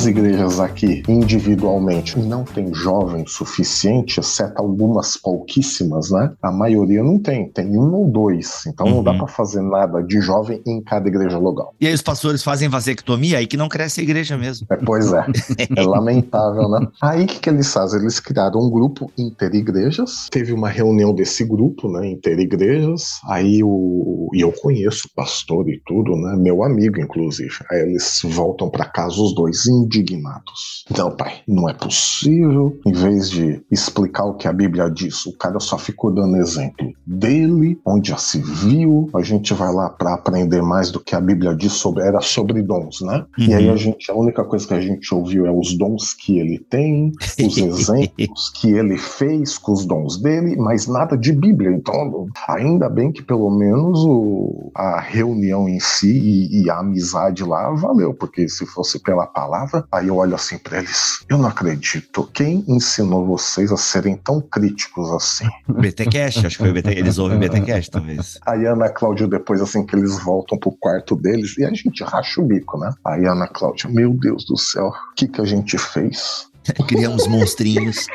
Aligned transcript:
As 0.00 0.06
igrejas 0.06 0.58
aqui, 0.58 1.02
individualmente, 1.06 2.18
não 2.18 2.42
tem 2.42 2.72
jovem 2.72 3.26
suficiente, 3.26 4.18
exceto 4.18 4.54
algumas 4.56 5.14
pouquíssimas, 5.18 6.10
né? 6.10 6.32
A 6.40 6.50
maioria 6.50 7.02
não 7.02 7.18
tem, 7.18 7.50
tem 7.50 7.76
um 7.76 7.92
ou 7.94 8.08
dois. 8.08 8.64
Então 8.66 8.86
uhum. 8.86 8.94
não 8.94 9.02
dá 9.02 9.10
uhum. 9.10 9.18
para 9.18 9.26
fazer 9.26 9.60
nada 9.60 10.02
de 10.02 10.18
jovem 10.22 10.62
em 10.66 10.80
cada 10.82 11.06
igreja 11.06 11.36
local. 11.36 11.74
E 11.78 11.86
aí 11.86 11.92
os 11.92 12.00
pastores 12.00 12.42
fazem 12.42 12.66
vasectomia, 12.66 13.36
aí 13.36 13.46
que 13.46 13.58
não 13.58 13.68
cresce 13.68 14.00
a 14.00 14.02
igreja 14.02 14.38
mesmo. 14.38 14.66
É, 14.70 14.76
pois 14.76 15.12
é. 15.12 15.26
é 15.76 15.82
lamentável, 15.82 16.66
né? 16.70 16.86
Aí 17.02 17.24
o 17.24 17.26
que, 17.26 17.38
que 17.38 17.50
eles 17.50 17.70
fazem? 17.70 18.00
Eles 18.00 18.18
criaram 18.18 18.58
um 18.58 18.70
grupo 18.70 19.12
interigrejas. 19.18 20.28
Teve 20.30 20.54
uma 20.54 20.70
reunião 20.70 21.12
desse 21.12 21.44
grupo, 21.44 21.90
né? 21.90 22.08
Interigrejas. 22.08 23.20
Aí 23.28 23.62
o. 23.62 24.30
E 24.32 24.40
eu 24.40 24.50
conheço 24.50 25.08
o 25.08 25.14
pastor 25.14 25.68
e 25.68 25.78
tudo, 25.84 26.16
né? 26.16 26.36
Meu 26.38 26.64
amigo, 26.64 26.98
inclusive. 26.98 27.52
Aí 27.70 27.82
eles 27.82 28.20
voltam 28.24 28.70
para 28.70 28.86
casa 28.86 29.20
os 29.20 29.34
dois 29.34 29.66
indignados. 29.90 30.84
Então, 30.90 31.10
pai, 31.10 31.40
não 31.46 31.68
é 31.68 31.74
possível. 31.74 32.78
Em 32.86 32.92
vez 32.92 33.28
de 33.28 33.60
explicar 33.70 34.24
o 34.24 34.34
que 34.34 34.46
a 34.46 34.52
Bíblia 34.52 34.88
diz, 34.88 35.26
o 35.26 35.36
cara 35.36 35.58
só 35.58 35.76
ficou 35.76 36.12
dando 36.12 36.36
exemplo 36.36 36.92
dele, 37.04 37.78
onde 37.84 38.10
já 38.10 38.16
se 38.16 38.40
viu. 38.40 39.10
A 39.14 39.22
gente 39.22 39.52
vai 39.52 39.72
lá 39.72 39.90
para 39.90 40.14
aprender 40.14 40.62
mais 40.62 40.90
do 40.90 41.00
que 41.00 41.14
a 41.14 41.20
Bíblia 41.20 41.54
diz 41.54 41.72
sobre 41.72 42.04
era 42.04 42.20
sobre 42.20 42.62
dons, 42.62 43.00
né? 43.00 43.24
Uhum. 43.38 43.44
E 43.46 43.54
aí 43.54 43.68
a 43.68 43.76
gente 43.76 44.10
a 44.10 44.14
única 44.14 44.44
coisa 44.44 44.66
que 44.66 44.74
a 44.74 44.80
gente 44.80 45.12
ouviu 45.14 45.46
é 45.46 45.50
os 45.50 45.76
dons 45.76 46.14
que 46.14 46.38
ele 46.38 46.58
tem, 46.58 47.12
os 47.44 47.56
exemplos 47.58 48.50
que 48.60 48.70
ele 48.70 48.96
fez 48.96 49.58
com 49.58 49.72
os 49.72 49.84
dons 49.84 50.20
dele, 50.20 50.56
mas 50.56 50.86
nada 50.86 51.16
de 51.16 51.32
Bíblia. 51.32 51.70
Então, 51.70 52.28
ainda 52.48 52.88
bem 52.88 53.12
que 53.12 53.22
pelo 53.22 53.50
menos 53.50 54.04
o, 54.04 54.70
a 54.74 55.00
reunião 55.00 55.68
em 55.68 55.80
si 55.80 56.10
e, 56.10 56.62
e 56.62 56.70
a 56.70 56.78
amizade 56.78 57.44
lá 57.44 57.70
valeu, 57.72 58.14
porque 58.14 58.48
se 58.48 58.66
fosse 58.66 59.00
pela 59.02 59.26
palavra 59.26 59.79
aí 59.90 60.08
eu 60.08 60.16
olho 60.16 60.34
assim 60.34 60.58
para 60.58 60.78
eles. 60.78 61.24
Eu 61.28 61.38
não 61.38 61.48
acredito. 61.48 62.28
Quem 62.32 62.64
ensinou 62.68 63.26
vocês 63.26 63.72
a 63.72 63.76
serem 63.76 64.16
tão 64.16 64.40
críticos 64.40 65.10
assim? 65.10 65.48
BTcast, 65.68 66.46
acho 66.46 66.56
que 66.56 66.62
foi 66.62 66.70
o 66.70 66.74
BT, 66.74 66.90
eles 66.90 67.18
ouvem 67.18 67.38
BTcast, 67.38 67.90
talvez. 67.90 68.38
Aí 68.46 68.66
Ana 68.66 68.88
Cláudia, 68.88 69.26
depois 69.26 69.60
assim 69.60 69.84
que 69.84 69.96
eles 69.96 70.18
voltam 70.18 70.58
pro 70.58 70.72
quarto 70.72 71.16
deles, 71.16 71.56
e 71.58 71.64
a 71.64 71.72
gente 71.72 72.02
racha 72.02 72.40
o 72.40 72.44
bico, 72.44 72.78
né? 72.78 72.92
Aí 73.04 73.26
Ana 73.26 73.48
Cláudia, 73.48 73.90
meu 73.90 74.12
Deus 74.12 74.44
do 74.44 74.56
céu, 74.56 74.88
o 74.88 75.14
que 75.14 75.28
que 75.28 75.40
a 75.40 75.44
gente 75.44 75.78
fez? 75.78 76.50
Criamos 76.86 77.26
monstrinhos. 77.26 78.06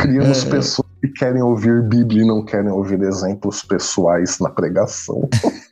Criamos 0.00 0.44
pessoas 0.44 0.89
que 1.00 1.08
querem 1.08 1.42
ouvir 1.42 1.82
Bíblia 1.82 2.22
e 2.22 2.26
não 2.26 2.44
querem 2.44 2.70
ouvir 2.70 3.02
exemplos 3.02 3.62
pessoais 3.62 4.38
na 4.38 4.50
pregação. 4.50 5.28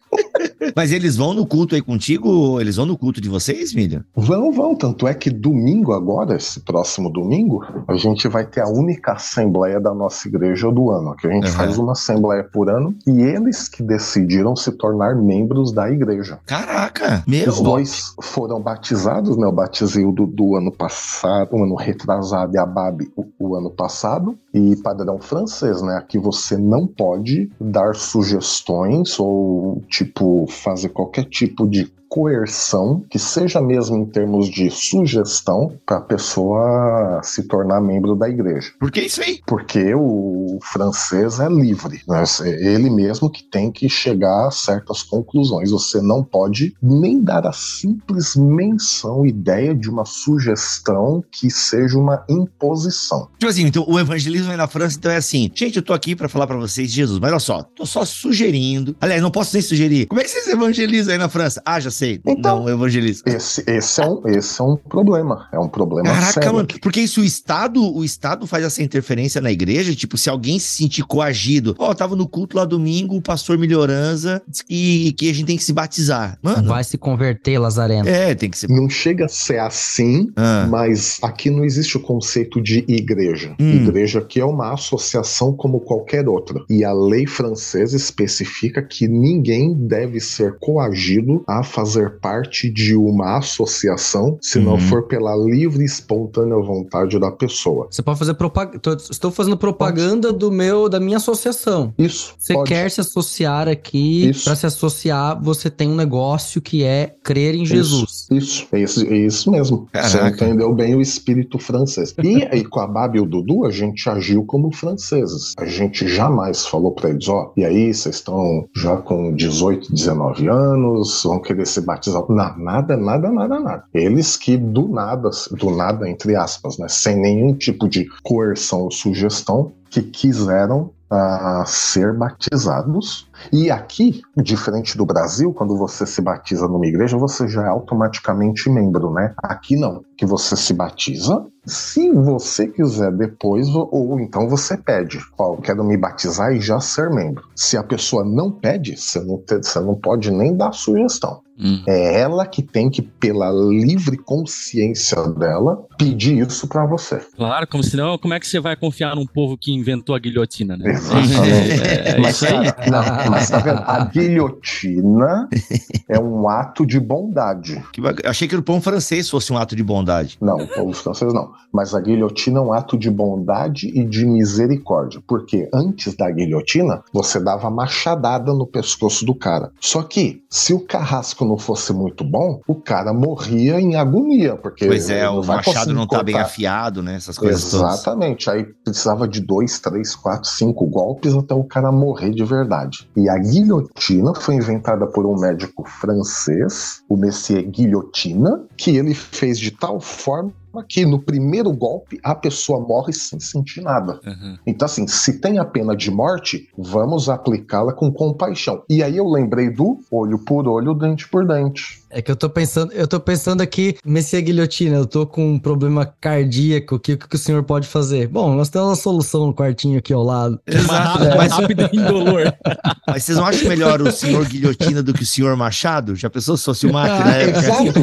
Mas 0.74 0.92
eles 0.92 1.16
vão 1.16 1.34
no 1.34 1.46
culto 1.46 1.74
aí 1.74 1.82
contigo? 1.82 2.60
Eles 2.60 2.76
vão 2.76 2.86
no 2.86 2.96
culto 2.96 3.20
de 3.20 3.28
vocês, 3.28 3.74
Milha? 3.74 4.04
Vão, 4.14 4.52
vão. 4.52 4.74
Tanto 4.74 5.06
é 5.06 5.14
que 5.14 5.30
domingo 5.30 5.92
agora, 5.92 6.36
esse 6.36 6.60
próximo 6.60 7.10
domingo, 7.10 7.64
a 7.86 7.96
gente 7.96 8.28
vai 8.28 8.46
ter 8.46 8.60
a 8.60 8.68
única 8.68 9.12
assembleia 9.12 9.80
da 9.80 9.94
nossa 9.94 10.28
igreja 10.28 10.70
do 10.70 10.90
ano. 10.90 11.14
Que 11.16 11.26
a 11.26 11.30
gente 11.30 11.48
uhum. 11.48 11.52
faz 11.52 11.78
uma 11.78 11.92
assembleia 11.92 12.44
por 12.44 12.70
ano 12.70 12.94
e 13.06 13.20
eles 13.20 13.68
que 13.68 13.82
decidiram 13.82 14.54
se 14.54 14.72
tornar 14.72 15.16
membros 15.16 15.72
da 15.72 15.90
igreja. 15.90 16.38
Caraca! 16.46 17.22
Meu 17.26 17.48
Os 17.48 17.60
dois 17.60 18.14
foram 18.22 18.60
batizados, 18.60 19.36
né? 19.36 19.46
Eu 19.46 19.52
batizei 19.52 20.04
o 20.04 20.12
do, 20.12 20.26
do 20.26 20.56
ano 20.56 20.70
passado, 20.70 21.56
o 21.56 21.64
ano 21.64 21.74
retrasado 21.74 22.54
e 22.54 22.58
a 22.58 22.66
Babi 22.66 23.10
o, 23.16 23.26
o 23.38 23.56
ano 23.56 23.70
passado. 23.70 24.36
E 24.52 24.76
padrão 24.76 25.17
francês, 25.24 25.82
né? 25.82 25.96
Aqui 25.96 26.18
você 26.18 26.56
não 26.56 26.86
pode 26.86 27.50
dar 27.60 27.94
sugestões 27.94 29.18
ou, 29.18 29.82
tipo, 29.88 30.46
fazer 30.48 30.90
qualquer 30.90 31.24
tipo 31.24 31.66
de 31.68 31.92
coerção, 32.08 33.04
que 33.10 33.18
seja 33.18 33.60
mesmo 33.60 33.96
em 33.96 34.06
termos 34.06 34.48
de 34.48 34.70
sugestão, 34.70 35.78
para 35.86 35.98
a 35.98 36.02
pessoa 36.02 37.20
se 37.22 37.42
tornar 37.44 37.80
membro 37.80 38.16
da 38.16 38.28
igreja. 38.28 38.72
Por 38.78 38.90
que 38.90 39.00
isso 39.00 39.20
aí? 39.20 39.40
Porque 39.46 39.94
o 39.94 40.58
francês 40.62 41.38
é 41.38 41.48
livre, 41.48 42.00
né? 42.08 42.24
É 42.42 42.74
ele 42.74 42.90
mesmo 42.90 43.30
que 43.30 43.42
tem 43.42 43.70
que 43.70 43.88
chegar 43.88 44.48
a 44.48 44.50
certas 44.50 45.02
conclusões. 45.02 45.70
Você 45.70 46.00
não 46.00 46.24
pode 46.24 46.74
nem 46.82 47.22
dar 47.22 47.46
a 47.46 47.52
simples 47.52 48.34
menção, 48.36 49.26
ideia 49.26 49.74
de 49.74 49.88
uma 49.88 50.04
sugestão 50.04 51.22
que 51.30 51.50
seja 51.50 51.98
uma 51.98 52.24
imposição. 52.28 53.28
Tipo 53.38 53.50
assim, 53.50 53.66
então 53.66 53.84
o 53.86 53.98
evangelismo 53.98 54.50
aí 54.50 54.56
na 54.56 54.66
França 54.66 54.96
então 54.98 55.10
é 55.10 55.16
assim, 55.16 55.50
gente, 55.54 55.76
eu 55.76 55.82
tô 55.82 55.92
aqui 55.92 56.16
para 56.16 56.28
falar 56.28 56.46
para 56.46 56.56
vocês 56.56 56.90
Jesus, 56.90 57.18
mas 57.18 57.30
olha 57.30 57.40
só, 57.40 57.62
tô 57.62 57.84
só 57.84 58.04
sugerindo. 58.04 58.96
Aliás, 59.00 59.22
não 59.22 59.30
posso 59.30 59.54
nem 59.54 59.62
sugerir. 59.62 60.06
Como 60.06 60.20
é 60.20 60.24
que 60.24 60.30
vocês 60.30 60.48
evangelizam 60.48 61.12
aí 61.12 61.18
na 61.18 61.28
França? 61.28 61.62
Ah, 61.64 61.78
já 61.78 61.90
sei, 61.98 62.20
então, 62.24 62.60
não 62.60 62.68
evangelista. 62.68 63.28
Esse, 63.28 63.62
esse, 63.66 64.00
é 64.00 64.06
um, 64.06 64.22
esse 64.26 64.60
é 64.60 64.64
um 64.64 64.76
problema. 64.76 65.48
É 65.52 65.58
um 65.58 65.68
problema 65.68 66.08
Caraca, 66.08 66.32
sério. 66.32 66.54
mano, 66.54 66.68
porque 66.80 67.00
isso 67.00 67.20
o 67.20 67.24
Estado, 67.24 67.82
o 67.82 68.04
Estado 68.04 68.46
faz 68.46 68.64
essa 68.64 68.82
interferência 68.82 69.40
na 69.40 69.50
igreja, 69.50 69.94
tipo, 69.94 70.16
se 70.16 70.30
alguém 70.30 70.58
se 70.58 70.68
sentir 70.78 71.02
coagido, 71.02 71.74
ó, 71.78 71.90
oh, 71.90 71.94
tava 71.94 72.14
no 72.14 72.28
culto 72.28 72.56
lá 72.56 72.64
domingo, 72.64 73.16
o 73.16 73.22
pastor 73.22 73.58
melhorança 73.58 74.40
disse 74.46 74.64
que, 74.64 75.12
que 75.12 75.30
a 75.30 75.34
gente 75.34 75.46
tem 75.46 75.56
que 75.56 75.64
se 75.64 75.72
batizar. 75.72 76.38
Mano. 76.42 76.68
Vai 76.68 76.84
se 76.84 76.96
converter, 76.96 77.58
Lazareno. 77.58 78.08
É, 78.08 78.34
tem 78.34 78.48
que 78.48 78.58
ser. 78.58 78.68
Não 78.68 78.88
chega 78.88 79.24
a 79.24 79.28
ser 79.28 79.58
assim, 79.58 80.30
ah. 80.36 80.66
mas 80.70 81.18
aqui 81.22 81.50
não 81.50 81.64
existe 81.64 81.96
o 81.96 82.00
conceito 82.00 82.60
de 82.60 82.84
igreja. 82.86 83.54
Hum. 83.58 83.88
Igreja 83.88 84.20
aqui 84.20 84.40
é 84.40 84.44
uma 84.44 84.72
associação 84.72 85.52
como 85.52 85.80
qualquer 85.80 86.28
outra. 86.28 86.62
E 86.70 86.84
a 86.84 86.92
lei 86.92 87.26
francesa 87.26 87.96
especifica 87.96 88.82
que 88.82 89.08
ninguém 89.08 89.74
deve 89.74 90.20
ser 90.20 90.58
coagido 90.58 91.42
a 91.46 91.62
fazer 91.62 91.87
fazer 91.88 92.18
parte 92.20 92.68
de 92.68 92.94
uma 92.94 93.38
associação 93.38 94.38
se 94.42 94.58
não 94.58 94.72
uhum. 94.72 94.80
for 94.80 95.02
pela 95.04 95.34
livre 95.34 95.82
e 95.82 95.86
espontânea 95.86 96.56
vontade 96.56 97.18
da 97.18 97.30
pessoa. 97.30 97.88
Você 97.90 98.02
pode 98.02 98.18
fazer 98.18 98.34
propaganda. 98.34 98.78
Estou 99.10 99.30
fazendo 99.30 99.56
propaganda 99.56 100.28
pode. 100.28 100.38
do 100.38 100.52
meu, 100.52 100.88
da 100.88 101.00
minha 101.00 101.16
associação. 101.16 101.94
Isso. 101.96 102.34
Você 102.38 102.52
pode. 102.52 102.68
quer 102.68 102.90
se 102.90 103.00
associar 103.00 103.68
aqui. 103.68 104.30
Para 104.44 104.54
se 104.54 104.66
associar, 104.66 105.42
você 105.42 105.70
tem 105.70 105.88
um 105.88 105.96
negócio 105.96 106.60
que 106.60 106.84
é 106.84 107.14
crer 107.22 107.54
em 107.54 107.64
Jesus. 107.64 108.26
Isso, 108.30 108.66
é 108.72 108.80
isso, 108.80 109.06
é 109.06 109.16
isso 109.16 109.50
mesmo. 109.50 109.88
Caraca. 109.90 110.08
Você 110.08 110.44
entendeu 110.44 110.74
bem 110.74 110.94
o 110.94 111.00
espírito 111.00 111.58
francês. 111.58 112.14
E 112.22 112.46
aí, 112.50 112.64
com 112.68 112.80
a 112.80 112.86
Babi 112.86 113.18
e 113.18 113.20
o 113.20 113.26
Dudu, 113.26 113.64
a 113.64 113.70
gente 113.70 114.08
agiu 114.10 114.44
como 114.44 114.70
franceses. 114.72 115.54
A 115.58 115.64
gente 115.64 116.06
jamais 116.06 116.66
falou 116.66 116.92
para 116.92 117.10
eles: 117.10 117.28
ó, 117.28 117.52
e 117.56 117.64
aí, 117.64 117.92
vocês 117.94 118.16
estão 118.16 118.68
já 118.76 118.96
com 118.96 119.34
18, 119.34 119.92
19 119.92 120.48
anos, 120.48 121.22
vão 121.24 121.40
querer 121.40 121.66
ser 121.78 121.80
batizados. 121.82 122.28
Não, 122.28 122.58
nada, 122.58 122.96
nada, 122.96 123.30
nada, 123.30 123.60
nada. 123.60 123.84
Eles 123.94 124.36
que 124.36 124.56
do 124.56 124.88
nada, 124.88 125.30
do 125.52 125.70
nada, 125.70 126.08
entre 126.08 126.36
aspas, 126.36 126.78
né, 126.78 126.86
sem 126.88 127.16
nenhum 127.16 127.54
tipo 127.54 127.88
de 127.88 128.06
coerção 128.22 128.82
ou 128.82 128.90
sugestão, 128.90 129.72
que 129.90 130.02
quiseram 130.02 130.90
uh, 131.10 131.66
ser 131.66 132.12
batizados. 132.12 133.28
E 133.52 133.70
aqui, 133.70 134.20
diferente 134.36 134.96
do 134.96 135.06
Brasil, 135.06 135.52
quando 135.52 135.76
você 135.76 136.06
se 136.06 136.20
batiza 136.20 136.68
numa 136.68 136.86
igreja, 136.86 137.16
você 137.16 137.48
já 137.48 137.64
é 137.64 137.68
automaticamente 137.68 138.68
membro, 138.68 139.12
né? 139.12 139.34
Aqui 139.42 139.76
não, 139.76 140.02
que 140.16 140.26
você 140.26 140.56
se 140.56 140.74
batiza. 140.74 141.46
Se 141.64 142.10
você 142.12 142.66
quiser 142.66 143.12
depois, 143.12 143.68
ou 143.74 144.18
então 144.20 144.48
você 144.48 144.76
pede, 144.76 145.18
ó, 145.38 145.52
oh, 145.52 145.56
quero 145.56 145.84
me 145.84 145.96
batizar 145.96 146.52
e 146.52 146.60
já 146.60 146.80
ser 146.80 147.10
membro. 147.10 147.44
Se 147.54 147.76
a 147.76 147.82
pessoa 147.82 148.24
não 148.24 148.50
pede, 148.50 148.96
você 148.96 149.20
não, 149.20 149.38
te, 149.38 149.56
você 149.58 149.80
não 149.80 149.94
pode 149.94 150.30
nem 150.30 150.56
dar 150.56 150.72
sugestão. 150.72 151.42
Hum. 151.58 151.82
É 151.86 152.20
ela 152.20 152.46
que 152.46 152.62
tem 152.62 152.88
que, 152.88 153.02
pela 153.02 153.50
livre 153.50 154.16
consciência 154.16 155.22
dela, 155.30 155.84
pedir 155.98 156.38
isso 156.46 156.68
para 156.68 156.86
você. 156.86 157.20
Claro, 157.36 157.66
como 157.66 157.82
senão, 157.82 158.16
como 158.16 158.34
é 158.34 158.40
que 158.40 158.46
você 158.46 158.60
vai 158.60 158.76
confiar 158.76 159.16
num 159.16 159.26
povo 159.26 159.58
que 159.58 159.72
inventou 159.72 160.14
a 160.14 160.18
guilhotina, 160.18 160.76
né? 160.76 160.90
Exatamente. 160.90 161.38
É, 161.88 162.10
é, 162.10 162.18
mas, 162.18 162.40
cara, 162.40 162.76
não, 162.90 163.30
mas 163.30 163.50
tá 163.50 163.58
vendo? 163.58 163.78
A 163.78 164.04
guilhotina 164.04 165.48
é 166.08 166.18
um 166.18 166.48
ato 166.48 166.84
de 166.84 167.00
bondade. 167.00 167.82
Achei 168.24 168.46
que 168.46 168.56
o 168.56 168.62
pão 168.62 168.80
francês 168.80 169.28
fosse 169.28 169.52
um 169.52 169.56
ato 169.56 169.74
de 169.74 169.82
bondade. 169.82 170.36
Não, 170.40 170.56
o 170.56 170.66
pão 170.66 170.92
francês 170.92 171.32
não. 171.32 171.50
Mas 171.72 171.94
a 171.94 172.00
guilhotina 172.00 172.58
é 172.58 172.62
um 172.62 172.72
ato 172.72 172.98
de 172.98 173.10
bondade 173.10 173.88
e 173.88 174.04
de 174.04 174.26
misericórdia. 174.26 175.20
Porque 175.26 175.68
antes 175.72 176.14
da 176.14 176.30
guilhotina, 176.30 177.02
você 177.12 177.40
dava 177.40 177.70
machadada 177.70 178.52
no 178.52 178.66
pescoço 178.66 179.24
do 179.24 179.34
cara. 179.34 179.70
Só 179.80 180.02
que, 180.02 180.42
se 180.50 180.74
o 180.74 180.80
carrasco 180.80 181.44
não 181.48 181.58
fosse 181.58 181.92
muito 181.92 182.24
bom, 182.24 182.60
o 182.66 182.74
cara 182.74 183.12
morria 183.12 183.80
em 183.80 183.96
agonia, 183.96 184.56
porque. 184.56 184.86
Pois 184.86 185.10
é, 185.10 185.28
o 185.28 185.42
machado 185.42 185.92
não 185.94 186.06
tá 186.06 186.22
bem 186.22 186.36
afiado, 186.36 187.02
né? 187.02 187.16
Essas 187.16 187.38
coisas 187.38 187.72
Exatamente. 187.72 188.44
Todas. 188.44 188.60
Aí 188.60 188.66
precisava 188.84 189.26
de 189.26 189.40
dois, 189.40 189.80
três, 189.80 190.14
quatro, 190.14 190.48
cinco 190.48 190.86
golpes 190.86 191.34
até 191.34 191.54
o 191.54 191.64
cara 191.64 191.90
morrer 191.90 192.30
de 192.30 192.44
verdade. 192.44 193.08
E 193.16 193.28
a 193.28 193.38
guilhotina 193.38 194.34
foi 194.34 194.56
inventada 194.56 195.06
por 195.06 195.26
um 195.26 195.38
médico 195.38 195.84
francês, 195.88 197.02
o 197.08 197.16
Messier 197.16 197.62
Guilhotina, 197.68 198.64
que 198.76 198.96
ele 198.96 199.14
fez 199.14 199.58
de 199.58 199.70
tal 199.70 200.00
forma 200.00 200.52
que 200.82 201.04
no 201.04 201.18
primeiro 201.18 201.72
golpe 201.72 202.18
a 202.22 202.34
pessoa 202.34 202.80
morre 202.80 203.12
sem 203.12 203.40
sentir 203.40 203.80
nada. 203.80 204.20
Uhum. 204.26 204.58
Então, 204.66 204.86
assim, 204.86 205.06
se 205.06 205.40
tem 205.40 205.58
a 205.58 205.64
pena 205.64 205.96
de 205.96 206.10
morte, 206.10 206.68
vamos 206.76 207.28
aplicá-la 207.28 207.92
com 207.92 208.12
compaixão. 208.12 208.82
E 208.88 209.02
aí 209.02 209.16
eu 209.16 209.28
lembrei 209.28 209.70
do 209.70 209.98
olho 210.10 210.38
por 210.38 210.66
olho, 210.68 210.94
dente 210.94 211.28
por 211.28 211.46
dente. 211.46 211.97
É 212.10 212.22
que 212.22 212.30
eu 212.30 212.36
tô 212.36 212.48
pensando, 212.48 212.92
eu 212.92 213.06
tô 213.06 213.20
pensando 213.20 213.60
aqui, 213.60 213.96
Messia 214.04 214.40
Guilhotina, 214.40 214.96
eu 214.96 215.06
tô 215.06 215.26
com 215.26 215.52
um 215.52 215.58
problema 215.58 216.06
cardíaco, 216.20 216.94
o 216.94 216.98
que, 216.98 217.16
que 217.16 217.36
o 217.36 217.38
senhor 217.38 217.62
pode 217.64 217.86
fazer? 217.86 218.28
Bom, 218.28 218.54
nós 218.54 218.70
temos 218.70 218.88
uma 218.88 218.96
solução 218.96 219.46
no 219.46 219.54
quartinho 219.54 219.98
aqui 219.98 220.12
ao 220.12 220.22
lado. 220.22 220.58
Exato, 220.66 221.24
é. 221.24 221.36
mais 221.36 221.52
rápido 221.52 221.88
e 221.92 221.96
indolor. 221.96 222.54
Mas 223.06 223.24
vocês 223.24 223.36
não 223.36 223.44
acham 223.44 223.68
melhor 223.68 224.00
o 224.00 224.10
senhor 224.10 224.46
Guilhotina 224.46 225.02
do 225.02 225.12
que 225.12 225.22
o 225.22 225.26
senhor 225.26 225.54
Machado? 225.56 226.16
Já 226.16 226.30
pensou 226.30 226.56
se 226.56 226.64
fosse 226.64 226.86
o 226.86 226.92
Mac, 226.92 227.24
né? 227.24 227.50
Exato, 227.50 227.98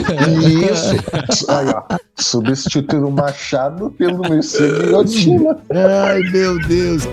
isso. 0.72 1.52
Aí, 1.52 1.68
ó, 1.70 1.84
substituir 2.16 3.04
o 3.04 3.12
Machado 3.12 3.90
pelo 3.92 4.22
Messia 4.30 4.68
Guilhotina. 4.68 5.58
Ai, 5.72 6.22
meu 6.32 6.60
Deus. 6.68 7.08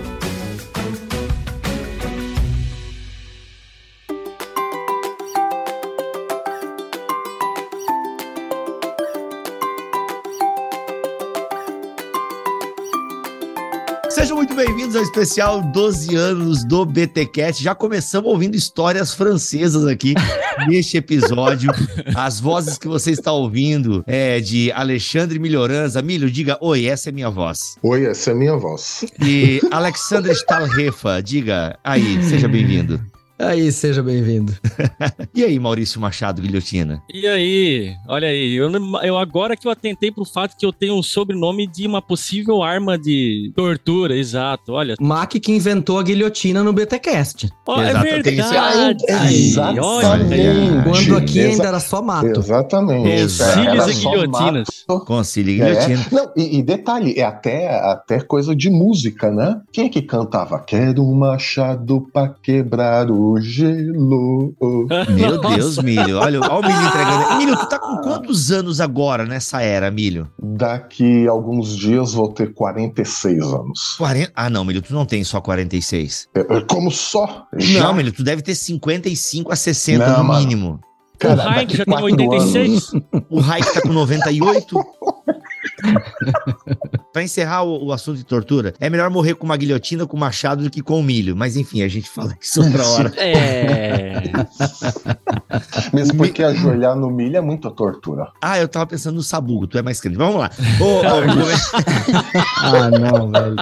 Bem-vindos 14.92 14.96
ao 14.96 15.02
especial 15.02 15.62
12 15.62 16.14
anos 16.14 16.64
do 16.64 16.84
BTCast. 16.84 17.62
Já 17.62 17.74
começamos 17.74 18.30
ouvindo 18.30 18.54
histórias 18.54 19.14
francesas 19.14 19.86
aqui 19.86 20.14
neste 20.68 20.98
episódio. 20.98 21.70
As 22.14 22.38
vozes 22.38 22.76
que 22.78 22.86
você 22.86 23.10
está 23.10 23.32
ouvindo 23.32 24.04
é 24.06 24.38
de 24.40 24.70
Alexandre 24.72 25.38
Milhoranza. 25.38 26.02
Milho, 26.02 26.30
diga 26.30 26.58
oi, 26.60 26.86
essa 26.86 27.08
é 27.08 27.12
minha 27.12 27.30
voz. 27.30 27.76
Oi, 27.82 28.06
essa 28.06 28.32
é 28.32 28.34
minha 28.34 28.56
voz. 28.56 29.04
E 29.24 29.60
Alexandre 29.70 30.32
Stalrefa, 30.32 31.22
diga 31.22 31.78
aí, 31.82 32.22
seja 32.22 32.48
bem-vindo. 32.48 33.00
Aí, 33.42 33.72
seja 33.72 34.02
bem-vindo. 34.04 34.56
e 35.34 35.42
aí, 35.42 35.58
Maurício 35.58 36.00
Machado 36.00 36.40
Guilhotina? 36.40 37.02
E 37.12 37.26
aí, 37.26 37.92
olha 38.06 38.28
aí, 38.28 38.54
eu, 38.54 38.70
eu 39.02 39.18
agora 39.18 39.56
que 39.56 39.66
eu 39.66 39.72
atentei 39.72 40.12
pro 40.12 40.24
fato 40.24 40.56
que 40.56 40.64
eu 40.64 40.72
tenho 40.72 40.94
um 40.94 41.02
sobrenome 41.02 41.66
de 41.66 41.84
uma 41.84 42.00
possível 42.00 42.62
arma 42.62 42.96
de 42.96 43.52
tortura, 43.56 44.16
exato, 44.16 44.72
olha. 44.72 44.94
Mac 45.00 45.32
que 45.32 45.50
inventou 45.50 45.98
a 45.98 46.04
guilhotina 46.04 46.62
no 46.62 46.72
BTcast. 46.72 47.50
Oh, 47.66 47.80
é 47.80 47.92
verdade. 47.94 49.02
Exatamente. 49.34 49.80
Olha, 49.80 50.82
quando 50.84 51.16
aqui 51.16 51.40
ainda 51.40 51.66
era 51.66 51.80
só 51.80 52.00
mato. 52.00 52.38
Exatamente. 52.38 53.28
Cílios 53.28 53.88
e 53.88 54.08
guilhotinas. 54.08 54.68
Concílio 55.04 55.54
e 55.54 55.58
guilhotina. 55.58 56.06
É. 56.10 56.14
Não, 56.14 56.32
e, 56.36 56.58
e, 56.58 56.62
detalhe, 56.62 57.14
é 57.18 57.24
até, 57.24 57.68
até 57.80 58.20
coisa 58.20 58.54
de 58.54 58.70
música, 58.70 59.32
né? 59.32 59.60
Quem 59.72 59.86
é 59.86 59.88
que 59.88 60.02
cantava? 60.02 60.60
Quero 60.60 61.02
um 61.02 61.14
machado 61.14 62.06
pra 62.12 62.28
quebrar 62.28 63.10
o 63.10 63.31
gelo. 63.40 64.54
Meu 65.10 65.40
Deus, 65.40 65.78
Milho. 65.78 66.18
Olha, 66.18 66.40
olha 66.40 66.54
o 66.54 66.62
Milho 66.62 66.82
entregando. 66.86 67.38
Milho, 67.38 67.56
tu 67.56 67.68
tá 67.68 67.78
com 67.78 67.96
quantos 67.98 68.50
anos 68.50 68.80
agora 68.80 69.24
nessa 69.24 69.62
era, 69.62 69.90
Milho? 69.90 70.30
Daqui 70.38 71.26
a 71.26 71.30
alguns 71.30 71.76
dias 71.76 72.12
vou 72.14 72.32
ter 72.32 72.52
46 72.52 73.42
anos. 73.44 73.94
40... 73.98 74.32
Ah, 74.34 74.50
não, 74.50 74.64
Milho, 74.64 74.82
tu 74.82 74.94
não 74.94 75.06
tem 75.06 75.22
só 75.24 75.40
46. 75.40 76.28
É, 76.34 76.40
é, 76.40 76.60
como 76.62 76.90
só? 76.90 77.46
Já? 77.56 77.84
Não, 77.84 77.94
Milho, 77.94 78.12
tu 78.12 78.22
deve 78.22 78.42
ter 78.42 78.54
55 78.54 79.52
a 79.52 79.56
60 79.56 80.06
não, 80.06 80.18
no 80.18 80.24
mano. 80.24 80.40
mínimo. 80.40 80.80
Cara, 81.18 81.34
o 81.34 81.48
Raik 81.48 81.76
já 81.76 81.84
tem 81.84 81.94
86. 82.02 82.92
Anos. 82.92 82.92
O 83.30 83.40
Raik 83.40 83.74
tá 83.74 83.80
com 83.82 83.92
98. 83.92 84.76
Para 87.12 87.22
encerrar 87.22 87.62
o, 87.64 87.86
o, 87.86 87.92
assunto 87.92 88.16
de 88.16 88.24
tortura, 88.24 88.74
é 88.80 88.88
melhor 88.88 89.10
morrer 89.10 89.34
com 89.34 89.44
uma 89.44 89.56
guilhotina 89.56 90.06
com 90.06 90.16
machado 90.16 90.62
do 90.62 90.70
que 90.70 90.80
com 90.82 91.00
um 91.00 91.02
milho. 91.02 91.36
Mas 91.36 91.56
enfim, 91.56 91.82
a 91.82 91.88
gente 91.88 92.08
fala 92.08 92.36
isso 92.40 92.62
outra 92.62 92.86
hora. 92.88 93.12
É. 93.16 94.22
Mesmo 95.92 96.16
porque 96.16 96.42
ajoelhar 96.42 96.96
no 96.96 97.10
milho 97.10 97.36
é 97.36 97.40
muita 97.40 97.70
tortura. 97.70 98.28
Ah, 98.40 98.58
eu 98.58 98.68
tava 98.68 98.86
pensando 98.86 99.16
no 99.16 99.22
sabugo, 99.22 99.66
tu 99.66 99.76
é 99.78 99.82
mais 99.82 100.00
crente. 100.00 100.16
Vamos 100.16 100.36
lá. 100.36 100.50
Ô, 100.80 100.84
ô, 100.84 101.02
ah, 102.62 102.90
não, 102.90 103.30
velho. 103.30 103.56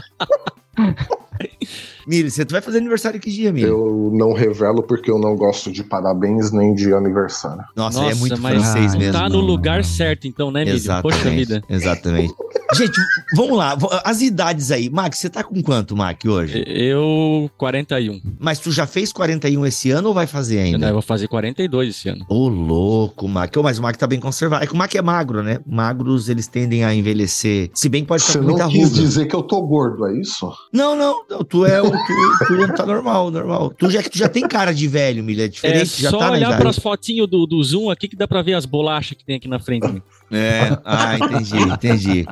Miri, 2.06 2.31
você 2.31 2.44
vai 2.44 2.61
fazer 2.61 2.79
aniversário 2.79 3.20
que 3.20 3.31
dia, 3.31 3.52
Miri? 3.52 3.69
Eu 3.69 4.11
não 4.12 4.32
revelo 4.32 4.82
porque 4.82 5.11
eu 5.11 5.19
não 5.19 5.37
gosto 5.37 5.70
de 5.70 5.85
parabéns 5.85 6.50
nem 6.50 6.75
de 6.75 6.93
aniversário. 6.93 7.64
Nossa, 7.76 8.00
Nossa 8.00 8.12
é 8.12 8.14
muito 8.14 8.37
francês 8.37 8.94
mesmo. 8.94 9.12
Tá 9.12 9.29
no 9.29 9.41
lugar 9.41 9.85
certo, 9.85 10.26
então, 10.26 10.50
né, 10.50 10.64
Miri? 10.64 10.81
Poxa 11.02 11.31
vida. 11.31 11.62
Exatamente. 11.69 12.35
Gente, 12.73 13.00
vamos 13.35 13.56
lá. 13.56 13.76
As 14.05 14.20
idades 14.20 14.70
aí. 14.70 14.88
Max, 14.88 15.19
você 15.19 15.29
tá 15.29 15.43
com 15.43 15.61
quanto, 15.61 15.97
Mac, 15.97 16.25
hoje? 16.25 16.62
Eu, 16.67 17.50
41. 17.58 18.20
Mas 18.38 18.61
tu 18.61 18.70
já 18.70 18.87
fez 18.87 19.12
41 19.12 19.67
esse 19.67 19.91
ano 19.91 20.08
ou 20.08 20.14
vai 20.14 20.26
fazer 20.26 20.61
ainda? 20.61 20.79
Não, 20.79 20.88
eu 20.88 20.93
vou 20.94 21.03
fazer 21.03 21.26
42 21.26 21.88
esse 21.88 22.08
ano. 22.08 22.25
Ô, 22.29 22.49
louco, 22.49 23.26
Mac. 23.26 23.56
Mas 23.56 23.79
o 23.79 23.82
Mac 23.82 23.96
tá 23.96 24.06
bem 24.06 24.20
conservado. 24.20 24.62
É 24.62 24.67
que 24.67 24.73
o 24.73 24.76
Mac 24.76 24.94
é 24.94 25.03
magro, 25.03 25.43
né? 25.43 25.58
Magros, 25.67 26.29
eles 26.29 26.46
tendem 26.46 26.85
a 26.85 26.94
envelhecer. 26.94 27.70
Se 27.75 27.88
bem 27.88 28.03
que 28.03 28.08
pode 28.08 28.23
ficar 28.23 28.38
com 28.38 28.44
muita 28.44 28.64
ruga. 28.64 28.76
Você 28.76 28.82
não 28.82 28.88
quis 28.88 28.99
dizer 28.99 29.26
que 29.26 29.35
eu 29.35 29.43
tô 29.43 29.62
gordo, 29.62 30.06
é 30.06 30.20
isso? 30.20 30.53
Não, 30.73 30.94
não. 30.94 31.25
não 31.29 31.44
tu 31.44 31.67
é 31.67 31.82
o... 31.82 31.91
Tu, 32.06 32.67
tu 32.67 32.75
tá 32.75 32.87
normal, 32.87 33.31
normal. 33.31 33.70
Tu 33.76 33.91
já, 33.91 34.02
tu 34.02 34.19
já 34.19 34.29
tem 34.29 34.47
cara 34.47 34.73
de 34.73 34.87
velho, 34.87 35.23
Milha. 35.23 35.44
É 35.44 35.49
diferente, 35.49 35.99
é 35.99 36.02
já 36.02 36.11
só 36.11 36.19
tá 36.19 36.31
olhar 36.32 36.58
pras 36.58 36.79
fotinhos 36.79 37.29
do, 37.29 37.47
do 37.47 37.62
Zoom 37.62 37.91
aqui 37.91 38.08
que 38.08 38.17
dá 38.17 38.26
pra 38.26 38.43
ver 38.43 38.55
as 38.55 38.64
bolachas 38.64 39.17
que 39.17 39.25
tem 39.25 39.37
aqui 39.37 39.49
na 39.49 39.58
frente. 39.58 40.02
É, 40.31 40.79
ah, 40.85 41.19
entendi, 41.19 41.58
entendi. 41.58 42.26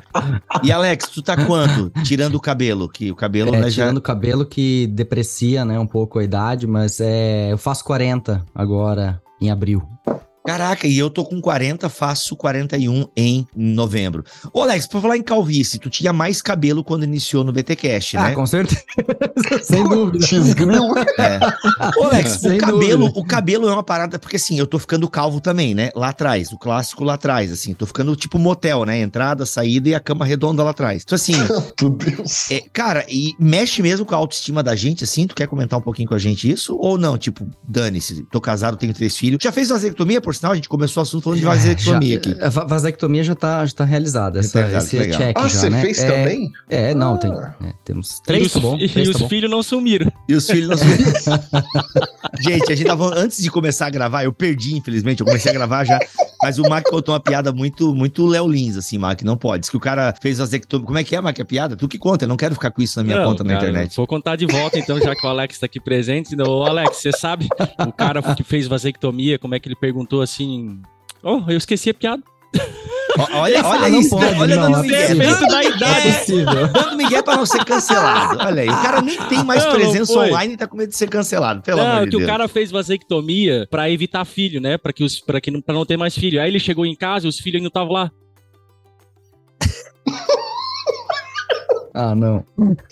E 0.62 0.70
Alex, 0.70 1.09
tu 1.09 1.20
tá 1.20 1.37
quanto? 1.44 1.91
Tirando 2.05 2.37
o 2.37 2.41
cabelo, 2.41 2.88
que 2.88 3.11
o 3.11 3.17
cabelo, 3.17 3.55
é, 3.55 3.61
né, 3.61 3.70
Tirando 3.70 3.99
o 3.99 4.03
cabelo 4.03 4.47
que 4.47 4.87
deprecia, 4.88 5.65
né, 5.65 5.79
um 5.81 5.87
pouco 5.87 6.19
a 6.19 6.25
idade, 6.25 6.67
mas 6.67 7.00
é, 7.00 7.53
eu 7.53 7.59
faço 7.59 7.85
40 7.85 8.44
agora, 8.55 9.21
em 9.41 9.50
abril. 9.50 9.82
Caraca, 10.49 10.87
e 10.87 10.97
eu 10.97 11.11
tô 11.11 11.27
com 11.27 11.43
40, 11.43 11.91
faço 11.91 12.35
41 12.35 13.06
em 13.15 13.47
novembro. 13.55 14.25
Ô, 14.50 14.62
Alex, 14.62 14.87
pra 14.87 14.99
falar 14.99 15.19
em 15.19 15.23
calvície, 15.23 15.79
tu 15.79 15.91
tinha 15.91 16.11
mais 16.11 16.41
cabelo 16.41 16.83
quando 16.83 17.05
iniciou 17.05 17.45
no 17.45 17.53
BTcast, 17.53 18.17
ah, 18.17 18.23
né? 18.23 18.29
Ah, 18.31 18.35
com 18.35 18.47
certeza. 18.47 18.83
Sem 19.62 19.87
dúvida. 19.87 20.25
é. 21.19 21.39
Ô, 22.00 22.05
Alex, 22.05 22.31
Sem 22.41 22.57
o 22.57 22.59
cabelo, 22.59 23.00
dúvida. 23.09 23.21
o 23.21 23.25
cabelo 23.26 23.69
é 23.69 23.73
uma 23.75 23.83
parada, 23.83 24.19
porque 24.19 24.37
assim, 24.37 24.59
eu 24.59 24.67
tô 24.67 24.78
ficando 24.78 25.07
calvo 25.07 25.38
também, 25.38 25.75
né? 25.75 25.90
Lá 25.95 26.09
atrás, 26.09 26.50
o 26.50 26.57
clássico 26.57 27.05
lá 27.05 27.12
atrás, 27.12 27.52
assim, 27.52 27.75
tô 27.75 27.85
ficando 27.85 28.17
tipo 28.17 28.38
motel, 28.38 28.87
né? 28.87 29.02
Entrada, 29.02 29.45
saída 29.45 29.90
e 29.90 29.95
a 29.95 30.00
cama 30.00 30.25
redonda 30.25 30.64
lá 30.64 30.71
atrás. 30.71 31.02
Então, 31.05 31.17
assim. 31.17 31.35
Meu 31.78 31.90
Deus. 31.90 32.50
É, 32.50 32.62
cara, 32.73 33.05
e 33.07 33.35
mexe 33.38 33.83
mesmo 33.83 34.07
com 34.07 34.14
a 34.14 34.19
autoestima 34.19 34.62
da 34.62 34.75
gente, 34.75 35.05
assim? 35.05 35.26
Tu 35.26 35.35
quer 35.35 35.47
comentar 35.47 35.78
um 35.78 35.83
pouquinho 35.83 36.09
com 36.09 36.14
a 36.14 36.19
gente 36.19 36.50
isso? 36.50 36.75
Ou 36.81 36.97
não? 36.97 37.19
Tipo, 37.19 37.47
dane-se, 37.69 38.23
tô 38.31 38.40
casado, 38.40 38.78
tenho 38.78 38.95
três 38.95 39.14
filhos. 39.14 39.38
Já 39.43 39.52
fez 39.52 39.69
vasectomia, 39.69 40.23
por 40.23 40.38
sinal, 40.38 40.52
a 40.52 40.54
gente 40.54 40.68
começou 40.68 41.00
o 41.00 41.02
assunto 41.02 41.25
falando 41.25 41.38
de 41.38 41.45
vasectomia 41.45 42.14
já, 42.14 42.30
aqui. 42.30 42.42
A 42.42 42.49
vasectomia 42.64 43.25
já 43.25 43.35
tá, 43.35 43.64
já 43.66 43.75
tá 43.75 43.85
realizada. 43.85 44.40
Essa, 44.40 44.62
tá 44.62 44.78
esse 44.78 44.99
legal. 44.99 45.18
check 45.18 45.37
ah, 45.37 45.42
já, 45.42 45.49
você 45.49 45.71
né? 45.71 45.80
fez 45.83 45.99
é, 45.99 46.11
também? 46.11 46.52
É, 46.68 46.95
não, 46.95 47.14
ah. 47.14 47.18
tem. 47.18 47.33
É, 47.33 47.73
temos 47.85 48.21
três, 48.21 48.45
e 48.45 48.47
os, 48.47 48.52
tá 48.52 48.61
bom. 48.61 48.76
E, 48.76 48.88
três, 48.88 49.09
e 49.09 49.11
tá 49.12 49.16
os 49.16 49.23
bom. 49.23 49.28
filhos 49.28 49.50
não 49.50 49.62
sumiram. 49.62 50.12
E 50.28 50.35
os 50.35 50.47
filhos 50.47 50.68
não 50.68 50.78
sumiram. 50.78 51.12
gente, 52.40 52.73
a 52.73 52.76
gente 52.76 52.87
tava. 52.87 53.14
Antes 53.18 53.42
de 53.42 53.50
começar 53.50 53.87
a 53.87 53.90
gravar, 53.90 54.25
eu 54.25 54.33
perdi, 54.33 54.76
infelizmente. 54.76 55.21
Eu 55.21 55.26
comecei 55.26 55.50
a 55.50 55.54
gravar 55.54 55.85
já. 55.85 55.99
Mas 56.49 56.59
o 56.59 56.62
Mac 56.62 56.88
contou 56.88 57.12
uma 57.12 57.21
piada 57.21 57.52
muito, 57.52 57.95
muito 57.95 58.26
Léo 58.26 58.49
Lins, 58.49 58.75
assim, 58.78 58.97
Mac. 58.97 59.21
Não 59.21 59.37
pode. 59.37 59.61
Diz 59.61 59.71
que 59.71 59.76
o 59.76 59.81
cara 59.81 60.14
fez 60.19 60.38
vasectomia. 60.38 60.87
Como 60.87 60.99
é 60.99 61.05
que 61.05 61.14
é, 61.14 61.21
Mac, 61.21 61.38
a 61.38 61.45
piada? 61.45 61.76
Tu 61.76 61.87
que 61.87 61.99
conta. 61.99 62.25
Eu 62.25 62.28
não 62.28 62.38
quero 62.38 62.55
ficar 62.55 62.71
com 62.71 62.81
isso 62.81 62.99
na 62.99 63.05
minha 63.05 63.19
não, 63.19 63.26
conta 63.26 63.45
na 63.45 63.52
cara, 63.52 63.69
internet. 63.69 63.95
Vou 63.95 64.07
contar 64.07 64.35
de 64.37 64.47
volta, 64.47 64.78
então, 64.78 64.99
já 64.99 65.14
que 65.14 65.26
o 65.26 65.28
Alex 65.28 65.59
tá 65.59 65.67
aqui 65.67 65.78
presente. 65.78 66.35
Ô, 66.40 66.64
Alex, 66.64 66.97
você 66.97 67.12
sabe 67.12 67.49
o 67.87 67.93
cara 67.93 68.23
que 68.35 68.43
fez 68.43 68.67
vasectomia, 68.67 69.38
como 69.38 69.55
é 69.55 69.61
que 69.61 69.69
ele 69.69 69.76
perguntou 69.76 70.23
assim 70.23 70.81
Oh, 71.23 71.43
eu 71.49 71.59
esqueci 71.59 71.90
a 71.90 71.95
piada. 71.95 72.23
Olha, 73.33 73.64
olha 73.67 73.88
isso, 73.99 74.11
pode, 74.11 74.38
olha 74.38 74.57
não, 74.57 74.71
dando 74.71 74.83
Miguel. 74.83 75.17
Dando, 75.17 75.49
da 75.49 75.64
idade. 75.64 76.09
É, 76.09 76.25
dando 76.73 76.97
Miguel 76.97 77.23
pra 77.23 77.37
não 77.37 77.47
ser 77.47 77.64
cancelado. 77.64 78.38
Olha 78.40 78.62
aí, 78.62 78.69
o 78.69 78.83
cara 78.83 79.02
nem 79.02 79.17
tem 79.28 79.43
mais 79.45 79.64
não, 79.64 79.73
presença 79.73 80.14
não 80.14 80.23
online 80.23 80.55
e 80.55 80.57
tá 80.57 80.67
com 80.69 80.76
medo 80.76 80.90
de 80.90 80.97
ser 80.97 81.09
cancelado, 81.09 81.62
pelo 81.62 81.78
não, 81.78 81.87
amor 81.87 82.05
de 82.05 82.11
que 82.11 82.17
Deus. 82.17 82.23
o 82.23 82.26
cara 82.26 82.47
fez 82.47 82.71
vasectomia 82.71 83.67
pra 83.71 83.90
evitar 83.90 84.25
filho, 84.25 84.61
né? 84.61 84.78
Pra, 84.78 84.93
que 84.93 85.02
os, 85.02 85.19
pra, 85.21 85.40
que, 85.40 85.50
pra 85.62 85.75
não 85.75 85.85
ter 85.85 85.97
mais 85.97 86.14
filho. 86.14 86.40
Aí 86.40 86.49
ele 86.49 86.61
chegou 86.61 86.87
em 86.87 86.95
casa 86.95 87.26
e 87.26 87.28
os 87.28 87.38
filhos 87.38 87.59
ainda 87.59 87.69
estavam 87.69 87.93
lá. 87.93 88.11
Ah, 92.00 92.14
não. 92.14 92.45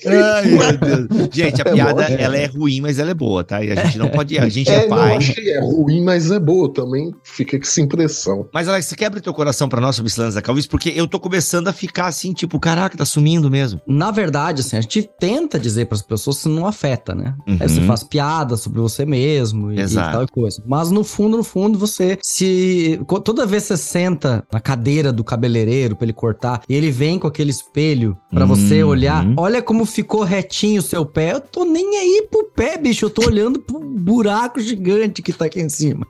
Ai, 0.04 0.46
meu 0.46 1.06
Deus. 1.06 1.28
Gente, 1.32 1.62
a 1.62 1.64
piada, 1.64 2.02
ela 2.04 2.36
é 2.36 2.46
ruim, 2.46 2.80
mas 2.80 2.98
ela 2.98 3.12
é 3.12 3.14
boa, 3.14 3.44
tá? 3.44 3.62
E 3.62 3.70
a 3.70 3.84
gente 3.84 3.98
não 3.98 4.08
pode. 4.08 4.36
A 4.36 4.48
gente 4.48 4.68
é, 4.68 4.74
É, 4.84 4.88
não, 4.88 4.96
pai. 4.96 5.16
acho 5.16 5.32
que 5.32 5.48
é 5.48 5.60
ruim, 5.60 6.02
mas 6.02 6.28
é 6.30 6.40
boa 6.40 6.72
também. 6.72 7.14
Fica 7.22 7.56
com 7.56 7.62
essa 7.64 7.80
impressão. 7.80 8.48
Mas, 8.52 8.66
Alex, 8.68 8.86
você 8.86 8.96
quebra 8.96 9.20
teu 9.20 9.32
coração 9.32 9.68
pra 9.68 9.80
nós 9.80 9.94
sobre 9.94 10.12
lance 10.18 10.34
da 10.34 10.42
calvície, 10.42 10.68
porque 10.68 10.92
eu 10.96 11.06
tô 11.06 11.20
começando 11.20 11.68
a 11.68 11.72
ficar 11.72 12.06
assim, 12.06 12.32
tipo, 12.32 12.58
caraca, 12.58 12.98
tá 12.98 13.04
sumindo 13.04 13.48
mesmo. 13.48 13.80
Na 13.86 14.10
verdade, 14.10 14.62
assim, 14.62 14.76
a 14.76 14.80
gente 14.80 15.08
tenta 15.20 15.56
dizer 15.56 15.86
para 15.86 15.94
as 15.96 16.02
pessoas 16.02 16.42
que 16.42 16.48
não 16.48 16.66
afeta, 16.66 17.14
né? 17.14 17.34
Uhum. 17.46 17.58
Aí 17.60 17.68
você 17.68 17.80
faz 17.82 18.02
piada 18.02 18.56
sobre 18.56 18.80
você 18.80 19.06
mesmo 19.06 19.70
e, 19.70 19.76
e 19.76 19.80
Exato. 19.80 20.18
tal 20.18 20.26
coisa. 20.28 20.60
Mas 20.66 20.90
no 20.90 21.04
fundo, 21.04 21.36
no 21.36 21.44
fundo, 21.44 21.78
você 21.78 22.18
se. 22.22 22.98
Toda 23.24 23.46
vez 23.46 23.62
que 23.62 23.68
você 23.68 23.76
senta 23.76 24.42
na 24.52 24.58
cadeira 24.58 25.12
do 25.12 25.22
cabeleireiro 25.22 25.94
pra 25.94 26.04
ele 26.06 26.12
cortar 26.12 26.62
e 26.68 26.74
ele 26.74 26.90
vem 26.90 27.18
com 27.20 27.28
aquele 27.28 27.50
espelho 27.50 28.16
pra 28.30 28.44
você 28.44 28.82
Uhum. 28.82 28.95
Olhar, 28.96 29.26
olha 29.36 29.62
como 29.62 29.84
ficou 29.84 30.22
retinho 30.22 30.80
o 30.80 30.84
seu 30.84 31.04
pé. 31.04 31.32
Eu 31.32 31.40
tô 31.40 31.64
nem 31.64 31.96
aí 31.96 32.26
pro 32.30 32.44
pé, 32.44 32.76
bicho. 32.76 33.06
Eu 33.06 33.10
tô 33.10 33.26
olhando 33.26 33.60
pro 33.60 33.78
buraco 33.78 34.60
gigante 34.60 35.22
que 35.22 35.32
tá 35.32 35.46
aqui 35.46 35.60
em 35.60 35.68
cima. 35.68 36.06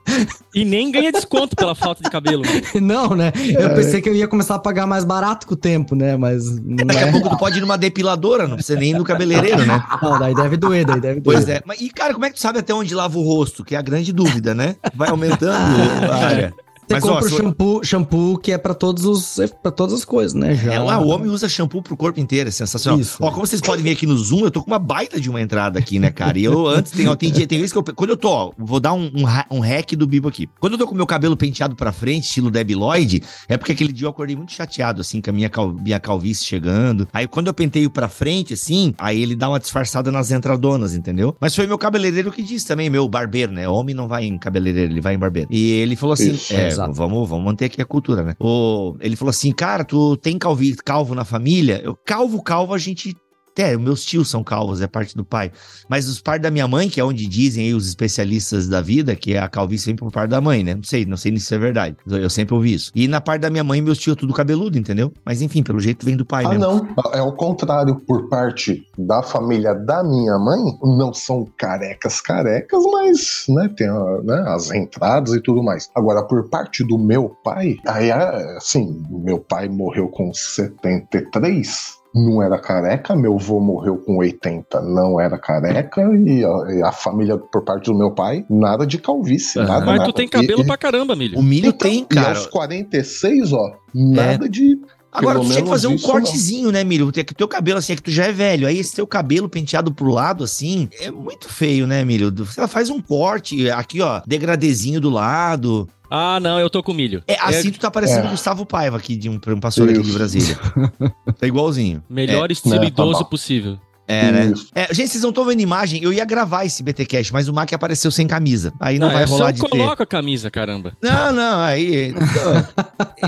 E 0.53 0.63
nem 0.63 0.91
ganha 0.91 1.11
desconto 1.11 1.55
pela 1.55 1.75
falta 1.75 2.03
de 2.03 2.09
cabelo. 2.09 2.43
Não, 2.81 3.15
né? 3.15 3.31
Eu 3.59 3.73
pensei 3.75 4.01
que 4.01 4.09
eu 4.09 4.15
ia 4.15 4.27
começar 4.27 4.55
a 4.55 4.59
pagar 4.59 4.87
mais 4.87 5.03
barato 5.03 5.45
com 5.47 5.53
o 5.53 5.57
tempo, 5.57 5.95
né? 5.95 6.15
Mas 6.15 6.45
não 6.59 6.85
Daqui 6.85 7.03
a 7.03 7.07
é. 7.07 7.11
pouco 7.11 7.29
tu 7.29 7.37
pode 7.37 7.57
ir 7.57 7.61
numa 7.61 7.77
depiladora, 7.77 8.47
não 8.47 8.55
precisa 8.55 8.79
nem 8.79 8.91
ir 8.91 8.97
no 8.97 9.03
cabeleireiro, 9.03 9.65
né? 9.65 9.83
Não, 10.01 10.19
daí 10.19 10.33
deve 10.33 10.57
doer, 10.57 10.85
daí 10.85 11.01
deve 11.01 11.19
doer. 11.19 11.35
Pois 11.35 11.49
é. 11.49 11.61
Mas, 11.65 11.81
e, 11.81 11.89
cara, 11.89 12.13
como 12.13 12.25
é 12.25 12.29
que 12.29 12.35
tu 12.35 12.41
sabe 12.41 12.59
até 12.59 12.73
onde 12.73 12.93
lava 12.93 13.17
o 13.17 13.21
rosto? 13.21 13.63
Que 13.63 13.75
é 13.75 13.77
a 13.77 13.81
grande 13.81 14.13
dúvida, 14.13 14.53
né? 14.53 14.75
Vai 14.95 15.09
aumentando 15.09 15.51
a 16.09 16.15
área. 16.15 16.53
Você 16.87 16.93
Mas, 16.95 17.03
ó, 17.03 17.07
compra 17.15 17.25
o 17.25 17.29
se- 17.29 17.37
shampoo, 17.37 17.83
shampoo 17.83 18.37
que 18.37 18.51
é 18.51 18.57
pra 18.57 18.73
todos 18.73 19.03
os 19.05 19.37
para 19.61 19.71
todas 19.71 19.93
as 19.93 20.05
coisas, 20.05 20.33
né? 20.33 20.55
Já. 20.55 20.73
É, 20.73 20.79
lá, 20.79 20.97
o 20.99 21.07
homem 21.09 21.29
usa 21.29 21.49
shampoo 21.49 21.81
pro 21.81 21.97
corpo 21.97 22.19
inteiro, 22.19 22.47
é 22.47 22.51
sensacional. 22.51 22.99
Isso. 22.99 23.17
Ó, 23.19 23.29
como 23.31 23.45
vocês 23.45 23.59
podem 23.61 23.83
ver 23.83 23.91
aqui 23.91 24.05
no 24.07 24.17
Zoom, 24.17 24.45
eu 24.45 24.51
tô 24.51 24.61
com 24.63 24.71
uma 24.71 24.79
baita 24.79 25.19
de 25.19 25.29
uma 25.29 25.41
entrada 25.41 25.77
aqui, 25.79 25.99
né, 25.99 26.09
cara? 26.11 26.39
E 26.39 26.45
eu 26.45 26.65
antes, 26.67 26.91
tem, 26.93 27.07
ó, 27.07 27.15
tem, 27.15 27.31
dia- 27.31 27.45
tem 27.45 27.57
vezes 27.59 27.73
que 27.73 27.77
eu. 27.77 27.83
Quando 27.83 28.11
eu 28.11 28.17
tô, 28.17 28.29
ó, 28.29 28.51
vou 28.57 28.79
dar 28.79 28.93
um, 28.93 29.05
um, 29.13 29.57
um 29.57 29.59
hack 29.59 29.91
do 29.97 30.07
Bibo 30.07 30.29
aqui. 30.29 30.47
Quando 30.59 30.73
eu 30.73 30.79
tô 30.79 30.87
com 30.87 30.93
o 30.93 30.97
meu 30.97 31.05
cabelo 31.05 31.35
penteado 31.35 31.75
pra 31.75 31.91
frente, 31.91 32.23
estilo 32.23 32.49
Debbie 32.49 32.75
Lloyd, 32.75 33.21
é 33.49 33.57
porque 33.57 33.73
aquele 33.73 33.91
dia 33.91 34.05
eu 34.05 34.11
acordei 34.11 34.35
muito 34.35 34.53
chateado, 34.53 35.01
assim, 35.01 35.19
com 35.19 35.29
a 35.29 35.33
minha, 35.33 35.49
cal, 35.49 35.73
minha 35.73 35.99
calvície 35.99 36.45
chegando. 36.45 37.07
Aí 37.11 37.27
quando 37.27 37.47
eu 37.47 37.53
penteio 37.53 37.89
pra 37.89 38.07
frente, 38.07 38.53
assim, 38.53 38.93
aí 38.97 39.21
ele 39.21 39.35
dá 39.35 39.49
uma 39.49 39.59
disfarçada 39.59 40.09
nas 40.11 40.31
entradonas, 40.31 40.95
entendeu? 40.95 41.35
Mas 41.39 41.53
foi 41.55 41.67
meu 41.67 41.77
cabeleireiro 41.77 42.31
que 42.31 42.41
disse 42.41 42.65
também, 42.65 42.89
meu 42.89 43.07
barbeiro, 43.09 43.51
né? 43.51 43.67
Homem 43.67 43.93
não 43.93 44.07
vai 44.07 44.23
em 44.25 44.37
cabeleireiro, 44.37 44.93
ele 44.93 45.01
vai 45.01 45.15
em 45.15 45.19
barbeiro. 45.19 45.49
E 45.51 45.71
ele 45.71 45.95
falou 45.95 46.13
assim: 46.13 46.31
Isso, 46.31 46.53
é, 46.53 46.76
exato. 46.83 46.93
vamos, 46.93 47.29
vamos 47.29 47.45
manter 47.45 47.65
aqui 47.65 47.81
a 47.81 47.85
cultura, 47.85 48.23
né? 48.23 48.35
O, 48.39 48.95
ele 48.99 49.15
falou 49.15 49.29
assim, 49.29 49.51
cara, 49.51 49.83
tu 49.83 50.17
tem 50.17 50.37
calvi, 50.37 50.75
calvo 50.75 51.13
na 51.15 51.25
família? 51.25 51.81
Eu, 51.83 51.95
calvo, 51.95 52.41
calvo, 52.41 52.73
a 52.73 52.77
gente. 52.77 53.15
É, 53.61 53.75
meus 53.77 54.03
tios 54.05 54.29
são 54.29 54.43
calvos, 54.43 54.81
é 54.81 54.87
parte 54.87 55.15
do 55.15 55.25
pai. 55.25 55.51
Mas 55.89 56.07
os 56.07 56.19
pais 56.21 56.41
da 56.41 56.49
minha 56.51 56.67
mãe, 56.67 56.89
que 56.89 56.99
é 56.99 57.03
onde 57.03 57.25
dizem 57.27 57.65
aí 57.67 57.73
os 57.73 57.87
especialistas 57.87 58.67
da 58.67 58.81
vida, 58.81 59.15
que 59.15 59.33
é 59.33 59.39
a 59.39 59.47
calvície 59.49 59.87
vem 59.87 59.95
por 59.95 60.11
parte 60.11 60.29
da 60.29 60.39
mãe, 60.41 60.63
né? 60.63 60.75
Não 60.75 60.83
sei, 60.83 61.05
não 61.05 61.17
sei 61.17 61.31
se 61.33 61.37
isso 61.39 61.55
é 61.55 61.57
verdade. 61.57 61.95
Eu 62.05 62.29
sempre 62.29 62.53
ouvi 62.55 62.73
isso. 62.73 62.91
E 62.95 63.07
na 63.07 63.19
parte 63.21 63.41
da 63.41 63.49
minha 63.49 63.63
mãe, 63.63 63.81
meus 63.81 63.97
tios 63.97 64.15
tudo 64.15 64.33
cabeludo, 64.33 64.77
entendeu? 64.77 65.11
Mas 65.25 65.41
enfim, 65.41 65.63
pelo 65.63 65.79
jeito 65.79 66.05
vem 66.05 66.15
do 66.15 66.25
pai 66.25 66.45
Ah, 66.45 66.49
mesmo. 66.49 66.63
não. 66.63 66.87
É 67.13 67.21
o 67.21 67.31
contrário. 67.33 67.95
Por 68.07 68.29
parte 68.29 68.85
da 68.97 69.21
família 69.23 69.73
da 69.73 70.03
minha 70.03 70.37
mãe, 70.37 70.59
não 70.83 71.13
são 71.13 71.45
carecas 71.57 72.21
carecas, 72.21 72.83
mas 72.91 73.45
né, 73.49 73.69
tem 73.75 73.87
a- 73.87 74.21
né, 74.23 74.43
as 74.47 74.71
entradas 74.71 75.33
e 75.33 75.41
tudo 75.41 75.63
mais. 75.63 75.89
Agora, 75.95 76.23
por 76.23 76.49
parte 76.49 76.83
do 76.83 76.97
meu 76.97 77.29
pai, 77.43 77.77
aí 77.87 78.11
assim, 78.11 79.03
meu 79.09 79.39
pai 79.39 79.67
morreu 79.69 80.07
com 80.09 80.31
73. 80.33 81.96
Não 82.15 82.41
era 82.41 82.57
careca, 82.59 83.15
meu 83.15 83.35
avô 83.35 83.59
morreu 83.59 83.97
com 83.97 84.17
80, 84.17 84.81
não 84.81 85.19
era 85.19 85.37
careca, 85.37 86.01
e 86.01 86.43
a, 86.43 86.73
e 86.73 86.81
a 86.83 86.91
família, 86.91 87.37
por 87.37 87.63
parte 87.63 87.85
do 87.91 87.97
meu 87.97 88.11
pai, 88.11 88.45
nada 88.49 88.87
de 88.87 88.97
calvície, 88.97 89.59
Aham. 89.59 89.67
nada, 89.67 89.85
Mas 89.85 89.97
nada. 89.99 90.11
tu 90.11 90.13
tem 90.15 90.27
cabelo 90.27 90.61
E- 90.61 90.65
pra 90.65 90.77
caramba, 90.77 91.15
milho. 91.15 91.37
O 91.37 91.43
milho 91.43 91.67
então, 91.67 91.77
tem, 91.77 91.99
E 92.09 92.15
cara. 92.15 92.29
aos 92.29 92.47
46, 92.47 93.53
ó, 93.53 93.71
nada 93.93 94.49
de. 94.49 94.79
Agora, 95.17 95.39
pelo 95.39 95.45
tu 95.49 95.51
tinha 95.51 95.63
que 95.63 95.69
fazer 95.69 95.87
um 95.87 95.95
isso, 95.95 96.05
cortezinho, 96.05 96.71
né, 96.71 96.83
Milho? 96.83 97.11
Tem 97.11 97.25
que 97.25 97.33
teu 97.33 97.47
cabelo, 97.47 97.79
assim, 97.79 97.93
é 97.93 97.95
que 97.95 98.03
tu 98.03 98.11
já 98.11 98.25
é 98.25 98.31
velho. 98.31 98.67
Aí 98.67 98.77
esse 98.77 98.95
teu 98.95 99.07
cabelo 99.07 99.49
penteado 99.49 99.91
pro 99.91 100.11
lado, 100.11 100.43
assim, 100.43 100.87
é 100.99 101.09
muito 101.09 101.49
feio, 101.49 101.87
né, 101.87 102.03
Milho? 102.05 102.31
Você 102.33 102.67
faz 102.67 102.89
um 102.89 103.01
corte, 103.01 103.69
aqui, 103.71 104.01
ó, 104.01 104.21
degradezinho 104.25 105.01
do 105.01 105.09
lado. 105.09 105.87
Ah, 106.09 106.39
não, 106.39 106.57
eu 106.59 106.69
tô 106.69 106.81
com 106.81 106.93
milho. 106.93 107.21
É, 107.27 107.37
assim 107.41 107.69
tu 107.69 107.79
tá 107.79 107.91
parecendo 107.91 108.27
É. 108.27 108.31
Gustavo 108.31 108.65
Paiva 108.65 108.95
aqui, 108.95 109.15
de 109.17 109.27
um, 109.29 109.37
um 109.47 109.59
pastor 109.59 109.89
aqui 109.89 109.99
de 109.99 110.07
Isso. 110.07 110.17
Brasília. 110.17 110.57
tá 111.37 111.45
igualzinho. 111.45 112.01
Melhor 112.09 112.49
estilo 112.49 112.75
Né, 112.75 112.79
tá 112.81 112.87
idoso 112.87 113.19
bom. 113.19 113.25
possível. 113.25 113.77
É, 114.07 114.31
né? 114.31 114.53
É, 114.73 114.93
gente, 114.93 115.09
vocês 115.09 115.21
não 115.21 115.29
estão 115.29 115.43
vendo 115.43 115.59
imagem. 115.59 116.01
Eu 116.01 116.13
ia 116.13 116.23
gravar 116.23 116.63
esse 116.63 116.81
BT 116.81 117.05
Cash, 117.05 117.31
mas 117.31 117.49
o 117.49 117.53
Mac 117.53 117.71
apareceu 117.73 118.09
sem 118.09 118.25
camisa. 118.25 118.73
Aí 118.79 118.97
não, 118.97 119.11
vai 119.11 119.23
é 119.23 119.25
rolar 119.25 119.45
só 119.47 119.51
de 119.51 119.61
ter. 119.61 119.69
coloca 119.69 120.03
a 120.03 120.07
camisa, 120.07 120.49
caramba. 120.49 120.93
Não, 121.01 121.33
não, 121.33 121.59
aí. 121.59 122.09
Então, 122.09 122.67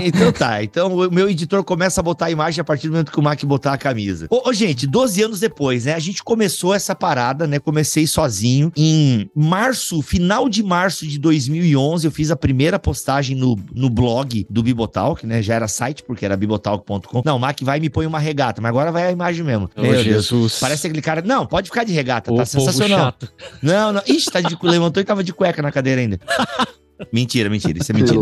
então 0.02 0.32
tá. 0.32 0.62
Então 0.62 0.94
o 0.94 1.10
meu 1.10 1.28
editor 1.28 1.62
começa 1.62 2.00
a 2.00 2.02
botar 2.02 2.26
a 2.26 2.30
imagem 2.30 2.60
a 2.60 2.64
partir 2.64 2.88
do 2.88 2.92
momento 2.92 3.12
que 3.12 3.18
o 3.18 3.22
Mac 3.22 3.42
botar 3.44 3.74
a 3.74 3.78
camisa. 3.78 4.26
Ô, 4.30 4.48
ô, 4.48 4.52
gente, 4.52 4.86
12 4.86 5.22
anos 5.22 5.40
depois, 5.40 5.84
né? 5.84 5.94
A 5.94 5.98
gente 5.98 6.22
começou 6.22 6.74
essa 6.74 6.94
parada, 6.94 7.46
né? 7.46 7.58
Comecei 7.58 8.06
sozinho. 8.06 8.72
Em 8.74 9.30
março, 9.34 10.00
final 10.00 10.48
de 10.48 10.62
março 10.62 11.06
de 11.06 11.18
2011, 11.18 12.06
eu 12.06 12.10
fiz 12.10 12.30
a 12.30 12.36
primeira 12.36 12.78
postagem 12.78 13.36
no, 13.36 13.58
no 13.74 13.90
blog 13.90 14.46
do 14.48 14.62
Bibotalk, 14.62 15.26
né? 15.26 15.42
Já 15.42 15.54
era 15.54 15.68
site, 15.68 16.02
porque 16.02 16.24
era 16.24 16.36
bibotalk.com. 16.36 17.22
Não, 17.24 17.36
o 17.36 17.40
Mac 17.40 17.60
vai 17.62 17.76
e 17.76 17.80
me 17.80 17.90
põe 17.90 18.06
uma 18.06 18.18
regata, 18.18 18.62
mas 18.62 18.70
agora 18.70 18.90
vai 18.90 19.08
a 19.08 19.12
imagem 19.12 19.44
mesmo. 19.44 19.68
Ô, 19.76 19.82
Meu 19.82 20.02
Deus. 20.02 20.30
Parece 20.70 20.86
aquele 20.86 21.02
cara. 21.02 21.20
Não, 21.22 21.46
pode 21.46 21.68
ficar 21.68 21.84
de 21.84 21.92
regata, 21.92 22.32
o 22.32 22.36
tá 22.36 22.44
sensacional. 22.44 23.12
Não, 23.60 23.92
não. 23.92 24.02
Ixi, 24.06 24.30
tá 24.30 24.40
de 24.40 24.56
levantou 24.62 25.00
e 25.00 25.04
tava 25.04 25.24
de 25.24 25.32
cueca 25.32 25.60
na 25.60 25.72
cadeira 25.72 26.00
ainda. 26.00 26.20
Mentira, 27.12 27.48
mentira, 27.48 27.78
isso 27.78 27.92
é 27.92 27.94
mentira. 27.94 28.20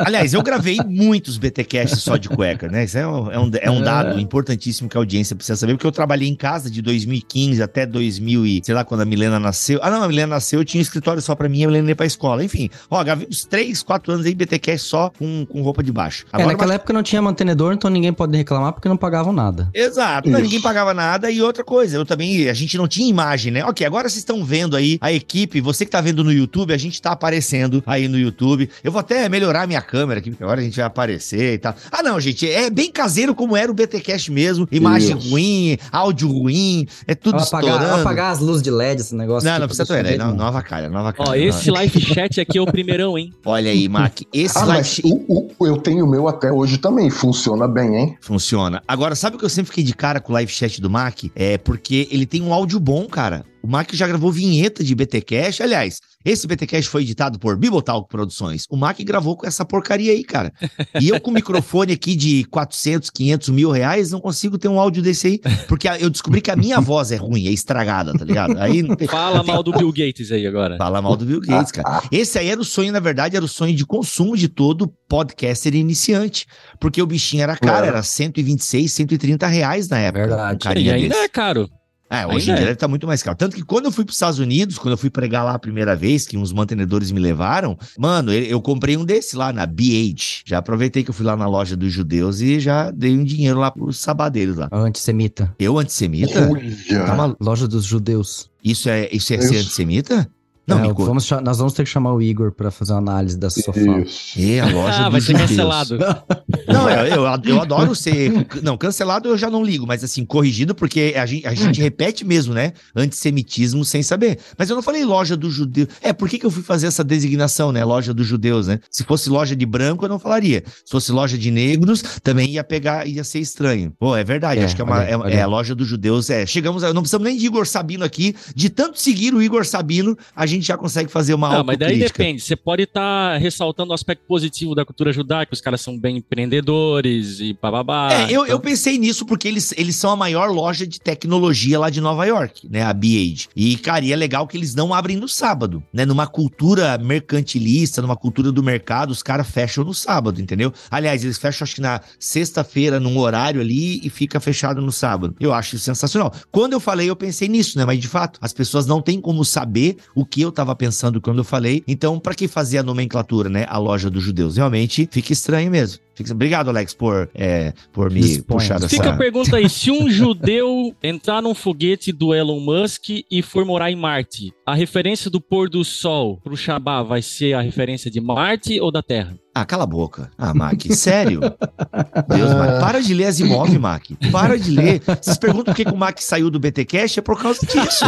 Aliás, 0.00 0.34
eu 0.34 0.42
gravei 0.42 0.78
muitos 0.86 1.38
BTcasts 1.38 2.02
só 2.02 2.16
de 2.16 2.28
cueca, 2.28 2.68
né? 2.68 2.84
Isso 2.84 2.98
é 2.98 3.06
um, 3.06 3.30
é 3.30 3.38
um, 3.38 3.50
é 3.60 3.70
um 3.70 3.82
dado 3.82 4.18
importantíssimo 4.20 4.88
que 4.88 4.96
a 4.96 5.00
audiência 5.00 5.36
precisa 5.36 5.56
saber, 5.56 5.74
porque 5.74 5.86
eu 5.86 5.92
trabalhei 5.92 6.28
em 6.28 6.34
casa 6.34 6.70
de 6.70 6.82
2015 6.82 7.62
até 7.62 7.86
2000 7.86 8.46
e, 8.46 8.60
sei 8.64 8.74
lá, 8.74 8.84
quando 8.84 9.02
a 9.02 9.04
Milena 9.04 9.38
nasceu. 9.38 9.78
Ah, 9.82 9.90
não, 9.90 10.02
a 10.02 10.08
Milena 10.08 10.34
nasceu, 10.34 10.60
eu 10.60 10.64
tinha 10.64 10.80
um 10.80 10.82
escritório 10.82 11.20
só 11.20 11.34
pra 11.34 11.48
mim 11.48 11.60
e 11.60 11.64
a 11.64 11.66
Milena 11.68 11.88
ia 11.90 11.96
pra 11.96 12.06
escola. 12.06 12.44
Enfim, 12.44 12.70
ó, 12.90 13.02
gravei 13.02 13.26
uns 13.30 13.44
3, 13.44 13.82
4 13.82 14.12
anos 14.12 14.26
aí 14.26 14.34
BTcast 14.34 14.88
só 14.88 15.10
com, 15.10 15.46
com 15.46 15.62
roupa 15.62 15.82
de 15.82 15.92
baixo. 15.92 16.26
É, 16.32 16.44
naquela 16.44 16.74
época 16.74 16.92
não 16.92 17.02
tinha 17.02 17.20
mantenedor, 17.20 17.72
então 17.72 17.90
ninguém 17.90 18.12
pode 18.12 18.36
reclamar 18.36 18.72
porque 18.72 18.88
não 18.88 18.96
pagavam 18.96 19.32
nada. 19.32 19.68
Exato, 19.74 20.30
não, 20.30 20.40
ninguém 20.40 20.60
pagava 20.60 20.94
nada. 20.94 21.30
E 21.30 21.40
outra 21.42 21.64
coisa, 21.64 21.96
eu 21.96 22.04
também, 22.04 22.48
a 22.48 22.54
gente 22.54 22.76
não 22.76 22.88
tinha 22.88 23.08
imagem, 23.08 23.52
né? 23.52 23.64
Ok, 23.64 23.86
agora 23.86 24.08
vocês 24.08 24.18
estão 24.18 24.44
vendo 24.44 24.76
aí 24.76 24.98
a 25.00 25.12
equipe, 25.12 25.60
você 25.60 25.84
que 25.84 25.90
tá 25.90 26.00
vendo 26.00 26.24
no 26.24 26.32
YouTube, 26.32 26.72
a 26.72 26.78
gente 26.78 27.00
tá 27.00 27.12
aparecendo 27.12 27.82
aí 27.86 28.08
no 28.08 28.13
YouTube. 28.18 28.68
Eu 28.82 28.92
vou 28.92 29.00
até 29.00 29.28
melhorar 29.28 29.66
minha 29.66 29.82
câmera 29.82 30.20
aqui, 30.20 30.30
porque 30.30 30.42
agora 30.44 30.60
a 30.60 30.64
gente 30.64 30.76
vai 30.76 30.84
aparecer 30.84 31.54
e 31.54 31.58
tal. 31.58 31.74
Ah, 31.90 32.02
não, 32.02 32.18
gente, 32.20 32.48
é 32.50 32.70
bem 32.70 32.90
caseiro 32.90 33.34
como 33.34 33.56
era 33.56 33.70
o 33.70 33.74
BTcast 33.74 34.30
mesmo. 34.32 34.66
Imagem 34.70 35.16
Isso. 35.18 35.30
ruim, 35.30 35.76
áudio 35.92 36.28
ruim, 36.28 36.86
é 37.06 37.14
tudo 37.14 37.38
Vou 37.38 37.46
apagar, 37.46 37.70
estourando. 37.70 37.92
vou 37.92 38.00
apagar 38.00 38.32
as 38.32 38.38
luzes 38.40 38.62
de 38.62 38.70
LED, 38.70 39.00
esse 39.00 39.14
negócio. 39.14 39.48
Não, 39.48 39.58
não 39.58 39.66
precisa 39.66 39.86
ter, 39.86 40.18
não, 40.18 40.34
nova 40.34 40.62
cara, 40.62 40.88
nova 40.88 41.12
cara. 41.12 41.30
Ó, 41.30 41.34
esse 41.34 41.70
live 41.70 42.00
chat 42.02 42.40
aqui 42.40 42.58
é 42.58 42.60
o 42.62 42.66
primeirão, 42.66 43.16
hein? 43.18 43.32
Olha 43.44 43.70
aí, 43.70 43.88
Mac, 43.88 44.20
esse 44.32 44.56
Ah, 44.58 44.64
live 44.64 44.78
mas 44.78 44.98
o, 45.04 45.24
o- 45.58 45.66
eu 45.66 45.76
tenho 45.78 46.04
o 46.04 46.10
meu 46.10 46.28
até 46.28 46.50
hoje 46.52 46.78
também. 46.78 47.10
Funciona 47.10 47.66
bem, 47.68 47.96
hein? 47.96 48.18
Funciona. 48.20 48.82
Agora, 48.86 49.14
sabe 49.14 49.36
o 49.36 49.38
que 49.38 49.44
eu 49.44 49.48
sempre 49.50 49.70
fiquei 49.70 49.84
de 49.84 49.94
cara 49.94 50.20
com 50.20 50.32
o 50.32 50.34
live 50.34 50.50
chat 50.52 50.80
do 50.80 50.90
Mac? 50.90 51.24
É 51.34 51.58
porque 51.58 52.08
ele 52.10 52.26
tem 52.26 52.42
um 52.42 52.52
áudio 52.52 52.78
bom, 52.80 53.06
cara. 53.06 53.44
O 53.62 53.66
Mac 53.66 53.90
já 53.94 54.06
gravou 54.06 54.30
vinheta 54.30 54.84
de 54.84 54.94
BTcast. 54.94 55.62
Aliás, 55.62 55.98
esse 56.24 56.46
BTcast 56.46 56.88
foi 56.88 57.02
editado 57.02 57.38
por 57.38 57.56
Bibotalk 57.56 58.08
Produções. 58.08 58.64
O 58.70 58.76
Mac 58.76 58.98
gravou 59.00 59.36
com 59.36 59.46
essa 59.46 59.64
porcaria 59.64 60.12
aí, 60.12 60.24
cara. 60.24 60.52
E 61.00 61.08
eu 61.08 61.20
com 61.20 61.30
o 61.30 61.34
microfone 61.34 61.92
aqui 61.92 62.16
de 62.16 62.44
400, 62.44 63.10
500 63.10 63.48
mil 63.50 63.70
reais, 63.70 64.10
não 64.10 64.20
consigo 64.20 64.56
ter 64.58 64.68
um 64.68 64.78
áudio 64.80 65.02
desse 65.02 65.26
aí. 65.26 65.40
Porque 65.68 65.86
eu 66.00 66.08
descobri 66.08 66.40
que 66.40 66.50
a 66.50 66.56
minha 66.56 66.80
voz 66.80 67.12
é 67.12 67.16
ruim, 67.16 67.46
é 67.46 67.50
estragada, 67.50 68.12
tá 68.16 68.24
ligado? 68.24 68.56
Aí. 68.58 68.82
Fala 69.08 69.42
mal 69.42 69.62
do 69.62 69.72
Bill 69.72 69.92
Gates 69.92 70.30
aí 70.32 70.46
agora. 70.46 70.76
Fala 70.78 71.02
mal 71.02 71.16
do 71.16 71.24
Bill 71.24 71.40
Gates, 71.40 71.72
cara. 71.72 72.02
Esse 72.10 72.38
aí 72.38 72.48
era 72.48 72.60
o 72.60 72.64
sonho, 72.64 72.92
na 72.92 73.00
verdade, 73.00 73.36
era 73.36 73.44
o 73.44 73.48
sonho 73.48 73.74
de 73.74 73.84
consumo 73.84 74.36
de 74.36 74.48
todo 74.48 74.88
podcaster 75.08 75.74
iniciante. 75.74 76.46
Porque 76.80 77.00
o 77.02 77.06
bichinho 77.06 77.42
era 77.42 77.56
caro, 77.56 77.84
É. 77.84 77.88
era 77.88 78.02
126, 78.02 78.90
130 78.92 79.46
reais 79.46 79.88
na 79.88 79.98
época. 79.98 80.26
Verdade. 80.26 80.68
um 80.68 80.72
E 80.72 80.90
ainda 80.90 81.08
desse. 81.08 81.20
é 81.20 81.28
caro. 81.28 81.68
É, 82.10 82.26
hoje 82.26 82.32
Ainda 82.32 82.42
em 82.42 82.44
dia 82.44 82.54
é. 82.54 82.60
deve 82.60 82.72
estar 82.72 82.88
muito 82.88 83.06
mais 83.06 83.22
caro. 83.22 83.36
Tanto 83.36 83.56
que 83.56 83.62
quando 83.62 83.86
eu 83.86 83.92
fui 83.92 84.04
para 84.04 84.10
os 84.10 84.16
Estados 84.16 84.38
Unidos, 84.38 84.78
quando 84.78 84.92
eu 84.92 84.98
fui 84.98 85.10
pregar 85.10 85.44
lá 85.44 85.54
a 85.54 85.58
primeira 85.58 85.96
vez, 85.96 86.26
que 86.26 86.36
uns 86.36 86.52
mantenedores 86.52 87.10
me 87.10 87.18
levaram, 87.18 87.78
mano, 87.98 88.32
eu, 88.32 88.60
comprei 88.60 88.96
um 88.96 89.04
desse 89.04 89.36
lá 89.36 89.52
na 89.52 89.66
BH. 89.66 90.42
Já 90.44 90.58
aproveitei 90.58 91.02
que 91.02 91.10
eu 91.10 91.14
fui 91.14 91.24
lá 91.24 91.36
na 91.36 91.46
loja 91.46 91.76
dos 91.76 91.92
judeus 91.92 92.40
e 92.40 92.60
já 92.60 92.90
dei 92.90 93.16
um 93.16 93.24
dinheiro 93.24 93.58
lá 93.58 93.70
pros 93.70 93.98
sabadeiros 93.98 94.56
lá. 94.56 94.68
Antissemita. 94.70 95.54
Eu, 95.58 95.78
antissemita? 95.78 96.34
Tá 96.34 96.50
Olha. 96.50 97.14
maluco? 97.14 97.42
Loja 97.42 97.66
dos 97.66 97.84
judeus. 97.84 98.50
Isso 98.62 98.88
é, 98.88 99.08
isso 99.12 99.32
é 99.34 99.40
ser 99.40 99.58
antissemita? 99.58 100.28
Não, 100.66 100.82
é, 100.82 100.92
vamos, 100.92 101.30
nós 101.30 101.58
vamos 101.58 101.74
ter 101.74 101.84
que 101.84 101.90
chamar 101.90 102.14
o 102.14 102.22
Igor 102.22 102.50
para 102.50 102.70
fazer 102.70 102.92
uma 102.92 102.98
análise 102.98 103.36
dessa 103.36 103.60
sofá. 103.60 103.98
Isso. 104.00 104.38
E 104.38 104.58
a 104.58 104.66
loja 104.66 105.06
ah, 105.06 105.08
vai 105.10 105.20
ser 105.20 105.36
cancelado. 105.36 105.98
não, 106.66 106.88
eu, 106.88 107.06
eu, 107.06 107.40
eu, 107.44 107.60
adoro 107.60 107.94
ser. 107.94 108.46
Não, 108.62 108.76
cancelado 108.78 109.28
eu 109.28 109.36
já 109.36 109.50
não 109.50 109.62
ligo, 109.62 109.86
mas 109.86 110.02
assim, 110.02 110.24
corrigido, 110.24 110.74
porque 110.74 111.14
a 111.16 111.26
gente, 111.26 111.46
a 111.46 111.54
gente 111.54 111.82
repete 111.82 112.24
mesmo, 112.24 112.54
né? 112.54 112.72
Antissemitismo 112.96 113.84
sem 113.84 114.02
saber. 114.02 114.38
Mas 114.56 114.70
eu 114.70 114.76
não 114.76 114.82
falei 114.82 115.04
loja 115.04 115.36
do 115.36 115.50
judeu. 115.50 115.86
É, 116.00 116.12
por 116.14 116.28
que, 116.28 116.38
que 116.38 116.46
eu 116.46 116.50
fui 116.50 116.62
fazer 116.62 116.86
essa 116.86 117.04
designação, 117.04 117.70
né? 117.70 117.84
Loja 117.84 118.14
dos 118.14 118.26
judeus, 118.26 118.66
né? 118.66 118.80
Se 118.90 119.04
fosse 119.04 119.28
loja 119.28 119.54
de 119.54 119.66
branco, 119.66 120.06
eu 120.06 120.08
não 120.08 120.18
falaria. 120.18 120.64
Se 120.66 120.90
fosse 120.90 121.12
loja 121.12 121.36
de 121.36 121.50
negros, 121.50 122.02
também 122.22 122.50
ia 122.52 122.64
pegar, 122.64 123.06
ia 123.06 123.22
ser 123.22 123.40
estranho. 123.40 123.92
Pô, 123.98 124.16
é 124.16 124.24
verdade, 124.24 124.60
é, 124.60 124.64
acho 124.64 124.74
que 124.74 124.80
é, 124.80 124.84
uma, 124.84 124.96
olha, 124.96 125.04
é, 125.04 125.16
olha. 125.16 125.34
é, 125.34 125.42
a 125.42 125.46
loja 125.46 125.74
dos 125.74 125.86
judeus. 125.86 126.30
É, 126.30 126.46
chegamos, 126.46 126.82
a, 126.82 126.92
não 126.94 127.02
precisamos 127.02 127.26
nem 127.26 127.36
de 127.36 127.44
Igor 127.44 127.66
Sabino 127.66 128.04
aqui, 128.04 128.34
de 128.54 128.70
tanto 128.70 128.98
seguir 128.98 129.34
o 129.34 129.42
Igor 129.42 129.66
Sabino, 129.66 130.16
a 130.34 130.46
gente 130.46 130.53
já 130.60 130.76
consegue 130.76 131.10
fazer 131.10 131.34
uma 131.34 131.48
Não, 131.50 131.64
mas 131.64 131.78
daí 131.78 131.98
depende. 131.98 132.42
Você 132.42 132.56
pode 132.56 132.82
estar 132.82 133.32
tá 133.32 133.36
ressaltando 133.38 133.90
o 133.90 133.94
aspecto 133.94 134.24
positivo 134.26 134.74
da 134.74 134.84
cultura 134.84 135.12
judaica, 135.12 135.52
os 135.52 135.60
caras 135.60 135.80
são 135.80 135.98
bem 135.98 136.18
empreendedores 136.18 137.40
e 137.40 137.56
bababá. 137.60 138.12
É, 138.12 138.24
eu, 138.24 138.28
então... 138.28 138.46
eu 138.46 138.60
pensei 138.60 138.98
nisso 138.98 139.26
porque 139.26 139.48
eles, 139.48 139.72
eles 139.76 139.96
são 139.96 140.10
a 140.10 140.16
maior 140.16 140.50
loja 140.50 140.86
de 140.86 141.00
tecnologia 141.00 141.78
lá 141.78 141.90
de 141.90 142.00
Nova 142.00 142.24
York, 142.24 142.68
né? 142.68 142.82
A 142.82 142.92
B-Age. 142.92 143.48
E, 143.54 143.76
cara, 143.76 144.04
e 144.04 144.12
é 144.12 144.16
legal 144.16 144.46
que 144.46 144.56
eles 144.56 144.74
não 144.74 144.92
abrem 144.92 145.16
no 145.16 145.28
sábado, 145.28 145.82
né? 145.92 146.04
Numa 146.04 146.26
cultura 146.26 146.96
mercantilista, 146.98 148.02
numa 148.02 148.16
cultura 148.16 148.50
do 148.50 148.62
mercado, 148.62 149.10
os 149.10 149.22
caras 149.22 149.48
fecham 149.48 149.84
no 149.84 149.94
sábado, 149.94 150.40
entendeu? 150.40 150.72
Aliás, 150.90 151.24
eles 151.24 151.38
fecham, 151.38 151.64
acho 151.64 151.76
que 151.76 151.80
na 151.80 152.00
sexta-feira, 152.18 153.00
num 153.00 153.18
horário 153.18 153.60
ali, 153.60 154.00
e 154.04 154.10
fica 154.10 154.40
fechado 154.40 154.80
no 154.80 154.92
sábado. 154.92 155.34
Eu 155.40 155.52
acho 155.52 155.78
sensacional. 155.78 156.32
Quando 156.50 156.72
eu 156.72 156.80
falei, 156.80 157.08
eu 157.08 157.16
pensei 157.16 157.48
nisso, 157.48 157.78
né? 157.78 157.84
Mas 157.84 157.98
de 157.98 158.08
fato, 158.08 158.38
as 158.40 158.52
pessoas 158.52 158.86
não 158.86 159.00
têm 159.00 159.20
como 159.20 159.44
saber 159.44 159.96
o 160.14 160.24
que 160.24 160.43
eu 160.44 160.52
tava 160.52 160.74
pensando 160.74 161.20
quando 161.20 161.38
eu 161.38 161.44
falei. 161.44 161.82
Então, 161.86 162.18
para 162.18 162.34
que 162.34 162.46
fazer 162.46 162.78
a 162.78 162.82
nomenclatura, 162.82 163.48
né? 163.48 163.66
A 163.68 163.78
loja 163.78 164.10
dos 164.10 164.22
judeus? 164.22 164.56
Realmente 164.56 165.08
fica 165.10 165.32
estranho 165.32 165.70
mesmo. 165.70 166.04
Obrigado, 166.30 166.68
Alex, 166.68 166.94
por, 166.94 167.28
é, 167.34 167.72
por 167.92 168.10
me 168.10 168.20
Disponha. 168.20 168.44
puxar 168.44 168.74
dessa... 168.78 168.88
Fica 168.88 169.10
a 169.10 169.16
pergunta 169.16 169.56
aí, 169.56 169.68
se 169.68 169.90
um 169.90 170.08
judeu 170.10 170.94
entrar 171.02 171.42
num 171.42 171.54
foguete 171.54 172.12
do 172.12 172.32
Elon 172.32 172.60
Musk 172.60 173.08
e 173.28 173.42
for 173.42 173.64
morar 173.64 173.90
em 173.90 173.96
Marte, 173.96 174.52
a 174.64 174.74
referência 174.74 175.28
do 175.28 175.40
pôr 175.40 175.68
do 175.68 175.84
sol 175.84 176.38
pro 176.42 176.56
Shabá 176.56 177.02
vai 177.02 177.20
ser 177.20 177.54
a 177.54 177.60
referência 177.60 178.10
de 178.10 178.20
Marte 178.20 178.80
ou 178.80 178.92
da 178.92 179.02
Terra? 179.02 179.36
Ah, 179.54 179.64
cala 179.64 179.84
a 179.84 179.86
boca. 179.86 180.30
Ah, 180.36 180.52
Mac, 180.52 180.80
sério? 180.90 181.40
Deus, 181.40 182.52
Mac, 182.54 182.80
para 182.80 183.00
de 183.00 183.14
ler 183.14 183.26
Asimov, 183.26 183.78
Mac. 183.78 184.02
Para 184.32 184.58
de 184.58 184.70
ler. 184.70 185.00
Vocês 185.22 185.38
perguntam 185.38 185.72
por 185.72 185.76
que, 185.76 185.84
que 185.84 185.92
o 185.92 185.96
Mac 185.96 186.18
saiu 186.18 186.50
do 186.50 186.58
BTcast? 186.58 187.20
É 187.20 187.22
por 187.22 187.40
causa 187.40 187.60
disso. 187.64 188.04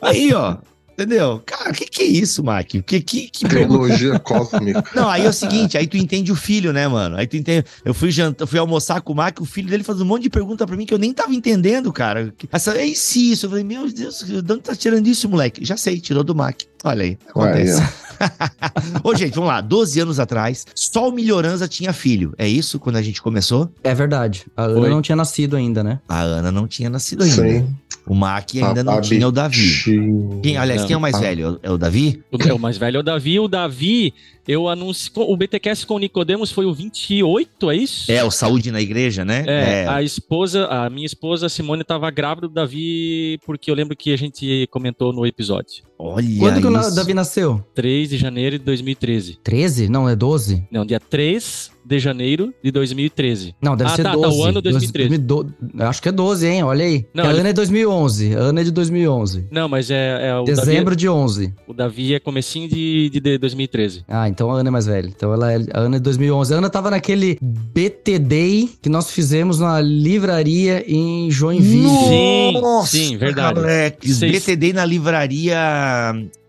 Aí, 0.00 0.32
ó. 0.32 0.56
Entendeu? 0.96 1.42
Cara, 1.44 1.70
o 1.70 1.74
que, 1.74 1.84
que 1.84 2.02
é 2.02 2.06
isso, 2.06 2.42
Mac? 2.42 2.66
Que, 2.66 2.80
que, 2.80 3.28
que 3.28 3.46
Teologia 3.46 4.18
cósmica. 4.20 4.82
Não, 4.94 5.10
aí 5.10 5.26
é 5.26 5.28
o 5.28 5.32
seguinte, 5.32 5.76
aí 5.76 5.86
tu 5.86 5.98
entende 5.98 6.32
o 6.32 6.34
filho, 6.34 6.72
né, 6.72 6.88
mano? 6.88 7.16
Aí 7.16 7.26
tu 7.26 7.36
entende. 7.36 7.66
Eu 7.84 7.92
fui 7.92 8.10
jantar, 8.10 8.46
fui 8.46 8.58
almoçar 8.58 9.02
com 9.02 9.12
o 9.12 9.16
Mac, 9.16 9.38
o 9.38 9.44
filho 9.44 9.68
dele 9.68 9.84
faz 9.84 10.00
um 10.00 10.06
monte 10.06 10.22
de 10.22 10.30
pergunta 10.30 10.66
pra 10.66 10.74
mim 10.74 10.86
que 10.86 10.94
eu 10.94 10.98
nem 10.98 11.12
tava 11.12 11.34
entendendo, 11.34 11.92
cara. 11.92 12.32
Essa, 12.50 12.78
é 12.78 12.86
isso. 12.86 13.44
Eu 13.44 13.50
falei, 13.50 13.64
meu 13.64 13.92
Deus, 13.92 14.24
de 14.24 14.52
onde 14.52 14.62
tá 14.62 14.74
tirando 14.74 15.06
isso, 15.06 15.28
moleque? 15.28 15.62
Já 15.62 15.76
sei, 15.76 16.00
tirou 16.00 16.24
do 16.24 16.34
Mac. 16.34 16.62
Olha 16.82 17.04
aí, 17.04 17.18
acontece. 17.28 17.82
Ô, 19.02 19.14
gente, 19.14 19.34
vamos 19.34 19.48
lá. 19.48 19.60
12 19.60 20.00
anos 20.00 20.20
atrás, 20.20 20.66
só 20.74 21.08
o 21.08 21.12
Melhoranza 21.12 21.68
tinha 21.68 21.92
filho. 21.92 22.34
É 22.38 22.48
isso 22.48 22.78
quando 22.78 22.96
a 22.96 23.02
gente 23.02 23.22
começou? 23.22 23.70
É 23.82 23.94
verdade. 23.94 24.46
A 24.56 24.64
Ana 24.64 24.80
Oi. 24.80 24.90
não 24.90 25.02
tinha 25.02 25.16
nascido 25.16 25.56
ainda, 25.56 25.82
né? 25.82 26.00
A 26.08 26.20
Ana 26.20 26.52
não 26.52 26.66
tinha 26.66 26.90
nascido 26.90 27.22
ainda. 27.22 27.42
Sim. 27.42 27.76
O 28.06 28.14
Mac 28.14 28.50
ainda 28.54 28.80
a, 28.80 28.84
não 28.84 28.98
a 28.98 29.00
tinha 29.00 29.26
o 29.26 29.32
Davi. 29.32 30.40
Quem, 30.42 30.56
aliás, 30.56 30.82
não, 30.82 30.86
quem 30.86 30.94
é 30.94 30.96
o 30.96 31.00
mais 31.00 31.16
a... 31.16 31.18
velho? 31.18 31.58
É 31.60 31.70
o 31.70 31.76
Davi? 31.76 32.22
O, 32.30 32.54
o 32.54 32.58
mais 32.58 32.78
velho 32.78 32.98
é 32.98 33.00
o 33.00 33.02
Davi. 33.02 33.40
O 33.40 33.48
Davi, 33.48 34.14
eu 34.46 34.68
anuncio. 34.68 35.12
O 35.16 35.36
BTCast 35.36 35.86
com 35.86 35.94
o 35.94 35.98
Nicodemos 35.98 36.50
foi 36.50 36.66
o 36.66 36.72
28, 36.72 37.70
é 37.70 37.76
isso? 37.76 38.12
É, 38.12 38.22
o 38.22 38.30
Saúde 38.30 38.70
na 38.70 38.80
Igreja, 38.80 39.24
né? 39.24 39.44
É, 39.46 39.82
é. 39.82 39.88
a 39.88 40.02
esposa, 40.02 40.66
a 40.66 40.88
minha 40.88 41.06
esposa 41.06 41.48
Simone 41.48 41.82
estava 41.82 42.10
grávida 42.10 42.48
do 42.48 42.54
Davi, 42.54 43.38
porque 43.44 43.70
eu 43.70 43.74
lembro 43.74 43.96
que 43.96 44.12
a 44.12 44.16
gente 44.16 44.66
comentou 44.70 45.12
no 45.12 45.26
episódio. 45.26 45.84
Olha 45.98 46.26
Quando 46.38 46.60
que 46.60 46.66
o 46.66 46.94
Davi 46.94 47.14
nasceu? 47.14 47.64
3 47.74 48.10
de 48.10 48.18
janeiro 48.18 48.58
de 48.58 48.64
2013. 48.64 49.38
13? 49.42 49.88
Não, 49.88 50.08
é 50.08 50.14
12? 50.14 50.66
Não, 50.70 50.84
dia 50.84 51.00
3 51.00 51.75
de 51.86 51.98
janeiro 51.98 52.52
de 52.62 52.70
2013. 52.70 53.54
Não, 53.62 53.76
deve 53.76 53.90
ah, 53.90 53.96
ser 53.96 54.02
tá, 54.02 54.12
12. 54.12 54.28
Tá, 54.28 54.34
o 54.34 54.44
ano 54.44 54.60
2013. 54.60 55.08
2012, 55.18 55.54
acho 55.78 56.02
que 56.02 56.08
é 56.08 56.12
12, 56.12 56.46
hein? 56.46 56.62
Olha 56.64 56.84
aí. 56.84 57.06
Não, 57.14 57.24
a 57.24 57.30
ele... 57.30 57.40
Ana 57.40 57.48
é 57.50 57.52
2011. 57.52 58.34
A 58.34 58.38
Ana 58.40 58.60
é 58.60 58.64
de 58.64 58.70
2011. 58.72 59.46
Não, 59.50 59.68
mas 59.68 59.90
é, 59.90 60.28
é 60.28 60.36
o 60.36 60.44
Dezembro 60.44 60.90
Davi, 60.90 60.96
de 60.96 61.08
11. 61.08 61.54
O 61.66 61.72
Davi 61.72 62.14
é 62.14 62.18
comecinho 62.18 62.68
de, 62.68 63.08
de, 63.10 63.20
de 63.20 63.38
2013. 63.38 64.04
Ah, 64.08 64.28
então 64.28 64.50
a 64.50 64.56
Ana 64.58 64.68
é 64.68 64.72
mais 64.72 64.86
velha. 64.86 65.08
Então 65.08 65.32
ela 65.32 65.52
é, 65.52 65.58
a 65.72 65.80
Ana 65.80 65.96
é 65.96 65.98
de 65.98 66.04
2011. 66.04 66.54
A 66.54 66.58
Ana 66.58 66.70
tava 66.70 66.90
naquele 66.90 67.38
BT 67.40 68.18
Day 68.18 68.70
que 68.82 68.88
nós 68.88 69.10
fizemos 69.10 69.60
na 69.60 69.80
livraria 69.80 70.84
em 70.88 71.30
Joinville. 71.30 72.60
Nossa, 72.60 72.90
sim, 72.90 73.08
sim, 73.08 73.16
verdade. 73.16 73.60
Moleque, 73.60 74.12
BT 74.12 74.56
Day 74.56 74.72
na 74.72 74.84
livraria 74.84 75.56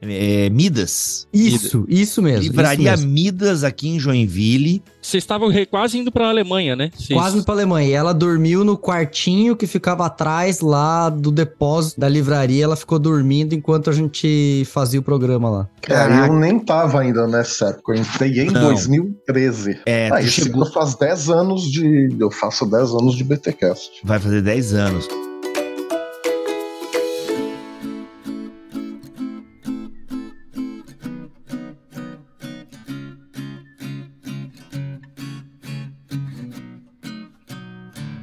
é, 0.02 0.50
Midas. 0.50 1.28
Isso, 1.34 1.86
isso 1.88 2.22
mesmo. 2.22 2.44
Livraria 2.44 2.94
isso 2.94 3.04
mesmo. 3.04 3.14
Midas 3.14 3.64
aqui 3.64 3.90
em 3.90 4.00
Joinville. 4.00 4.82
Vocês 5.08 5.24
estavam 5.24 5.50
quase 5.72 5.98
indo 5.98 6.12
para 6.12 6.26
a 6.26 6.30
Alemanha, 6.30 6.76
né? 6.76 6.92
Cês... 6.98 7.18
Quase 7.18 7.38
indo 7.38 7.46
para 7.46 7.54
Alemanha. 7.54 7.88
E 7.88 7.94
ela 7.94 8.14
dormiu 8.14 8.66
no 8.66 8.78
quartinho 8.78 9.56
que 9.56 9.66
ficava 9.66 10.06
atrás 10.06 10.60
lá 10.60 11.10
do 11.10 11.32
depósito 11.32 11.98
da 11.98 12.10
livraria. 12.10 12.66
Ela 12.66 12.76
ficou 12.76 13.00
dormindo 13.00 13.56
enquanto 13.56 13.90
a 13.90 13.94
gente 13.94 14.66
fazia 14.66 15.00
o 15.00 15.04
programa 15.04 15.50
lá. 15.50 15.70
Cara, 15.82 16.28
eu 16.28 16.34
nem 16.34 16.60
tava 16.60 17.00
ainda 17.00 17.26
nessa 17.26 17.70
época. 17.70 17.94
Eu 17.94 18.02
entrei 18.02 18.38
em 18.42 18.52
Não. 18.52 18.64
2013. 18.64 19.80
É, 19.86 20.10
ah, 20.12 20.22
chegou... 20.24 20.66
faz 20.74 20.96
10 20.96 21.30
anos 21.30 21.72
de. 21.72 22.14
Eu 22.20 22.30
faço 22.30 22.66
10 22.66 22.90
anos 22.92 23.16
de 23.16 23.24
BTcast. 23.24 24.02
Vai 24.04 24.20
fazer 24.20 24.42
10 24.42 24.74
anos. 24.74 25.08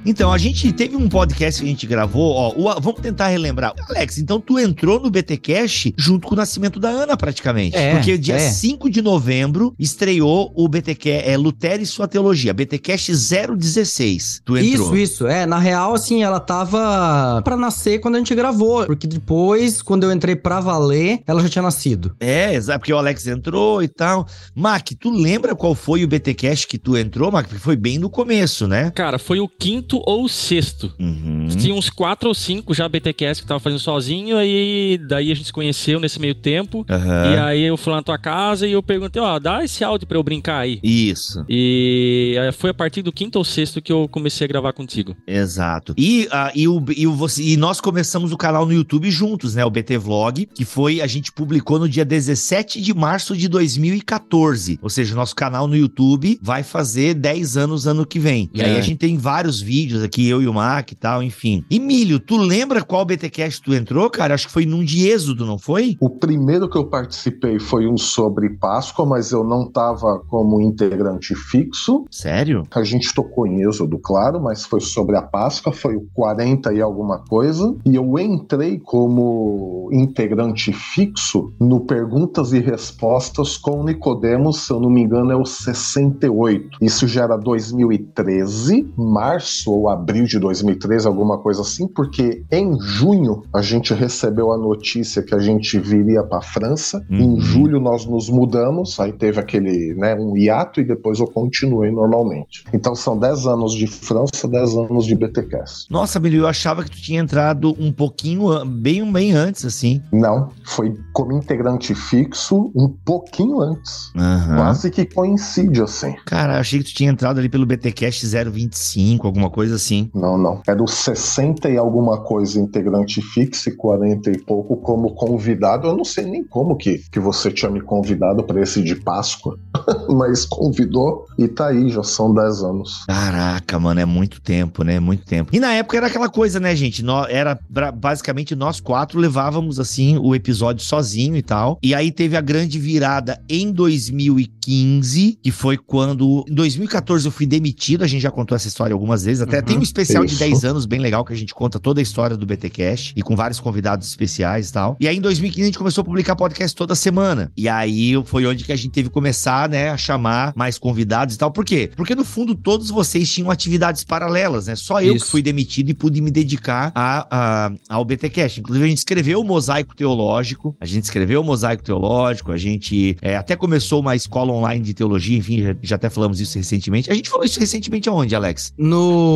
Então, 0.06 0.30
a 0.30 0.36
gente 0.36 0.70
teve 0.72 0.96
um 0.96 1.08
podcast 1.08 1.62
que 1.62 1.66
a 1.66 1.70
gente 1.70 1.86
gravou, 1.86 2.34
ó, 2.34 2.52
o, 2.54 2.80
vamos 2.80 3.00
tentar 3.00 3.28
relembrar. 3.28 3.72
Alex, 3.88 4.18
então 4.18 4.38
tu 4.38 4.58
entrou 4.58 5.00
no 5.00 5.10
BT 5.10 5.38
Cash 5.38 5.92
junto 5.96 6.28
com 6.28 6.34
o 6.34 6.36
nascimento 6.36 6.78
da 6.78 6.90
Ana, 6.90 7.16
praticamente. 7.16 7.76
É, 7.76 7.94
porque 7.94 8.18
dia 8.18 8.34
é. 8.34 8.50
5 8.50 8.90
de 8.90 9.00
novembro 9.00 9.74
estreou 9.78 10.52
o 10.54 10.68
BT 10.68 10.98
é, 11.24 11.36
Lutero 11.36 11.82
e 11.82 11.86
sua 11.86 12.06
teologia, 12.06 12.52
BT 12.52 12.78
Cash 12.78 13.08
016. 13.08 14.42
Tu 14.44 14.58
entrou. 14.58 14.94
Isso, 14.94 14.96
isso. 14.96 15.26
É, 15.26 15.46
na 15.46 15.58
real, 15.58 15.94
assim, 15.94 16.22
ela 16.22 16.38
tava 16.38 17.40
pra 17.42 17.56
nascer 17.56 17.98
quando 17.98 18.16
a 18.16 18.18
gente 18.18 18.34
gravou, 18.34 18.84
porque 18.84 19.06
depois, 19.06 19.80
quando 19.80 20.04
eu 20.04 20.12
entrei 20.12 20.36
pra 20.36 20.60
valer, 20.60 21.22
ela 21.26 21.42
já 21.42 21.48
tinha 21.48 21.62
nascido. 21.62 22.14
É, 22.20 22.54
exato, 22.54 22.80
porque 22.80 22.92
o 22.92 22.98
Alex 22.98 23.26
entrou 23.26 23.82
e 23.82 23.88
tal. 23.88 24.26
Mac, 24.54 24.86
tu 25.00 25.10
lembra 25.10 25.54
qual 25.54 25.74
foi 25.74 26.04
o 26.04 26.08
BT 26.08 26.34
Cash 26.34 26.64
que 26.66 26.76
tu 26.76 26.96
entrou, 26.96 27.32
Mac? 27.32 27.46
Porque 27.46 27.62
foi 27.62 27.76
bem 27.76 27.98
no 27.98 28.10
começo, 28.10 28.68
né? 28.68 28.90
Cara, 28.90 29.18
foi 29.18 29.40
o 29.40 29.48
quinto 29.48 29.93
quinto 29.94 30.02
ou 30.07 30.28
sexto. 30.28 30.92
Uhum. 30.98 31.46
Tinha 31.57 31.74
uns 31.74 31.88
quatro 31.88 32.28
ou 32.28 32.35
cinco 32.35 32.74
já 32.74 32.88
BTQS 32.88 33.40
que 33.40 33.46
tava 33.46 33.61
fazendo 33.61 33.78
sozinho, 33.78 34.37
aí 34.37 34.98
daí 34.98 35.30
a 35.30 35.35
gente 35.35 35.46
se 35.46 35.52
conheceu 35.52 36.00
nesse 36.00 36.20
meio 36.20 36.35
tempo. 36.35 36.85
Uhum. 36.88 37.33
E 37.33 37.38
aí 37.38 37.62
eu 37.62 37.76
fui 37.76 37.90
lá 37.90 37.98
na 37.98 38.02
tua 38.02 38.18
casa 38.18 38.66
e 38.66 38.72
eu 38.72 38.83
perguntei, 38.83 39.20
ó, 39.20 39.38
dá 39.38 39.64
esse 39.64 39.85
áudio 39.85 40.07
pra 40.07 40.18
eu 40.18 40.22
brincar 40.22 40.59
aí. 40.59 40.80
Isso. 40.83 41.44
E 41.48 42.37
foi 42.54 42.70
a 42.70 42.74
partir 42.74 43.02
do 43.02 43.12
quinto 43.12 43.38
ou 43.38 43.44
sexto 43.44 43.80
que 43.80 43.92
eu 43.92 44.09
comecei 44.09 44.44
a 44.44 44.48
gravar 44.48 44.72
contigo. 44.72 45.16
Exato. 45.26 45.94
E, 45.96 46.26
uh, 46.26 46.50
e, 46.54 46.68
o, 46.68 46.85
e, 46.96 47.07
o, 47.07 47.12
você, 47.12 47.42
e 47.42 47.57
nós 47.57 47.80
começamos 47.80 48.33
o 48.33 48.37
canal 48.37 48.66
no 48.66 48.72
YouTube 48.72 49.11
juntos, 49.11 49.54
né? 49.54 49.64
O 49.64 49.70
BT 49.70 49.98
Vlog, 49.98 50.46
que 50.54 50.64
foi, 50.64 51.00
a 51.00 51.07
gente 51.07 51.33
publicou 51.33 51.78
no 51.78 51.88
dia 51.88 52.04
17 52.04 52.80
de 52.80 52.94
março 52.94 53.37
de 53.37 53.48
2014. 53.48 54.78
Ou 54.83 54.90
seja, 54.90 55.14
nosso 55.14 55.35
canal 55.35 55.68
no 55.68 55.76
YouTube 55.76 56.38
vai 56.42 56.62
fazer 56.62 57.14
10 57.14 57.57
anos 57.57 57.87
ano 57.87 58.07
que 58.07 58.18
vem. 58.18 58.50
E 58.52 58.61
é. 58.61 58.66
aí 58.66 58.76
a 58.76 58.80
gente 58.80 58.98
tem 58.98 59.16
vários 59.16 59.61
vídeos 59.61 59.83
vídeos 59.84 60.02
aqui, 60.02 60.26
eu 60.26 60.40
e 60.40 60.48
o 60.48 60.54
Mac 60.54 60.92
e 60.92 60.94
tal, 60.94 61.22
enfim. 61.22 61.62
Emílio, 61.70 62.18
tu 62.18 62.38
lembra 62.38 62.82
qual 62.82 63.04
BTcast 63.04 63.60
tu 63.62 63.74
entrou, 63.74 64.08
cara? 64.08 64.32
Acho 64.32 64.46
que 64.46 64.52
foi 64.52 64.64
num 64.64 64.82
de 64.82 65.06
Êxodo, 65.06 65.44
não 65.44 65.58
foi? 65.58 65.96
O 66.00 66.08
primeiro 66.08 66.70
que 66.70 66.78
eu 66.78 66.86
participei 66.86 67.58
foi 67.58 67.86
um 67.86 67.98
sobre 67.98 68.48
Páscoa, 68.48 69.04
mas 69.04 69.30
eu 69.30 69.44
não 69.44 69.70
tava 69.70 70.20
como 70.28 70.60
integrante 70.60 71.34
fixo. 71.34 72.06
Sério? 72.10 72.62
A 72.74 72.82
gente 72.82 73.12
tocou 73.14 73.46
em 73.46 73.62
Êxodo, 73.62 73.98
claro, 73.98 74.40
mas 74.40 74.64
foi 74.64 74.80
sobre 74.80 75.16
a 75.16 75.22
Páscoa, 75.22 75.70
foi 75.70 75.96
o 75.96 76.06
40 76.14 76.72
e 76.72 76.80
alguma 76.80 77.18
coisa. 77.18 77.76
E 77.84 77.94
eu 77.94 78.18
entrei 78.18 78.78
como 78.78 79.90
integrante 79.92 80.72
fixo 80.72 81.52
no 81.60 81.80
Perguntas 81.80 82.54
e 82.54 82.58
Respostas 82.58 83.58
com 83.58 83.84
Nicodemos, 83.84 84.60
se 84.60 84.72
eu 84.72 84.80
não 84.80 84.88
me 84.88 85.02
engano, 85.02 85.30
é 85.30 85.36
o 85.36 85.44
68. 85.44 86.78
Isso 86.80 87.06
já 87.06 87.24
era 87.24 87.36
2013, 87.36 88.90
março 88.96 89.73
ou 89.74 89.88
abril 89.88 90.24
de 90.24 90.38
2013, 90.38 91.06
alguma 91.06 91.38
coisa 91.38 91.62
assim, 91.62 91.87
porque 91.87 92.44
em 92.50 92.78
junho 92.80 93.42
a 93.52 93.60
gente 93.60 93.92
recebeu 93.92 94.52
a 94.52 94.58
notícia 94.58 95.22
que 95.22 95.34
a 95.34 95.38
gente 95.38 95.78
viria 95.78 96.22
para 96.22 96.40
França. 96.40 97.04
Uhum. 97.10 97.18
Em 97.18 97.40
julho 97.40 97.80
nós 97.80 98.06
nos 98.06 98.28
mudamos, 98.28 98.98
aí 99.00 99.12
teve 99.12 99.40
aquele, 99.40 99.94
né, 99.94 100.14
um 100.14 100.37
hiato 100.37 100.80
e 100.80 100.84
depois 100.84 101.18
eu 101.18 101.26
continuei 101.26 101.90
normalmente. 101.90 102.64
Então 102.72 102.94
são 102.94 103.18
10 103.18 103.46
anos 103.46 103.72
de 103.74 103.87
França, 103.87 104.46
10 104.46 104.76
anos 104.76 105.06
de 105.06 105.14
BTCast. 105.14 105.90
Nossa, 105.90 106.20
Billy, 106.20 106.37
eu 106.37 106.46
achava 106.46 106.84
que 106.84 106.90
tu 106.90 107.00
tinha 107.00 107.20
entrado 107.20 107.74
um 107.78 107.90
pouquinho, 107.90 108.64
bem, 108.64 109.10
bem 109.12 109.32
antes, 109.32 109.64
assim. 109.64 110.02
Não, 110.12 110.50
foi 110.64 110.96
como 111.12 111.32
integrante 111.32 111.94
fixo 111.94 112.70
um 112.74 112.88
pouquinho 112.88 113.60
antes. 113.60 114.12
Uhum. 114.14 114.56
Quase 114.56 114.90
que 114.90 115.04
coincide, 115.04 115.82
assim. 115.82 116.14
Cara, 116.26 116.58
achei 116.58 116.78
que 116.78 116.87
tu 116.87 116.94
tinha 116.94 117.10
entrado 117.10 117.38
ali 117.38 117.48
pelo 117.48 117.66
BTcast 117.66 118.26
025, 118.26 119.26
alguma 119.26 119.50
coisa 119.50 119.63
assim. 119.72 120.11
Não, 120.14 120.37
não. 120.38 120.62
Era 120.66 120.83
o 120.83 120.88
60 120.88 121.70
e 121.70 121.77
alguma 121.77 122.18
coisa 122.18 122.61
integrante 122.61 123.20
fixo 123.20 123.68
e 123.68 123.72
40 123.72 124.31
e 124.31 124.38
pouco 124.38 124.77
como 124.77 125.14
convidado. 125.14 125.88
Eu 125.88 125.96
não 125.96 126.05
sei 126.05 126.24
nem 126.24 126.44
como 126.44 126.77
que, 126.77 127.03
que 127.11 127.20
você 127.20 127.50
tinha 127.50 127.70
me 127.70 127.81
convidado 127.81 128.42
para 128.44 128.61
esse 128.62 128.83
de 128.83 128.96
Páscoa, 128.96 129.59
mas 130.11 130.44
convidou 130.44 131.27
e 131.38 131.48
tá 131.48 131.68
aí, 131.68 131.88
já 131.88 132.03
são 132.03 132.33
10 132.33 132.62
anos. 132.62 133.05
Caraca, 133.07 133.79
mano, 133.79 134.00
é 134.00 134.05
muito 134.05 134.40
tempo, 134.40 134.83
né? 134.85 135.00
Muito 135.00 135.24
tempo. 135.24 135.50
E 135.55 135.61
na 135.61 135.72
época 135.72 135.96
era 135.96 136.07
aquela 136.07 136.29
coisa, 136.29 136.61
né, 136.61 136.74
gente? 136.74 137.03
Nós, 137.03 137.29
era 137.31 137.59
basicamente 137.94 138.55
nós 138.55 138.81
quatro 138.81 139.18
levávamos 139.18 139.81
assim 139.81 140.18
o 140.18 140.35
episódio 140.35 140.85
sozinho 140.85 141.37
e 141.37 141.42
tal. 141.42 141.79
E 141.83 141.94
aí 141.94 142.11
teve 142.11 142.37
a 142.37 142.40
grande 142.40 142.79
virada 142.79 143.40
em 143.48 143.72
2015, 143.72 145.38
que 145.42 145.50
foi 145.50 145.77
quando. 145.77 146.44
Em 146.48 146.55
2014 146.55 147.27
eu 147.27 147.33
fui 147.33 147.46
demitido, 147.46 148.05
a 148.05 148.07
gente 148.07 148.22
já 148.22 148.31
contou 148.31 148.57
essa 148.57 148.68
história 148.68 148.92
algumas 148.92 149.24
vezes. 149.24 149.42
Até 149.42 149.53
uhum, 149.58 149.64
tem 149.64 149.78
um 149.78 149.82
especial 149.82 150.24
isso. 150.24 150.34
de 150.34 150.38
10 150.40 150.64
anos 150.64 150.86
bem 150.86 151.00
legal 151.00 151.24
que 151.24 151.32
a 151.32 151.36
gente 151.36 151.54
conta 151.54 151.78
toda 151.78 152.00
a 152.00 152.02
história 152.02 152.36
do 152.36 152.46
BT 152.46 152.70
Cash 152.70 153.12
e 153.16 153.22
com 153.22 153.36
vários 153.36 153.60
convidados 153.60 154.06
especiais 154.08 154.70
e 154.70 154.72
tal. 154.72 154.96
E 155.00 155.08
aí 155.08 155.16
em 155.16 155.20
2015 155.20 155.62
a 155.62 155.66
gente 155.66 155.78
começou 155.78 156.02
a 156.02 156.04
publicar 156.04 156.36
podcast 156.36 156.76
toda 156.76 156.94
semana. 156.94 157.52
E 157.56 157.68
aí 157.68 158.12
foi 158.24 158.46
onde 158.46 158.64
que 158.64 158.72
a 158.72 158.76
gente 158.76 158.90
teve 158.90 159.08
que 159.08 159.14
começar, 159.14 159.68
né, 159.68 159.90
a 159.90 159.96
chamar 159.96 160.52
mais 160.56 160.78
convidados 160.78 161.34
e 161.34 161.38
tal. 161.38 161.50
Por 161.50 161.64
quê? 161.64 161.90
Porque 161.96 162.14
no 162.14 162.24
fundo 162.24 162.54
todos 162.54 162.90
vocês 162.90 163.30
tinham 163.30 163.50
atividades 163.50 164.04
paralelas, 164.04 164.66
né? 164.66 164.76
Só 164.76 165.00
eu 165.00 165.16
isso. 165.16 165.26
que 165.26 165.30
fui 165.30 165.42
demitido 165.42 165.90
e 165.90 165.94
pude 165.94 166.20
me 166.20 166.30
dedicar 166.30 166.92
a, 166.94 167.26
a, 167.30 167.72
ao 167.88 168.04
BT 168.04 168.30
Cash. 168.30 168.58
Inclusive 168.58 168.84
a 168.84 168.88
gente 168.88 168.98
escreveu 168.98 169.40
o 169.40 169.44
Mosaico 169.44 169.94
Teológico, 169.94 170.76
a 170.80 170.86
gente 170.86 171.04
escreveu 171.04 171.40
o 171.40 171.44
Mosaico 171.44 171.82
Teológico, 171.82 172.52
a 172.52 172.56
gente 172.56 173.16
é, 173.20 173.36
até 173.36 173.56
começou 173.56 174.00
uma 174.00 174.16
escola 174.16 174.52
online 174.52 174.84
de 174.84 174.94
teologia, 174.94 175.38
enfim, 175.38 175.62
já, 175.62 175.76
já 175.82 175.96
até 175.96 176.10
falamos 176.10 176.40
isso 176.40 176.56
recentemente. 176.58 177.10
A 177.10 177.14
gente 177.14 177.28
falou 177.28 177.44
isso 177.44 177.60
recentemente 177.60 178.08
aonde, 178.08 178.34
Alex? 178.34 178.72
No 178.78 179.33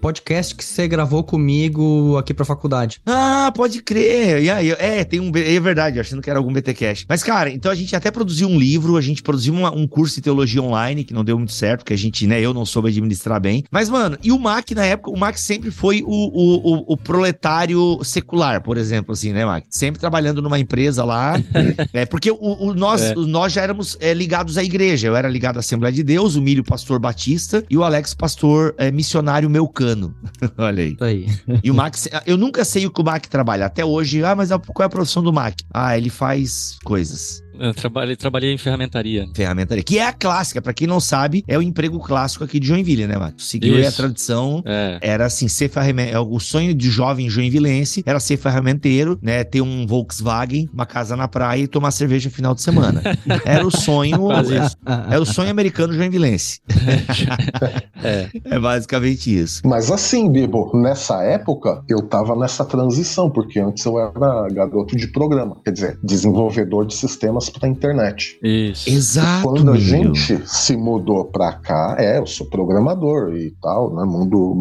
podcast 0.00 0.54
que 0.54 0.64
você 0.64 0.86
gravou 0.88 1.22
comigo 1.24 2.16
aqui 2.16 2.32
pra 2.32 2.44
faculdade. 2.44 3.00
Ah, 3.06 3.52
pode 3.54 3.82
crer. 3.82 4.42
E 4.42 4.50
aí, 4.50 4.70
é, 4.72 5.04
tem 5.04 5.20
um. 5.20 5.30
É 5.34 5.60
verdade, 5.60 6.00
achando 6.00 6.22
que 6.22 6.30
era 6.30 6.38
algum 6.38 6.52
BTcast. 6.52 7.06
Mas, 7.08 7.22
cara, 7.22 7.50
então 7.50 7.70
a 7.70 7.74
gente 7.74 7.94
até 7.94 8.10
produziu 8.10 8.48
um 8.48 8.58
livro, 8.58 8.96
a 8.96 9.00
gente 9.00 9.22
produziu 9.22 9.54
uma, 9.54 9.74
um 9.74 9.86
curso 9.86 10.16
de 10.16 10.22
teologia 10.22 10.62
online, 10.62 11.04
que 11.04 11.14
não 11.14 11.24
deu 11.24 11.36
muito 11.36 11.52
certo, 11.52 11.80
porque 11.80 11.94
a 11.94 11.98
gente, 11.98 12.26
né, 12.26 12.40
eu 12.40 12.52
não 12.54 12.64
soube 12.64 12.88
administrar 12.88 13.40
bem. 13.40 13.64
Mas, 13.70 13.88
mano, 13.88 14.16
e 14.22 14.32
o 14.32 14.38
Mac, 14.38 14.70
na 14.72 14.84
época, 14.84 15.10
o 15.10 15.18
Mac 15.18 15.36
sempre 15.36 15.70
foi 15.70 16.02
o, 16.02 16.08
o, 16.08 16.74
o, 16.74 16.92
o 16.92 16.96
proletário 16.96 17.98
secular, 18.02 18.62
por 18.62 18.76
exemplo, 18.76 19.12
assim, 19.12 19.32
né, 19.32 19.44
Mac? 19.44 19.64
Sempre 19.70 20.00
trabalhando 20.00 20.40
numa 20.40 20.58
empresa 20.58 21.04
lá. 21.04 21.34
é, 21.92 22.06
porque 22.06 22.30
o, 22.30 22.36
o 22.40 22.74
nós, 22.74 23.02
é. 23.02 23.14
nós 23.14 23.52
já 23.52 23.62
éramos 23.62 23.96
é, 24.00 24.12
ligados 24.14 24.56
à 24.58 24.64
igreja. 24.64 25.08
Eu 25.08 25.16
era 25.16 25.28
ligado 25.28 25.56
à 25.56 25.60
Assembleia 25.60 25.92
de 25.92 26.02
Deus, 26.02 26.36
o 26.36 26.42
Milho, 26.42 26.64
pastor 26.64 26.98
batista, 26.98 27.64
e 27.68 27.76
o 27.76 27.84
Alex, 27.84 28.14
pastor 28.14 28.74
é, 28.78 28.90
missionário 28.90 29.35
meucano. 29.44 30.14
Olha 30.56 30.82
aí. 30.82 30.96
aí. 31.00 31.26
E 31.62 31.70
o 31.70 31.74
Max, 31.74 32.08
eu 32.26 32.36
nunca 32.36 32.64
sei 32.64 32.86
o 32.86 32.90
que 32.90 33.00
o 33.00 33.04
Mac 33.04 33.26
trabalha. 33.26 33.66
Até 33.66 33.84
hoje, 33.84 34.24
ah, 34.24 34.34
mas 34.34 34.50
qual 34.50 34.82
é 34.82 34.84
a 34.84 34.88
profissão 34.88 35.22
do 35.22 35.32
Mac? 35.32 35.54
Ah, 35.72 35.96
ele 35.96 36.10
faz 36.10 36.78
coisas. 36.84 37.42
Eu 37.58 37.74
trabalhei, 37.74 38.16
trabalhei 38.16 38.52
em 38.52 38.58
ferramentaria. 38.58 39.28
Ferramentaria, 39.34 39.82
que 39.82 39.98
é 39.98 40.06
a 40.06 40.12
clássica, 40.12 40.60
para 40.60 40.72
quem 40.72 40.86
não 40.86 41.00
sabe, 41.00 41.44
é 41.46 41.58
o 41.58 41.62
emprego 41.62 41.98
clássico 41.98 42.44
aqui 42.44 42.60
de 42.60 42.66
Joinville, 42.66 43.06
né, 43.06 43.16
Mato? 43.16 43.42
Seguiu 43.42 43.86
a 43.86 43.92
tradição, 43.92 44.62
é. 44.64 44.98
era 45.00 45.26
assim, 45.26 45.48
ser 45.48 45.68
ferramenteiro, 45.68 46.16
é, 46.16 46.20
o 46.20 46.38
sonho 46.40 46.74
de 46.74 46.90
jovem 46.90 47.28
joinvilense 47.28 48.02
era 48.06 48.20
ser 48.20 48.36
ferramenteiro, 48.36 49.18
né, 49.22 49.44
ter 49.44 49.60
um 49.60 49.86
Volkswagen, 49.86 50.68
uma 50.72 50.86
casa 50.86 51.16
na 51.16 51.28
praia 51.28 51.62
e 51.62 51.66
tomar 51.66 51.90
cerveja 51.90 52.28
no 52.28 52.34
final 52.34 52.54
de 52.54 52.62
semana. 52.62 53.02
era 53.44 53.66
o 53.66 53.70
sonho, 53.70 54.30
é, 54.32 55.14
era 55.14 55.20
o 55.20 55.26
sonho 55.26 55.50
americano 55.50 55.92
joinvilense. 55.92 56.60
é. 58.02 58.28
é 58.44 58.58
basicamente 58.58 59.34
isso. 59.34 59.62
Mas 59.64 59.90
assim, 59.90 60.30
Bibo, 60.30 60.70
nessa 60.74 61.22
época, 61.22 61.82
eu 61.88 62.02
tava 62.02 62.36
nessa 62.36 62.64
transição, 62.64 63.30
porque 63.30 63.60
antes 63.60 63.84
eu 63.84 63.98
era 63.98 64.48
garoto 64.48 64.96
de 64.96 65.08
programa, 65.08 65.56
quer 65.64 65.72
dizer, 65.72 65.98
desenvolvedor 66.02 66.86
de 66.86 66.94
sistemas 66.94 67.45
para 67.50 67.60
pra 67.60 67.68
internet. 67.68 68.38
Isso. 68.42 68.88
Exato. 68.88 69.48
Quando 69.48 69.72
a 69.72 69.78
gente 69.78 70.40
se 70.46 70.76
mudou 70.76 71.24
pra 71.24 71.52
cá, 71.52 71.96
é, 71.98 72.18
eu 72.18 72.26
sou 72.26 72.46
programador 72.48 73.34
e 73.34 73.50
tal, 73.62 73.94
né? 73.94 74.04
Mundo, 74.04 74.56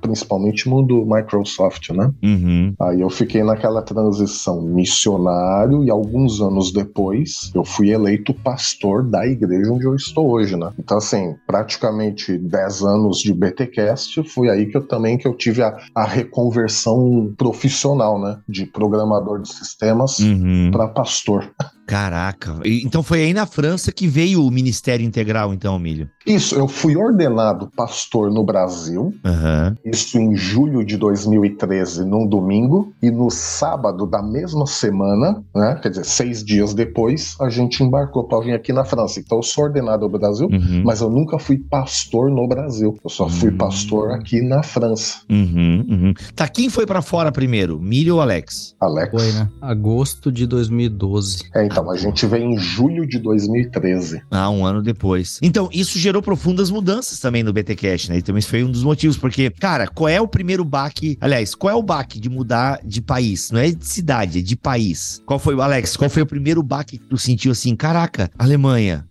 principalmente 0.00 0.68
mundo 0.68 1.04
Microsoft, 1.06 1.90
né? 1.90 2.10
Uhum. 2.22 2.74
Aí 2.80 3.00
eu 3.00 3.10
fiquei 3.10 3.42
naquela 3.42 3.82
transição 3.82 4.62
missionário 4.62 5.84
e 5.84 5.90
alguns 5.90 6.40
anos 6.40 6.72
depois 6.72 7.50
eu 7.54 7.64
fui 7.64 7.90
eleito 7.90 8.34
pastor 8.34 9.02
da 9.02 9.26
igreja 9.26 9.72
onde 9.72 9.84
eu 9.84 9.94
estou 9.94 10.30
hoje, 10.30 10.56
né? 10.56 10.70
Então, 10.78 10.98
assim, 10.98 11.34
praticamente 11.46 12.36
10 12.36 12.82
anos 12.82 13.18
de 13.18 13.32
BTcast, 13.32 14.22
foi 14.24 14.48
aí 14.48 14.66
que 14.66 14.76
eu 14.76 14.86
também 14.86 15.16
que 15.16 15.26
eu 15.26 15.34
tive 15.34 15.62
a, 15.62 15.76
a 15.94 16.04
reconversão 16.04 17.32
profissional, 17.36 18.20
né? 18.20 18.38
De 18.48 18.66
programador 18.66 19.40
de 19.40 19.48
sistemas 19.48 20.18
uhum. 20.18 20.70
para 20.72 20.88
pastor. 20.88 21.50
Caraca. 21.88 22.54
Então 22.66 23.02
foi 23.02 23.22
aí 23.22 23.32
na 23.32 23.46
França 23.46 23.90
que 23.90 24.06
veio 24.06 24.44
o 24.44 24.50
Ministério 24.50 25.06
Integral, 25.06 25.54
então, 25.54 25.78
Milho? 25.78 26.06
Isso, 26.26 26.54
eu 26.54 26.68
fui 26.68 26.94
ordenado 26.94 27.70
pastor 27.74 28.30
no 28.30 28.44
Brasil, 28.44 29.14
uhum. 29.24 29.74
isso 29.82 30.18
em 30.18 30.36
julho 30.36 30.84
de 30.84 30.98
2013, 30.98 32.04
num 32.04 32.26
domingo, 32.26 32.92
e 33.02 33.10
no 33.10 33.30
sábado 33.30 34.06
da 34.06 34.22
mesma 34.22 34.66
semana, 34.66 35.42
né, 35.56 35.78
quer 35.82 35.88
dizer, 35.88 36.04
seis 36.04 36.44
dias 36.44 36.74
depois, 36.74 37.34
a 37.40 37.48
gente 37.48 37.82
embarcou 37.82 38.24
para 38.24 38.44
vir 38.44 38.52
aqui 38.52 38.70
na 38.70 38.84
França. 38.84 39.20
Então 39.20 39.38
eu 39.38 39.42
sou 39.42 39.64
ordenado 39.64 40.06
no 40.06 40.18
Brasil, 40.18 40.48
uhum. 40.52 40.82
mas 40.84 41.00
eu 41.00 41.08
nunca 41.08 41.38
fui 41.38 41.56
pastor 41.56 42.30
no 42.30 42.46
Brasil. 42.46 42.98
Eu 43.02 43.08
só 43.08 43.26
fui 43.30 43.48
uhum. 43.48 43.56
pastor 43.56 44.10
aqui 44.10 44.42
na 44.42 44.62
França. 44.62 45.20
Uhum, 45.30 45.86
uhum. 45.88 46.14
Tá, 46.36 46.46
quem 46.46 46.68
foi 46.68 46.84
para 46.84 47.00
fora 47.00 47.32
primeiro, 47.32 47.80
Milho 47.80 48.16
ou 48.16 48.20
Alex? 48.20 48.76
Alex. 48.78 49.10
Foi, 49.10 49.32
né? 49.32 49.48
Agosto 49.62 50.30
de 50.30 50.46
2012. 50.46 51.48
É, 51.54 51.64
então 51.64 51.77
então, 51.78 51.92
a 51.92 51.96
gente 51.96 52.26
veio 52.26 52.44
em 52.44 52.58
julho 52.58 53.06
de 53.06 53.20
2013. 53.20 54.22
Ah, 54.32 54.50
um 54.50 54.66
ano 54.66 54.82
depois. 54.82 55.38
Então, 55.40 55.68
isso 55.72 55.96
gerou 55.96 56.20
profundas 56.20 56.70
mudanças 56.70 57.20
também 57.20 57.44
no 57.44 57.52
BTcast, 57.52 58.10
né? 58.10 58.18
E 58.18 58.22
também 58.22 58.42
foi 58.42 58.64
um 58.64 58.70
dos 58.70 58.82
motivos, 58.82 59.16
porque, 59.16 59.48
cara, 59.48 59.86
qual 59.86 60.08
é 60.08 60.20
o 60.20 60.26
primeiro 60.26 60.64
baque? 60.64 61.16
Aliás, 61.20 61.54
qual 61.54 61.72
é 61.72 61.76
o 61.76 61.82
baque 61.82 62.18
de 62.18 62.28
mudar 62.28 62.80
de 62.84 63.00
país? 63.00 63.52
Não 63.52 63.60
é 63.60 63.70
de 63.70 63.86
cidade, 63.86 64.40
é 64.40 64.42
de 64.42 64.56
país. 64.56 65.22
Qual 65.24 65.38
foi, 65.38 65.54
Alex? 65.60 65.96
Qual 65.96 66.10
foi 66.10 66.22
o 66.22 66.26
primeiro 66.26 66.64
baque 66.64 66.98
que 66.98 67.06
tu 67.06 67.16
sentiu 67.16 67.52
assim? 67.52 67.76
Caraca, 67.76 68.28
Alemanha, 68.36 69.07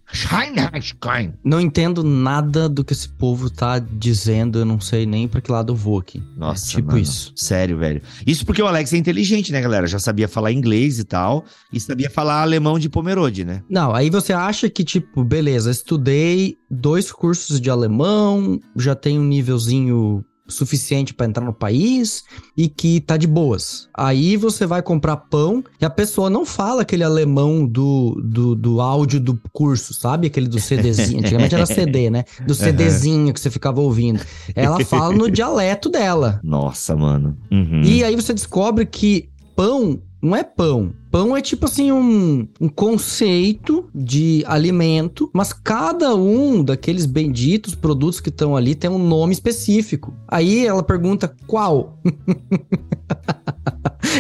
não 1.44 1.60
entendo 1.60 2.04
nada 2.04 2.70
do 2.70 2.84
que 2.84 2.94
esse 2.94 3.10
povo 3.10 3.50
tá 3.50 3.78
dizendo, 3.80 4.60
eu 4.60 4.66
não 4.66 4.80
sei 4.80 5.06
nem 5.06 5.28
pra 5.28 5.42
que 5.42 5.52
lado 5.52 5.74
eu 5.74 5.76
vou 5.76 6.00
aqui. 6.00 6.24
Nossa, 6.36 6.66
é 6.66 6.70
tipo 6.76 6.88
mano. 6.88 7.00
isso. 7.00 7.34
Sério, 7.36 7.78
velho. 7.78 8.02
Isso 8.26 8.46
porque 8.46 8.62
o 8.62 8.68
Alex 8.68 8.94
é 8.94 8.98
inteligente, 8.98 9.52
né, 9.52 9.62
galera? 9.62 9.86
Já 9.86 10.00
sabia 10.00 10.28
falar 10.28 10.52
inglês 10.52 10.98
e 11.00 11.04
tal, 11.04 11.46
e 11.72 11.80
sabia 11.80 12.10
falar 12.10 12.42
alemão 12.42 12.80
de 12.80 12.90
Pomerode, 12.90 13.44
né? 13.44 13.62
Não, 13.70 13.94
aí 13.94 14.10
você 14.10 14.34
acha 14.34 14.70
que, 14.70 14.84
tipo, 14.84 15.24
beleza, 15.24 15.72
estudei 15.72 16.58
dois 16.70 17.12
cursos 17.12 17.60
de 17.60 17.70
alemão, 17.70 18.60
já 18.76 18.96
tenho 18.96 19.22
um 19.22 19.26
nívelzinho 19.26 20.24
suficiente 20.48 21.14
para 21.14 21.26
entrar 21.26 21.44
no 21.44 21.54
país 21.54 22.24
e 22.56 22.68
que 22.68 23.00
tá 23.02 23.18
de 23.18 23.28
boas. 23.28 23.90
Aí 23.94 24.38
você 24.38 24.66
vai 24.66 24.82
comprar 24.82 25.18
pão 25.18 25.64
e 25.80 25.86
a 25.86 25.90
pessoa 25.90 26.30
não 26.30 26.46
fala 26.46 26.82
aquele 26.82 27.04
alemão 27.04 27.66
do, 27.66 28.22
do, 28.24 28.56
do 28.56 28.82
áudio 28.82 29.20
do 29.20 29.40
curso, 29.52 29.94
sabe? 29.94 30.28
Aquele 30.28 30.48
do 30.48 30.60
CDzinho. 30.60 31.20
Antigamente 31.20 31.56
era 31.56 31.66
CD, 31.66 32.10
né? 32.10 32.24
Do 32.46 32.54
CDzinho 32.54 33.34
que 33.34 33.40
você 33.40 33.50
ficava 33.50 33.82
ouvindo. 33.82 34.22
Ela 34.56 34.84
fala 34.86 35.14
no 35.14 35.30
dialeto 35.30 35.90
dela. 35.90 36.40
Nossa, 36.44 36.96
mano. 36.96 37.38
Uhum. 37.52 37.82
E 37.84 38.04
aí 38.04 38.16
você 38.16 38.34
descobre 38.34 38.86
que 38.86 39.30
pão 39.56 40.02
não 40.22 40.36
é 40.36 40.44
pão. 40.44 40.94
Pão 41.18 41.36
é 41.36 41.42
tipo 41.42 41.66
assim 41.66 41.92
um, 41.92 42.48
um 42.62 42.70
conceito 42.70 43.90
de 43.96 44.44
alimento, 44.46 45.32
mas 45.34 45.52
cada 45.52 46.14
um 46.14 46.64
daqueles 46.64 47.08
benditos 47.08 47.74
produtos 47.74 48.20
que 48.20 48.30
estão 48.30 48.56
ali 48.56 48.76
tem 48.76 48.88
um 48.88 49.00
nome 49.00 49.34
específico. 49.34 50.14
Aí 50.28 50.68
ela 50.68 50.84
pergunta 50.84 51.36
qual? 51.48 51.98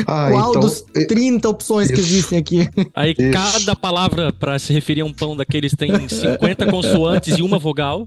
Ah, 0.05 0.29
Qual 0.29 0.49
então, 0.49 0.61
dos 0.61 0.81
30 1.07 1.49
opções 1.49 1.85
isso. 1.85 1.93
que 1.95 1.99
existem 1.99 2.39
aqui? 2.39 2.69
Aí 2.93 3.15
isso. 3.17 3.31
cada 3.31 3.75
palavra 3.75 4.31
para 4.33 4.59
se 4.59 4.73
referir 4.73 5.01
a 5.01 5.05
um 5.05 5.13
pão 5.13 5.35
daqueles 5.35 5.73
tem 5.73 6.07
50 6.07 6.67
consoantes 6.67 7.37
e 7.37 7.41
uma 7.41 7.57
vogal. 7.57 8.05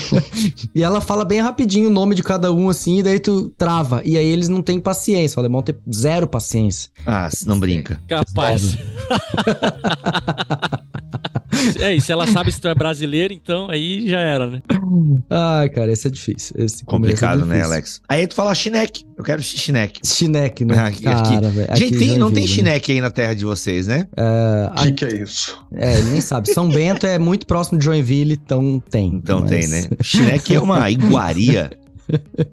e 0.74 0.82
ela 0.82 1.00
fala 1.00 1.24
bem 1.24 1.40
rapidinho 1.40 1.88
o 1.88 1.92
nome 1.92 2.14
de 2.14 2.22
cada 2.22 2.52
um 2.52 2.68
assim, 2.68 2.98
e 2.98 3.02
daí 3.02 3.20
tu 3.20 3.52
trava. 3.58 4.02
E 4.04 4.16
aí 4.16 4.26
eles 4.26 4.48
não 4.48 4.62
têm 4.62 4.80
paciência. 4.80 5.38
O 5.38 5.40
alemão 5.40 5.62
tem 5.62 5.74
zero 5.92 6.26
paciência. 6.26 6.90
Ah, 7.06 7.28
não 7.46 7.58
brinca. 7.58 8.00
Capaz. 8.24 8.78
É, 11.80 11.94
e 11.94 12.00
se 12.00 12.12
ela 12.12 12.26
sabe 12.26 12.52
se 12.52 12.60
tu 12.60 12.68
é 12.68 12.74
brasileiro, 12.74 13.32
então 13.32 13.68
aí 13.70 14.08
já 14.08 14.20
era, 14.20 14.46
né? 14.46 14.62
Ai, 15.28 15.68
cara, 15.68 15.90
esse 15.90 16.06
é 16.06 16.10
difícil. 16.10 16.54
Esse 16.58 16.82
é 16.82 16.86
Complicado, 16.86 17.42
é 17.42 17.46
né, 17.46 17.62
Alex? 17.62 18.00
Aí 18.08 18.26
tu 18.26 18.34
fala 18.34 18.54
chineque. 18.54 19.04
Eu 19.16 19.24
quero 19.24 19.42
chineque. 19.42 20.00
Chineque, 20.04 20.64
né? 20.64 20.78
Aqui, 20.78 21.02
cara, 21.02 21.20
aqui. 21.68 21.78
Gente, 21.78 21.98
tem, 21.98 22.18
não 22.18 22.30
tem 22.30 22.44
né? 22.44 22.48
chineque 22.48 22.92
aí 22.92 23.00
na 23.00 23.10
terra 23.10 23.34
de 23.34 23.44
vocês, 23.44 23.86
né? 23.86 24.06
O 24.16 24.80
uh, 24.80 24.84
que, 24.84 24.92
que, 24.92 25.04
é 25.04 25.22
isso? 25.22 25.58
É, 25.74 26.00
nem 26.02 26.20
sabe. 26.20 26.52
São 26.52 26.68
Bento 26.68 27.06
é 27.06 27.18
muito 27.18 27.46
próximo 27.46 27.78
de 27.78 27.84
Joinville, 27.84 28.34
então 28.34 28.80
tem. 28.90 29.08
Então 29.14 29.40
mas... 29.40 29.50
tem, 29.50 29.68
né? 29.68 29.88
Chineque 30.00 30.54
é 30.54 30.60
uma 30.60 30.90
iguaria 30.90 31.70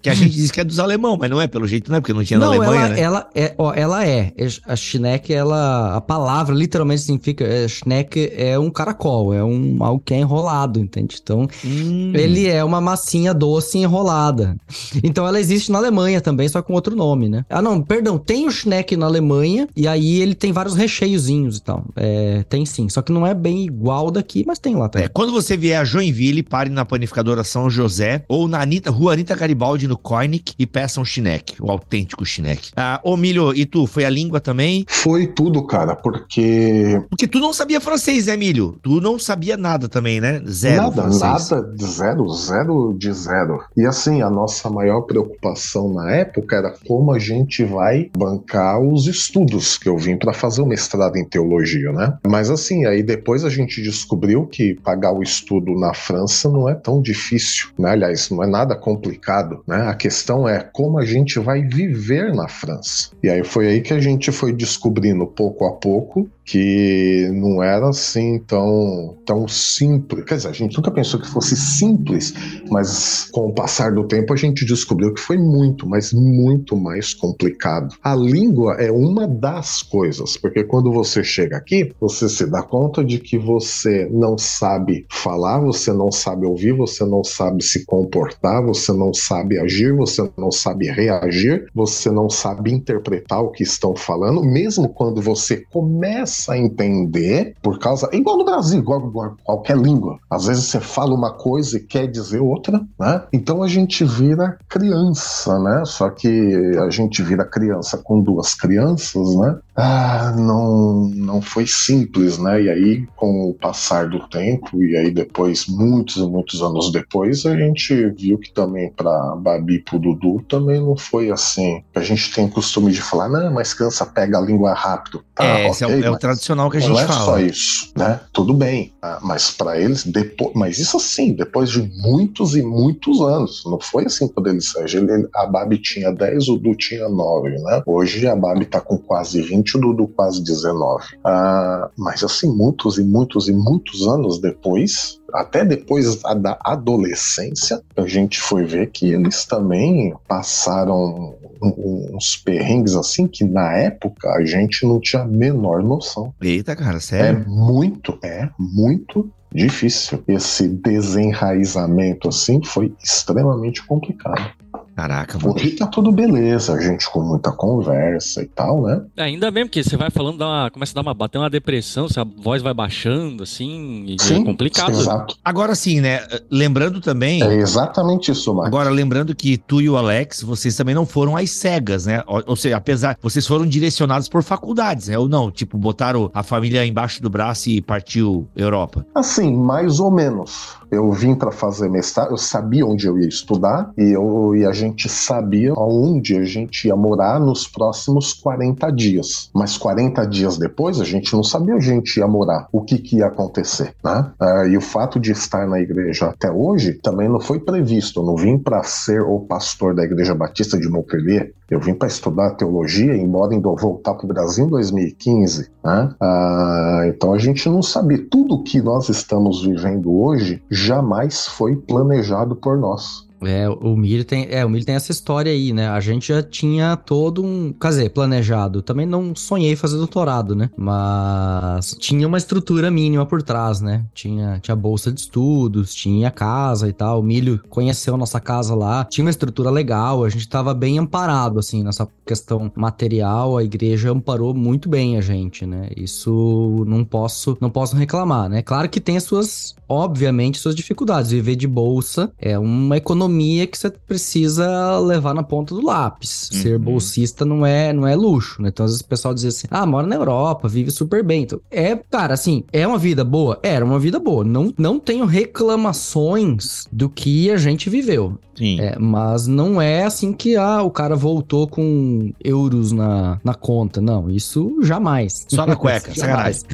que 0.02 0.10
a 0.10 0.14
gente 0.14 0.32
diz 0.32 0.52
que 0.52 0.60
é 0.60 0.64
dos 0.64 0.80
alemão, 0.80 1.18
mas 1.20 1.30
não 1.30 1.42
é, 1.42 1.48
pelo 1.48 1.68
jeito 1.68 1.90
não 1.90 1.98
é, 1.98 2.02
porque 2.02 2.14
não 2.14 2.24
tinha 2.24 2.40
não, 2.40 2.50
na 2.50 2.56
Alemanha, 2.56 2.82
ela, 2.82 2.90
né? 2.90 3.02
Ela 3.02 3.30
é, 3.36 3.56
ó, 3.58 3.74
ela 3.74 4.06
é. 4.06 4.34
A 4.68 4.76
Schneck, 4.76 5.34
ela. 5.34 5.96
A 5.96 6.02
palavra 6.02 6.56
literalmente 6.56 7.02
significa. 7.02 7.46
É, 7.46 7.68
Schneck 7.68 8.32
é 8.36 8.58
um 8.58 8.70
caracol, 8.70 9.34
é 9.34 9.44
um 9.44 9.78
algo 9.84 10.02
que 10.04 10.14
é 10.14 10.20
enrolado, 10.20 10.80
entende? 10.80 11.18
Então, 11.22 11.48
hum. 11.64 12.12
ele 12.14 12.48
é 12.48 12.64
uma 12.64 12.82
massinha 12.82 13.34
doce 13.34 13.78
enrolada. 13.78 14.56
Então, 15.04 15.28
ela 15.28 15.40
existe 15.40 15.72
na 15.72 15.78
Alemanha 15.78 16.20
também, 16.20 16.48
só 16.48 16.62
com 16.62 16.74
outro 16.74 16.96
nome, 16.96 17.30
né? 17.30 17.46
Ah, 17.50 17.62
não, 17.62 17.82
perdão, 17.82 18.18
tem 18.18 18.48
o 18.48 18.52
Schneck 18.52 18.96
na 18.96 19.06
Alemanha, 19.06 19.68
e 19.76 19.88
aí 19.88 20.22
ele 20.22 20.36
tem 20.36 20.52
vários 20.52 20.76
recheiozinhos 20.76 21.58
e 21.58 21.64
tal. 21.64 21.86
É, 21.96 22.44
tem 22.50 22.66
sim, 22.66 22.90
só 22.90 23.02
que 23.02 23.12
não 23.12 23.26
é 23.26 23.34
bem 23.34 23.66
igual 23.66 24.10
daqui, 24.10 24.44
mas 24.46 24.60
tem 24.60 24.76
lá 24.76 24.90
também. 24.90 25.06
É, 25.06 25.10
quando 25.10 25.32
você 25.32 25.56
vier 25.56 25.80
a 25.80 25.86
Joinville, 25.86 26.44
pare 26.44 26.70
na 26.70 26.86
panificadora 26.86 27.44
São 27.44 27.70
José 27.70 28.24
ou 28.28 28.48
na 28.48 28.62
Anitta, 28.62 28.90
Rua 28.90 29.14
Anitta 29.14 29.36
Garibaldi 29.46 29.88
no 29.88 29.96
Koenig 29.98 30.54
e 30.58 30.66
peçam 30.66 31.04
um 31.04 31.06
chineque, 31.06 31.56
o 31.62 31.70
autêntico 31.70 32.26
chineque. 32.26 32.72
Ah, 32.76 33.00
ô 33.04 33.16
Milho, 33.16 33.54
e 33.54 33.64
tu, 33.66 33.86
foi 33.86 34.04
a 34.04 34.10
língua 34.10 34.40
também? 34.40 34.86
Foi 34.88 35.28
tudo, 35.28 35.64
cara, 35.68 35.96
porque... 35.96 37.00
Porque 37.10 37.28
tu 37.28 37.40
não 37.40 37.54
sabia 37.54 37.80
francês, 37.80 38.26
né, 38.26 38.36
Milho? 38.36 38.78
Tu 38.82 39.00
não 39.00 39.20
sabia 39.20 39.56
nada 39.56 39.88
também, 39.88 40.20
né? 40.20 40.42
Zero 40.48 40.84
Nada, 40.84 41.02
francês. 41.04 41.50
nada, 41.52 41.76
zero, 41.80 42.30
zero 42.30 42.96
de 42.98 43.14
zero. 43.14 43.64
E 43.78 43.86
assim, 43.86 44.24
a 44.24 44.30
nossa 44.30 44.68
maior 44.70 45.02
preocupação 45.02 45.94
na 45.94 46.12
época 46.12 46.56
era 46.56 46.74
como 46.88 47.12
a 47.12 47.20
gente 47.20 47.64
vai 47.64 48.10
bancar 48.18 48.80
os 48.82 49.06
estudos 49.06 49.78
que 49.78 49.88
eu 49.88 49.98
vim 49.98 50.18
para 50.18 50.34
fazer 50.34 50.64
o 50.64 50.66
mestrado 50.66 51.18
em 51.18 51.26
teologia, 51.26 51.92
né? 51.92 52.18
Mas 52.28 52.50
assim, 52.50 52.86
aí 52.86 53.04
depois 53.04 53.46
a 53.46 53.50
gente 53.50 53.82
descobriu 53.82 54.48
que 54.48 54.74
pagar 54.84 55.12
o 55.12 55.22
estudo 55.22 55.76
na 55.80 55.94
França 55.94 56.50
não 56.50 56.68
é 56.68 56.74
tão 56.74 57.00
difícil, 57.02 57.70
né? 57.78 57.92
Aliás, 57.92 58.30
não 58.32 58.44
é 58.44 58.48
nada 58.48 58.76
complicado, 58.76 59.35
né? 59.68 59.76
Né? 59.76 59.88
A 59.88 59.94
questão 59.94 60.48
é 60.48 60.60
como 60.60 60.98
a 60.98 61.06
gente 61.06 61.40
vai 61.40 61.62
viver 61.62 62.34
na 62.34 62.48
França. 62.48 63.10
E 63.22 63.30
aí 63.30 63.44
foi 63.44 63.68
aí 63.68 63.82
que 63.82 63.94
a 63.94 64.00
gente 64.00 64.32
foi 64.32 64.54
descobrindo 64.54 65.28
pouco 65.28 65.66
a 65.66 65.74
pouco 65.74 66.30
que 66.46 67.28
não 67.34 67.62
era 67.62 67.90
assim 67.90 68.40
tão, 68.46 69.18
tão 69.26 69.48
simples. 69.48 70.24
Quer 70.26 70.36
dizer, 70.36 70.50
a 70.50 70.54
gente 70.54 70.78
nunca 70.78 70.92
pensou 70.92 71.20
que 71.20 71.28
fosse 71.28 71.58
simples, 71.58 72.34
mas 72.70 73.28
com 73.32 73.48
o 73.48 73.54
passar 73.54 73.92
do 73.92 74.08
tempo 74.08 74.32
a 74.32 74.38
gente 74.38 74.64
descobriu 74.64 75.14
que 75.14 75.20
foi 75.20 75.38
muito, 75.38 75.90
mas 75.90 76.14
muito 76.14 76.78
mais 76.78 77.14
complicado. 77.16 77.96
A 78.04 78.16
língua 78.16 78.76
é 78.76 78.92
uma 78.92 79.28
das 79.28 79.82
coisas, 79.82 80.38
porque 80.38 80.64
quando 80.64 80.92
você 80.92 81.24
chega 81.24 81.58
aqui, 81.58 81.92
você 82.00 82.30
se 82.30 82.46
dá 82.46 82.62
conta 82.62 83.04
de 83.04 83.18
que 83.18 83.40
você 83.40 84.08
não 84.12 84.38
sabe 84.38 85.08
falar, 85.10 85.60
você 85.60 85.92
não 85.92 86.12
sabe 86.12 86.46
ouvir, 86.46 86.74
você 86.74 87.04
não 87.04 87.24
sabe 87.24 87.64
se 87.64 87.86
comportar, 87.86 88.64
você 88.64 88.94
não 88.94 89.12
sabe 89.28 89.60
agir, 89.60 89.94
você 89.94 90.30
não 90.38 90.52
sabe 90.52 90.88
reagir, 90.88 91.68
você 91.74 92.10
não 92.12 92.30
sabe 92.30 92.72
interpretar 92.72 93.42
o 93.42 93.52
que 93.52 93.64
estão 93.64 93.96
falando, 93.96 94.44
mesmo 94.44 94.90
quando 94.90 95.22
você 95.22 95.58
começa 95.72 96.54
a 96.54 96.58
entender 96.58 97.56
por 97.62 97.80
causa. 97.80 98.10
Igual 98.14 98.38
no 98.38 98.46
Brasil, 98.46 98.80
igual, 98.80 99.08
igual 99.08 99.38
qualquer 99.44 99.78
língua. 99.78 100.20
Às 100.30 100.46
vezes 100.46 100.66
você 100.66 100.80
fala 100.80 101.14
uma 101.14 101.34
coisa 101.34 101.78
e 101.78 101.82
quer 101.82 102.08
dizer 102.08 102.40
outra, 102.40 102.82
né? 103.00 103.24
Então 103.32 103.64
a 103.64 103.68
gente 103.68 104.04
vira 104.04 104.58
criança, 104.70 105.60
né? 105.60 105.84
Só 105.86 106.10
que 106.10 106.56
a 106.80 106.90
gente 106.90 107.22
vira 107.22 107.46
criança 107.46 107.98
com 107.98 108.22
duas 108.22 108.54
crianças, 108.54 109.36
né? 109.36 109.58
Ah, 109.76 110.34
não, 110.38 111.10
não 111.10 111.42
foi 111.42 111.66
simples, 111.68 112.38
né? 112.38 112.62
E 112.64 112.70
aí, 112.70 113.08
com 113.16 113.50
o 113.50 113.54
passar 113.54 114.08
do 114.10 114.26
tempo, 114.28 114.82
e 114.82 114.96
aí 114.96 115.12
depois, 115.12 115.68
muitos 115.68 116.18
e 116.18 116.28
muitos 116.28 116.62
anos 116.62 116.92
depois, 116.92 117.46
a 117.46 117.56
gente 117.56 118.10
viu 118.12 118.38
que 118.38 118.54
também 118.54 118.92
para 119.06 119.36
Babi 119.36 119.76
e 119.76 119.80
pro 119.80 120.00
Dudu 120.00 120.44
também 120.50 120.82
não 120.82 120.98
foi 120.98 121.30
assim. 121.30 121.84
A 121.94 122.02
gente 122.02 122.34
tem 122.34 122.50
costume 122.50 122.92
de 122.92 123.02
falar, 123.02 123.30
não, 123.30 123.54
mas 123.54 123.74
criança 123.74 124.06
pega 124.06 124.40
a 124.40 124.42
língua 124.42 124.74
rápido. 124.74 125.24
Tá, 125.36 125.46
é, 125.46 125.54
okay, 125.54 125.68
esse 125.68 125.84
é 125.84 125.88
o, 125.88 126.04
é 126.06 126.10
o 126.10 126.18
tradicional 126.18 126.70
que 126.72 126.78
a 126.78 126.80
gente 126.80 126.90
não 126.90 127.00
é 127.00 127.06
fala. 127.06 127.20
Não 127.20 127.24
é 127.24 127.26
só 127.26 127.40
isso, 127.40 127.92
né? 127.96 128.20
Tudo 128.34 128.54
bem, 128.54 128.94
ah, 129.02 129.20
mas 129.22 129.52
para 129.52 129.80
eles, 129.80 130.04
depois, 130.04 130.52
mas 130.56 130.80
isso 130.80 130.98
assim, 130.98 131.34
depois 131.34 131.70
de 131.70 131.82
muitos 132.02 132.56
e 132.56 132.64
muitos 132.64 133.22
anos, 133.22 133.64
não 133.66 133.80
foi 133.80 134.06
assim 134.06 134.28
quando 134.28 134.48
eles 134.48 134.74
ele, 134.76 135.28
a 135.36 135.46
Babi 135.46 135.78
tinha 135.78 136.12
10, 136.12 136.50
o 136.50 136.58
Du 136.58 136.76
tinha 136.76 137.08
9, 137.08 137.50
né? 137.50 137.84
Hoje 137.86 138.28
a 138.28 138.36
Babi 138.36 138.66
tá 138.66 138.82
com 138.82 138.98
quase 138.98 139.42
20, 139.42 139.78
o 139.78 139.82
Dudu 139.82 140.08
quase 140.08 140.44
19. 140.44 141.04
Ah, 141.24 141.90
mas 141.96 142.24
assim, 142.24 142.50
muitos 142.56 142.98
e 142.98 143.04
muitos 143.04 143.48
e 143.48 143.54
muitos 143.54 144.08
anos 144.08 144.40
depois, 144.40 145.20
até 145.34 145.66
depois 145.66 146.22
da 146.22 146.58
adolescência, 146.62 147.82
a 147.96 148.08
gente 148.08 148.40
foi 148.40 148.66
ver 148.66 148.92
que 148.92 149.12
eles 149.12 149.46
também 149.46 150.14
passaram 150.28 151.36
uns 151.62 152.36
perrengues 152.38 152.96
assim 152.96 153.28
que 153.28 153.44
na 153.44 153.74
época 153.74 154.30
a 154.30 154.44
gente 154.46 154.86
não 154.86 155.00
tinha 155.00 155.24
a 155.24 155.28
menor 155.28 155.84
noção. 155.84 156.34
Eita, 156.42 156.76
cara, 156.76 157.00
sério? 157.00 157.42
É 157.42 157.50
muito, 157.50 158.18
é 158.24 158.50
muito 158.60 159.30
difícil. 159.54 160.24
Esse 160.28 160.68
desenraizamento 160.68 162.28
assim 162.28 162.62
foi 162.64 162.94
extremamente 163.02 163.86
complicado. 163.86 164.52
Caraca, 164.96 165.38
mano. 165.38 165.56
Hoje 165.56 165.72
tá 165.72 165.86
tudo 165.88 166.10
beleza, 166.12 166.74
a 166.74 166.80
gente 166.80 167.10
com 167.12 167.22
muita 167.22 167.52
conversa 167.52 168.42
e 168.42 168.48
tal, 168.48 168.84
né? 168.84 169.02
É, 169.18 169.24
ainda 169.24 169.52
bem, 169.52 169.66
porque 169.66 169.84
você 169.84 169.98
vai 169.98 170.10
falando, 170.10 170.38
dá 170.38 170.48
uma, 170.48 170.72
começa 170.72 170.94
a 170.94 170.96
dar 170.96 171.02
uma, 171.02 171.14
bater 171.14 171.38
uma 171.38 171.50
depressão, 171.50 172.08
a 172.16 172.24
voz 172.42 172.62
vai 172.62 172.74
baixando, 172.74 173.44
assim, 173.44 174.06
e 174.08 174.16
sim, 174.22 174.42
é 174.42 174.46
complicado. 174.46 174.92
Exato. 174.92 175.36
Agora 175.44 175.76
sim, 175.76 176.00
né? 176.00 176.22
Lembrando 176.50 177.02
também. 177.02 177.44
É 177.44 177.56
exatamente 177.56 178.32
isso, 178.32 178.54
Marcos. 178.54 178.68
Agora, 178.68 178.90
lembrando 178.90 179.36
que 179.36 179.58
tu 179.58 179.82
e 179.82 179.90
o 179.90 179.98
Alex, 179.98 180.42
vocês 180.42 180.78
também 180.78 180.96
não 180.96 181.06
foram 181.06 181.36
às 181.36 181.52
cegas, 181.52 182.06
né? 182.06 182.24
Ou, 182.26 182.42
ou 182.48 182.56
seja, 182.56 182.78
apesar, 182.78 183.18
vocês 183.22 183.46
foram 183.46 183.66
direcionados 183.66 184.30
por 184.30 184.44
faculdades, 184.44 185.10
né? 185.10 185.18
Ou 185.18 185.28
não? 185.28 185.52
Tipo, 185.52 185.78
botaram 185.78 186.32
a 186.34 186.42
família 186.42 186.86
embaixo 186.86 187.22
do 187.22 187.30
braço 187.30 187.70
e 187.70 187.82
partiu 187.82 188.48
Europa? 188.56 189.06
Assim, 189.14 189.54
mais 189.54 190.00
ou 190.00 190.10
menos. 190.10 190.78
Eu 190.92 191.12
vim 191.12 191.36
para 191.36 191.52
fazer 191.52 191.90
mestrado, 191.90 192.32
eu 192.32 192.38
sabia 192.38 192.86
onde 192.86 193.08
eu 193.08 193.20
ia 193.20 193.28
estudar 193.28 193.92
e, 193.98 194.12
eu, 194.12 194.56
e 194.56 194.66
a 194.66 194.72
gente 194.72 195.10
sabia 195.10 195.74
onde 195.74 196.38
a 196.38 196.44
gente 196.44 196.88
ia 196.88 196.96
morar 196.96 197.40
nos 197.40 197.68
próximos 197.68 198.34
40 198.34 198.92
dias. 198.92 199.50
Mas 199.54 199.78
40 199.78 200.26
dias 200.26 200.58
depois, 200.58 201.00
a 201.00 201.06
gente 201.06 201.34
não 201.34 201.44
sabia 201.44 201.76
onde 201.76 201.90
a 201.90 201.94
gente 201.94 202.18
ia 202.18 202.28
morar, 202.28 202.68
o 202.72 202.82
que, 202.82 202.98
que 202.98 203.18
ia 203.18 203.28
acontecer. 203.28 203.94
Né? 204.04 204.32
Uh, 204.42 204.68
e 204.68 204.78
o 204.78 204.82
fato 204.82 205.20
de 205.20 205.32
estar 205.32 205.68
na 205.68 205.80
igreja 205.80 206.28
até 206.28 206.52
hoje 206.52 206.94
também 206.94 207.30
não 207.30 207.40
foi 207.40 207.60
previsto. 207.60 208.22
Eu 208.22 208.26
não 208.26 208.36
vim 208.36 208.58
para 208.58 208.84
ser 208.84 209.22
o 209.22 209.40
pastor 209.40 209.94
da 209.94 210.04
Igreja 210.04 210.34
Batista 210.34 210.78
de 210.78 210.90
Montpellier. 210.90 211.54
Eu 211.70 211.80
vim 211.80 211.96
para 211.96 212.08
estudar 212.08 212.52
teologia, 212.52 213.16
embora 213.16 213.56
indo 213.56 213.76
voltar 213.76 214.14
para 214.14 214.26
o 214.26 214.28
Brasil 214.28 214.66
em 214.66 214.70
2015. 214.70 215.72
Né? 215.84 216.16
Uh, 216.22 217.06
então 217.08 217.34
a 217.34 217.38
gente 217.40 217.68
não 217.68 217.82
sabia. 217.82 218.24
Tudo 218.30 218.62
que 218.64 218.82
nós 218.82 219.10
estamos 219.10 219.64
vivendo 219.64 220.14
hoje 220.14 220.62
jamais 220.70 221.48
foi 221.48 221.76
planejado 221.76 222.56
por 222.56 222.78
nós. 222.78 223.28
É, 223.46 223.70
o 223.70 223.96
Milho 223.96 224.24
tem, 224.24 224.48
é, 224.50 224.66
o 224.66 224.70
Milho 224.70 224.86
tem 224.86 224.96
essa 224.96 225.12
história 225.12 225.52
aí, 225.52 225.74
né? 225.74 225.88
A 225.90 226.00
gente 226.00 226.28
já 226.28 226.42
tinha 226.42 226.96
todo 226.96 227.44
um, 227.44 227.74
quer 227.74 227.90
dizer, 227.90 228.10
planejado. 228.10 228.82
Também 228.82 229.06
não 229.06 229.36
sonhei 229.36 229.76
fazer 229.76 229.98
doutorado, 229.98 230.56
né? 230.56 230.70
Mas 230.78 231.96
tinha 232.00 232.28
uma 232.28 232.38
estrutura 232.38 232.90
mínima 232.92 233.26
por 233.26 233.42
trás, 233.42 233.82
né? 233.82 234.06
Tinha, 234.14 234.60
tinha 234.60 234.76
bolsa 234.76 235.12
de 235.12 235.20
estudos, 235.20 235.94
tinha 235.94 236.32
casa 236.32 236.88
e 236.88 236.94
tal. 236.94 237.20
O 237.20 237.24
Milho 237.24 237.62
conheceu 237.70 238.18
nossa 238.18 238.40
casa 238.40 238.76
lá, 238.76 239.06
tinha 239.06 239.24
uma 239.24 239.30
estrutura 239.30 239.70
legal, 239.70 240.24
a 240.24 240.30
gente 240.30 240.48
tava 240.48 240.74
bem 240.74 240.98
amparado, 241.00 241.60
assim, 241.60 241.84
nessa 241.84 242.08
questão 242.26 242.72
material. 242.76 243.58
A 243.58 243.64
igreja 243.64 244.12
amparou 244.12 244.54
muito 244.54 244.90
bem 244.90 245.18
a 245.18 245.22
gente, 245.22 245.66
né? 245.66 245.90
Isso 245.96 246.84
não 246.88 247.04
posso, 247.04 247.58
não 247.62 247.70
posso 247.70 247.96
reclamar, 247.96 248.50
né? 248.50 248.62
Claro 248.62 248.90
que 248.90 249.00
tem 249.00 249.18
as 249.18 249.24
suas, 249.24 249.76
obviamente, 249.88 250.58
suas 250.58 250.76
dificuldades. 250.76 251.32
Viver 251.32 251.56
de 251.56 251.68
bolsa 251.68 252.32
é 252.40 252.58
uma 252.58 252.98
economia 252.98 253.35
que 253.68 253.78
você 253.78 253.90
precisa 253.90 255.00
levar 255.00 255.34
na 255.34 255.44
ponta 255.44 255.74
do 255.74 255.86
lápis. 255.86 256.50
Uhum. 256.52 256.62
Ser 256.62 256.80
bolsista 256.80 257.46
não 257.46 257.66
é, 257.66 257.94
não 257.94 258.08
é 258.08 258.16
luxo, 258.16 258.62
né? 258.62 258.70
Então, 258.70 258.86
às 258.86 258.92
vezes 258.92 259.06
o 259.06 259.08
pessoal 259.08 259.34
diz 259.34 259.46
assim: 259.46 259.68
ah, 259.70 259.86
mora 259.86 260.08
na 260.08 260.16
Europa, 260.16 260.68
vive 260.68 260.92
super 260.92 261.24
bem. 261.24 261.44
Então, 261.44 261.60
é, 261.72 261.96
cara, 261.96 262.34
assim, 262.34 262.64
é 262.72 262.86
uma 262.88 262.98
vida 262.98 263.24
boa? 263.24 263.60
Era 263.64 263.84
uma 263.84 264.00
vida 264.00 264.20
boa. 264.20 264.44
Não, 264.44 264.74
não 264.78 265.00
tenho 265.00 265.26
reclamações 265.26 266.88
do 266.92 267.10
que 267.10 267.50
a 267.52 267.58
gente 267.58 267.90
viveu. 267.90 268.38
Sim. 268.56 268.80
É, 268.80 268.98
mas 268.98 269.48
não 269.48 269.82
é 269.82 270.04
assim 270.04 270.32
que 270.32 270.56
ah, 270.56 270.82
o 270.82 270.90
cara 270.90 271.16
voltou 271.16 271.68
com 271.68 272.32
euros 272.44 272.92
na, 272.92 273.40
na 273.44 273.54
conta. 273.54 274.00
Não, 274.00 274.30
isso 274.30 274.80
jamais. 274.82 275.46
Só 275.50 275.66
na 275.66 275.76
cueca, 275.76 276.12
jamais. 276.16 276.66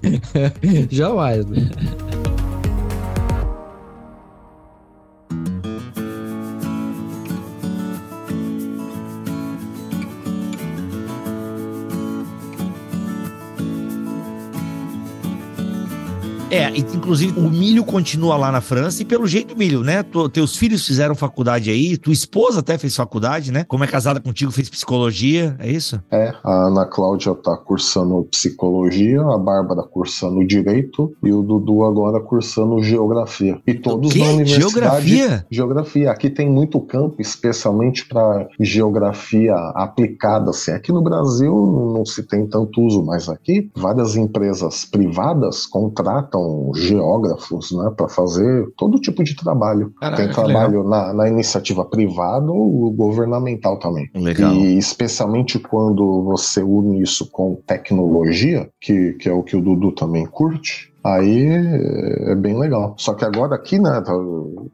jamais. 0.90 1.46
Né? 1.46 1.70
É, 16.52 16.68
inclusive 16.78 17.40
o 17.40 17.50
milho 17.50 17.86
continua 17.86 18.36
lá 18.36 18.52
na 18.52 18.60
França 18.60 19.02
e 19.02 19.06
pelo 19.06 19.26
jeito 19.26 19.58
milho, 19.58 19.84
né? 19.84 20.04
Tu, 20.04 20.28
teus 20.28 20.58
filhos 20.58 20.86
fizeram 20.86 21.16
faculdade 21.16 21.70
aí, 21.70 21.96
tua 21.96 22.12
esposa 22.12 22.60
até 22.60 22.78
fez 22.78 22.94
faculdade, 22.94 23.54
né? 23.54 23.64
Como 23.64 23.86
é 23.86 23.88
casada 23.88 24.20
contigo, 24.20 24.52
fez 24.52 24.70
psicologia, 24.70 25.56
é 25.60 25.72
isso? 25.72 26.02
É, 26.12 26.34
a 26.44 26.68
Ana 26.68 26.86
Cláudia 26.86 27.34
tá 27.36 27.56
cursando 27.56 28.28
psicologia, 28.30 29.22
a 29.22 29.38
Bárbara 29.38 29.84
cursando 29.84 30.46
direito 30.46 31.14
e 31.24 31.32
o 31.32 31.42
Dudu 31.42 31.86
agora 31.86 32.20
cursando 32.20 32.84
geografia. 32.84 33.58
E 33.66 33.74
todos 33.74 34.14
na 34.14 34.26
universidade. 34.26 34.60
Geografia? 34.62 35.46
Geografia. 35.50 36.12
Aqui 36.12 36.30
tem 36.30 36.50
muito 36.50 36.82
campo, 36.82 37.16
especialmente 37.22 38.06
para 38.06 38.50
geografia 38.60 39.56
aplicada. 39.76 40.50
Assim. 40.50 40.72
Aqui 40.72 40.92
no 40.92 41.02
Brasil 41.02 41.54
não 41.96 42.06
se 42.06 42.24
tem 42.24 42.46
tanto 42.46 42.82
uso, 42.82 43.02
mas 43.04 43.30
aqui 43.30 43.72
várias 43.74 44.18
empresas 44.18 44.84
privadas 44.84 45.66
contratam 45.66 46.41
são 46.42 46.72
geógrafos, 46.74 47.72
né, 47.72 47.92
para 47.96 48.10
fazer 48.10 48.68
todo 48.76 49.00
tipo 49.00 49.24
de 49.24 49.36
trabalho. 49.36 49.94
Caraca, 50.00 50.24
Tem 50.24 50.34
trabalho 50.34 50.84
na, 50.84 51.14
na, 51.14 51.28
iniciativa 51.28 51.86
privada 51.86 52.52
ou 52.52 52.92
governamental 52.92 53.78
também. 53.78 54.10
Legal. 54.16 54.54
E 54.54 54.78
especialmente 54.78 55.60
quando 55.60 56.24
você 56.24 56.62
une 56.62 57.02
isso 57.02 57.30
com 57.30 57.56
tecnologia, 57.66 58.70
que, 58.80 59.14
que 59.14 59.30
é 59.30 59.34
o 59.34 59.44
que 59.44 59.56
o 59.56 59.62
Dudu 59.62 59.92
também 59.92 60.26
curte, 60.26 60.91
Aí 61.04 61.48
é 62.28 62.36
bem 62.36 62.58
legal. 62.58 62.96
Só 62.98 63.14
que 63.14 63.26
agora 63.26 63.56
aqui, 63.56 63.80
né, 63.80 64.02
tá, 64.02 64.14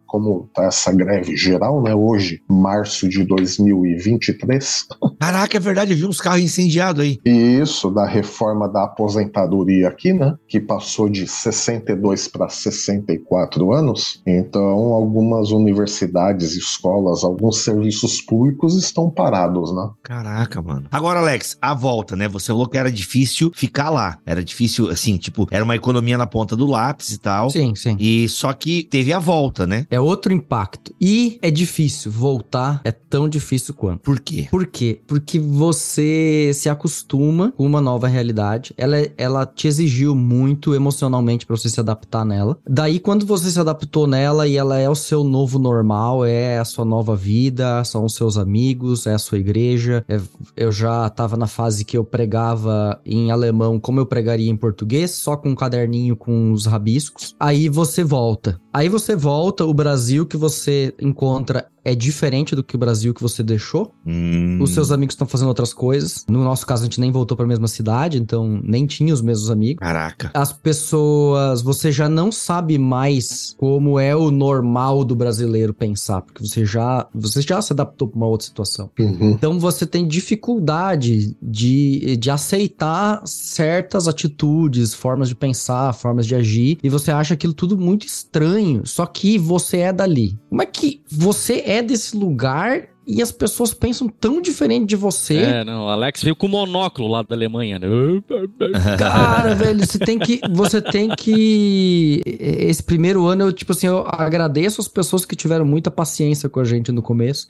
como 0.05 0.49
tá 0.53 0.65
essa 0.65 0.91
greve 0.91 1.35
geral, 1.35 1.81
né, 1.81 1.95
hoje, 1.95 2.41
março 2.47 3.07
de 3.07 3.23
2023. 3.23 4.87
Caraca, 5.19 5.57
é 5.57 5.59
verdade, 5.59 5.91
eu 5.91 5.97
vi 5.97 6.05
uns 6.05 6.19
carros 6.19 6.41
incendiados 6.41 7.03
aí. 7.03 7.19
Isso, 7.25 7.89
da 7.89 8.05
reforma 8.05 8.67
da 8.67 8.83
aposentadoria 8.83 9.87
aqui, 9.87 10.13
né, 10.13 10.35
que 10.47 10.59
passou 10.59 11.07
de 11.09 11.27
62 11.27 12.27
para 12.27 12.49
64 12.49 13.73
anos. 13.73 14.21
Então, 14.25 14.93
algumas 14.93 15.51
universidades, 15.51 16.55
escolas, 16.55 17.23
alguns 17.23 17.63
serviços 17.63 18.21
públicos 18.21 18.75
estão 18.75 19.09
parados, 19.09 19.73
né? 19.73 19.89
Caraca, 20.03 20.61
mano. 20.61 20.87
Agora, 20.91 21.19
Alex, 21.19 21.57
a 21.61 21.73
volta, 21.73 22.15
né? 22.15 22.27
Você 22.27 22.47
falou 22.47 22.67
que 22.67 22.77
era 22.77 22.91
difícil 22.91 23.51
ficar 23.53 23.89
lá. 23.89 24.17
Era 24.25 24.43
difícil, 24.43 24.89
assim, 24.89 25.17
tipo, 25.17 25.47
era 25.51 25.63
uma 25.63 25.75
economia 25.75 26.16
na 26.17 26.27
ponta 26.27 26.55
do 26.55 26.65
lápis 26.65 27.11
e 27.11 27.19
tal. 27.19 27.49
Sim, 27.49 27.75
sim. 27.75 27.95
E 27.99 28.27
só 28.29 28.53
que 28.53 28.83
teve 28.83 29.13
a 29.13 29.19
volta, 29.19 29.67
né? 29.67 29.85
É 29.89 29.99
outro 29.99 30.33
impacto. 30.33 30.93
E 30.99 31.37
é 31.41 31.51
difícil 31.51 32.11
voltar, 32.11 32.81
é 32.83 32.91
tão 32.91 33.27
difícil 33.29 33.73
quanto. 33.73 34.01
Por 34.01 34.19
quê? 34.19 34.47
Por 34.49 34.65
quê? 34.65 34.99
Porque 35.07 35.39
você 35.39 36.51
se 36.53 36.69
acostuma 36.69 37.51
com 37.55 37.65
uma 37.65 37.81
nova 37.81 38.07
realidade. 38.07 38.73
Ela, 38.77 38.97
ela 39.17 39.45
te 39.45 39.67
exigiu 39.67 40.15
muito 40.15 40.73
emocionalmente 40.73 41.45
para 41.45 41.55
você 41.55 41.69
se 41.69 41.79
adaptar 41.79 42.25
nela. 42.25 42.57
Daí, 42.67 42.99
quando 42.99 43.25
você 43.25 43.49
se 43.49 43.59
adaptou 43.59 44.07
nela 44.07 44.47
e 44.47 44.57
ela 44.57 44.77
é 44.77 44.89
o 44.89 44.95
seu 44.95 45.23
novo 45.23 45.59
normal, 45.59 46.25
é 46.25 46.57
a 46.57 46.65
sua 46.65 46.85
nova 46.85 47.15
vida, 47.15 47.83
são 47.83 48.05
os 48.05 48.15
seus 48.15 48.37
amigos, 48.37 49.05
é 49.05 49.13
a 49.13 49.19
sua 49.19 49.37
igreja. 49.37 50.03
É, 50.07 50.19
eu 50.55 50.71
já 50.71 51.09
tava 51.09 51.37
na 51.37 51.47
fase 51.47 51.85
que 51.85 51.97
eu 51.97 52.03
pregava 52.03 52.99
em 53.05 53.31
alemão 53.31 53.79
como 53.79 53.99
eu 53.99 54.05
pregaria 54.05 54.49
em 54.49 54.55
português, 54.55 55.11
só 55.11 55.35
com 55.35 55.49
um 55.49 55.55
caderninho 55.55 56.06
com 56.15 56.51
os 56.51 56.65
rabiscos. 56.65 57.35
Aí 57.39 57.69
você 57.69 58.03
volta. 58.03 58.59
Aí 58.73 58.89
você 58.89 59.15
volta, 59.15 59.65
o 59.65 59.73
Brasil 59.73 60.25
que 60.25 60.37
você 60.37 60.93
encontra 60.99 61.67
é 61.87 61.95
diferente 61.95 62.53
do 62.53 62.61
que 62.61 62.75
o 62.75 62.77
Brasil 62.77 63.13
que 63.13 63.21
você 63.21 63.41
deixou. 63.41 63.93
Hum. 64.05 64.59
Os 64.61 64.71
seus 64.71 64.91
amigos 64.91 65.13
estão 65.13 65.25
fazendo 65.25 65.47
outras 65.47 65.73
coisas. 65.73 66.25
No 66.27 66.43
nosso 66.43 66.67
caso, 66.67 66.83
a 66.83 66.85
gente 66.85 66.99
nem 66.99 67.13
voltou 67.13 67.37
para 67.37 67.45
a 67.45 67.47
mesma 67.47 67.69
cidade, 67.69 68.17
então 68.17 68.59
nem 68.61 68.85
tinha 68.85 69.13
os 69.13 69.21
mesmos 69.21 69.49
amigos. 69.49 69.79
Caraca. 69.79 70.29
As 70.33 70.51
pessoas, 70.51 71.61
você 71.61 71.89
já 71.89 72.09
não 72.09 72.29
sabe 72.29 72.77
mais 72.77 73.55
como 73.57 73.97
é 73.97 74.13
o 74.13 74.29
normal 74.29 75.05
do 75.05 75.15
brasileiro 75.15 75.73
pensar, 75.73 76.21
porque 76.23 76.45
você 76.45 76.65
já, 76.65 77.07
você 77.15 77.41
já 77.41 77.61
se 77.61 77.71
adaptou 77.71 78.09
para 78.09 78.17
uma 78.17 78.27
outra 78.27 78.45
situação. 78.45 78.91
Uhum. 78.99 79.31
Então 79.31 79.57
você 79.57 79.85
tem 79.85 80.05
dificuldade 80.05 81.37
de, 81.41 82.17
de 82.17 82.29
aceitar 82.29 83.21
certas 83.25 84.09
atitudes, 84.09 84.93
formas 84.93 85.29
de 85.29 85.35
pensar, 85.35 85.93
formas 85.93 86.27
de 86.27 86.35
agir, 86.35 86.79
e 86.83 86.89
você 86.89 87.11
acha 87.11 87.33
aquilo 87.33 87.53
tudo 87.53 87.77
muito 87.77 88.05
estranho. 88.05 88.81
Só 88.85 89.05
que 89.05 89.37
você 89.37 89.77
é 89.77 89.93
dali. 89.93 90.37
Como 90.49 90.61
é 90.61 90.65
que 90.65 91.01
você 91.09 91.63
é 91.65 91.76
desse 91.81 92.15
lugar 92.15 92.87
e 93.07 93.21
as 93.21 93.31
pessoas 93.31 93.73
pensam 93.73 94.09
tão 94.09 94.41
diferente 94.41 94.85
de 94.85 94.95
você. 94.97 95.37
É, 95.37 95.63
não, 95.63 95.85
o 95.85 95.89
Alex 95.89 96.21
veio 96.21 96.35
com 96.35 96.49
monóculo 96.49 97.07
lá 97.07 97.21
da 97.21 97.35
Alemanha, 97.35 97.79
né? 97.79 97.87
Cara, 98.99 99.55
velho, 99.55 99.85
você 99.85 99.97
tem 99.97 100.19
que. 100.19 100.41
Você 100.51 100.81
tem 100.81 101.09
que. 101.09 102.21
Esse 102.25 102.83
primeiro 102.83 103.25
ano, 103.25 103.45
eu, 103.45 103.53
tipo 103.53 103.71
assim, 103.71 103.87
eu 103.87 104.05
agradeço 104.05 104.81
as 104.81 104.89
pessoas 104.89 105.25
que 105.25 105.37
tiveram 105.37 105.65
muita 105.65 105.89
paciência 105.89 106.49
com 106.49 106.59
a 106.59 106.65
gente 106.65 106.91
no 106.91 107.01
começo. 107.01 107.47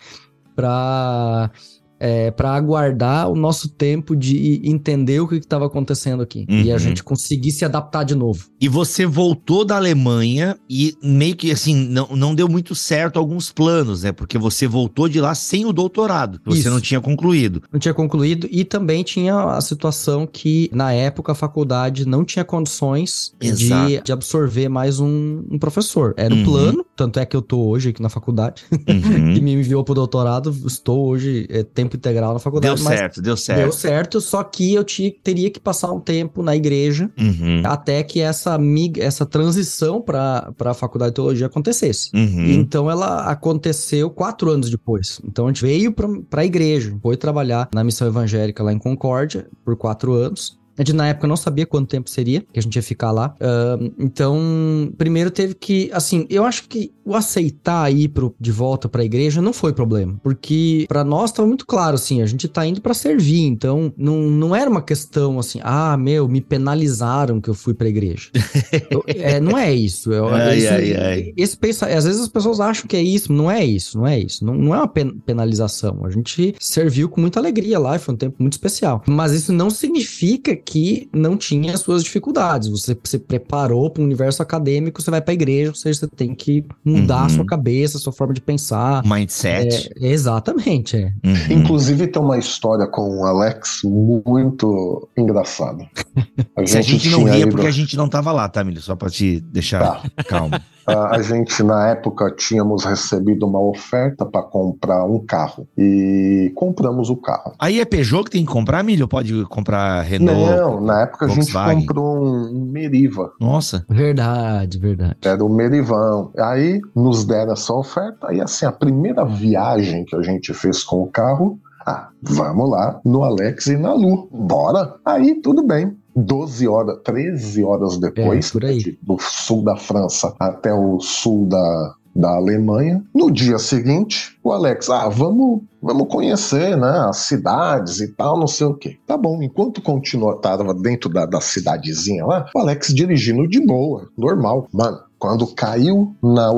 Pra 0.56 1.52
é, 2.00 2.32
para 2.32 2.52
aguardar 2.52 3.30
o 3.30 3.36
nosso 3.36 3.70
tempo 3.70 4.16
de 4.16 4.62
entender 4.64 5.20
o 5.20 5.28
que 5.28 5.36
estava 5.36 5.66
acontecendo 5.66 6.22
aqui 6.22 6.46
uhum. 6.50 6.62
e 6.62 6.72
a 6.72 6.74
uhum. 6.74 6.80
gente 6.80 7.04
conseguir 7.04 7.52
se 7.52 7.66
adaptar 7.66 8.04
de 8.04 8.16
novo. 8.16 8.46
E 8.60 8.68
você 8.68 9.06
voltou 9.06 9.66
da 9.66 9.76
Alemanha 9.76 10.58
e 10.70 10.96
meio 11.02 11.36
que 11.36 11.52
assim 11.52 11.76
não, 11.76 12.08
não 12.16 12.36
deu 12.36 12.48
muito 12.48 12.76
certo 12.76 13.18
alguns 13.18 13.52
planos, 13.52 14.04
né? 14.04 14.12
Porque 14.12 14.38
você 14.38 14.68
voltou 14.68 15.08
de 15.10 15.20
lá 15.20 15.34
sem 15.36 15.66
o 15.66 15.74
doutorado, 15.74 16.40
você 16.46 16.60
Isso. 16.60 16.70
não 16.70 16.82
tinha 16.82 17.02
concluído. 17.02 17.62
Não 17.72 17.80
tinha 17.80 17.94
concluído 17.94 18.48
e 18.52 18.64
também 18.64 19.04
tinha 19.04 19.36
a 19.36 19.62
situação 19.62 20.28
que 20.28 20.70
na 20.74 20.92
época 20.92 21.32
a 21.32 21.36
faculdade 21.36 22.08
não 22.08 22.24
tinha 22.24 22.44
condições 22.44 23.34
de, 23.40 24.02
de, 24.04 24.12
absorver 24.12 24.70
mais 24.70 25.00
um, 25.00 25.44
um 25.50 25.60
professor. 25.60 26.14
Era 26.18 26.34
o 26.34 26.38
uhum. 26.38 26.44
plano, 26.44 26.86
tanto 26.96 27.20
é 27.20 27.26
que 27.26 27.36
eu 27.36 27.42
tô 27.42 27.68
hoje 27.68 27.90
aqui 27.90 28.02
na 28.02 28.10
faculdade 28.10 28.64
uhum. 28.72 29.32
e 29.36 29.42
me 29.42 29.54
enviou 29.54 29.84
pro 29.84 29.94
doutorado. 29.94 30.56
Estou 30.66 31.08
hoje 31.08 31.46
é, 31.50 31.64
tempo 31.88 31.96
integral 31.96 32.34
na 32.34 32.40
faculdade. 32.40 32.76
Deu 32.76 32.86
certo, 32.86 33.22
deu 33.22 33.38
certo. 33.38 33.60
Deu 33.60 33.72
certo, 33.72 34.22
só 34.22 34.44
que 34.44 34.74
eu 34.74 34.84
tinha, 34.84 35.12
teria 35.24 35.50
que 35.50 35.60
passar 35.60 35.92
um 35.92 36.00
tempo 36.00 36.44
na 36.44 36.56
igreja 36.56 37.10
uhum. 37.18 37.62
até 37.64 38.04
que 38.04 38.20
essa, 38.20 38.58
essa 39.00 39.26
transição 39.26 40.02
para 40.02 40.54
a 40.60 40.74
faculdade 40.74 41.12
de 41.12 41.16
teologia 41.16 41.48
acontecesse. 41.48 42.12
Uhum. 42.14 42.46
Então 42.52 42.90
ela 42.90 43.30
aconteceu 43.30 44.10
quatro 44.10 44.52
anos 44.52 44.70
depois. 44.70 45.22
Então 45.24 45.46
a 45.46 45.48
gente 45.50 45.62
veio 45.62 45.92
para 45.92 46.42
a 46.42 46.46
igreja, 46.46 46.96
foi 47.02 47.18
trabalhar 47.18 47.70
na 47.74 47.84
missão 47.84 48.08
evangélica 48.08 48.64
lá 48.64 48.74
em 48.74 48.80
Concórdia 48.80 49.48
por 49.64 49.76
quatro 49.76 50.14
anos. 50.14 50.58
A 50.78 50.82
gente 50.82 50.94
na 50.94 51.08
época 51.08 51.28
não 51.28 51.38
sabia 51.38 51.66
quanto 51.66 51.90
tempo 51.90 52.10
seria 52.10 52.42
que 52.42 52.60
a 52.60 52.62
gente 52.62 52.76
ia 52.76 52.84
ficar 52.84 53.12
lá. 53.12 53.36
Uh, 53.42 53.94
então, 53.98 54.92
primeiro 54.98 55.32
teve 55.32 55.56
que, 55.56 55.90
assim, 55.94 56.26
eu 56.30 56.46
acho 56.46 56.68
que 56.68 56.92
o 57.04 57.16
aceitar 57.16 57.92
ir 57.92 58.10
pro, 58.10 58.36
de 58.40 58.52
volta 58.52 58.90
para 58.90 59.02
a 59.02 59.06
igreja 59.06 59.42
não 59.42 59.54
foi 59.54 59.74
problema, 59.74 60.20
porque 60.22 60.86
para 60.88 61.04
nós 61.04 61.32
estava 61.32 61.48
muito 61.48 61.66
claro, 61.66 61.96
assim, 61.96 62.22
a 62.22 62.26
gente 62.26 62.48
tá 62.48 62.66
indo 62.66 62.82
para 62.82 62.94
servir, 62.94 63.42
então 63.42 63.94
não, 63.98 64.30
não 64.30 64.56
era 64.56 64.70
uma 64.70 64.82
questão 64.82 65.40
assim, 65.40 65.60
ah, 65.64 65.96
meu, 65.98 66.28
me 66.28 66.42
penalizaram 66.42 67.40
que 67.40 67.50
eu 67.50 67.54
fui 67.54 67.74
para 67.74 67.88
a 67.88 67.90
igreja. 67.90 68.30
eu, 68.92 69.04
é, 69.08 69.40
não 69.40 69.58
é 69.58 69.74
isso. 69.74 70.12
Eu, 70.12 70.28
ai, 70.28 70.58
esse, 70.58 70.68
ai, 70.68 70.96
ai. 70.96 71.34
esse 71.38 71.58
pensa, 71.58 71.86
às 71.88 72.04
vezes 72.04 72.22
as 72.22 72.28
pessoas 72.28 72.60
acham 72.60 72.86
que 72.88 72.96
é 72.96 73.02
isso, 73.02 73.32
não 73.32 73.50
é 73.50 73.64
isso, 73.66 73.98
não 73.98 74.06
é 74.06 74.20
isso. 74.20 74.46
Não, 74.46 74.54
não 74.54 74.76
é 74.76 74.80
uma 74.80 74.88
penalização. 74.88 76.06
A 76.06 76.10
gente 76.10 76.56
serviu 76.60 77.10
com 77.10 77.22
muita 77.22 77.40
alegria 77.40 77.80
lá, 77.80 77.98
foi 77.98 78.14
um 78.14 78.18
tempo 78.18 78.36
muito 78.40 78.54
especial. 78.54 79.02
Mas 79.08 79.32
isso 79.32 79.54
não 79.54 79.70
significa 79.70 80.56
que 80.68 81.08
não 81.14 81.38
tinha 81.38 81.74
as 81.74 81.80
suas 81.80 82.04
dificuldades. 82.04 82.68
Você 82.68 82.96
se 83.06 83.18
preparou 83.18 83.90
para 83.90 84.02
o 84.02 84.04
universo 84.04 84.44
acadêmico, 84.44 85.02
você 85.02 85.10
vai 85.10 85.22
para 85.22 85.32
a 85.32 85.34
igreja, 85.34 85.70
ou 85.72 85.76
seja, 85.76 86.02
você 86.02 86.08
tem 86.08 86.36
que 86.36 86.66
mudar 86.84 87.20
uhum. 87.20 87.26
a 87.26 87.30
sua 87.30 87.46
cabeça, 87.46 87.98
a 87.98 88.02
sua 88.02 88.12
forma 88.12 88.34
de 88.34 88.42
pensar. 88.42 89.02
Mindset. 89.06 89.90
É, 89.96 90.08
exatamente, 90.08 90.98
é. 90.98 91.14
Uhum. 91.24 91.60
Inclusive 91.60 92.08
tem 92.08 92.22
uma 92.22 92.38
história 92.38 92.86
com 92.86 93.22
o 93.22 93.26
Alex 93.26 93.80
muito 93.86 95.08
engraçada. 95.18 95.88
A 96.56 96.66
gente, 96.66 96.78
a 96.78 96.82
gente 96.82 97.10
não 97.10 97.24
ria 97.24 97.40
ido... 97.40 97.52
porque 97.52 97.68
a 97.68 97.72
gente 97.72 97.96
não 97.96 98.10
tava 98.10 98.32
lá, 98.32 98.50
tá, 98.50 98.64
Milho? 98.64 98.82
Só 98.82 98.96
para 98.96 99.10
te 99.10 99.40
deixar 99.40 100.02
tá. 100.02 100.24
calmo. 100.24 100.60
A, 100.88 101.22
gente, 101.22 101.62
na 101.64 101.90
época, 101.90 102.32
tínhamos 102.32 102.86
recebido 102.86 103.46
uma 103.46 103.60
oferta 103.60 104.26
para 104.26 104.42
comprar 104.42 105.04
um 105.04 105.20
carro 105.20 105.68
e 105.78 106.52
compramos 106.56 107.10
o 107.10 107.18
carro. 107.18 107.54
Aí 107.60 107.82
é 107.82 107.86
Peugeot 107.86 108.24
que 108.24 108.32
tem 108.32 108.46
que 108.46 108.52
comprar, 108.52 108.84
Milho? 108.84 109.08
Pode 109.08 109.44
comprar 109.46 110.02
Renault? 110.02 110.50
Não, 110.50 110.80
na 110.82 111.02
época 111.02 111.28
Volkswagen. 111.28 111.72
a 111.72 111.74
gente 111.76 111.88
comprou 111.88 112.26
um 112.26 112.72
Meriva. 112.72 113.34
Nossa. 113.40 113.86
Verdade, 113.90 114.80
verdade. 114.80 115.18
Era 115.26 115.44
o 115.44 115.50
Merivão. 115.50 116.32
Aí 116.38 116.80
nos 116.96 117.26
deram 117.26 117.54
essa 117.54 117.74
oferta 117.74 118.34
e 118.34 118.40
assim, 118.40 118.66
a 118.66 118.72
primeira 118.72 119.26
viagem 119.26 120.06
que 120.06 120.16
a 120.16 120.22
gente 120.22 120.54
fez 120.54 120.84
com 120.84 121.04
o 121.04 121.08
carro, 121.08 121.60
ah, 121.86 122.10
vamos 122.22 122.70
lá 122.70 123.00
no 123.04 123.24
Alex 123.24 123.68
e 123.68 123.78
na 123.78 123.94
Lu. 123.94 124.28
Bora? 124.32 124.96
Aí 125.06 125.36
tudo 125.42 125.64
bem. 125.64 125.98
12 126.18 126.68
horas, 126.68 126.98
13 127.04 127.64
horas 127.64 127.98
depois, 127.98 128.54
é, 128.56 128.66
né, 128.66 128.98
do 129.04 129.18
sul 129.20 129.64
da 129.64 129.76
França 129.76 130.34
até 130.40 130.74
o 130.74 131.00
sul 131.00 131.46
da, 131.46 131.96
da 132.16 132.36
Alemanha. 132.36 133.04
No 133.14 133.32
dia 133.32 133.60
seguinte, 133.60 134.38
o 134.44 134.52
Alex, 134.52 134.90
ah, 134.90 135.08
vamos, 135.08 135.62
vamos 135.82 136.08
conhecer, 136.08 136.76
né, 136.76 137.06
as 137.08 137.18
cidades 137.18 138.00
e 138.00 138.08
tal, 138.08 138.40
não 138.40 138.48
sei 138.48 138.66
o 138.66 138.74
quê. 138.74 138.98
Tá 139.06 139.16
bom, 139.16 139.42
enquanto 139.44 139.82
continua, 139.82 140.42
tava 140.42 140.74
dentro 140.74 141.10
da, 141.10 141.26
da 141.26 141.40
cidadezinha 141.40 142.26
lá, 142.26 142.50
o 142.56 142.60
Alex 142.60 142.94
dirigindo 142.94 143.48
de 143.48 143.64
boa, 143.64 144.10
normal. 144.18 144.68
Mano, 144.74 145.00
quando 145.20 145.48
caiu 145.54 146.16
na 146.22 146.52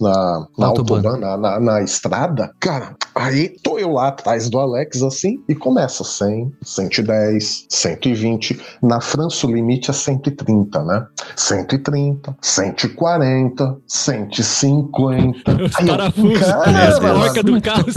na, 0.00 0.46
na 0.58 0.66
autobahn, 0.66 1.18
na, 1.18 1.36
na, 1.36 1.60
na, 1.60 1.82
estrada, 1.82 2.52
cara, 2.60 2.96
aí 3.14 3.50
tô 3.62 3.78
eu 3.78 3.92
lá 3.92 4.08
atrás 4.08 4.48
do 4.48 4.58
Alex 4.58 5.02
assim 5.02 5.42
e 5.48 5.54
começa 5.54 6.04
100, 6.04 6.52
110, 6.62 7.66
120. 7.68 8.60
Na 8.82 9.00
França 9.00 9.46
o 9.46 9.52
limite 9.52 9.90
é 9.90 9.94
130, 9.94 10.84
né? 10.84 11.06
130, 11.36 12.36
140, 12.40 13.76
150. 13.86 15.52
Aí 15.78 15.86
cara, 15.86 16.12
a 17.10 17.14
marca 17.14 17.42
do 17.42 17.60
carro 17.60 17.84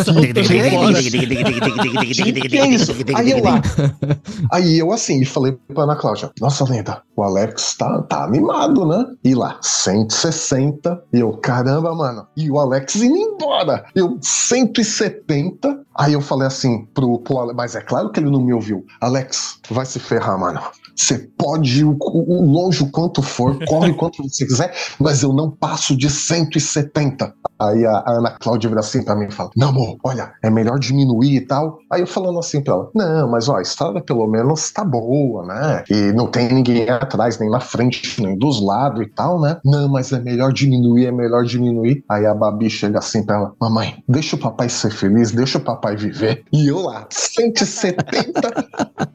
que 2.49 2.57
é 2.57 2.68
isso? 2.68 2.91
Aí 3.16 3.32
eu 3.32 3.43
lá. 3.43 3.61
Aí 4.51 4.80
eu 4.80 4.91
assim, 4.91 5.22
e 5.22 5.26
falei 5.26 5.57
pra 5.74 5.84
Ana 5.84 5.95
Cláudia, 5.95 6.32
nossa, 6.39 6.63
Lenda, 6.66 7.01
o 7.16 7.24
Alex 7.24 7.76
tá, 7.78 8.01
tá 8.03 8.24
animado, 8.24 8.86
né? 8.86 9.05
E 9.24 9.34
lá, 9.34 9.57
160, 9.61 11.03
e 11.13 11.20
eu, 11.20 11.32
cara, 11.34 11.55
caramba, 11.56 11.95
mano. 11.95 12.28
E 12.36 12.51
o 12.51 12.60
Alex 12.60 12.95
indo 12.95 13.16
embora. 13.16 13.86
Eu, 13.95 14.18
170. 14.22 15.86
Aí 15.95 16.14
eu 16.14 16.22
falei 16.22 16.47
assim 16.47 16.86
pro, 16.93 17.20
pro 17.20 17.38
Alex, 17.38 17.56
mas 17.56 17.76
é 17.76 17.82
claro 17.82 18.12
que 18.12 18.20
ele 18.20 18.30
não 18.30 18.41
me 18.41 18.53
ouviu. 18.53 18.86
Alex, 18.99 19.60
vai 19.70 19.86
se 19.86 19.99
ferrar, 19.99 20.38
mano. 20.38 20.62
Você 20.96 21.30
pode 21.38 21.82
ir 21.82 21.84
longe 21.84 22.84
o 22.84 22.91
quanto 22.91 23.22
for, 23.22 23.58
corre 23.68 23.93
quanto 23.93 24.24
você 24.24 24.46
quiser, 24.46 24.74
mas 25.00 25.24
eu 25.24 25.34
não 25.34 25.52
passo 25.52 25.96
de 25.96 26.10
170. 26.10 27.34
Aí 27.60 27.86
a, 27.86 28.00
a 28.00 28.12
Ana 28.12 28.32
Cláudia 28.32 28.70
vira 28.70 28.82
assim 28.82 29.04
pra 29.04 29.16
mim 29.16 29.28
e 29.28 29.32
fala: 29.32 29.50
Não, 29.56 29.70
amor, 29.70 29.98
olha, 30.04 30.34
é 30.43 30.50
melhor 30.50 30.78
diminuir 30.78 31.36
e 31.36 31.41
tal. 31.41 31.80
Aí 31.91 32.02
eu 32.02 32.08
falando 32.08 32.39
assim 32.39 32.62
pra 32.62 32.74
ela: 32.74 32.89
Não, 32.93 33.30
mas 33.30 33.48
ó, 33.48 33.58
a 33.58 33.62
estrada 33.62 34.02
pelo 34.02 34.28
menos 34.28 34.72
tá 34.72 34.84
boa, 34.84 35.46
né? 35.46 35.84
E 35.89 36.12
não 36.14 36.28
tem 36.28 36.52
ninguém 36.52 36.89
atrás, 36.89 37.39
nem 37.39 37.50
na 37.50 37.60
frente, 37.60 38.22
nem 38.22 38.38
dos 38.38 38.62
lados 38.62 39.02
e 39.02 39.08
tal, 39.08 39.39
né? 39.39 39.58
Não, 39.64 39.88
mas 39.88 40.12
é 40.12 40.20
melhor 40.20 40.52
diminuir, 40.52 41.06
é 41.06 41.12
melhor 41.12 41.46
diminuir. 41.46 42.04
Aí 42.10 42.26
a 42.26 42.34
Babi 42.34 42.70
chega 42.70 43.00
assim 43.00 43.26
pra 43.26 43.36
ela: 43.36 43.54
Mamãe, 43.60 44.04
deixa 44.08 44.36
o 44.36 44.39
papai 44.39 44.68
ser 44.68 44.91
feliz, 44.91 45.32
deixa 45.32 45.58
o 45.58 45.62
papai 45.62 45.96
viver. 45.96 46.43
E 46.52 46.68
eu 46.68 46.82
lá, 46.82 47.08
170. 47.10 48.34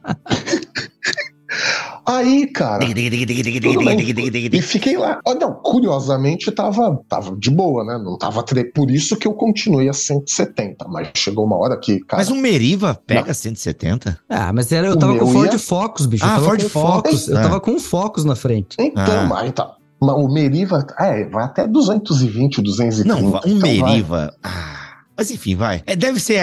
Aí, 2.05 2.47
cara. 2.47 2.83
e 2.83 4.61
fiquei 4.61 4.97
lá. 4.97 5.19
Oh, 5.25 5.33
não, 5.33 5.53
curiosamente 5.53 6.51
tava, 6.51 6.99
tava 7.07 7.35
de 7.37 7.49
boa, 7.49 7.83
né? 7.83 7.97
Não 8.03 8.17
tava 8.17 8.43
tre... 8.43 8.65
Por 8.65 8.89
isso 8.89 9.15
que 9.15 9.27
eu 9.27 9.33
continuei 9.33 9.87
a 9.87 9.93
170. 9.93 10.87
Mas 10.87 11.09
chegou 11.15 11.45
uma 11.45 11.57
hora 11.57 11.77
que. 11.77 11.99
Cara, 12.01 12.21
mas 12.21 12.31
um 12.31 12.37
Meriva 12.37 12.99
pega 13.05 13.27
não. 13.27 13.33
170? 13.33 14.19
Ah, 14.29 14.51
mas 14.53 14.71
era, 14.71 14.87
eu 14.87 14.97
tava 14.97 15.17
com 15.17 15.27
Ford 15.27 15.51
ia... 15.51 15.59
Focus, 15.59 16.05
bicho. 16.05 16.25
Ah, 16.25 16.39
Ford 16.39 16.61
Focus. 16.63 17.27
Eu 17.27 17.35
tava 17.35 17.59
com 17.59 17.79
Focus 17.79 18.25
na 18.25 18.35
frente. 18.35 18.75
Então, 18.79 19.21
ah. 19.21 19.25
mas 19.25 19.49
então. 19.49 19.71
O 20.03 20.27
Meriva, 20.27 20.83
é, 20.97 21.25
vai 21.25 21.43
até 21.43 21.67
220, 21.67 22.59
230. 22.63 23.07
Não, 23.07 23.23
um 23.23 23.37
então 23.37 23.55
Meriva. 23.57 24.33
Ah. 24.43 24.81
Mas 25.15 25.29
enfim, 25.29 25.55
vai. 25.55 25.83
É, 25.85 25.95
deve 25.95 26.19
ser. 26.19 26.41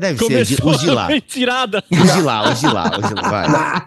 Deve 0.00 0.18
Começou 0.18 0.56
ser 0.56 0.66
os 0.66 0.80
de 0.80 0.90
lá. 0.90 1.08
Tirada. 1.20 1.84
Os 1.90 2.14
de 2.14 2.22
lá, 2.22 2.50
os 2.50 2.60
de 2.60 2.66
lá, 2.66 2.90
os 2.98 3.08
de 3.08 3.14
lá. 3.14 3.28
Vai. 3.28 3.86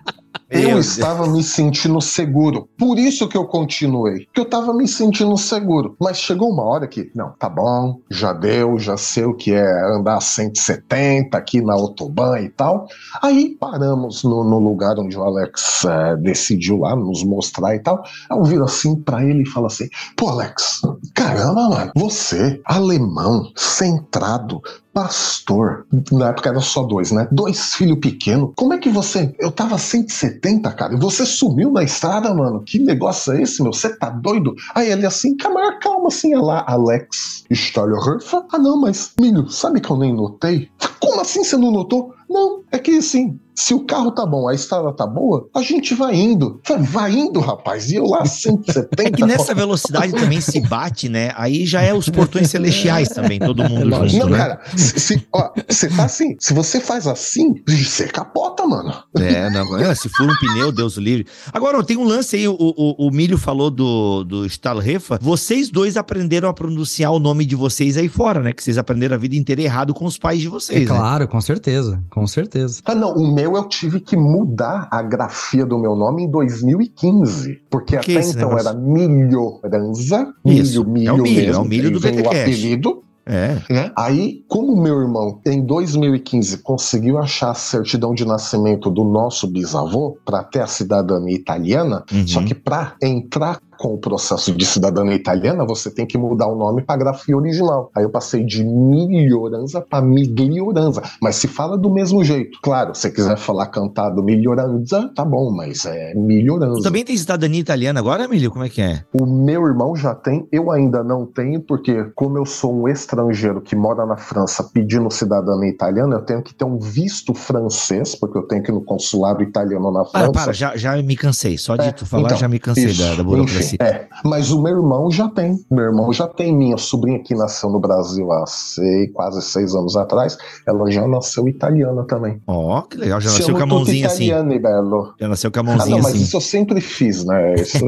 Eu 0.50 0.80
estava 0.80 1.28
me 1.28 1.44
sentindo 1.44 2.02
seguro. 2.02 2.68
Por 2.78 2.98
isso 2.98 3.28
que 3.28 3.38
eu 3.38 3.46
continuei. 3.46 4.28
Que 4.34 4.42
eu 4.42 4.46
estava 4.46 4.74
me 4.74 4.88
sentindo 4.88 5.38
seguro. 5.38 5.96
Mas 6.00 6.18
chegou 6.18 6.50
uma 6.50 6.64
hora 6.64 6.88
que, 6.88 7.12
não, 7.14 7.32
tá 7.38 7.48
bom, 7.48 8.00
já 8.10 8.34
deu, 8.34 8.80
já 8.80 8.98
sei 8.98 9.26
o 9.26 9.36
que 9.36 9.54
é 9.54 9.96
andar 9.96 10.20
170 10.22 11.38
aqui 11.38 11.62
na 11.62 11.74
Autobahn 11.74 12.40
e 12.40 12.50
tal. 12.50 12.88
Aí 13.22 13.56
paramos 13.60 14.24
no, 14.24 14.44
no 14.44 14.60
lugar 14.60 14.98
onde 14.98 15.18
o 15.18 15.22
Alex 15.22 15.86
é, 15.86 16.16
decidiu 16.18 16.80
lá 16.80 16.96
nos 16.96 17.24
mostrar 17.24 17.76
e 17.76 17.80
tal. 17.80 18.04
Eu 18.30 18.44
viro 18.44 18.64
assim 18.64 18.96
para 18.96 19.24
ele 19.24 19.44
e 19.44 19.50
falo 19.50 19.68
assim: 19.68 19.88
pô, 20.18 20.30
Alex, 20.30 20.82
caramba, 21.14 21.70
mano, 21.70 21.92
você, 21.96 22.60
alemão, 22.66 23.52
centrado, 23.56 24.62
pastor. 24.94 25.86
Na 26.12 26.30
época 26.30 26.50
era 26.50 26.60
só 26.60 26.84
dois, 26.84 27.12
né? 27.12 27.28
Dois 27.32 27.74
filhos 27.76 28.00
pequenos. 28.00 28.52
Como 28.56 28.74
é 28.74 28.78
que 28.78 28.90
você. 28.90 29.34
Eu 29.40 29.52
tava 29.52 29.78
170, 29.78 30.39
cara. 30.76 30.94
E 30.94 30.98
você 30.98 31.26
sumiu 31.26 31.72
na 31.72 31.84
estrada, 31.84 32.34
mano. 32.34 32.62
Que 32.62 32.80
negócio 32.80 33.34
é 33.34 33.42
esse, 33.42 33.62
meu? 33.62 33.74
Você 33.74 33.96
tá 33.96 34.10
doido? 34.10 34.56
Aí 34.74 34.92
ele 34.92 35.06
assim, 35.06 35.36
calma, 35.36 35.78
calma, 35.80 36.08
assim, 36.08 36.34
é 36.34 36.40
lá, 36.40 36.64
Alex 36.68 37.44
Stollerhofer. 37.50 38.44
Ah, 38.52 38.58
não, 38.58 38.80
mas, 38.80 39.14
milho, 39.20 39.50
sabe 39.50 39.82
que 39.82 39.90
eu 39.90 39.98
nem 39.98 40.14
notei? 40.14 40.70
Como 41.00 41.22
assim 41.22 41.44
você 41.44 41.58
não 41.58 41.72
notou? 41.72 42.14
Não, 42.30 42.62
é 42.72 42.78
que 42.78 42.98
assim, 42.98 43.40
se 43.60 43.74
o 43.74 43.82
carro 43.82 44.10
tá 44.12 44.26
bom, 44.26 44.48
a 44.48 44.54
estrada 44.54 44.90
tá 44.94 45.06
boa, 45.06 45.50
a 45.54 45.62
gente 45.62 45.94
vai 45.94 46.16
indo. 46.16 46.62
Vai 46.80 47.12
indo, 47.12 47.42
rapaz. 47.42 47.92
E 47.92 47.96
eu 47.96 48.06
lá 48.06 48.26
170. 48.26 49.04
É 49.04 49.12
que 49.12 49.26
nessa 49.26 49.54
velocidade 49.54 50.14
também 50.14 50.40
se 50.40 50.62
bate, 50.62 51.10
né? 51.10 51.34
Aí 51.36 51.66
já 51.66 51.82
é 51.82 51.94
os 51.94 52.08
portões 52.08 52.48
celestiais 52.50 53.10
também, 53.10 53.38
todo 53.38 53.68
mundo 53.68 54.08
junto, 54.08 54.28
Não, 54.28 54.30
né? 54.32 54.38
cara, 54.38 54.62
se, 54.78 55.28
ó, 55.34 55.52
você 55.68 55.90
tá 55.90 56.06
assim, 56.06 56.38
se 56.40 56.54
você 56.54 56.80
faz 56.80 57.06
assim, 57.06 57.62
você 57.68 58.08
capota, 58.08 58.66
mano. 58.66 58.94
É, 59.18 59.50
não, 59.50 59.78
é, 59.78 59.94
se 59.94 60.08
for 60.08 60.26
um 60.26 60.36
pneu, 60.40 60.72
Deus 60.72 60.96
livre. 60.96 61.28
Agora, 61.52 61.84
tem 61.84 61.98
um 61.98 62.06
lance 62.06 62.38
aí, 62.38 62.48
o, 62.48 62.56
o, 62.58 63.08
o 63.08 63.12
Milho 63.12 63.38
falou 63.38 63.70
do, 63.70 64.24
do 64.24 64.46
Stahlrefa. 64.46 65.20
Vocês 65.22 65.70
dois 65.70 65.98
aprenderam 65.98 66.48
a 66.48 66.54
pronunciar 66.54 67.12
o 67.12 67.20
nome 67.20 67.46
de 67.46 67.58
vocês 67.58 67.98
aí 67.98 68.08
fora, 68.08 68.42
né? 68.42 68.54
Que 68.54 68.64
vocês 68.64 68.78
aprenderam 68.78 69.16
a 69.16 69.20
vida 69.20 69.36
inteira 69.36 69.62
errado 69.62 69.94
com 69.94 70.06
os 70.06 70.18
pais 70.18 70.40
de 70.40 70.48
vocês, 70.48 70.88
é, 70.88 70.94
né? 70.94 70.98
Claro, 70.98 71.28
com 71.28 71.42
certeza. 71.42 72.02
Com 72.10 72.26
certeza. 72.26 72.82
Ah, 72.86 72.96
não, 72.96 73.14
o 73.14 73.34
meu 73.34 73.49
eu 73.56 73.68
tive 73.68 74.00
que 74.00 74.16
mudar 74.16 74.88
a 74.92 75.02
grafia 75.02 75.66
do 75.66 75.78
meu 75.78 75.96
nome 75.96 76.24
em 76.24 76.32
2015. 76.32 77.62
Porque 77.70 77.96
até 77.96 78.14
então 78.14 78.50
negócio? 78.50 78.68
era 78.68 78.74
Milhoranza. 78.74 80.34
Milho, 80.46 80.86
milho, 80.86 81.10
é 81.10 81.18
milho, 81.18 81.24
mesmo, 81.24 81.54
é 81.54 81.58
o 81.58 81.66
milho 81.66 81.92
do 81.92 82.00
BTCast. 82.00 82.28
o 82.28 82.30
apelido. 82.30 83.04
É. 83.26 83.62
é. 83.70 83.92
Aí, 83.96 84.44
como 84.48 84.76
meu 84.76 85.00
irmão, 85.00 85.40
em 85.46 85.64
2015, 85.64 86.58
conseguiu 86.60 87.20
achar 87.20 87.52
a 87.52 87.54
certidão 87.54 88.12
de 88.14 88.26
nascimento 88.26 88.90
do 88.90 89.04
nosso 89.04 89.46
bisavô 89.48 90.18
para 90.26 90.44
ter 90.44 90.62
a 90.62 90.68
cidadania 90.68 91.36
italiana, 91.36 92.04
uhum. 92.12 92.28
só 92.28 92.44
que 92.44 92.56
para 92.56 92.96
entrar 93.00 93.60
com 93.80 93.94
o 93.94 93.98
processo 93.98 94.52
de 94.52 94.66
cidadania 94.66 95.16
italiana, 95.16 95.66
você 95.66 95.90
tem 95.90 96.06
que 96.06 96.18
mudar 96.18 96.48
o 96.48 96.56
nome 96.56 96.84
para 96.84 96.98
grafia 96.98 97.36
original. 97.36 97.90
Aí 97.96 98.04
eu 98.04 98.10
passei 98.10 98.44
de 98.44 98.64
Miglioranza 98.64 99.82
para 99.82 100.04
Miglioranza. 100.04 101.02
Mas 101.22 101.38
se 101.38 101.48
fala 101.48 101.78
do 101.78 101.90
mesmo 101.90 102.24
jeito. 102.24 102.60
Claro, 102.62 102.94
se 102.94 103.10
quiser 103.10 103.38
falar 103.38 103.68
cantado 103.68 104.22
Miglioranza, 104.22 105.10
tá 105.16 105.24
bom, 105.24 105.50
mas 105.56 105.86
é 105.86 106.14
Miglioranza. 106.14 106.82
Tu 106.82 106.84
também 106.84 107.06
tem 107.06 107.16
cidadania 107.16 107.62
italiana 107.62 108.02
agora, 108.02 108.26
Emílio? 108.26 108.52
Como 108.52 108.66
é 108.66 108.70
que 108.70 108.82
é? 108.82 109.04
O 109.14 109.26
meu 109.26 109.66
irmão 109.66 109.96
já 109.96 110.14
tem, 110.14 110.46
eu 110.52 110.70
ainda 110.72 111.02
não 111.02 111.26
tenho, 111.26 111.62
porque 111.62 112.04
como 112.16 112.38
eu 112.38 112.46
sou 112.46 112.84
um 112.84 112.88
estrangeiro 112.88 113.62
que 113.62 113.78
mora 113.78 114.06
na 114.06 114.18
França 114.18 114.62
pedindo 114.74 115.10
cidadania 115.10 115.70
italiana, 115.70 116.16
eu 116.16 116.22
tenho 116.22 116.44
que 116.44 116.54
ter 116.54 116.66
um 116.66 116.78
visto 116.78 117.34
francês, 117.34 118.14
porque 118.14 118.38
eu 118.38 118.44
tenho 118.44 118.62
que 118.62 118.72
ir 118.72 118.74
no 118.74 118.84
consulado 118.84 119.42
italiano 119.42 119.90
na 119.90 120.04
França. 120.04 120.32
Para, 120.32 120.44
para, 120.44 120.54
já, 120.54 120.76
já 120.76 121.02
me 121.02 121.16
cansei. 121.16 121.58
Só 121.58 121.78
de 121.78 121.88
é, 121.88 121.92
tu 121.94 122.06
falar, 122.06 122.24
então, 122.24 122.38
já 122.38 122.48
me 122.50 122.60
cansei 122.60 122.86
isso, 122.86 123.02
da, 123.02 123.16
da 123.16 123.24
burocracia. 123.24 123.69
Enfim, 123.69 123.69
é, 123.80 124.08
mas 124.24 124.52
o 124.52 124.62
meu 124.62 124.78
irmão 124.78 125.12
já 125.12 125.28
tem. 125.28 125.60
Meu 125.70 125.86
irmão 125.86 126.12
já 126.14 126.28
tem. 126.28 126.56
Minha 126.56 126.78
sobrinha 126.78 127.20
que 127.20 127.36
nasceu 127.36 127.70
no 127.70 127.80
Brasil 127.80 128.32
há 128.32 128.46
seis, 128.46 129.12
quase 129.14 129.42
seis 129.42 129.76
anos 129.76 129.96
atrás, 129.96 130.38
ela 130.68 130.90
já 130.90 131.08
nasceu 131.08 131.48
italiana 131.48 132.04
também. 132.06 132.42
Ó, 132.48 132.80
oh, 132.80 132.82
que 132.84 132.98
legal. 132.98 133.20
Já 133.22 133.32
nasceu 133.32 133.56
com 133.56 133.64
a 133.64 133.66
mãozinha 133.66 134.08
assim. 134.08 134.30
Belo. 134.60 135.14
Já 135.20 135.28
nasceu 135.28 135.52
com 135.52 135.60
a 135.60 135.64
mãozinha 135.64 135.96
ah, 135.96 135.98
não, 135.98 136.04
mas 136.04 136.14
assim. 136.14 136.24
isso 136.24 136.38
eu 136.38 136.42
sempre 136.42 136.82
fiz, 136.82 137.26
né? 137.26 137.56
Isso, 137.56 137.80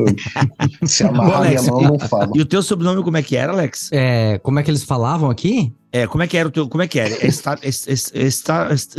se 0.86 1.04
amarrar 1.04 1.38
Alex, 1.38 1.62
minha 1.64 1.74
mão, 1.74 1.82
não 1.84 2.00
fala. 2.00 2.32
E 2.34 2.42
o 2.42 2.46
teu 2.46 2.62
sobrenome 2.62 3.04
como 3.04 3.18
é 3.18 3.24
que 3.24 3.36
era, 3.36 3.52
Alex? 3.52 3.90
É, 3.92 4.38
como 4.40 4.60
é 4.60 4.64
que 4.64 4.72
eles 4.72 4.84
falavam 4.84 5.30
aqui? 5.30 5.74
É, 5.94 6.08
como 6.08 6.24
é 6.24 6.28
que 6.28 6.38
era 6.38 6.48
o 6.48 6.52
teu. 6.52 6.70
Como 6.70 6.82
é 6.82 6.88
que 6.88 7.00
era? 7.00 7.14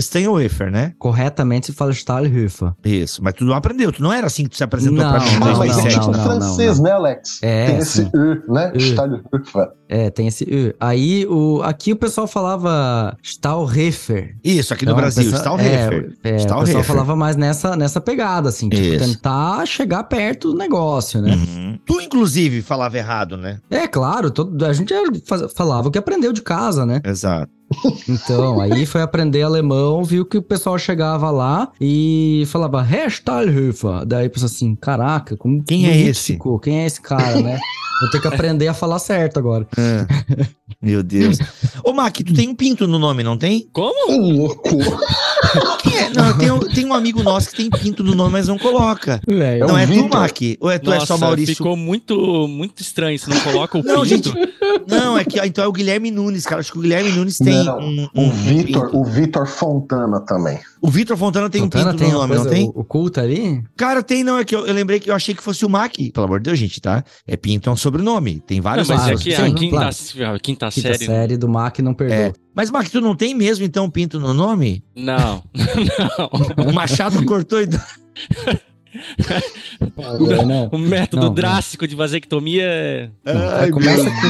Steinhofer, 0.01 0.71
né? 0.71 0.93
Corretamente 0.99 1.67
se 1.67 1.73
fala 1.73 1.91
Stahlhofer. 1.93 2.73
Isso, 2.85 3.23
mas 3.23 3.33
tu 3.35 3.45
não 3.45 3.55
aprendeu, 3.55 3.91
tu 3.91 4.03
não 4.03 4.13
era 4.13 4.27
assim 4.27 4.45
que 4.45 4.51
tu 4.51 4.57
se 4.59 4.65
apresentou 4.65 5.03
não, 5.03 5.11
pra 5.11 5.21
mim. 5.21 5.39
Não, 5.39 5.59
mas 5.59 5.79
é 5.79 5.89
tipo 5.89 6.13
francês, 6.13 6.79
né, 6.81 6.93
Alex? 6.93 7.39
É. 7.43 7.67
Tem 7.67 7.79
esse 7.79 8.03
U, 8.03 8.53
né? 8.53 8.73
Stahlhofer. 8.77 9.71
É, 9.89 10.11
tem 10.11 10.27
esse 10.27 10.45
U. 10.45 10.75
Aí, 10.79 11.27
o, 11.27 11.63
aqui 11.63 11.93
o 11.93 11.97
pessoal 11.97 12.27
falava 12.27 13.17
Stahlhofer. 13.23 14.37
Isso, 14.45 14.75
aqui 14.75 14.85
no 14.85 14.93
então, 14.93 15.01
Brasil, 15.01 15.25
pessoa, 15.25 15.41
Stahlhofer. 15.41 16.15
É, 16.23 16.31
é, 16.31 16.35
o 16.35 16.61
pessoal 16.61 16.85
falava 16.85 17.17
mais 17.17 17.37
nessa, 17.37 17.75
nessa 17.75 18.01
pegada, 18.01 18.51
assim, 18.51 18.69
tipo, 18.69 18.83
Isso. 18.83 19.05
tentar 19.05 19.67
chegar 19.67 20.05
perto 20.05 20.53
do 20.53 20.59
negócio, 20.59 21.23
né? 21.23 21.35
Uhum. 21.35 21.79
Tu, 21.87 22.01
inclusive, 22.01 22.63
falava 22.63 22.99
errado, 22.99 23.37
né? 23.37 23.59
É, 23.71 23.87
claro, 23.87 24.31
todo, 24.31 24.65
a 24.65 24.73
gente 24.73 24.93
falava 25.55 25.89
o 25.89 25.91
que 25.91 25.99
aprendeu 25.99 26.33
de 26.33 26.43
casa 26.43 26.82
casa, 26.83 26.87
né? 26.87 27.01
Exato. 27.05 27.53
Então, 28.07 28.61
aí 28.61 28.85
foi 28.85 29.01
aprender 29.01 29.43
alemão, 29.43 30.05
viu 30.05 30.27
que 30.27 30.37
o 30.37 30.43
pessoal 30.43 30.79
chegava 30.79 31.31
lá 31.31 31.73
e 31.81 32.45
falava 32.49 32.83
Restalhöfer. 32.83 34.05
Daí 34.05 34.29
pensou 34.29 34.47
assim: 34.47 34.75
caraca, 34.75 35.37
como 35.37 35.65
quem 35.65 35.87
é 35.87 35.97
esse? 35.97 36.35
Ficou? 36.35 36.59
Quem 36.59 36.81
é 36.81 36.87
esse 36.87 37.01
cara, 37.01 37.41
né? 37.41 37.59
Vou 38.03 38.11
ter 38.11 38.21
que 38.21 38.29
aprender 38.29 38.69
a 38.69 38.75
falar 38.75 38.99
certo 38.99 39.39
agora. 39.39 39.67
É. 39.79 40.07
Meu 40.83 41.03
Deus. 41.03 41.39
Ô, 41.85 41.93
Mac, 41.93 42.15
tu 42.17 42.35
tem 42.35 42.49
um 42.49 42.55
pinto 42.55 42.87
no 42.87 42.99
nome, 42.99 43.23
não 43.23 43.39
tem? 43.39 43.69
Como? 43.73 44.37
louco. 44.37 44.77
É? 45.43 46.11
Não, 46.15 46.39
tem 46.39 46.51
um, 46.51 46.59
tem 46.61 46.87
um 46.87 46.95
amigo 46.95 47.23
nosso 47.23 47.51
que 47.51 47.57
tem 47.57 47.71
pinto 47.71 48.03
no 48.03 48.15
nome, 48.15 48.33
mas 48.33 48.49
não 48.49 48.59
coloca. 48.59 49.21
É, 49.27 49.59
não 49.59 49.77
é, 49.77 49.85
é 49.85 49.87
tu, 49.87 50.09
Mac? 50.09 50.37
Ou 50.61 50.71
é 50.71 50.79
tu 50.79 50.91
Nossa, 50.91 51.03
é 51.03 51.07
só 51.07 51.19
Maurício? 51.19 51.57
Ficou 51.57 51.77
muito, 51.77 52.47
muito 52.47 52.81
estranho 52.81 53.19
se 53.19 53.29
não 53.29 53.41
coloca 53.41 53.79
o 53.79 53.83
não, 53.83 54.03
pinto. 54.03 54.31
Gente, 54.31 54.33
não, 54.87 55.17
é 55.19 55.25
que 55.25 55.41
então 55.41 55.65
é 55.65 55.67
o 55.67 55.73
Guilherme 55.73 56.11
Nunes, 56.11 56.45
cara. 56.45 56.61
Acho 56.61 56.73
que 56.73 56.79
o 56.79 56.83
Guilherme 56.83 57.11
Nunes 57.13 57.39
tem 57.39 57.65
não, 57.65 57.79
um, 57.79 58.09
um, 58.15 58.29
o 58.29 58.31
Vitor, 58.31 58.97
o 58.97 59.05
Vitor 59.05 59.47
Fontana 59.47 60.21
também. 60.21 60.61
O 60.81 60.91
Vitor 60.91 61.17
Fontana 61.17 61.49
tem 61.49 61.63
Fontana 61.63 61.91
um 61.91 61.93
pinto 61.93 61.99
tem 62.03 62.13
no 62.13 62.19
nome, 62.19 62.35
não 62.35 62.47
tem? 62.47 62.71
Oculta 62.75 63.23
ali? 63.23 63.63
Cara, 63.77 64.03
tem 64.03 64.25
não, 64.25 64.39
é 64.39 64.45
que 64.45 64.55
eu, 64.55 64.67
eu, 64.67 64.75
lembrei 64.75 65.01
que 65.01 65.11
eu 65.11 65.15
achei 65.15 65.35
que 65.35 65.43
fosse 65.43 65.65
o 65.65 65.69
Mac. 65.69 65.95
Pelo 66.13 66.27
amor 66.27 66.41
de 66.41 66.45
Deus, 66.45 66.59
gente, 66.59 66.81
tá? 66.81 67.05
É 67.27 67.37
pinto 67.37 67.69
é 67.69 67.73
um 67.73 67.77
sobrenome. 67.77 68.41
Tem 68.41 68.61
vários 68.61 68.89
não, 68.89 68.97
mas 68.97 69.09
é 69.09 69.15
que 69.17 69.35
a 69.35 69.53
quinta, 69.53 69.77
claro. 69.77 69.89
a 69.89 69.93
quinta, 69.93 70.39
quinta 70.41 70.71
série. 70.71 70.99
Quinta 70.99 71.13
série 71.13 71.37
do 71.37 71.49
Mac 71.49 71.79
não 71.79 71.95
perdeu. 71.95 72.17
É. 72.17 72.33
Mas, 72.55 72.71
Mac, 72.71 72.89
tu 72.89 73.01
não 73.01 73.17
tem 73.17 73.35
mesmo, 73.35 73.65
então, 73.65 73.91
pinto 73.91 74.21
no 74.21 74.35
nome? 74.35 74.85
Não, 74.95 75.43
não. 75.57 76.69
O 76.69 76.73
Machado 76.73 77.25
cortou 77.25 77.61
e... 77.61 77.69
o, 79.97 80.77
o 80.77 80.79
método 80.79 81.27
não, 81.27 81.35
drástico 81.35 81.85
não. 81.85 81.89
de 81.89 81.97
vasectomia 81.97 82.65
é... 82.65 83.11
Ai, 83.25 83.71
começa 83.71 84.05
com 84.05 84.27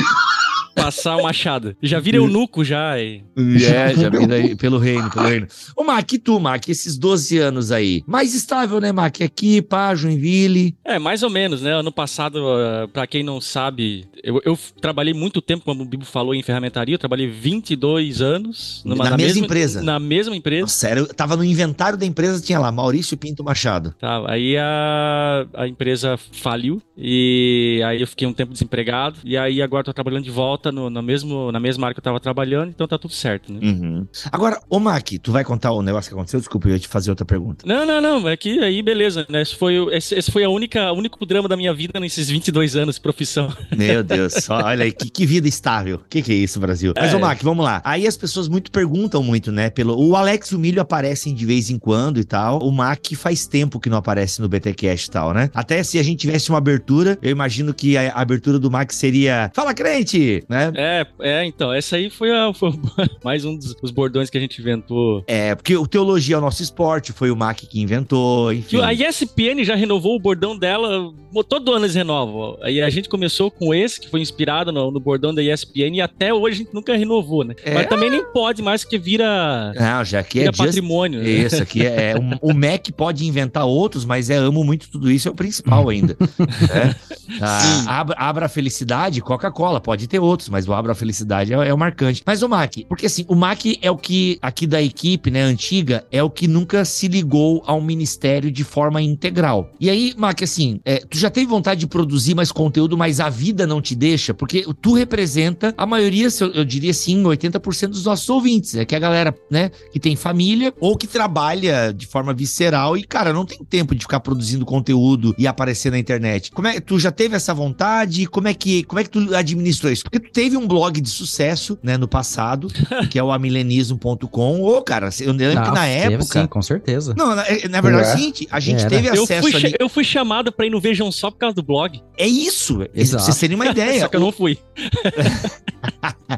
passar 0.74 1.16
o 1.16 1.22
machado. 1.22 1.76
Já 1.82 2.00
vira 2.00 2.16
eunuco 2.16 2.64
já. 2.64 2.98
E... 2.98 3.22
É, 3.36 3.94
já 3.96 4.08
vira 4.08 4.34
aí 4.34 4.56
pelo 4.56 4.78
reino, 4.78 5.10
pelo 5.10 5.28
reino. 5.28 5.46
Ô, 5.76 5.84
Mac, 5.84 6.10
e 6.12 6.18
tu, 6.18 6.38
Mac, 6.38 6.68
esses 6.68 6.96
12 6.96 7.38
anos 7.38 7.72
aí? 7.72 8.02
Mais 8.06 8.34
estável, 8.34 8.80
né, 8.80 8.92
Mac? 8.92 9.20
Aqui, 9.20 9.62
pá, 9.62 9.94
Joinville. 9.94 10.74
É, 10.84 10.98
mais 10.98 11.22
ou 11.22 11.30
menos, 11.30 11.62
né? 11.62 11.72
Ano 11.72 11.92
passado, 11.92 12.36
uh, 12.36 12.88
pra 12.88 13.06
quem 13.06 13.22
não 13.22 13.40
sabe, 13.40 14.06
eu, 14.22 14.40
eu, 14.44 14.58
trabalhei 14.80 15.14
muito 15.14 15.40
tempo, 15.40 15.64
como 15.64 15.82
o 15.82 15.86
Bibo 15.86 16.04
falou, 16.04 16.34
em 16.34 16.42
ferramentaria. 16.42 16.94
Eu 16.94 16.98
trabalhei 16.98 17.28
22 17.28 18.20
anos. 18.20 18.82
Numa, 18.84 19.04
na, 19.04 19.10
na, 19.10 19.16
mesma, 19.16 19.34
mesma, 19.34 19.44
empresa? 19.44 19.82
Na 19.82 19.98
mesma 19.98 20.36
empresa. 20.36 20.66
sério, 20.68 21.06
tava 21.06 21.36
no 21.36 21.44
inventário 21.44 21.98
da 21.98 22.06
empresa, 22.06 22.40
tinha 22.40 22.58
lá, 22.58 22.70
Maurício 22.70 23.16
Pinto 23.16 23.42
Machado. 23.42 23.94
Tá, 23.98 24.22
aí 24.30 24.56
a, 24.56 25.46
a 25.54 25.68
empresa 25.68 26.16
faliu 26.16 26.80
e 26.96 27.82
aí 27.84 28.00
eu 28.00 28.06
fiquei 28.06 28.26
um 28.26 28.32
tempo 28.32 28.52
desempregado. 28.52 29.18
E 29.24 29.36
aí 29.36 29.60
agora 29.62 29.84
tô 29.84 29.92
trabalhando 29.92 30.24
de 30.24 30.30
volta 30.30 30.61
no, 30.70 30.90
no 30.90 31.02
mesmo, 31.02 31.50
na 31.50 31.58
mesma 31.58 31.86
área 31.86 31.94
que 31.94 32.00
eu 32.00 32.04
tava 32.04 32.20
trabalhando, 32.20 32.70
então 32.70 32.86
tá 32.86 32.98
tudo 32.98 33.14
certo, 33.14 33.52
né? 33.52 33.60
Uhum. 33.62 34.06
Agora, 34.30 34.60
ô 34.68 34.78
Mac, 34.78 35.08
tu 35.22 35.32
vai 35.32 35.44
contar 35.44 35.72
o 35.72 35.82
negócio 35.82 36.10
que 36.10 36.14
aconteceu? 36.14 36.38
Desculpa, 36.38 36.68
eu 36.68 36.74
ia 36.74 36.78
te 36.78 36.88
fazer 36.88 37.10
outra 37.10 37.24
pergunta. 37.24 37.64
Não, 37.66 37.86
não, 37.86 38.00
não, 38.00 38.28
é 38.28 38.36
que 38.36 38.60
aí 38.60 38.82
beleza, 38.82 39.26
né? 39.28 39.42
Esse 39.42 39.56
foi, 39.56 39.76
esse, 39.94 40.14
esse 40.14 40.30
foi 40.30 40.44
a 40.44 40.48
única, 40.48 40.92
o 40.92 40.96
único 40.96 41.24
drama 41.24 41.48
da 41.48 41.56
minha 41.56 41.72
vida 41.72 41.98
nesses 41.98 42.28
22 42.28 42.76
anos 42.76 42.96
de 42.96 43.00
profissão. 43.00 43.52
Meu 43.76 44.02
Deus, 44.02 44.48
olha 44.50 44.84
aí, 44.84 44.92
que, 44.92 45.10
que 45.10 45.26
vida 45.26 45.48
estável. 45.48 45.96
O 45.96 46.08
que, 46.08 46.22
que 46.22 46.32
é 46.32 46.36
isso, 46.36 46.60
Brasil? 46.60 46.92
Mas, 46.96 47.12
é. 47.12 47.16
ô 47.16 47.20
Mac, 47.20 47.42
vamos 47.42 47.64
lá. 47.64 47.80
Aí 47.84 48.06
as 48.06 48.16
pessoas 48.16 48.48
muito 48.48 48.70
perguntam 48.70 49.22
muito, 49.22 49.50
né? 49.50 49.70
Pelo, 49.70 49.98
o 49.98 50.16
Alex 50.16 50.50
e 50.50 50.56
o 50.56 50.58
Milho 50.58 50.80
aparecem 50.80 51.34
de 51.34 51.46
vez 51.46 51.70
em 51.70 51.78
quando 51.78 52.20
e 52.20 52.24
tal. 52.24 52.58
O 52.60 52.70
Mac 52.70 53.06
faz 53.14 53.46
tempo 53.46 53.80
que 53.80 53.88
não 53.88 53.98
aparece 53.98 54.40
no 54.40 54.48
BTcast 54.48 55.08
e 55.08 55.10
tal, 55.10 55.32
né? 55.32 55.50
Até 55.54 55.82
se 55.82 55.98
a 55.98 56.02
gente 56.02 56.20
tivesse 56.20 56.50
uma 56.50 56.58
abertura, 56.58 57.18
eu 57.22 57.30
imagino 57.30 57.72
que 57.72 57.96
a 57.96 58.12
abertura 58.12 58.58
do 58.58 58.70
Mac 58.70 58.92
seria 58.92 59.50
Fala 59.54 59.74
Crente, 59.74 60.44
né? 60.52 60.72
É, 60.76 61.06
é, 61.20 61.44
então, 61.46 61.72
essa 61.72 61.96
aí 61.96 62.10
foi, 62.10 62.30
a, 62.30 62.52
foi 62.52 62.72
mais 63.24 63.44
um 63.44 63.56
dos, 63.56 63.74
bordões 63.90 64.28
que 64.28 64.36
a 64.36 64.40
gente 64.40 64.60
inventou. 64.60 65.24
É, 65.26 65.54
porque 65.54 65.76
o 65.76 65.86
Teologia 65.86 66.36
é 66.36 66.38
o 66.38 66.40
nosso 66.40 66.62
esporte, 66.62 67.12
foi 67.12 67.30
o 67.30 67.36
Mac 67.36 67.58
que 67.58 67.80
inventou, 67.80 68.52
enfim. 68.52 68.80
A 68.80 68.92
ESPN 68.92 69.64
já 69.64 69.74
renovou 69.74 70.14
o 70.14 70.20
bordão 70.20 70.56
dela, 70.56 71.12
todo 71.48 71.72
ano 71.72 71.84
eles 71.86 71.94
renovam. 71.94 72.58
Aí 72.62 72.80
a 72.80 72.90
gente 72.90 73.08
começou 73.08 73.50
com 73.50 73.74
esse, 73.74 74.00
que 74.00 74.10
foi 74.10 74.20
inspirado 74.20 74.70
no, 74.70 74.90
no 74.90 75.00
bordão 75.00 75.34
da 75.34 75.42
ESPN, 75.42 75.96
e 75.96 76.00
até 76.00 76.32
hoje 76.34 76.56
a 76.56 76.58
gente 76.64 76.74
nunca 76.74 76.96
renovou, 76.96 77.44
né? 77.44 77.54
É... 77.64 77.74
Mas 77.74 77.86
também 77.86 78.10
nem 78.10 78.24
pode 78.24 78.62
mais, 78.62 78.82
porque 78.82 78.98
vira, 78.98 79.72
Não, 79.74 80.04
já 80.04 80.22
que 80.22 80.40
é 80.40 80.42
vira 80.42 80.54
é 80.54 80.66
patrimônio. 80.66 81.22
Just... 81.22 81.32
Né? 81.32 81.46
Isso, 81.46 81.62
aqui 81.62 81.86
é, 81.86 82.10
é 82.10 82.14
o 82.40 82.52
Mac 82.54 82.86
pode 82.96 83.26
inventar 83.26 83.64
outros, 83.64 84.04
mas 84.04 84.28
é 84.28 84.36
amo 84.36 84.62
muito 84.62 84.90
tudo 84.90 85.10
isso, 85.10 85.28
é 85.28 85.30
o 85.30 85.34
principal 85.34 85.88
ainda. 85.88 86.16
é. 86.70 86.94
ah, 87.40 88.00
abra, 88.00 88.16
abra 88.18 88.46
a 88.46 88.48
felicidade, 88.48 89.20
Coca-Cola, 89.20 89.80
pode 89.80 90.06
ter 90.06 90.18
outros, 90.42 90.48
mas 90.48 90.68
o 90.68 90.72
Abra 90.72 90.94
Felicidade 90.94 91.52
é, 91.52 91.68
é, 91.68 91.74
o 91.74 91.78
marcante. 91.78 92.22
Mas 92.26 92.42
o 92.42 92.48
Mac, 92.48 92.74
porque 92.88 93.06
assim, 93.06 93.24
o 93.28 93.34
Mac 93.34 93.60
é 93.80 93.90
o 93.90 93.96
que, 93.96 94.38
aqui 94.42 94.66
da 94.66 94.82
equipe, 94.82 95.30
né, 95.30 95.42
antiga, 95.42 96.04
é 96.10 96.22
o 96.22 96.30
que 96.30 96.48
nunca 96.48 96.84
se 96.84 97.08
ligou 97.08 97.62
ao 97.66 97.80
ministério 97.80 98.50
de 98.50 98.64
forma 98.64 99.00
integral. 99.00 99.70
E 99.78 99.88
aí, 99.88 100.14
Mac, 100.16 100.42
assim, 100.42 100.80
é, 100.84 100.98
tu 100.98 101.16
já 101.18 101.30
teve 101.30 101.46
vontade 101.46 101.80
de 101.80 101.86
produzir 101.86 102.34
mais 102.34 102.50
conteúdo, 102.50 102.96
mas 102.96 103.20
a 103.20 103.28
vida 103.28 103.66
não 103.66 103.80
te 103.80 103.94
deixa, 103.94 104.34
porque 104.34 104.64
tu 104.80 104.94
representa 104.94 105.74
a 105.76 105.86
maioria, 105.86 106.28
eu 106.54 106.64
diria 106.64 106.92
sim, 106.92 107.22
80% 107.22 107.88
dos 107.88 108.04
nossos 108.04 108.28
ouvintes, 108.28 108.74
é 108.74 108.84
que 108.84 108.96
a 108.96 108.98
galera, 108.98 109.34
né, 109.50 109.70
que 109.92 110.00
tem 110.00 110.16
família 110.16 110.72
ou 110.80 110.96
que 110.96 111.06
trabalha 111.06 111.92
de 111.92 112.06
forma 112.06 112.32
visceral 112.32 112.96
e, 112.96 113.04
cara, 113.04 113.32
não 113.32 113.44
tem 113.44 113.58
tempo 113.64 113.94
de 113.94 114.02
ficar 114.02 114.20
produzindo 114.20 114.64
conteúdo 114.64 115.34
e 115.38 115.46
aparecer 115.46 115.90
na 115.90 115.98
internet. 115.98 116.50
Como 116.50 116.66
é, 116.66 116.80
tu 116.80 116.98
já 116.98 117.10
teve 117.10 117.36
essa 117.36 117.54
vontade? 117.54 118.26
Como 118.26 118.48
é 118.48 118.54
que, 118.54 118.82
como 118.84 119.00
é 119.00 119.04
que 119.04 119.10
tu 119.10 119.34
administrou 119.34 119.92
isso? 119.92 120.04
Porque 120.04 120.20
tu 120.20 120.31
teve 120.32 120.56
um 120.56 120.66
blog 120.66 121.00
de 121.00 121.08
sucesso, 121.08 121.78
né, 121.82 121.96
no 121.96 122.08
passado, 122.08 122.68
que 123.10 123.18
é 123.18 123.22
o 123.22 123.30
amilenismo.com. 123.30 124.62
Ô, 124.62 124.82
cara, 124.82 125.10
eu 125.20 125.32
lembro 125.32 125.62
que 125.64 125.70
na 125.70 125.86
época. 125.86 126.40
Sim, 126.42 126.46
com 126.46 126.62
certeza. 126.62 127.14
Não, 127.16 127.34
na, 127.34 127.44
na 127.70 127.80
verdade 127.80 128.08
é 128.08 128.14
o 128.14 128.16
seguinte, 128.16 128.48
a 128.50 128.60
gente 128.60 128.86
teve 128.86 129.08
eu 129.08 129.24
acesso 129.24 129.50
fui, 129.50 129.56
ali. 129.56 129.74
Eu 129.78 129.88
fui 129.88 130.04
chamado 130.04 130.50
pra 130.50 130.66
ir 130.66 130.70
no 130.70 130.80
Vejam 130.80 131.10
Só 131.12 131.30
por 131.30 131.38
causa 131.38 131.54
do 131.54 131.62
blog. 131.62 132.02
É 132.16 132.26
isso, 132.26 132.86
Exato. 132.94 133.24
pra 133.24 133.24
vocês 133.24 133.38
terem 133.38 133.54
uma 133.56 133.66
ideia. 133.70 134.00
Só 134.00 134.08
que 134.08 134.16
eu 134.16 134.20
não 134.20 134.32
fui. 134.32 134.58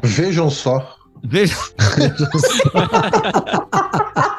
Vejam 0.03 0.49
só. 0.49 0.95
Veja. 1.27 1.55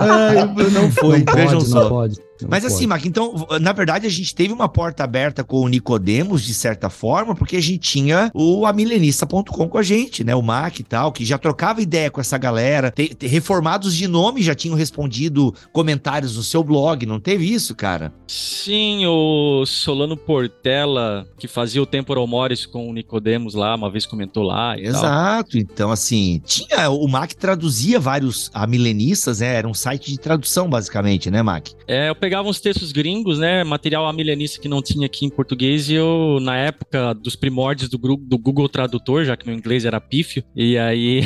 É, 0.09 0.70
não 0.70 0.90
foi, 0.90 1.24
não 1.24 1.34
vejam 1.34 1.59
pode, 1.59 1.68
só. 1.68 1.82
Não 1.82 1.88
pode. 1.88 2.26
Mas 2.48 2.62
pode. 2.62 2.74
assim, 2.74 2.86
Mac, 2.86 3.04
então, 3.04 3.46
na 3.61 3.72
verdade, 3.72 4.07
a 4.07 4.11
gente 4.11 4.34
teve 4.34 4.52
uma 4.52 4.68
porta 4.68 5.04
aberta 5.04 5.42
com 5.42 5.61
o 5.61 5.68
Nicodemos, 5.68 6.42
de 6.42 6.52
certa 6.52 6.90
forma, 6.90 7.34
porque 7.34 7.57
a 7.57 7.62
gente 7.62 7.78
tinha 7.78 8.30
o 8.34 8.66
amilenista.com 8.66 9.68
com 9.68 9.78
a 9.78 9.82
gente, 9.82 10.22
né? 10.22 10.34
O 10.34 10.42
Mac 10.42 10.78
e 10.80 10.82
tal, 10.82 11.12
que 11.12 11.24
já 11.24 11.38
trocava 11.38 11.80
ideia 11.80 12.11
com 12.11 12.20
essa 12.20 12.36
galera. 12.36 12.90
Te, 12.90 13.14
te, 13.14 13.26
reformados 13.26 13.94
de 13.94 14.07
nome 14.07 14.42
já 14.42 14.54
tinham 14.54 14.76
respondido 14.76 15.54
comentários 15.72 16.36
no 16.36 16.42
seu 16.42 16.62
blog, 16.62 17.07
não 17.07 17.20
teve 17.20 17.50
isso, 17.50 17.74
cara? 17.74 18.12
Sim, 18.28 19.07
o 19.07 19.64
Solano 19.64 20.16
Portela, 20.16 21.26
que 21.38 21.48
fazia 21.48 21.82
o 21.82 21.86
Temporal 21.86 22.26
Morris 22.26 22.66
com 22.66 22.88
o 22.88 22.92
Nicodemos 22.92 23.54
lá, 23.54 23.74
uma 23.74 23.90
vez 23.90 24.04
comentou 24.04 24.42
lá. 24.42 24.78
Exato, 24.78 25.52
tal. 25.52 25.61
então 25.61 25.90
assim, 25.90 26.40
tinha, 26.44 26.90
o 26.90 27.07
Mac 27.09 27.32
traduzia 27.32 27.98
vários 27.98 28.50
amilenistas, 28.52 29.40
né? 29.40 29.54
Era 29.54 29.68
um 29.68 29.74
site 29.74 29.95
de 29.99 30.18
tradução, 30.18 30.68
basicamente, 30.68 31.30
né, 31.30 31.42
Mac? 31.42 31.68
É, 31.86 32.09
eu 32.09 32.14
pegava 32.14 32.49
uns 32.49 32.61
textos 32.61 32.92
gringos, 32.92 33.38
né? 33.38 33.64
Material 33.64 34.07
amilenista 34.07 34.61
que 34.61 34.68
não 34.68 34.82
tinha 34.82 35.07
aqui 35.07 35.26
em 35.26 35.30
português, 35.30 35.88
e 35.88 35.94
eu, 35.94 36.38
na 36.40 36.57
época 36.57 37.14
dos 37.14 37.36
primórdios 37.36 37.88
do, 37.88 37.99
do 37.99 38.38
Google 38.38 38.68
Tradutor, 38.68 39.24
já 39.24 39.36
que 39.36 39.47
meu 39.47 39.57
inglês 39.57 39.84
era 39.84 40.01
pífio, 40.01 40.42
e 40.55 40.76
aí 40.78 41.22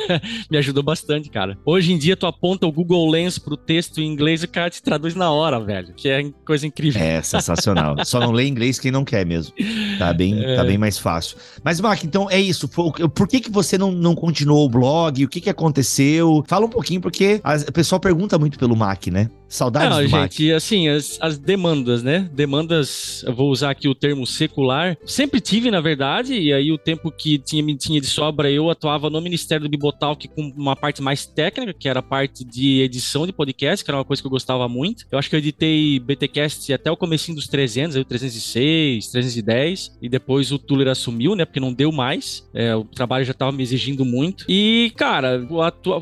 me 0.50 0.58
ajudou 0.58 0.82
bastante, 0.82 1.30
cara. 1.30 1.58
Hoje 1.64 1.92
em 1.92 1.98
dia, 1.98 2.16
tu 2.16 2.26
aponta 2.26 2.66
o 2.66 2.72
Google 2.72 3.10
Lens 3.10 3.38
pro 3.38 3.56
texto 3.56 4.00
em 4.00 4.06
inglês 4.06 4.42
e 4.42 4.46
o 4.46 4.48
cara 4.48 4.70
te 4.70 4.82
traduz 4.82 5.14
na 5.14 5.30
hora, 5.30 5.60
velho. 5.60 5.94
Que 5.94 6.08
é 6.08 6.30
coisa 6.44 6.66
incrível. 6.66 7.00
É, 7.00 7.22
sensacional. 7.22 7.96
Só 8.04 8.20
não 8.20 8.32
lê 8.32 8.46
inglês 8.46 8.78
quem 8.78 8.90
não 8.90 9.04
quer 9.04 9.24
mesmo. 9.26 9.54
Tá 9.98 10.12
bem, 10.12 10.42
é. 10.44 10.56
tá 10.56 10.64
bem 10.64 10.78
mais 10.78 10.98
fácil. 10.98 11.36
Mas, 11.62 11.80
Mac, 11.80 12.02
então 12.04 12.30
é 12.30 12.40
isso. 12.40 12.68
Por 12.68 13.28
que, 13.28 13.40
que 13.40 13.50
você 13.50 13.76
não, 13.76 13.90
não 13.90 14.14
continuou 14.14 14.64
o 14.66 14.68
blog? 14.68 15.24
O 15.24 15.28
que, 15.28 15.40
que 15.40 15.50
aconteceu? 15.50 16.44
Fala 16.46 16.66
um 16.66 16.70
pouquinho, 16.70 17.00
porque 17.00 17.40
o 17.68 17.72
pessoal 17.72 18.00
pergunta 18.00 18.13
muito 18.38 18.58
pelo 18.58 18.76
Mac, 18.76 19.06
né? 19.08 19.28
Saudades 19.54 19.88
não, 19.88 20.04
gente, 20.08 20.50
assim, 20.50 20.88
as, 20.88 21.16
as, 21.20 21.38
demandas, 21.38 22.02
né? 22.02 22.28
Demandas, 22.32 23.22
eu 23.24 23.32
vou 23.32 23.52
usar 23.52 23.70
aqui 23.70 23.86
o 23.86 23.94
termo 23.94 24.26
secular. 24.26 24.98
Sempre 25.06 25.40
tive, 25.40 25.70
na 25.70 25.80
verdade, 25.80 26.34
e 26.34 26.52
aí 26.52 26.72
o 26.72 26.76
tempo 26.76 27.08
que 27.08 27.38
tinha, 27.38 27.64
tinha 27.76 28.00
de 28.00 28.06
sobra, 28.08 28.50
eu 28.50 28.68
atuava 28.68 29.08
no 29.08 29.20
Ministério 29.20 29.62
do 29.62 29.70
Bibotalk 29.70 30.26
com 30.26 30.52
uma 30.56 30.74
parte 30.74 31.00
mais 31.00 31.24
técnica, 31.24 31.72
que 31.72 31.88
era 31.88 32.00
a 32.00 32.02
parte 32.02 32.44
de 32.44 32.80
edição 32.80 33.28
de 33.28 33.32
podcast, 33.32 33.84
que 33.84 33.90
era 33.92 33.98
uma 33.98 34.04
coisa 34.04 34.20
que 34.20 34.26
eu 34.26 34.30
gostava 34.30 34.68
muito. 34.68 35.06
Eu 35.08 35.20
acho 35.20 35.30
que 35.30 35.36
eu 35.36 35.38
editei 35.38 36.00
BTcast 36.00 36.72
até 36.72 36.90
o 36.90 36.96
comecinho 36.96 37.36
dos 37.36 37.46
300, 37.46 37.94
aí 37.94 38.02
o 38.02 38.04
306, 38.04 39.06
310, 39.06 39.98
e 40.02 40.08
depois 40.08 40.50
o 40.50 40.58
Tuller 40.58 40.88
assumiu, 40.88 41.36
né? 41.36 41.44
Porque 41.44 41.60
não 41.60 41.72
deu 41.72 41.92
mais. 41.92 42.44
É, 42.52 42.74
o 42.74 42.82
trabalho 42.82 43.24
já 43.24 43.30
estava 43.30 43.52
me 43.52 43.62
exigindo 43.62 44.04
muito. 44.04 44.46
E, 44.48 44.92
cara, 44.96 45.46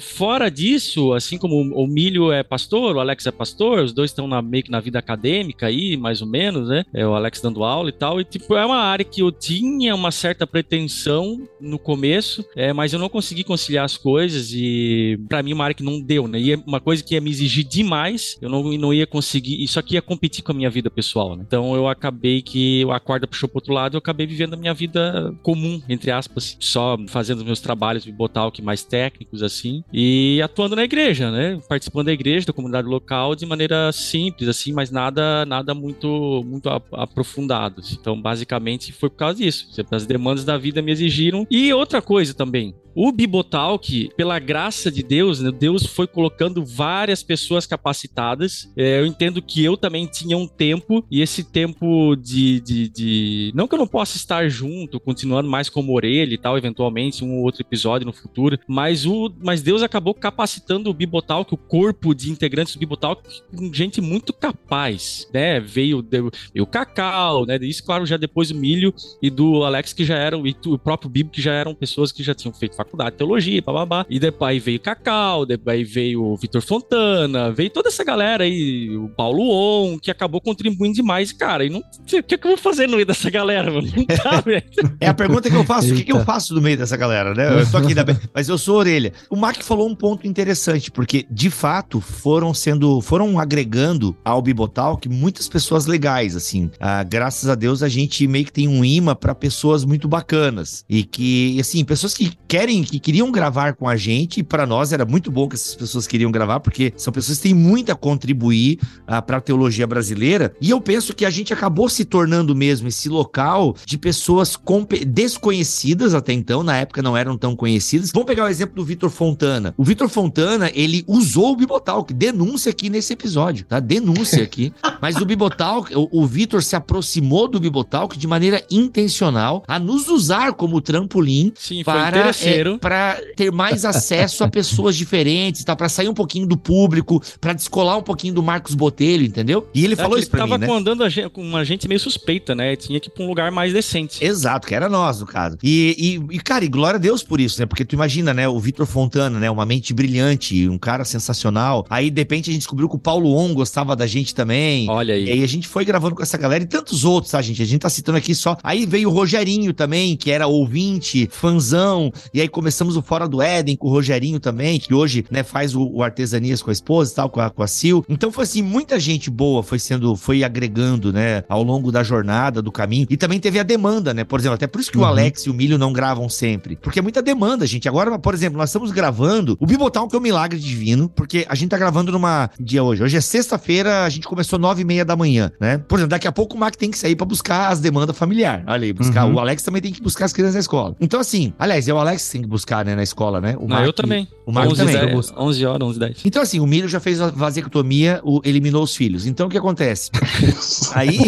fora 0.00 0.50
disso, 0.50 1.12
assim 1.12 1.36
como 1.36 1.60
o 1.74 1.86
Milho 1.86 2.32
é 2.32 2.42
pastor, 2.42 2.96
o 2.96 3.00
Alex 3.00 3.26
é 3.26 3.30
pastor, 3.30 3.41
pastor, 3.42 3.82
os 3.82 3.92
dois 3.92 4.10
estão 4.10 4.28
na, 4.28 4.40
meio 4.40 4.62
que 4.62 4.70
na 4.70 4.78
vida 4.78 5.00
acadêmica 5.00 5.66
aí, 5.66 5.96
mais 5.96 6.22
ou 6.22 6.28
menos, 6.28 6.68
né? 6.68 6.84
É 6.94 7.04
o 7.04 7.12
Alex 7.12 7.40
dando 7.40 7.64
aula 7.64 7.88
e 7.88 7.92
tal. 7.92 8.20
E, 8.20 8.24
tipo, 8.24 8.54
é 8.54 8.64
uma 8.64 8.76
área 8.76 9.04
que 9.04 9.20
eu 9.20 9.32
tinha 9.32 9.96
uma 9.96 10.12
certa 10.12 10.46
pretensão 10.46 11.42
no 11.60 11.76
começo, 11.76 12.44
é, 12.54 12.72
mas 12.72 12.92
eu 12.92 13.00
não 13.00 13.08
consegui 13.08 13.42
conciliar 13.42 13.84
as 13.84 13.96
coisas 13.96 14.52
e, 14.52 15.18
para 15.28 15.42
mim, 15.42 15.54
uma 15.54 15.64
área 15.64 15.74
que 15.74 15.82
não 15.82 16.00
deu, 16.00 16.28
né? 16.28 16.38
E 16.38 16.52
é 16.52 16.56
uma 16.64 16.80
coisa 16.80 17.02
que 17.02 17.14
ia 17.14 17.20
me 17.20 17.30
exigir 17.30 17.64
demais, 17.64 18.38
eu 18.40 18.48
não, 18.48 18.62
não 18.62 18.94
ia 18.94 19.08
conseguir. 19.08 19.60
Isso 19.60 19.80
aqui 19.80 19.94
ia 19.94 20.02
competir 20.02 20.44
com 20.44 20.52
a 20.52 20.54
minha 20.54 20.70
vida 20.70 20.88
pessoal, 20.88 21.34
né? 21.34 21.42
Então 21.44 21.74
eu 21.74 21.88
acabei 21.88 22.42
que 22.42 22.86
a 22.92 23.00
corda 23.00 23.26
puxou 23.26 23.48
pro 23.48 23.58
outro 23.58 23.74
lado, 23.74 23.96
eu 23.96 23.98
acabei 23.98 24.24
vivendo 24.24 24.54
a 24.54 24.56
minha 24.56 24.72
vida 24.72 25.34
comum, 25.42 25.82
entre 25.88 26.12
aspas, 26.12 26.56
só 26.60 26.96
fazendo 27.08 27.38
os 27.38 27.44
meus 27.44 27.60
trabalhos 27.60 28.04
de 28.04 28.12
botar 28.12 28.46
o 28.46 28.52
que 28.52 28.62
mais 28.62 28.84
técnicos, 28.84 29.42
assim, 29.42 29.82
e 29.92 30.40
atuando 30.42 30.76
na 30.76 30.84
igreja, 30.84 31.28
né? 31.32 31.60
Participando 31.68 32.06
da 32.06 32.12
igreja, 32.12 32.46
da 32.46 32.52
comunidade 32.52 32.86
local 32.86 33.21
de 33.34 33.46
maneira 33.46 33.90
simples, 33.92 34.48
assim, 34.48 34.72
mas 34.72 34.90
nada, 34.90 35.46
nada 35.46 35.74
muito, 35.74 36.42
muito 36.44 36.68
aprofundado. 36.92 37.82
Então, 37.92 38.20
basicamente, 38.20 38.92
foi 38.92 39.08
por 39.08 39.16
causa 39.16 39.38
disso. 39.38 39.68
As 39.90 40.06
demandas 40.06 40.44
da 40.44 40.58
vida 40.58 40.82
me 40.82 40.92
exigiram. 40.92 41.46
E 41.50 41.72
outra 41.72 42.02
coisa 42.02 42.34
também, 42.34 42.74
o 42.94 43.10
Bibotalk, 43.12 44.10
pela 44.16 44.38
graça 44.38 44.90
de 44.90 45.02
Deus, 45.02 45.40
né, 45.40 45.50
Deus 45.50 45.86
foi 45.86 46.06
colocando 46.06 46.64
várias 46.64 47.22
pessoas 47.22 47.66
capacitadas. 47.66 48.70
É, 48.76 49.00
eu 49.00 49.06
entendo 49.06 49.40
que 49.42 49.64
eu 49.64 49.76
também 49.76 50.06
tinha 50.06 50.36
um 50.36 50.46
tempo, 50.46 51.04
e 51.10 51.20
esse 51.20 51.44
tempo 51.44 52.16
de, 52.16 52.60
de, 52.60 52.88
de, 52.88 53.52
Não 53.54 53.66
que 53.66 53.74
eu 53.74 53.78
não 53.78 53.86
possa 53.86 54.16
estar 54.16 54.48
junto, 54.48 55.00
continuando 55.00 55.48
mais 55.48 55.68
como 55.68 55.94
orelha 55.94 56.34
e 56.34 56.38
tal, 56.38 56.56
eventualmente, 56.56 57.24
um 57.24 57.38
ou 57.38 57.44
outro 57.44 57.62
episódio 57.62 58.06
no 58.06 58.12
futuro, 58.12 58.58
mas, 58.66 59.06
o, 59.06 59.32
mas 59.42 59.62
Deus 59.62 59.82
acabou 59.82 60.14
capacitando 60.14 60.90
o 60.90 60.94
Bibotalk, 60.94 61.52
o 61.52 61.56
corpo 61.56 62.14
de 62.14 62.30
integrantes 62.30 62.74
do 62.74 62.78
Bibotalk, 62.78 63.22
com 63.54 63.72
gente 63.72 64.00
muito 64.00 64.32
capaz, 64.32 65.28
né? 65.32 65.60
Veio, 65.60 66.04
veio 66.08 66.30
o 66.58 66.66
Cacau, 66.66 67.46
né? 67.46 67.58
Isso, 67.62 67.84
claro, 67.84 68.06
já 68.06 68.16
depois 68.16 68.50
o 68.50 68.54
Milho 68.54 68.94
e 69.20 69.30
do 69.30 69.64
Alex, 69.64 69.92
que 69.92 70.04
já 70.04 70.16
eram, 70.16 70.46
e 70.46 70.54
o 70.66 70.78
próprio 70.78 71.10
Bibo, 71.10 71.30
que 71.30 71.40
já 71.40 71.52
eram 71.52 71.74
pessoas 71.74 72.12
que 72.12 72.22
já 72.22 72.34
tinham 72.34 72.52
feito 72.52 72.76
faculdade 72.84 73.12
de 73.12 73.18
teologia, 73.18 73.62
bababá. 73.62 74.06
E 74.08 74.18
depois 74.18 74.62
veio 74.62 74.80
Cacau, 74.80 75.46
depois 75.46 75.90
veio 75.90 76.22
o 76.22 76.36
Vitor 76.36 76.62
Fontana, 76.62 77.50
veio 77.50 77.70
toda 77.70 77.88
essa 77.88 78.04
galera 78.04 78.44
aí, 78.44 78.96
o 78.96 79.08
Paulo 79.08 79.42
On, 79.50 79.98
que 79.98 80.10
acabou 80.10 80.40
contribuindo 80.40 80.94
demais, 80.94 81.32
cara. 81.32 81.64
E 81.64 81.70
não 81.70 81.80
o 81.80 82.22
que, 82.22 82.38
que 82.38 82.46
eu 82.46 82.50
vou 82.50 82.58
fazer 82.58 82.86
no 82.86 82.94
meio 82.94 83.06
dessa 83.06 83.30
galera, 83.30 83.70
mano? 83.70 83.88
Não 83.96 84.04
tá, 84.04 84.42
É 85.00 85.08
a 85.08 85.14
pergunta 85.14 85.48
que 85.48 85.56
eu 85.56 85.64
faço: 85.64 85.92
o 85.92 85.96
que, 85.96 86.04
que 86.04 86.12
eu 86.12 86.24
faço 86.24 86.54
no 86.54 86.60
meio 86.60 86.76
dessa 86.76 86.96
galera, 86.96 87.34
né? 87.34 87.60
Eu 87.60 87.70
tô 87.70 87.76
aqui, 87.76 87.94
da... 87.94 88.04
mas 88.34 88.48
eu 88.48 88.58
sou 88.58 88.76
orelha. 88.76 89.12
O 89.30 89.36
Mac 89.36 89.62
falou 89.62 89.88
um 89.88 89.94
ponto 89.94 90.26
interessante, 90.26 90.90
porque 90.90 91.26
de 91.30 91.50
fato 91.50 92.00
foram 92.00 92.52
sendo, 92.54 93.00
foram 93.00 93.38
agregando 93.38 94.16
ao 94.24 94.40
Bibotalk 94.42 95.08
muitas 95.08 95.48
pessoas 95.48 95.86
legais, 95.86 96.36
assim. 96.36 96.70
Ah, 96.80 97.02
graças 97.02 97.48
a 97.48 97.54
Deus 97.54 97.82
a 97.82 97.88
gente 97.88 98.26
meio 98.26 98.44
que 98.44 98.52
tem 98.52 98.68
um 98.68 98.84
imã 98.84 99.14
para 99.14 99.34
pessoas 99.34 99.84
muito 99.84 100.08
bacanas 100.08 100.84
e 100.88 101.04
que, 101.04 101.58
assim, 101.60 101.84
pessoas 101.84 102.14
que 102.14 102.32
querem 102.48 102.71
querem, 102.72 102.82
que 102.82 102.98
queriam 102.98 103.30
gravar 103.30 103.74
com 103.74 103.88
a 103.88 103.96
gente, 103.96 104.40
e 104.40 104.42
para 104.42 104.66
nós 104.66 104.92
era 104.92 105.04
muito 105.04 105.30
bom 105.30 105.48
que 105.48 105.54
essas 105.54 105.74
pessoas 105.74 106.06
queriam 106.06 106.30
gravar, 106.30 106.60
porque 106.60 106.92
são 106.96 107.12
pessoas 107.12 107.38
que 107.38 107.44
têm 107.44 107.54
muito 107.54 107.92
a 107.92 107.94
contribuir 107.94 108.78
uh, 108.82 109.02
ah, 109.06 109.22
para 109.22 109.36
a 109.36 109.40
teologia 109.40 109.86
brasileira. 109.86 110.54
E 110.60 110.70
eu 110.70 110.80
penso 110.80 111.14
que 111.14 111.24
a 111.24 111.30
gente 111.30 111.52
acabou 111.52 111.88
se 111.88 112.04
tornando 112.04 112.54
mesmo 112.54 112.88
esse 112.88 113.08
local 113.08 113.76
de 113.84 113.98
pessoas 113.98 114.58
desconhecidas 115.06 116.14
até 116.14 116.32
então, 116.32 116.62
na 116.62 116.76
época 116.76 117.02
não 117.02 117.16
eram 117.16 117.36
tão 117.36 117.54
conhecidas. 117.54 118.10
Vamos 118.12 118.26
pegar 118.26 118.44
o 118.44 118.48
exemplo 118.48 118.76
do 118.76 118.84
Vitor 118.84 119.10
Fontana. 119.10 119.74
O 119.76 119.84
Vitor 119.84 120.08
Fontana, 120.08 120.70
ele 120.74 121.04
usou 121.06 121.52
o 121.52 121.56
Bibotalk, 121.56 122.12
denúncia 122.12 122.70
aqui 122.70 122.88
nesse 122.88 123.12
episódio, 123.12 123.66
tá? 123.66 123.80
Denúncia 123.80 124.42
aqui. 124.44 124.72
Mas 125.00 125.16
o 125.16 125.26
Bibotalk, 125.26 125.94
o, 125.94 126.08
o 126.10 126.26
Vitor 126.26 126.62
se 126.62 126.76
aproximou 126.76 127.48
do 127.48 127.60
Bibotalk 127.60 128.16
de 128.16 128.26
maneira 128.26 128.62
intencional 128.70 129.64
a 129.66 129.78
nos 129.78 130.08
usar 130.08 130.52
como 130.54 130.80
trampolim 130.80 131.52
Sim, 131.56 131.82
para 131.84 132.28
é, 132.28 132.61
para 132.78 133.20
ter 133.36 133.50
mais 133.52 133.84
acesso 133.84 134.44
a 134.44 134.48
pessoas 134.48 134.96
diferentes, 134.96 135.64
tá? 135.64 135.74
Para 135.74 135.88
sair 135.88 136.08
um 136.08 136.14
pouquinho 136.14 136.46
do 136.46 136.56
público, 136.56 137.22
para 137.40 137.52
descolar 137.52 137.96
um 137.96 138.02
pouquinho 138.02 138.34
do 138.34 138.42
Marcos 138.42 138.74
Botelho, 138.74 139.24
entendeu? 139.24 139.68
E 139.74 139.84
ele 139.84 139.94
é 139.94 139.96
falou 139.96 140.18
isso 140.18 140.30
pra 140.30 140.40
tava 140.40 140.58
mim, 140.58 140.66
né? 140.66 140.72
andando 140.72 141.04
com 141.32 141.42
uma 141.42 141.64
gente 141.64 141.88
meio 141.88 142.00
suspeita, 142.00 142.54
né? 142.54 142.76
Tinha 142.76 142.98
que 143.00 143.08
ir 143.08 143.12
pra 143.12 143.24
um 143.24 143.28
lugar 143.28 143.50
mais 143.50 143.72
decente. 143.72 144.24
Exato, 144.24 144.66
que 144.66 144.74
era 144.74 144.88
nós, 144.88 145.20
no 145.20 145.26
caso. 145.26 145.58
E, 145.62 146.20
e, 146.30 146.36
e 146.36 146.40
cara, 146.40 146.64
e 146.64 146.68
glória 146.68 146.96
a 146.96 147.00
Deus 147.00 147.22
por 147.22 147.40
isso, 147.40 147.60
né? 147.60 147.66
Porque 147.66 147.84
tu 147.84 147.94
imagina, 147.94 148.32
né? 148.34 148.48
O 148.48 148.58
Vitor 148.58 148.86
Fontana, 148.86 149.38
né? 149.38 149.50
Uma 149.50 149.66
mente 149.66 149.92
brilhante, 149.92 150.68
um 150.68 150.78
cara 150.78 151.04
sensacional. 151.04 151.86
Aí, 151.88 152.10
de 152.10 152.20
repente, 152.20 152.50
a 152.50 152.52
gente 152.52 152.62
descobriu 152.62 152.88
que 152.88 152.96
o 152.96 152.98
Paulo 152.98 153.36
On 153.36 153.54
gostava 153.54 153.94
da 153.96 154.06
gente 154.06 154.34
também. 154.34 154.88
Olha 154.88 155.14
aí. 155.14 155.24
E 155.24 155.30
aí 155.32 155.42
a 155.42 155.48
gente 155.48 155.68
foi 155.68 155.84
gravando 155.84 156.14
com 156.14 156.22
essa 156.22 156.36
galera 156.38 156.64
e 156.64 156.66
tantos 156.66 157.04
outros, 157.04 157.32
tá, 157.32 157.42
gente? 157.42 157.62
A 157.62 157.66
gente 157.66 157.80
tá 157.80 157.88
citando 157.88 158.18
aqui 158.18 158.34
só. 158.34 158.56
Aí 158.62 158.86
veio 158.86 159.08
o 159.08 159.12
Rogerinho 159.12 159.72
também, 159.72 160.16
que 160.16 160.30
era 160.30 160.46
ouvinte, 160.46 161.28
fanzão. 161.30 162.12
E 162.32 162.40
aí 162.40 162.48
começamos 162.52 162.96
o 162.96 163.02
Fora 163.02 163.26
do 163.26 163.42
Éden 163.42 163.76
com 163.76 163.88
o 163.88 163.90
Rogerinho 163.90 164.38
também, 164.38 164.78
que 164.78 164.94
hoje, 164.94 165.24
né, 165.30 165.42
faz 165.42 165.74
o, 165.74 165.84
o 165.92 166.02
artesanias 166.02 166.62
com 166.62 166.70
a 166.70 166.72
esposa 166.72 167.12
e 167.12 167.14
tal, 167.14 167.30
com 167.30 167.40
a, 167.40 167.50
com 167.50 167.62
a 167.62 167.66
Sil. 167.66 168.04
Então 168.08 168.30
foi 168.30 168.44
assim, 168.44 168.62
muita 168.62 169.00
gente 169.00 169.30
boa 169.30 169.62
foi 169.62 169.78
sendo, 169.78 170.14
foi 170.14 170.44
agregando, 170.44 171.12
né, 171.12 171.42
ao 171.48 171.62
longo 171.62 171.90
da 171.90 172.02
jornada, 172.02 172.60
do 172.60 172.70
caminho. 172.70 173.06
E 173.08 173.16
também 173.16 173.40
teve 173.40 173.58
a 173.58 173.62
demanda, 173.62 174.12
né? 174.12 174.24
Por 174.24 174.38
exemplo, 174.38 174.54
até 174.54 174.66
por 174.66 174.80
isso 174.80 174.90
que 174.90 174.98
uhum. 174.98 175.04
o 175.04 175.06
Alex 175.06 175.46
e 175.46 175.50
o 175.50 175.54
Milho 175.54 175.78
não 175.78 175.92
gravam 175.92 176.28
sempre. 176.28 176.76
Porque 176.76 176.98
é 176.98 177.02
muita 177.02 177.22
demanda, 177.22 177.66
gente. 177.66 177.88
Agora, 177.88 178.18
por 178.18 178.34
exemplo, 178.34 178.58
nós 178.58 178.68
estamos 178.68 178.90
gravando 178.92 179.56
o 179.58 179.66
Bibotal, 179.66 180.06
que 180.08 180.14
é 180.14 180.18
um 180.18 180.22
milagre 180.22 180.58
divino, 180.58 181.08
porque 181.08 181.46
a 181.48 181.54
gente 181.54 181.70
tá 181.70 181.78
gravando 181.78 182.12
numa 182.12 182.50
dia 182.60 182.82
hoje. 182.82 183.02
Hoje 183.02 183.16
é 183.16 183.20
sexta-feira, 183.20 184.04
a 184.04 184.08
gente 184.08 184.26
começou 184.26 184.58
nove 184.58 184.82
e 184.82 184.84
meia 184.84 185.04
da 185.04 185.16
manhã, 185.16 185.50
né? 185.60 185.78
Por 185.78 185.98
exemplo, 185.98 186.10
daqui 186.10 186.28
a 186.28 186.32
pouco 186.32 186.56
o 186.56 186.60
Mac 186.60 186.76
tem 186.76 186.90
que 186.90 186.98
sair 186.98 187.16
para 187.16 187.26
buscar 187.26 187.68
as 187.68 187.80
demandas 187.80 188.16
familiares. 188.16 188.64
Olha 188.66 188.84
aí, 188.84 188.92
buscar. 188.92 189.26
Uhum. 189.26 189.34
O 189.34 189.40
Alex 189.40 189.62
também 189.62 189.80
tem 189.80 189.92
que 189.92 190.02
buscar 190.02 190.26
as 190.26 190.32
crianças 190.32 190.54
na 190.54 190.60
escola. 190.60 190.94
Então, 191.00 191.18
assim, 191.18 191.52
aliás, 191.58 191.88
é 191.88 191.94
o 191.94 191.98
Alex 191.98 192.22
que 192.42 192.48
buscar, 192.48 192.84
né, 192.84 192.94
na 192.94 193.02
escola, 193.02 193.40
né? 193.40 193.56
O 193.58 193.62
Não, 193.62 193.68
Mark, 193.68 193.86
eu 193.86 193.92
também. 193.92 194.28
O 194.44 194.52
Marco 194.52 194.72
11, 194.72 194.80
também. 194.80 195.06
10, 195.06 195.32
11 195.36 195.66
horas, 195.66 195.88
11, 195.88 195.98
10. 195.98 196.16
Então, 196.24 196.42
assim, 196.42 196.60
o 196.60 196.66
Milho 196.66 196.88
já 196.88 197.00
fez 197.00 197.20
a 197.20 197.30
vasectomia, 197.30 198.20
o, 198.24 198.40
eliminou 198.44 198.82
os 198.82 198.94
filhos. 198.96 199.26
Então, 199.26 199.46
o 199.46 199.50
que 199.50 199.58
acontece? 199.58 200.10
Aí... 200.94 201.18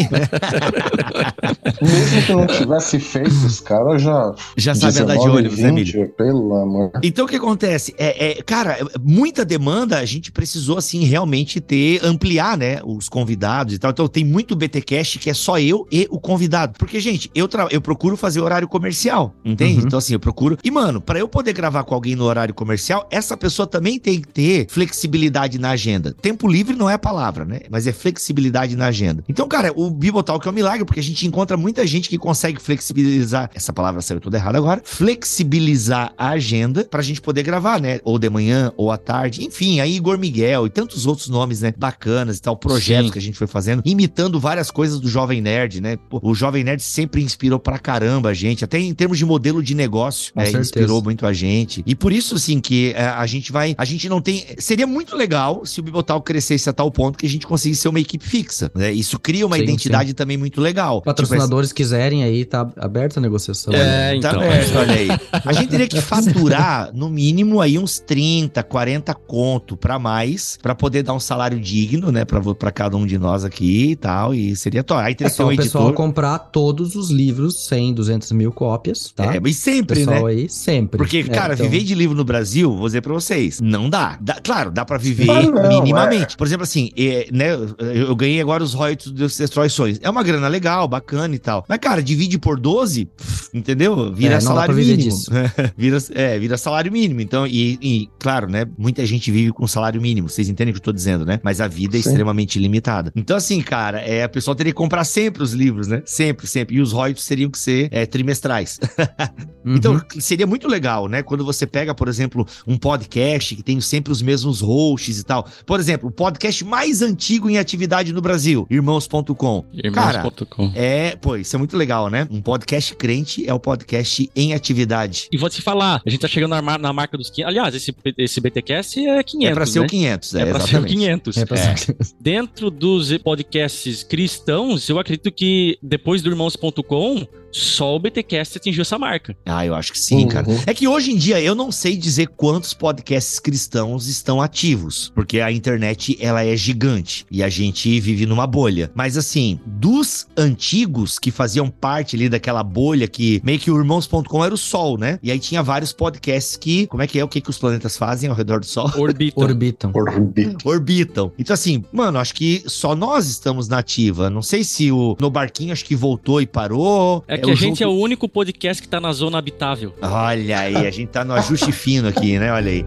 Mesmo 1.80 2.22
que 2.26 2.32
não 2.32 2.46
tivesse 2.46 2.98
feito, 2.98 3.30
os 3.30 3.60
caras 3.60 4.02
já... 4.02 4.34
Já 4.56 4.74
sabem 4.74 5.02
andar 5.02 5.16
de 5.16 5.28
ônibus, 5.28 5.56
20, 5.56 5.64
né, 5.64 5.72
Milho? 5.72 6.08
Pelo 6.16 6.54
amor. 6.56 6.90
Então, 7.02 7.24
o 7.24 7.28
que 7.28 7.36
acontece? 7.36 7.94
É, 7.98 8.30
é, 8.30 8.42
cara, 8.42 8.78
muita 9.02 9.44
demanda, 9.44 9.98
a 9.98 10.04
gente 10.04 10.32
precisou, 10.32 10.78
assim, 10.78 11.04
realmente 11.04 11.60
ter, 11.60 12.04
ampliar, 12.04 12.56
né, 12.56 12.80
os 12.84 13.08
convidados 13.08 13.74
e 13.74 13.78
tal. 13.78 13.90
Então, 13.90 14.08
tem 14.08 14.24
muito 14.24 14.56
BTcast 14.56 15.18
que 15.18 15.30
é 15.30 15.34
só 15.34 15.58
eu 15.58 15.86
e 15.90 16.06
o 16.10 16.18
convidado. 16.18 16.74
Porque, 16.78 16.98
gente, 17.00 17.30
eu, 17.34 17.48
eu 17.70 17.80
procuro 17.80 18.16
fazer 18.16 18.40
horário 18.40 18.66
comercial, 18.66 19.34
entende? 19.44 19.80
Uhum. 19.80 19.86
Então, 19.86 19.98
assim, 19.98 20.14
eu 20.14 20.20
procuro... 20.20 20.58
E, 20.64 20.70
mano, 20.70 21.00
para 21.05 21.18
eu 21.18 21.28
poder 21.28 21.52
gravar 21.52 21.84
com 21.84 21.94
alguém 21.94 22.16
no 22.16 22.24
horário 22.24 22.55
comercial, 22.55 23.07
essa 23.11 23.36
pessoa 23.36 23.66
também 23.66 23.98
tem 23.98 24.20
que 24.20 24.28
ter 24.28 24.66
flexibilidade 24.68 25.59
na 25.59 25.70
agenda. 25.70 26.12
Tempo 26.12 26.48
livre 26.48 26.74
não 26.74 26.88
é 26.88 26.94
a 26.94 26.98
palavra, 26.98 27.44
né? 27.44 27.61
Mas 27.70 27.86
é 27.86 27.92
flexibilidade 27.92 28.76
na 28.76 28.86
agenda. 28.86 29.22
Então, 29.28 29.46
cara, 29.46 29.72
o 29.74 29.90
Bibotalk 29.90 30.46
é 30.46 30.50
um 30.50 30.55
milagre, 30.55 30.84
porque 30.84 31.00
a 31.00 31.02
gente 31.02 31.26
encontra 31.26 31.57
muita 31.57 31.86
gente 31.86 32.09
que 32.09 32.18
consegue 32.18 32.61
flexibilizar. 32.61 33.50
Essa 33.55 33.72
palavra 33.72 34.00
saiu 34.00 34.20
toda 34.20 34.36
errada 34.36 34.59
agora. 34.59 34.80
Flexibilizar 34.84 36.12
a 36.16 36.30
agenda 36.30 36.84
pra 36.84 37.02
gente 37.02 37.20
poder 37.20 37.42
gravar, 37.42 37.80
né? 37.80 38.00
Ou 38.05 38.18
de 38.18 38.30
manhã, 38.30 38.72
ou 38.76 38.90
à 38.90 38.96
tarde. 38.96 39.44
Enfim, 39.44 39.80
aí 39.80 39.96
Igor 39.96 40.18
Miguel 40.18 40.66
e 40.66 40.70
tantos 40.70 41.07
outros 41.07 41.28
nomes, 41.28 41.61
né? 41.61 41.72
Bacanas 41.76 42.38
e 42.38 42.42
tal, 42.42 42.57
projetos 42.57 43.07
Sim. 43.07 43.12
que 43.12 43.18
a 43.18 43.22
gente 43.22 43.38
foi 43.38 43.46
fazendo, 43.46 43.82
imitando 43.84 44.40
várias 44.40 44.70
coisas 44.70 44.98
do 44.98 45.09
Jovem 45.09 45.40
Nerd, 45.40 45.80
né? 45.80 45.96
Pô, 46.09 46.20
o 46.22 46.34
Jovem 46.34 46.64
Nerd 46.64 46.82
sempre 46.82 47.22
inspirou 47.22 47.59
pra 47.59 47.78
caramba 47.78 48.30
a 48.30 48.34
gente, 48.34 48.64
até 48.64 48.78
em 48.78 48.94
termos 48.94 49.18
de 49.18 49.24
modelo 49.24 49.62
de 49.62 49.74
negócio, 49.74 50.32
né? 50.34 50.50
inspirou 50.64 50.93
muito 51.03 51.26
a 51.26 51.32
gente. 51.32 51.82
E 51.86 51.95
por 51.95 52.12
isso, 52.12 52.34
assim, 52.36 52.61
que 52.61 52.92
é, 52.97 53.05
a 53.05 53.26
gente 53.26 53.53
vai. 53.53 53.74
A 53.78 53.84
gente 53.84 54.09
não 54.09 54.20
tem. 54.20 54.45
Seria 54.59 54.86
muito 54.86 55.16
legal 55.16 55.64
se 55.64 55.80
o 55.80 55.82
Bibotal 55.82 56.20
crescesse 56.22 56.68
a 56.68 56.72
tal 56.72 56.90
ponto 56.90 57.18
que 57.18 57.26
a 57.26 57.28
gente 57.28 57.47
conseguisse 57.47 57.82
ser 57.82 57.88
uma 57.88 58.01
equipe 58.01 58.24
fixa. 58.24 58.70
Né? 58.74 58.92
Isso 58.92 59.18
cria 59.18 59.47
uma 59.47 59.57
sim, 59.57 59.62
identidade 59.62 60.11
sim. 60.11 60.14
também 60.14 60.36
muito 60.36 60.61
legal. 60.61 61.03
Patrocinadores 61.03 61.70
tipo, 61.70 61.76
quiserem 61.76 62.24
aí, 62.24 62.45
tá 62.45 62.70
aberta 62.76 63.20
a 63.20 63.22
negociação. 63.22 63.72
É, 63.72 63.78
né? 63.78 64.16
então. 64.16 64.32
Tá 64.32 64.36
aberto, 64.36 64.76
olha 64.76 64.95
aí. 64.95 65.09
A 65.45 65.53
gente 65.53 65.68
teria 65.68 65.88
que 65.88 66.01
faturar, 66.01 66.90
no 66.95 67.09
mínimo, 67.09 67.61
aí 67.61 67.78
uns 67.78 67.99
30, 67.99 68.62
40 68.62 69.14
conto 69.14 69.76
para 69.76 69.99
mais, 69.99 70.59
para 70.62 70.74
poder 70.74 71.03
dar 71.03 71.14
um 71.14 71.20
salário 71.20 71.59
digno, 71.59 72.11
né, 72.11 72.24
para 72.24 72.70
cada 72.72 72.97
um 72.97 73.07
de 73.07 73.18
nós 73.18 73.45
aqui 73.45 73.90
e 73.90 73.97
tal. 73.97 74.34
E 74.34 74.55
seria 74.57 74.82
top. 74.82 75.03
Aí 75.03 75.14
teria 75.14 75.30
é 75.30 75.34
só 75.34 75.49
um 75.49 75.53
o 75.53 75.57
pessoal 75.57 75.92
comprar 75.92 76.38
todos 76.38 76.95
os 76.95 77.11
livros, 77.11 77.66
100, 77.66 77.95
200 77.95 78.32
mil 78.32 78.53
cópias, 78.53 79.12
tá? 79.14 79.34
É, 79.34 79.40
mas 79.40 79.57
sempre, 79.57 80.01
pessoal 80.01 80.26
né? 80.26 80.32
aí, 80.32 80.49
sempre. 80.49 80.73
Porque, 80.82 81.18
é, 81.18 81.22
cara, 81.24 81.54
então... 81.54 81.68
viver 81.68 81.84
de 81.84 81.94
livro 81.94 82.16
no 82.16 82.24
Brasil, 82.24 82.74
vou 82.74 82.86
dizer 82.86 83.00
pra 83.00 83.12
vocês, 83.12 83.60
não 83.60 83.88
dá. 83.88 84.18
dá 84.20 84.40
claro, 84.42 84.70
dá 84.70 84.84
pra 84.84 84.98
viver 84.98 85.30
ah, 85.30 85.42
não, 85.42 85.68
minimamente. 85.68 86.34
É. 86.34 86.36
Por 86.36 86.46
exemplo, 86.46 86.64
assim, 86.64 86.90
é, 86.96 87.28
né, 87.32 87.48
eu 87.78 88.14
ganhei 88.16 88.40
agora 88.40 88.62
os 88.62 88.74
royalties 88.74 89.12
dos 89.12 89.40
Sonhos. 89.70 89.98
É 90.02 90.10
uma 90.10 90.22
grana 90.22 90.48
legal, 90.48 90.86
bacana 90.86 91.34
e 91.34 91.38
tal. 91.38 91.64
Mas, 91.68 91.78
cara, 91.78 92.02
divide 92.02 92.38
por 92.38 92.58
12, 92.58 93.08
entendeu? 93.52 94.12
Vira 94.12 94.34
é, 94.34 94.40
salário 94.40 94.74
mínimo. 94.74 95.16
vira, 95.76 95.98
é, 96.14 96.38
vira 96.38 96.56
salário 96.56 96.92
mínimo. 96.92 97.20
Então, 97.20 97.46
e, 97.46 97.78
e, 97.80 98.08
claro, 98.18 98.48
né, 98.48 98.66
muita 98.76 99.04
gente 99.06 99.30
vive 99.30 99.52
com 99.52 99.66
salário 99.66 100.00
mínimo. 100.00 100.28
Vocês 100.28 100.48
entendem 100.48 100.72
o 100.72 100.74
que 100.74 100.80
eu 100.80 100.84
tô 100.84 100.92
dizendo, 100.92 101.24
né? 101.24 101.40
Mas 101.42 101.60
a 101.60 101.68
vida 101.68 101.96
é 101.96 102.02
Sim. 102.02 102.10
extremamente 102.10 102.58
limitada. 102.58 103.12
Então, 103.16 103.36
assim, 103.36 103.60
cara, 103.60 104.00
é, 104.00 104.22
a 104.22 104.28
pessoa 104.28 104.54
teria 104.54 104.72
que 104.72 104.76
comprar 104.76 105.04
sempre 105.04 105.42
os 105.42 105.52
livros, 105.52 105.86
né? 105.86 106.02
Sempre, 106.04 106.46
sempre. 106.46 106.76
E 106.76 106.80
os 106.80 106.92
royalties 106.92 107.26
teriam 107.26 107.50
que 107.50 107.58
ser 107.58 107.88
é, 107.90 108.06
trimestrais. 108.06 108.78
uhum. 109.64 109.76
Então, 109.76 110.00
seria 110.18 110.46
muito 110.46 110.63
legal, 110.68 111.08
né? 111.08 111.22
Quando 111.22 111.44
você 111.44 111.66
pega, 111.66 111.94
por 111.94 112.08
exemplo, 112.08 112.46
um 112.66 112.76
podcast 112.76 113.54
que 113.54 113.62
tem 113.62 113.80
sempre 113.80 114.12
os 114.12 114.22
mesmos 114.22 114.60
hosts 114.60 115.18
e 115.18 115.24
tal. 115.24 115.46
Por 115.66 115.80
exemplo, 115.80 116.08
o 116.08 116.12
podcast 116.12 116.64
mais 116.64 117.02
antigo 117.02 117.48
em 117.48 117.58
atividade 117.58 118.12
no 118.12 118.20
Brasil, 118.20 118.66
irmãos.com. 118.70 119.64
Irmãos.com. 119.72 120.72
É, 120.74 121.16
pô, 121.16 121.36
isso 121.36 121.54
é 121.56 121.58
muito 121.58 121.76
legal, 121.76 122.08
né? 122.08 122.26
Um 122.30 122.40
podcast 122.40 122.94
crente 122.96 123.48
é 123.48 123.54
o 123.54 123.60
podcast 123.60 124.30
em 124.34 124.54
atividade. 124.54 125.28
E 125.32 125.38
vou 125.38 125.48
te 125.48 125.62
falar, 125.62 126.02
a 126.04 126.10
gente 126.10 126.20
tá 126.20 126.28
chegando 126.28 126.50
na, 126.50 126.78
na 126.78 126.92
marca 126.92 127.16
dos 127.16 127.30
500. 127.30 127.48
Aliás, 127.48 127.74
esse, 127.74 127.94
esse 128.18 128.40
BTcast 128.40 129.06
é 129.06 129.22
500. 129.22 129.50
É 129.50 129.54
pra 129.54 129.66
ser 129.66 129.80
né? 129.80 129.86
o 129.86 129.88
500, 129.88 130.34
é, 130.34 130.40
é 130.40 130.46
pra 130.46 130.58
exatamente. 130.58 130.70
ser 130.70 130.78
o 130.78 130.98
500. 130.98 131.36
É 131.36 131.46
pra 131.46 131.58
é. 131.58 131.76
ser... 131.76 131.96
Dentro 132.20 132.70
dos 132.70 133.16
podcasts 133.18 134.02
cristãos, 134.02 134.88
eu 134.88 134.98
acredito 134.98 135.30
que 135.30 135.78
depois 135.82 136.22
do 136.22 136.30
irmãos.com, 136.30 137.26
só 137.52 137.94
o 137.94 137.98
BTcast 137.98 138.58
atingiu 138.58 138.82
essa 138.82 138.98
marca. 138.98 139.36
Ah, 139.46 139.64
eu 139.64 139.74
acho 139.74 139.92
que 139.92 139.98
sim, 139.98 140.26
uhum. 140.55 140.62
É 140.66 140.74
que 140.74 140.88
hoje 140.88 141.12
em 141.12 141.16
dia 141.16 141.40
eu 141.40 141.55
não 141.55 141.70
sei 141.70 141.96
dizer 141.96 142.28
quantos 142.28 142.74
podcasts 142.74 143.38
cristãos 143.38 144.07
estão 144.07 144.40
ativos, 144.40 145.12
porque 145.14 145.40
a 145.40 145.50
internet 145.50 146.16
ela 146.20 146.44
é 146.44 146.57
gigante 146.57 147.26
e 147.30 147.42
a 147.42 147.48
gente 147.48 148.00
vive 148.00 148.26
numa 148.26 148.46
bolha. 148.46 148.90
Mas 148.94 149.16
assim, 149.16 149.59
dos 149.66 150.26
antigos 150.36 151.18
que 151.18 151.30
faziam 151.30 151.68
parte 151.68 152.16
ali 152.16 152.28
daquela 152.28 152.62
bolha 152.62 153.07
que 153.07 153.40
meio 153.44 153.59
que 153.59 153.70
o 153.70 153.78
irmãos.com 153.78 154.44
era 154.44 154.55
o 154.55 154.59
sol, 154.59 154.98
né? 154.98 155.18
E 155.22 155.30
aí 155.30 155.38
tinha 155.38 155.62
vários 155.62 155.92
podcasts 155.92 156.57
que, 156.57 156.86
como 156.86 157.02
é 157.02 157.07
que 157.07 157.18
é? 157.18 157.24
O 157.24 157.28
que 157.28 157.40
que 157.40 157.50
os 157.50 157.59
planetas 157.59 157.96
fazem 157.96 158.30
ao 158.30 158.36
redor 158.36 158.61
do 158.61 158.66
sol? 158.66 158.90
Orbitam. 158.96 159.42
Orbitam. 159.44 159.92
Orbitam. 159.94 160.57
Orbitam. 160.64 161.32
Então 161.38 161.55
assim, 161.55 161.84
mano, 161.92 162.18
acho 162.18 162.34
que 162.34 162.62
só 162.66 162.94
nós 162.94 163.28
estamos 163.28 163.68
na 163.68 163.78
ativa. 163.78 164.30
Não 164.30 164.42
sei 164.42 164.64
se 164.64 164.90
o 164.90 165.16
no 165.20 165.30
barquinho 165.30 165.72
acho 165.72 165.84
que 165.84 165.96
voltou 165.96 166.40
e 166.40 166.46
parou. 166.46 167.24
É 167.26 167.38
que 167.38 167.50
a 167.50 167.55
gente 167.55 167.82
é 167.82 167.86
o 167.86 167.92
único 167.92 168.28
podcast 168.28 168.82
que 168.82 168.88
tá 168.88 169.00
na 169.00 169.12
zona 169.12 169.38
habitável. 169.38 169.94
Olha 170.00 170.43
aí, 170.53 170.86
a 170.86 170.90
gente 170.90 171.09
tá 171.09 171.24
no 171.24 171.34
ajuste 171.34 171.72
fino 171.72 172.09
aqui, 172.09 172.38
né? 172.38 172.53
Olha 172.53 172.70
aí. 172.70 172.84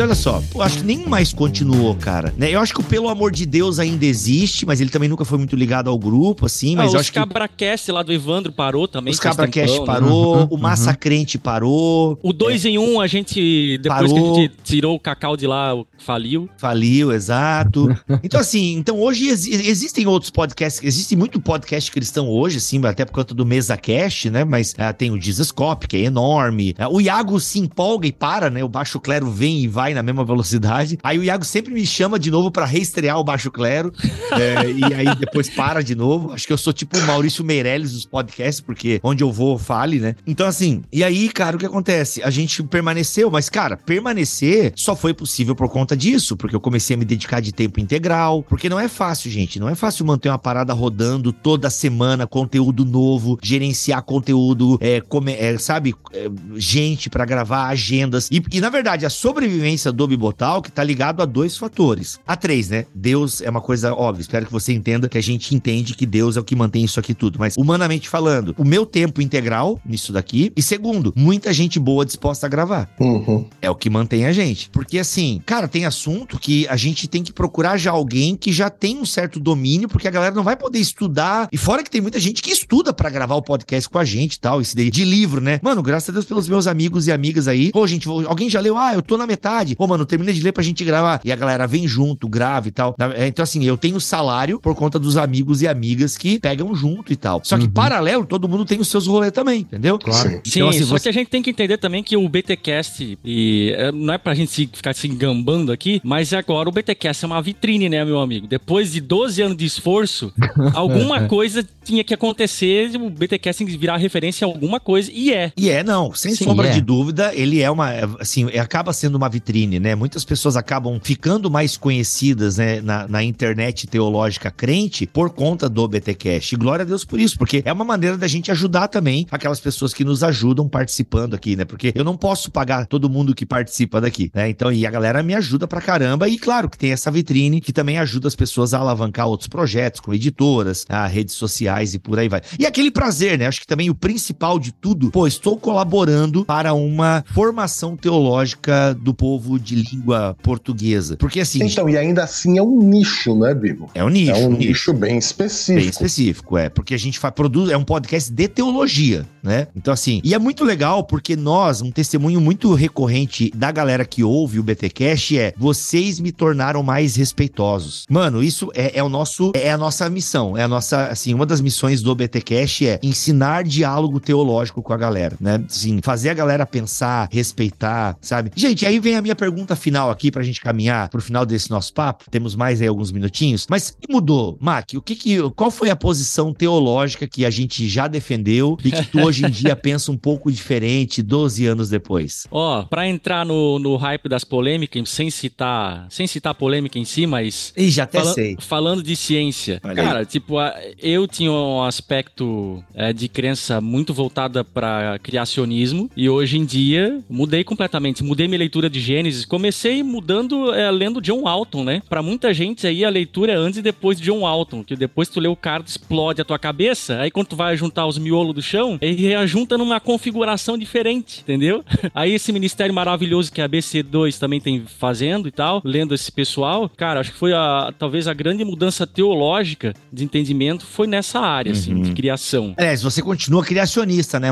Então, 0.00 0.08
olha 0.08 0.14
só, 0.14 0.42
eu 0.54 0.62
acho 0.62 0.78
que 0.78 0.84
nenhum 0.84 1.06
mais 1.06 1.30
continuou, 1.30 1.94
cara. 1.94 2.32
Né? 2.34 2.50
Eu 2.50 2.60
acho 2.60 2.72
que 2.72 2.80
o 2.80 2.82
Pelo 2.82 3.10
Amor 3.10 3.30
de 3.30 3.44
Deus 3.44 3.78
ainda 3.78 4.06
existe, 4.06 4.64
mas 4.64 4.80
ele 4.80 4.88
também 4.88 5.10
nunca 5.10 5.26
foi 5.26 5.36
muito 5.36 5.54
ligado 5.54 5.90
ao 5.90 5.98
grupo, 5.98 6.46
assim. 6.46 6.74
Mas 6.74 6.94
ah, 6.94 6.96
eu 6.96 7.00
acho 7.00 7.12
que. 7.12 7.18
Os 7.18 7.26
Cabracast 7.26 7.92
lá 7.92 8.02
do 8.02 8.10
Evandro 8.10 8.50
parou 8.50 8.88
também. 8.88 9.12
Os 9.12 9.20
Cabracast 9.20 9.78
né? 9.78 9.84
parou, 9.84 10.36
né? 10.36 10.42
uhum, 10.44 10.48
o 10.52 10.56
Massa 10.56 10.88
uhum. 10.88 10.96
Crente 10.98 11.36
parou. 11.36 12.18
O 12.22 12.32
2 12.32 12.64
é. 12.64 12.68
em 12.70 12.78
1, 12.78 12.82
um, 12.82 12.98
a 12.98 13.06
gente, 13.06 13.76
depois 13.76 14.10
parou. 14.10 14.32
que 14.32 14.38
a 14.38 14.42
gente 14.42 14.54
tirou 14.64 14.96
o 14.96 14.98
Cacau 14.98 15.36
de 15.36 15.46
lá, 15.46 15.74
faliu. 15.98 16.48
Faliu, 16.56 17.12
exato. 17.12 17.94
então, 18.24 18.40
assim, 18.40 18.76
então 18.76 18.98
hoje 18.98 19.28
ex 19.28 19.46
existem 19.46 20.06
outros 20.06 20.30
podcasts, 20.30 20.82
existe 20.82 21.14
muito 21.14 21.38
podcast 21.38 21.92
cristão 21.92 22.26
hoje, 22.26 22.56
assim, 22.56 22.80
até 22.86 23.04
por 23.04 23.12
conta 23.12 23.34
do 23.34 23.44
Mesa 23.44 23.76
Cast, 23.76 24.30
né? 24.30 24.44
Mas 24.44 24.72
uh, 24.72 24.94
tem 24.96 25.10
o 25.10 25.20
Jesus 25.20 25.52
Cop, 25.52 25.86
que 25.86 25.98
é 25.98 26.00
enorme. 26.00 26.74
Uh, 26.78 26.96
o 26.96 27.00
Iago 27.02 27.38
se 27.38 27.58
empolga 27.58 28.06
e 28.06 28.12
para, 28.12 28.48
né? 28.48 28.64
O 28.64 28.68
Baixo 28.68 28.98
Clero 28.98 29.30
vem 29.30 29.60
e 29.60 29.68
vai 29.68 29.89
na 29.94 30.02
mesma 30.02 30.24
velocidade. 30.24 30.98
Aí 31.02 31.18
o 31.18 31.24
Iago 31.24 31.44
sempre 31.44 31.72
me 31.72 31.86
chama 31.86 32.18
de 32.18 32.30
novo 32.30 32.50
para 32.50 32.64
reestrear 32.64 33.18
o 33.18 33.24
Baixo 33.24 33.50
Clero. 33.50 33.92
é, 34.32 34.70
e 34.70 34.94
aí 34.94 35.14
depois 35.16 35.48
para 35.48 35.82
de 35.82 35.94
novo. 35.94 36.32
Acho 36.32 36.46
que 36.46 36.52
eu 36.52 36.58
sou 36.58 36.72
tipo 36.72 36.98
o 36.98 37.02
Maurício 37.06 37.44
Meirelles 37.44 37.92
dos 37.92 38.04
podcasts, 38.04 38.60
porque 38.60 39.00
onde 39.02 39.22
eu 39.22 39.32
vou, 39.32 39.58
fale, 39.58 39.98
né? 39.98 40.14
Então, 40.26 40.46
assim, 40.46 40.82
e 40.92 41.02
aí, 41.02 41.28
cara, 41.28 41.56
o 41.56 41.58
que 41.58 41.66
acontece? 41.66 42.22
A 42.22 42.30
gente 42.30 42.62
permaneceu, 42.62 43.30
mas, 43.30 43.48
cara, 43.48 43.76
permanecer 43.76 44.72
só 44.76 44.94
foi 44.94 45.14
possível 45.14 45.54
por 45.54 45.68
conta 45.68 45.96
disso, 45.96 46.36
porque 46.36 46.54
eu 46.54 46.60
comecei 46.60 46.94
a 46.94 46.98
me 46.98 47.04
dedicar 47.04 47.40
de 47.40 47.52
tempo 47.52 47.80
integral. 47.80 48.44
Porque 48.48 48.68
não 48.68 48.78
é 48.78 48.88
fácil, 48.88 49.30
gente. 49.30 49.58
Não 49.58 49.68
é 49.68 49.74
fácil 49.74 50.04
manter 50.04 50.28
uma 50.28 50.38
parada 50.38 50.72
rodando 50.72 51.32
toda 51.32 51.70
semana, 51.70 52.26
conteúdo 52.26 52.84
novo, 52.84 53.38
gerenciar 53.42 54.02
conteúdo, 54.02 54.78
é, 54.80 55.00
come, 55.00 55.32
é, 55.32 55.56
sabe, 55.58 55.94
é, 56.12 56.28
gente 56.56 57.08
para 57.08 57.24
gravar, 57.24 57.68
agendas. 57.68 58.28
E, 58.30 58.42
e, 58.52 58.60
na 58.60 58.68
verdade, 58.68 59.06
a 59.06 59.10
sobrevivência 59.10 59.79
do 59.90 60.06
Bibotal 60.06 60.60
que 60.60 60.70
tá 60.70 60.84
ligado 60.84 61.22
a 61.22 61.24
dois 61.24 61.56
fatores. 61.56 62.18
A 62.26 62.36
três, 62.36 62.68
né? 62.68 62.86
Deus 62.94 63.40
é 63.40 63.48
uma 63.48 63.60
coisa 63.60 63.94
óbvia. 63.94 64.22
Espero 64.22 64.46
que 64.46 64.52
você 64.52 64.72
entenda 64.72 65.08
que 65.08 65.16
a 65.16 65.22
gente 65.22 65.54
entende 65.54 65.94
que 65.94 66.04
Deus 66.04 66.36
é 66.36 66.40
o 66.40 66.44
que 66.44 66.54
mantém 66.54 66.84
isso 66.84 67.00
aqui 67.00 67.14
tudo. 67.14 67.38
Mas, 67.38 67.56
humanamente 67.56 68.08
falando, 68.08 68.54
o 68.58 68.64
meu 68.64 68.84
tempo 68.84 69.22
integral 69.22 69.80
nisso 69.84 70.12
daqui. 70.12 70.52
E 70.56 70.62
segundo, 70.62 71.12
muita 71.16 71.52
gente 71.52 71.78
boa 71.78 72.04
disposta 72.04 72.46
a 72.46 72.48
gravar. 72.48 72.90
Uhum. 73.00 73.46
É 73.62 73.70
o 73.70 73.74
que 73.74 73.88
mantém 73.88 74.26
a 74.26 74.32
gente. 74.32 74.68
Porque, 74.70 74.98
assim, 74.98 75.40
cara, 75.46 75.68
tem 75.68 75.86
assunto 75.86 76.38
que 76.38 76.66
a 76.68 76.76
gente 76.76 77.08
tem 77.08 77.22
que 77.22 77.32
procurar 77.32 77.76
já 77.76 77.90
alguém 77.90 78.36
que 78.36 78.52
já 78.52 78.68
tem 78.68 78.98
um 78.98 79.06
certo 79.06 79.38
domínio, 79.38 79.88
porque 79.88 80.08
a 80.08 80.10
galera 80.10 80.34
não 80.34 80.42
vai 80.42 80.56
poder 80.56 80.78
estudar. 80.78 81.48
E 81.52 81.56
fora 81.56 81.82
que 81.82 81.90
tem 81.90 82.00
muita 82.00 82.18
gente 82.18 82.42
que 82.42 82.50
estuda 82.50 82.92
para 82.92 83.10
gravar 83.10 83.36
o 83.36 83.42
podcast 83.42 83.88
com 83.88 83.98
a 83.98 84.04
gente 84.04 84.34
e 84.34 84.40
tal. 84.40 84.60
Esse 84.60 84.74
daí 84.74 84.90
de 84.90 85.04
livro, 85.04 85.40
né? 85.40 85.60
Mano, 85.62 85.82
graças 85.82 86.08
a 86.08 86.12
Deus 86.12 86.24
pelos 86.24 86.48
meus 86.48 86.66
amigos 86.66 87.06
e 87.06 87.12
amigas 87.12 87.46
aí. 87.46 87.70
Pô, 87.70 87.86
gente, 87.86 88.08
alguém 88.08 88.50
já 88.50 88.60
leu? 88.60 88.76
Ah, 88.76 88.94
eu 88.94 89.02
tô 89.02 89.16
na 89.16 89.26
metade 89.26 89.69
verdade. 89.70 89.76
Pô, 89.76 89.86
mano, 89.86 90.04
termina 90.04 90.32
de 90.32 90.42
ler 90.42 90.52
pra 90.52 90.62
gente 90.62 90.84
gravar. 90.84 91.20
E 91.24 91.32
a 91.32 91.36
galera 91.36 91.66
vem 91.66 91.86
junto, 91.86 92.28
grava 92.28 92.68
e 92.68 92.70
tal. 92.70 92.94
É, 93.14 93.26
então, 93.26 93.42
assim, 93.42 93.64
eu 93.64 93.76
tenho 93.76 94.00
salário 94.00 94.60
por 94.60 94.74
conta 94.74 94.98
dos 94.98 95.16
amigos 95.16 95.62
e 95.62 95.68
amigas 95.68 96.16
que 96.16 96.38
pegam 96.38 96.74
junto 96.74 97.12
e 97.12 97.16
tal. 97.16 97.40
Só 97.44 97.56
que, 97.56 97.64
uhum. 97.64 97.70
paralelo, 97.70 98.26
todo 98.26 98.48
mundo 98.48 98.64
tem 98.64 98.80
os 98.80 98.88
seus 98.88 99.06
rolês 99.06 99.32
também, 99.32 99.60
entendeu? 99.60 99.98
Claro. 99.98 100.30
Sim, 100.44 100.60
então, 100.60 100.68
assim, 100.68 100.80
só 100.80 100.98
você... 100.98 101.04
que 101.04 101.08
a 101.08 101.12
gente 101.12 101.28
tem 101.28 101.42
que 101.42 101.50
entender 101.50 101.78
também 101.78 102.02
que 102.02 102.16
o 102.16 102.28
BTcast, 102.28 103.18
e 103.24 103.72
é, 103.76 103.92
não 103.92 104.14
é 104.14 104.18
pra 104.18 104.34
gente 104.34 104.70
ficar 104.72 104.94
se 104.94 105.06
engambando 105.06 105.72
aqui, 105.72 106.00
mas 106.04 106.32
agora 106.32 106.68
o 106.68 106.72
BTcast 106.72 107.24
é 107.24 107.26
uma 107.26 107.42
vitrine, 107.42 107.88
né, 107.88 108.04
meu 108.04 108.20
amigo? 108.20 108.46
Depois 108.46 108.92
de 108.92 109.00
12 109.00 109.42
anos 109.42 109.56
de 109.56 109.64
esforço, 109.64 110.32
alguma 110.74 111.26
coisa 111.26 111.66
tinha 111.84 112.04
que 112.04 112.14
acontecer, 112.14 112.90
o 112.96 113.10
BTcast 113.10 113.64
virar 113.64 113.96
referência 113.96 114.46
a 114.46 114.48
alguma 114.48 114.80
coisa, 114.80 115.10
e 115.12 115.32
é. 115.32 115.52
E 115.56 115.70
é, 115.70 115.82
não, 115.82 116.12
sem 116.14 116.34
Sim, 116.34 116.44
sombra 116.44 116.68
é. 116.68 116.70
de 116.70 116.80
dúvida, 116.80 117.32
ele 117.34 117.60
é 117.60 117.70
uma, 117.70 117.90
assim, 118.18 118.46
acaba 118.58 118.92
sendo 118.92 119.16
uma 119.16 119.28
vitrine, 119.28 119.59
né? 119.66 119.94
Muitas 119.94 120.24
pessoas 120.24 120.56
acabam 120.56 120.98
ficando 121.02 121.50
mais 121.50 121.76
conhecidas, 121.76 122.56
né, 122.56 122.80
na, 122.80 123.06
na 123.08 123.22
internet 123.22 123.86
teológica 123.86 124.50
crente 124.50 125.06
por 125.06 125.30
conta 125.30 125.68
do 125.68 125.86
BTcast. 125.86 126.54
E 126.54 126.58
glória 126.58 126.82
a 126.82 126.86
Deus 126.86 127.04
por 127.04 127.20
isso, 127.20 127.36
porque 127.36 127.62
é 127.64 127.72
uma 127.72 127.84
maneira 127.84 128.16
da 128.16 128.26
gente 128.26 128.50
ajudar 128.50 128.88
também 128.88 129.26
aquelas 129.30 129.60
pessoas 129.60 129.92
que 129.92 130.04
nos 130.04 130.22
ajudam 130.22 130.68
participando 130.68 131.34
aqui, 131.34 131.56
né? 131.56 131.64
Porque 131.64 131.92
eu 131.94 132.04
não 132.04 132.16
posso 132.16 132.50
pagar 132.50 132.86
todo 132.86 133.10
mundo 133.10 133.34
que 133.34 133.44
participa 133.44 134.00
daqui, 134.00 134.30
né? 134.34 134.48
Então, 134.48 134.72
e 134.72 134.86
a 134.86 134.90
galera 134.90 135.22
me 135.22 135.34
ajuda 135.34 135.66
pra 135.66 135.80
caramba, 135.80 136.28
e 136.28 136.38
claro 136.38 136.68
que 136.68 136.78
tem 136.78 136.92
essa 136.92 137.10
vitrine 137.10 137.60
que 137.60 137.72
também 137.72 137.98
ajuda 137.98 138.28
as 138.28 138.36
pessoas 138.36 138.74
a 138.74 138.78
alavancar 138.78 139.26
outros 139.26 139.48
projetos, 139.48 140.00
com 140.00 140.14
editoras, 140.14 140.84
a 140.88 141.06
redes 141.06 141.34
sociais 141.34 141.94
e 141.94 141.98
por 141.98 142.18
aí 142.18 142.28
vai. 142.28 142.40
E 142.58 142.66
aquele 142.66 142.90
prazer, 142.90 143.38
né? 143.38 143.46
Acho 143.46 143.60
que 143.60 143.66
também 143.66 143.90
o 143.90 143.94
principal 143.94 144.58
de 144.58 144.72
tudo, 144.72 145.10
pô, 145.10 145.26
estou 145.26 145.58
colaborando 145.58 146.44
para 146.44 146.72
uma 146.74 147.24
formação 147.32 147.96
teológica 147.96 148.94
do 148.94 149.14
povo 149.14 149.49
de 149.58 149.74
língua 149.76 150.36
portuguesa. 150.42 151.16
Porque 151.16 151.40
assim. 151.40 151.62
Então, 151.62 151.88
e 151.88 151.96
ainda 151.96 152.24
assim 152.24 152.58
é 152.58 152.62
um 152.62 152.82
nicho, 152.82 153.34
né, 153.34 153.54
Bibo? 153.54 153.90
É 153.94 154.04
um 154.04 154.08
nicho. 154.08 154.32
É 154.32 154.36
um 154.36 154.50
nicho, 154.50 154.68
nicho 154.68 154.92
bem 154.92 155.18
específico. 155.18 155.80
Bem 155.80 155.88
específico, 155.88 156.58
é. 156.58 156.68
Porque 156.68 156.94
a 156.94 156.98
gente 156.98 157.18
faz, 157.18 157.34
produz, 157.34 157.70
é 157.70 157.76
um 157.76 157.84
podcast 157.84 158.32
de 158.32 158.48
teologia, 158.48 159.26
né? 159.42 159.68
Então, 159.74 159.92
assim, 159.92 160.20
e 160.24 160.34
é 160.34 160.38
muito 160.38 160.64
legal 160.64 161.04
porque 161.04 161.36
nós, 161.36 161.80
um 161.80 161.90
testemunho 161.90 162.40
muito 162.40 162.72
recorrente 162.74 163.50
da 163.54 163.70
galera 163.70 164.04
que 164.04 164.22
ouve 164.22 164.58
o 164.58 164.62
BTcast 164.62 165.38
é: 165.38 165.54
vocês 165.56 166.20
me 166.20 166.32
tornaram 166.32 166.82
mais 166.82 167.16
respeitosos. 167.16 168.04
Mano, 168.08 168.42
isso 168.42 168.70
é, 168.74 168.98
é 168.98 169.02
o 169.02 169.08
nosso, 169.08 169.52
é 169.54 169.70
a 169.70 169.78
nossa 169.78 170.08
missão, 170.10 170.56
é 170.56 170.62
a 170.62 170.68
nossa, 170.68 171.06
assim, 171.06 171.34
uma 171.34 171.46
das 171.46 171.60
missões 171.60 172.02
do 172.02 172.14
BTcast 172.14 172.86
é 172.86 173.00
ensinar 173.02 173.64
diálogo 173.64 174.20
teológico 174.20 174.82
com 174.82 174.92
a 174.92 174.96
galera, 174.96 175.36
né? 175.40 175.62
Assim, 175.68 176.00
fazer 176.02 176.30
a 176.30 176.34
galera 176.34 176.66
pensar, 176.66 177.28
respeitar, 177.30 178.16
sabe? 178.20 178.50
Gente, 178.54 178.86
aí 178.86 178.98
vem 178.98 179.16
a 179.16 179.22
minha 179.22 179.36
pergunta 179.40 179.74
final 179.74 180.10
aqui 180.10 180.30
pra 180.30 180.42
gente 180.42 180.60
caminhar 180.60 181.08
pro 181.08 181.22
final 181.22 181.46
desse 181.46 181.70
nosso 181.70 181.94
papo. 181.94 182.26
Temos 182.30 182.54
mais 182.54 182.82
aí 182.82 182.88
alguns 182.88 183.10
minutinhos, 183.10 183.66
mas 183.70 183.88
o 183.88 183.96
que 183.96 184.12
mudou, 184.12 184.58
Mac? 184.60 184.90
O 184.94 185.00
que 185.00 185.16
que, 185.16 185.50
qual 185.56 185.70
foi 185.70 185.88
a 185.88 185.96
posição 185.96 186.52
teológica 186.52 187.26
que 187.26 187.46
a 187.46 187.50
gente 187.50 187.88
já 187.88 188.06
defendeu 188.06 188.76
e 188.84 188.90
que 188.90 189.02
tu 189.06 189.20
hoje 189.20 189.46
em 189.46 189.50
dia 189.50 189.74
pensa 189.76 190.12
um 190.12 190.16
pouco 190.16 190.52
diferente 190.52 191.22
12 191.22 191.66
anos 191.66 191.88
depois? 191.88 192.46
Ó, 192.50 192.80
oh, 192.80 192.86
pra 192.86 193.08
entrar 193.08 193.46
no, 193.46 193.78
no 193.78 193.96
hype 193.96 194.28
das 194.28 194.44
polêmicas, 194.44 195.08
sem 195.08 195.30
citar, 195.30 196.06
sem 196.10 196.26
citar 196.26 196.54
polêmica 196.54 196.98
em 196.98 197.04
si, 197.06 197.26
mas... 197.26 197.72
Ih, 197.74 197.90
já 197.90 198.04
até 198.04 198.18
fala, 198.18 198.34
sei. 198.34 198.56
Falando 198.60 199.02
de 199.02 199.16
ciência. 199.16 199.80
Olha 199.82 199.94
cara, 199.94 200.18
aí. 200.20 200.26
tipo, 200.26 200.56
eu 200.98 201.26
tinha 201.26 201.50
um 201.50 201.82
aspecto 201.82 202.84
é, 202.94 203.12
de 203.14 203.26
crença 203.26 203.80
muito 203.80 204.12
voltada 204.12 204.62
para 204.62 205.18
criacionismo 205.22 206.10
e 206.14 206.28
hoje 206.28 206.58
em 206.58 206.64
dia 206.64 207.20
mudei 207.28 207.64
completamente. 207.64 208.22
Mudei 208.22 208.46
minha 208.46 208.58
leitura 208.58 208.90
de 208.90 209.00
Gênesis. 209.20 209.44
Comecei 209.44 210.02
mudando, 210.02 210.72
é, 210.72 210.90
lendo 210.90 211.20
John 211.20 211.46
Alton, 211.46 211.84
né? 211.84 212.02
Para 212.08 212.22
muita 212.22 212.52
gente 212.54 212.86
aí 212.86 213.04
a 213.04 213.10
leitura 213.10 213.52
é 213.52 213.56
antes 213.56 213.78
e 213.78 213.82
depois 213.82 214.18
de 214.18 214.24
John 214.24 214.46
Alton, 214.46 214.82
que 214.82 214.96
depois 214.96 215.28
tu 215.28 215.38
lê 215.38 215.48
o 215.48 215.56
cara, 215.56 215.82
explode 215.86 216.40
a 216.40 216.44
tua 216.44 216.58
cabeça, 216.58 217.18
aí 217.18 217.30
quando 217.30 217.48
tu 217.48 217.56
vai 217.56 217.76
juntar 217.76 218.06
os 218.06 218.16
miolos 218.16 218.54
do 218.54 218.62
chão, 218.62 218.98
ele 219.00 219.22
reajunta 219.22 219.76
numa 219.76 220.00
configuração 220.00 220.78
diferente, 220.78 221.40
entendeu? 221.40 221.84
Aí 222.14 222.32
esse 222.32 222.52
ministério 222.52 222.94
maravilhoso 222.94 223.52
que 223.52 223.60
a 223.60 223.68
BC2 223.68 224.38
também 224.38 224.60
tem 224.60 224.84
fazendo 224.86 225.48
e 225.48 225.50
tal, 225.50 225.80
lendo 225.84 226.14
esse 226.14 226.30
pessoal, 226.30 226.90
cara, 226.96 227.20
acho 227.20 227.32
que 227.32 227.38
foi 227.38 227.52
a 227.52 227.92
talvez 227.98 228.26
a 228.26 228.34
grande 228.34 228.64
mudança 228.64 229.06
teológica 229.06 229.94
de 230.12 230.24
entendimento 230.24 230.84
foi 230.84 231.06
nessa 231.06 231.40
área, 231.40 231.72
uhum. 231.72 231.78
assim, 231.78 232.02
de 232.02 232.08
uhum. 232.08 232.14
criação. 232.14 232.74
É, 232.76 232.96
você 232.96 233.22
continua 233.22 233.64
criacionista, 233.64 234.40
né? 234.40 234.50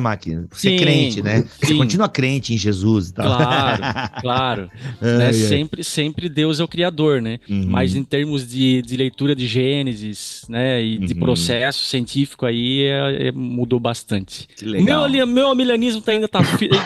Você 0.51 0.69
é 0.69 0.71
sim, 0.71 0.75
é 0.75 0.79
crente, 0.79 1.23
né? 1.23 1.43
Sim. 1.43 1.49
Você 1.67 1.75
continua 1.75 2.09
crente 2.09 2.55
em 2.55 2.59
Jesus 2.59 3.09
e 3.09 3.15
tal. 3.15 3.37
Claro, 3.37 3.83
claro. 4.21 4.58
Né? 5.01 5.33
Sempre, 5.33 5.85
sempre 5.85 6.29
Deus 6.29 6.61
é 6.61 6.65
o 6.65 6.69
criador, 6.69 7.21
né? 7.21 7.39
Uhum. 7.49 7.67
Mas 7.69 7.95
em 7.95 8.03
termos 8.03 8.49
de, 8.49 8.83
de 8.83 8.97
leitura 8.97 9.35
de 9.35 9.47
Gênesis, 9.47 10.45
né, 10.49 10.83
e 10.83 10.99
de 10.99 11.15
uhum. 11.15 11.21
processo 11.21 11.85
científico 11.85 12.47
aí, 12.47 12.83
é, 12.83 13.29
é, 13.29 13.33
mudou 13.33 13.79
bastante. 13.79 14.49
Que 14.57 14.65
legal. 14.65 15.09
Meu, 15.09 15.27
meu 15.27 15.55
milenismo 15.55 16.01
tá 16.01 16.13
ainda 16.13 16.29
tá, 16.29 16.41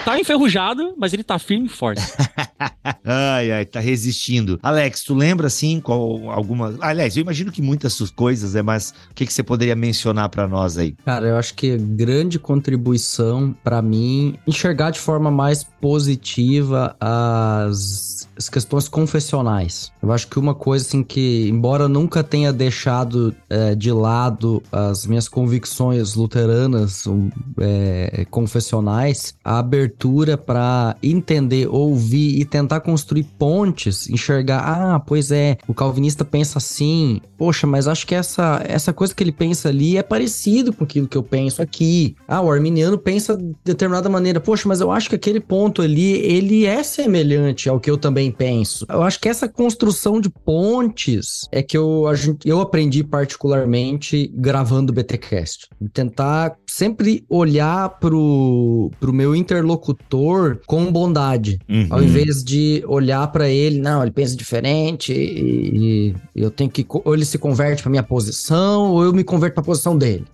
tá 0.05 0.19
enferrujado, 0.19 0.95
mas 0.97 1.13
ele 1.13 1.23
tá 1.23 1.39
firme 1.39 1.67
e 1.67 1.69
forte. 1.69 2.03
ai, 3.05 3.51
ai, 3.53 3.65
tá 3.65 3.81
resistindo. 3.81 4.59
Alex, 4.63 5.05
tu 5.05 5.15
lembra, 5.15 5.47
assim, 5.47 5.81
qual 5.81 6.31
alguma... 6.31 6.75
Aliás, 6.81 7.17
eu 7.17 7.23
imagino 7.23 7.53
que 7.53 7.63
muitas 7.63 7.99
coisas, 8.11 8.55
é, 8.57 8.63
mas 8.63 8.95
o 9.11 9.15
que, 9.15 9.27
que 9.27 9.33
você 9.33 9.43
poderia 9.43 9.77
mencionar 9.77 10.29
para 10.29 10.49
nós 10.49 10.77
aí? 10.79 10.95
Cara, 11.05 11.29
eu 11.29 11.37
acho 11.37 11.55
que 11.55 11.77
grande 11.77 12.39
contribuição 12.39 13.55
para 13.63 13.81
mim 13.81 14.35
enxergar 14.47 14.91
de 14.91 14.99
forma 14.99 15.31
mais 15.31 15.65
positiva 15.65 16.97
as, 17.67 18.29
as 18.37 18.49
questões 18.49 18.89
confessionais. 18.89 19.93
Eu 20.03 20.13
acho 20.13 20.29
que 20.29 20.39
uma 20.39 20.55
coisa 20.55 20.87
assim 20.87 21.03
que, 21.03 21.49
embora 21.49 21.85
eu 21.85 21.89
nunca 21.89 22.23
tenha 22.23 22.53
deixado 22.53 23.35
é, 23.49 23.75
de 23.75 23.93
lado 23.93 24.63
as 24.71 25.07
minhas 25.07 25.29
convicções 25.29 26.15
luteranas 26.15 27.05
é, 27.61 28.27
confessionais, 28.31 29.35
a 29.45 29.59
abertura 29.59 30.37
para 30.37 30.97
entender, 31.03 31.69
ouvir 31.69 32.41
e 32.41 32.45
tentar 32.45 32.81
construir 32.81 33.25
pontes, 33.39 34.09
enxergar, 34.09 34.61
ah, 34.61 35.01
pois 35.01 35.31
é, 35.31 35.59
o 35.67 35.75
calvinista 35.75 36.25
pensa 36.25 36.59
assim, 36.59 37.21
poxa, 37.37 37.67
mas 37.67 37.89
acho 37.89 38.07
que 38.07 38.15
essa, 38.15 38.63
essa 38.67 38.93
coisa 38.93 39.15
que 39.15 39.23
ele 39.23 39.33
pensa 39.33 39.69
ali 39.69 39.97
é 39.97 40.03
parecido 40.03 40.73
com 40.73 40.85
aquilo 40.85 41.09
que 41.09 41.17
eu 41.17 41.23
penso 41.23 41.63
aqui. 41.63 42.17
Ah, 42.27 42.41
o 42.41 42.51
arminiano 42.51 42.99
pensa 42.99 43.37
de 43.37 43.55
determinada 43.65 44.09
maneira, 44.09 44.41
poxa, 44.41 44.69
mas 44.69 44.81
eu 44.81 44.91
acho 44.91 45.09
que 45.09 45.17
aquele 45.17 45.41
ponto 45.41 45.83
ali, 45.83 46.13
ele 46.13 46.65
é 46.65 46.83
semelhante 46.83 47.52
ao 47.69 47.81
que 47.81 47.91
eu 47.91 47.97
também 47.97 48.31
penso. 48.31 48.87
Eu 48.89 49.03
acho 49.03 49.21
que 49.21 49.29
essa 49.29 49.49
construção 49.49 50.21
de 50.21 50.31
pontes 50.31 51.47
é 51.51 51.63
que 51.63 51.77
eu, 51.77 52.05
eu 52.45 52.61
aprendi 52.61 53.05
particularmente 53.05 54.31
gravando 54.35 54.93
o 54.93 54.95
BTcast. 54.95 55.69
Tentar 55.93 56.57
sempre 56.67 57.25
olhar 57.29 57.99
pro, 57.99 58.91
pro 58.99 59.13
meu 59.13 59.35
interlocutor 59.37 60.61
com 60.67 60.91
bondade, 60.91 61.59
uhum. 61.69 61.87
ao 61.91 62.03
invés 62.03 62.43
de 62.43 62.83
olhar 62.87 63.27
para 63.29 63.49
ele, 63.49 63.79
não, 63.79 64.03
ele 64.03 64.11
pensa 64.11 64.37
diferente 64.37 65.13
e, 65.13 66.15
e, 66.35 66.43
eu 66.43 66.51
tenho 66.51 66.71
que 66.71 66.87
ou 66.89 67.15
ele 67.15 67.25
se 67.25 67.39
converte 67.39 67.83
para 67.83 67.91
minha 67.91 68.03
posição 68.03 68.93
ou 68.93 69.05
eu 69.05 69.13
me 69.13 69.25
converto 69.25 69.55
para 69.55 69.63
a 69.63 69.67
posição 69.67 69.97
dele. 69.97 70.25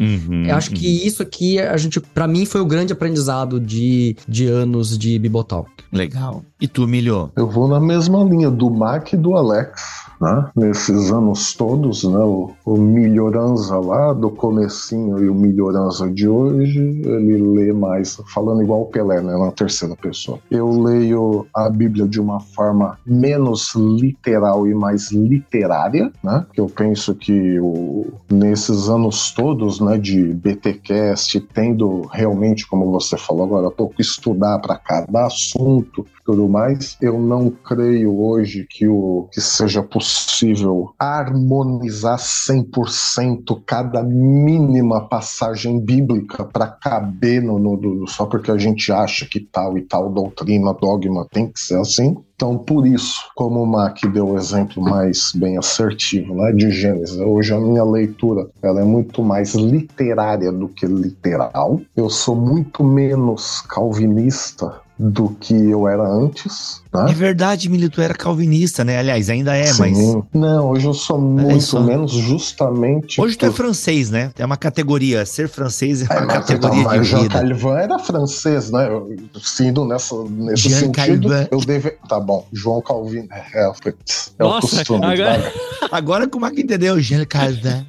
Uhum, 0.00 0.46
eu 0.46 0.54
acho 0.54 0.70
uhum. 0.70 0.76
que 0.76 1.06
isso 1.06 1.22
aqui 1.22 1.58
a 1.58 1.76
gente, 1.76 2.00
para 2.00 2.26
mim, 2.26 2.44
foi 2.44 2.60
o 2.60 2.66
grande 2.66 2.92
aprendizado 2.92 3.58
de, 3.58 4.16
de 4.28 4.46
anos 4.46 4.96
de 4.96 5.18
Bibotalk. 5.18 5.70
Legal. 5.92 6.44
E 6.60 6.68
tu, 6.68 6.86
Milho? 6.86 7.30
Eu 7.34 7.48
vou 7.48 7.66
na 7.66 7.80
mesma 7.80 8.22
linha 8.22 8.50
do 8.50 8.68
Mac 8.68 9.14
e 9.14 9.16
do 9.16 9.34
Alex 9.34 10.00
né? 10.20 10.50
nesses 10.54 11.10
anos 11.10 11.54
todos, 11.54 12.04
né? 12.04 12.18
o, 12.18 12.50
o 12.66 12.76
Melhorança 12.76 13.78
lá 13.78 14.12
do 14.12 14.30
comecinho 14.30 15.18
e 15.24 15.28
o 15.28 15.34
Melhorança 15.34 16.08
de 16.10 16.28
hoje, 16.28 16.78
ele 16.78 17.38
lê 17.38 17.72
mais, 17.72 18.20
falando 18.32 18.62
igual 18.62 18.82
o 18.82 18.86
Pelé, 18.86 19.22
né? 19.22 19.36
na 19.36 19.50
terceira 19.50 19.96
pessoa. 19.96 20.38
Eu 20.50 20.68
leio 20.82 21.46
a 21.54 21.70
Bíblia 21.70 22.06
de 22.06 22.20
uma 22.20 22.40
forma 22.40 22.98
menos 23.06 23.74
literal 23.74 24.68
e 24.68 24.74
mais 24.74 25.10
literária, 25.10 26.12
né? 26.22 26.44
que 26.52 26.60
eu 26.60 26.66
penso 26.66 27.14
que 27.14 27.58
o, 27.58 28.12
nesses 28.30 28.88
anos 28.90 29.32
todos 29.32 29.80
né, 29.80 29.96
de 29.96 30.34
BTcast, 30.34 31.40
tendo 31.54 32.02
realmente, 32.12 32.66
como 32.66 32.90
você 32.90 33.16
falou 33.16 33.44
agora 33.44 33.68
há 33.68 33.70
pouco, 33.70 34.00
estudar 34.00 34.58
para 34.58 34.76
cada 34.76 35.26
assunto, 35.26 36.06
tudo 36.24 36.48
mais, 36.50 36.96
eu 37.00 37.18
não 37.18 37.50
creio 37.50 38.20
hoje 38.20 38.66
que 38.68 38.86
o 38.88 39.28
que 39.32 39.40
seja 39.40 39.82
possível 39.82 40.92
harmonizar 40.98 42.18
100% 42.18 43.62
cada 43.64 44.02
mínima 44.02 45.08
passagem 45.08 45.80
bíblica 45.80 46.44
para 46.44 46.66
caber 46.66 47.42
no, 47.42 47.58
no, 47.58 48.06
só 48.08 48.26
porque 48.26 48.50
a 48.50 48.58
gente 48.58 48.90
acha 48.90 49.26
que 49.26 49.40
tal 49.40 49.78
e 49.78 49.82
tal 49.82 50.10
doutrina, 50.10 50.74
dogma 50.74 51.26
tem 51.30 51.46
que 51.46 51.60
ser 51.60 51.78
assim. 51.78 52.16
Então, 52.40 52.56
por 52.56 52.86
isso, 52.86 53.20
como 53.34 53.62
o 53.62 53.66
Mac 53.66 53.98
deu 54.14 54.30
o 54.30 54.36
exemplo 54.38 54.82
mais 54.82 55.30
bem 55.34 55.58
assertivo 55.58 56.34
né, 56.34 56.52
de 56.52 56.70
Gênesis, 56.70 57.18
hoje 57.18 57.52
a 57.52 57.60
minha 57.60 57.84
leitura 57.84 58.48
ela 58.62 58.80
é 58.80 58.84
muito 58.84 59.22
mais 59.22 59.54
literária 59.54 60.50
do 60.50 60.66
que 60.66 60.86
literal. 60.86 61.78
Eu 61.94 62.08
sou 62.08 62.34
muito 62.34 62.82
menos 62.82 63.60
calvinista 63.68 64.80
do 65.00 65.30
que 65.30 65.54
eu 65.54 65.88
era 65.88 66.06
antes. 66.06 66.82
Né? 66.92 67.06
É 67.08 67.14
verdade, 67.14 67.70
Milito 67.70 68.02
era 68.02 68.12
calvinista, 68.12 68.84
né? 68.84 68.98
Aliás, 68.98 69.30
ainda 69.30 69.56
é, 69.56 69.64
Sim. 69.64 69.78
mas. 69.80 69.98
Não, 70.34 70.68
hoje 70.68 70.86
eu 70.86 70.92
sou 70.92 71.16
é 71.16 71.20
muito 71.20 71.76
é 71.76 71.80
menos, 71.80 72.12
justamente. 72.12 73.18
Hoje 73.18 73.34
por... 73.34 73.46
tu 73.46 73.46
é 73.46 73.52
francês, 73.52 74.10
né? 74.10 74.30
É 74.38 74.44
uma 74.44 74.58
categoria. 74.58 75.24
Ser 75.24 75.48
francês 75.48 76.02
é 76.02 76.04
uma 76.12 76.24
é, 76.24 76.26
categoria 76.26 76.80
então, 76.80 77.00
de 77.00 77.08
Jean 77.08 77.22
vida. 77.22 77.40
Calvin 77.40 77.82
era 77.82 77.98
francês, 77.98 78.70
né? 78.70 78.88
Eu, 78.88 79.16
sendo 79.40 79.86
nessa, 79.86 80.14
nesse 80.24 80.68
Jean 80.68 80.78
sentido, 80.80 81.28
Calvin. 81.30 81.48
eu 81.50 81.60
deve. 81.60 81.90
Tá 82.06 82.20
bom, 82.20 82.46
João 82.52 82.82
Calvin. 82.82 83.26
É, 83.32 83.64
é, 83.64 83.70
é 83.70 83.94
Nossa, 84.38 84.66
o 84.66 84.70
costume. 84.70 85.06
Agora, 85.06 85.52
agora 85.90 86.28
como 86.28 86.44
é 86.44 86.50
que 86.50 86.60
entendeu? 86.60 87.00
Jean 87.00 87.24
Calvin. 87.24 87.86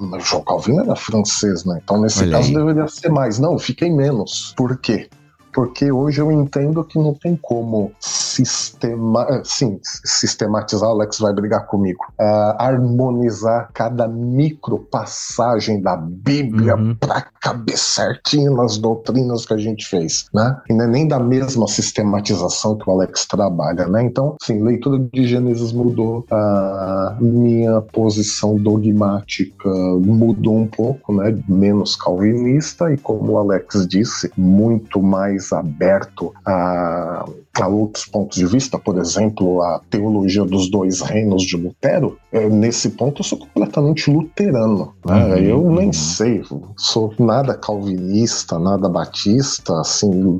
Mas 0.00 0.26
João 0.26 0.42
Calvin 0.42 0.80
era 0.80 0.96
francês, 0.96 1.64
né? 1.64 1.78
Então, 1.84 2.00
nesse 2.00 2.22
Olha 2.22 2.32
caso, 2.38 2.48
aí. 2.48 2.54
deveria 2.54 2.88
ser 2.88 3.10
mais. 3.10 3.38
Não, 3.38 3.56
fiquei 3.60 3.90
menos. 3.90 4.52
Por 4.56 4.76
quê? 4.78 5.08
Porque 5.54 5.90
hoje 5.92 6.20
eu 6.20 6.32
entendo 6.32 6.82
que 6.84 6.98
não 6.98 7.14
tem 7.14 7.36
como 7.40 7.92
sistema, 8.00 9.42
sim, 9.44 9.78
sistematizar, 9.82 10.88
o 10.88 10.92
Alex 10.92 11.20
vai 11.20 11.32
brigar 11.32 11.66
comigo, 11.66 12.04
uh, 12.20 12.56
harmonizar 12.58 13.70
cada 13.72 14.08
micro 14.08 14.78
passagem 14.78 15.80
da 15.80 15.96
Bíblia 15.96 16.74
uhum. 16.74 16.96
para 16.96 17.26
caber 17.40 17.78
certinho 17.78 18.56
nas 18.56 18.76
doutrinas 18.76 19.46
que 19.46 19.54
a 19.54 19.58
gente 19.58 19.86
fez, 19.86 20.26
né? 20.34 20.60
E 20.68 20.74
não 20.74 20.84
é 20.84 20.88
nem 20.88 21.06
da 21.06 21.20
mesma 21.20 21.68
sistematização 21.68 22.76
que 22.76 22.88
o 22.88 22.92
Alex 22.92 23.26
trabalha, 23.26 23.86
né? 23.86 24.02
Então, 24.02 24.36
sim, 24.42 24.60
leitura 24.62 24.98
de 25.12 25.26
Gênesis 25.26 25.72
mudou, 25.72 26.26
a 26.30 27.16
minha 27.20 27.80
posição 27.80 28.56
dogmática 28.56 29.68
mudou 30.00 30.56
um 30.56 30.66
pouco, 30.66 31.14
né? 31.14 31.38
Menos 31.48 31.94
calvinista 31.94 32.92
e 32.92 32.96
como 32.96 33.32
o 33.32 33.38
Alex 33.38 33.86
disse, 33.86 34.32
muito 34.36 35.00
mais 35.00 35.43
mais 35.44 35.52
aberto 35.52 36.32
a, 36.44 37.24
a 37.60 37.68
outros 37.68 38.06
pontos 38.06 38.38
de 38.38 38.46
vista, 38.46 38.78
por 38.78 38.98
exemplo, 38.98 39.62
a 39.62 39.80
teologia 39.90 40.44
dos 40.44 40.70
dois 40.70 41.00
reinos 41.00 41.42
de 41.42 41.56
Lutero, 41.56 42.18
é, 42.32 42.48
nesse 42.48 42.90
ponto 42.90 43.20
eu 43.20 43.24
sou 43.24 43.38
completamente 43.38 44.10
luterano. 44.10 44.94
Né? 45.04 45.24
Uhum. 45.24 45.36
Eu 45.36 45.70
nem 45.70 45.92
sei, 45.92 46.42
sou 46.76 47.12
nada 47.18 47.54
calvinista, 47.54 48.58
nada 48.58 48.88
batista, 48.88 49.80
assim, 49.80 50.38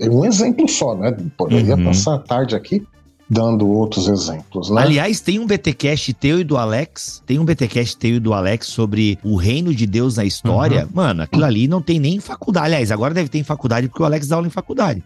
é 0.00 0.10
um 0.10 0.24
exemplo 0.24 0.68
só, 0.68 0.94
né? 0.94 1.16
Poderia 1.36 1.76
uhum. 1.76 1.84
passar 1.84 2.14
a 2.14 2.18
tarde 2.18 2.54
aqui 2.54 2.86
dando 3.28 3.68
outros 3.68 4.08
exemplos, 4.08 4.70
né? 4.70 4.82
Aliás, 4.82 5.20
tem 5.20 5.38
um 5.38 5.46
BTcast 5.46 6.12
teu 6.14 6.40
e 6.40 6.44
do 6.44 6.56
Alex, 6.56 7.22
tem 7.26 7.38
um 7.38 7.44
BTcast 7.44 7.96
teu 7.96 8.16
e 8.16 8.20
do 8.20 8.32
Alex 8.32 8.68
sobre 8.68 9.18
o 9.22 9.36
reino 9.36 9.74
de 9.74 9.86
Deus 9.86 10.16
na 10.16 10.24
história. 10.24 10.84
Uhum. 10.84 10.90
Mano, 10.94 11.22
aquilo 11.22 11.44
ali 11.44 11.66
não 11.66 11.82
tem 11.82 11.98
nem 11.98 12.20
faculdade. 12.20 12.66
Aliás, 12.66 12.92
agora 12.92 13.12
deve 13.12 13.28
ter 13.28 13.38
em 13.38 13.44
faculdade 13.44 13.88
porque 13.88 14.02
o 14.02 14.06
Alex 14.06 14.28
dá 14.28 14.36
aula 14.36 14.46
em 14.46 14.50
faculdade. 14.50 15.02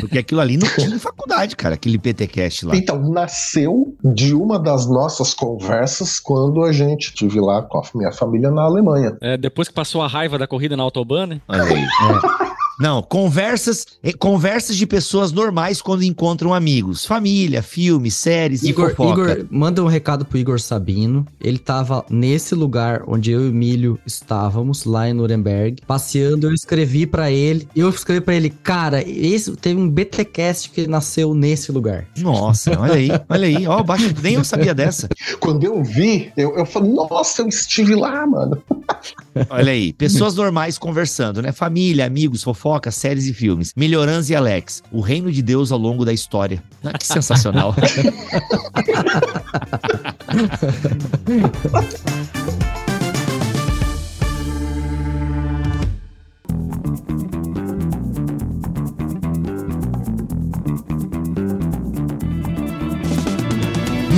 Porque 0.00 0.18
aquilo 0.18 0.40
ali 0.40 0.56
não 0.56 0.68
tinha 0.68 0.88
em 0.88 0.98
faculdade, 0.98 1.56
cara, 1.56 1.74
aquele 1.74 1.98
BTcast 1.98 2.66
lá. 2.66 2.76
Então, 2.76 3.00
nasceu 3.10 3.94
de 4.04 4.34
uma 4.34 4.58
das 4.58 4.86
nossas 4.86 5.32
conversas 5.34 6.20
quando 6.20 6.62
a 6.64 6.72
gente 6.72 7.12
tive 7.14 7.40
lá 7.40 7.62
com 7.62 7.78
a 7.78 7.82
minha 7.94 8.12
família 8.12 8.50
na 8.50 8.62
Alemanha. 8.62 9.16
É, 9.20 9.36
depois 9.36 9.68
que 9.68 9.74
passou 9.74 10.02
a 10.02 10.08
raiva 10.08 10.38
da 10.38 10.46
corrida 10.46 10.76
na 10.76 10.82
Autobahn, 10.82 11.26
né? 11.26 11.40
Olha 11.48 11.62
aí. 11.62 11.82
É. 11.82 12.51
Não, 12.78 13.02
conversas, 13.02 13.86
eh, 14.02 14.12
conversas 14.12 14.76
de 14.76 14.86
pessoas 14.86 15.30
normais 15.30 15.82
quando 15.82 16.02
encontram 16.02 16.54
amigos, 16.54 17.04
família, 17.04 17.62
filmes, 17.62 18.14
séries 18.14 18.62
Igor, 18.62 18.90
e 18.90 18.94
fofoca. 18.94 19.32
Igor, 19.32 19.46
manda 19.50 19.82
um 19.82 19.86
recado 19.86 20.24
pro 20.24 20.38
Igor 20.38 20.60
Sabino. 20.60 21.26
Ele 21.40 21.58
tava 21.58 22.04
nesse 22.10 22.54
lugar 22.54 23.02
onde 23.06 23.30
eu 23.30 23.42
e 23.42 23.44
o 23.44 23.48
Emílio 23.48 23.98
estávamos, 24.06 24.84
lá 24.84 25.08
em 25.08 25.12
Nuremberg, 25.12 25.82
passeando. 25.86 26.48
Eu 26.48 26.54
escrevi 26.54 27.06
para 27.06 27.30
ele, 27.30 27.68
eu 27.76 27.88
escrevi 27.88 28.20
para 28.20 28.34
ele, 28.34 28.50
cara, 28.50 29.02
esse 29.06 29.54
teve 29.56 29.78
um 29.78 29.88
BTcast 29.88 30.70
que 30.70 30.86
nasceu 30.86 31.34
nesse 31.34 31.70
lugar. 31.70 32.06
Nossa, 32.18 32.78
olha 32.78 32.94
aí, 32.94 33.10
olha 33.28 33.46
aí, 33.46 33.66
ó, 33.66 33.82
baixo, 33.82 34.12
nem 34.22 34.34
eu 34.34 34.44
sabia 34.44 34.74
dessa. 34.74 35.08
Quando 35.40 35.64
eu 35.64 35.82
vi, 35.82 36.32
eu, 36.36 36.56
eu 36.56 36.66
falei, 36.66 36.90
nossa, 36.92 37.42
eu 37.42 37.48
estive 37.48 37.94
lá, 37.94 38.26
mano. 38.26 38.62
Olha 39.48 39.72
aí, 39.72 39.92
pessoas 39.92 40.34
normais 40.34 40.78
conversando, 40.78 41.40
né? 41.40 41.52
Família, 41.52 42.06
amigos, 42.06 42.42
fofoca 42.42 42.90
séries 42.90 43.26
e 43.26 43.34
filmes. 43.34 43.72
Melhorans 43.76 44.30
e 44.30 44.36
Alex, 44.36 44.82
o 44.90 45.00
reino 45.00 45.30
de 45.32 45.42
Deus 45.42 45.72
ao 45.72 45.78
longo 45.78 46.04
da 46.04 46.12
história. 46.12 46.62
Ah, 46.84 46.98
que 46.98 47.06
sensacional. 47.06 47.74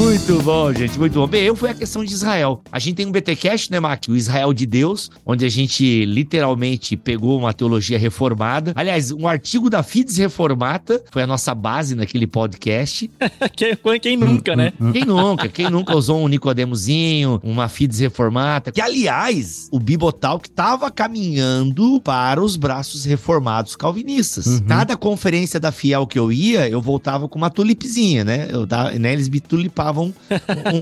Muito 0.05 0.42
bom, 0.42 0.70
gente, 0.70 0.98
muito 0.98 1.14
bom. 1.14 1.26
Bem, 1.26 1.44
eu 1.44 1.57
fui 1.57 1.70
a 1.70 1.74
questão 1.74 2.05
de 2.05 2.12
Israel. 2.12 2.61
A 2.70 2.78
gente 2.78 2.96
tem 2.96 3.07
um 3.07 3.11
BTcast, 3.11 3.72
né, 3.72 3.80
Mac? 3.80 4.05
O 4.07 4.14
Israel 4.14 4.52
de 4.52 4.66
Deus, 4.66 5.11
onde 5.24 5.46
a 5.46 5.48
gente 5.48 6.05
literalmente 6.05 6.94
pegou 6.94 7.38
uma 7.38 7.55
teologia 7.55 7.98
reformada. 7.98 8.74
Aliás, 8.76 9.11
um 9.11 9.26
artigo 9.26 9.70
da 9.70 9.82
FIDES 9.82 10.18
Reformata 10.18 11.02
foi 11.11 11.22
a 11.22 11.26
nossa 11.26 11.55
base 11.55 11.94
naquele 11.94 12.26
podcast. 12.26 13.11
quem, 13.57 13.98
quem, 13.98 14.16
nunca, 14.18 14.55
né? 14.55 14.74
Quem 14.92 15.07
nunca? 15.07 15.48
Quem 15.48 15.70
nunca 15.70 15.96
usou 15.96 16.22
um 16.22 16.28
Nicodemozinho, 16.28 17.40
uma 17.42 17.66
FIDES 17.66 18.00
Reformata? 18.00 18.72
Que, 18.72 18.82
aliás, 18.82 19.68
o 19.72 19.80
Bibotalk 19.80 20.46
estava 20.46 20.90
caminhando 20.90 21.98
para 22.02 22.42
os 22.42 22.57
braços 22.57 23.07
reformados 23.07 23.74
calvinistas. 23.74 24.46
Uhum. 24.46 24.61
Cada 24.66 24.98
conferência 24.98 25.59
da 25.59 25.72
Fiel 25.72 26.07
que 26.07 26.18
eu 26.18 26.30
ia, 26.30 26.68
eu 26.68 26.82
voltava 26.82 27.26
com 27.26 27.38
uma 27.38 27.48
tulipezinha, 27.48 28.22
né? 28.22 28.48
Eu, 28.50 28.66
né 29.00 29.14
eles 29.14 29.30
me 29.30 29.40
tulipavam 29.40 29.93
um, 30.03 30.12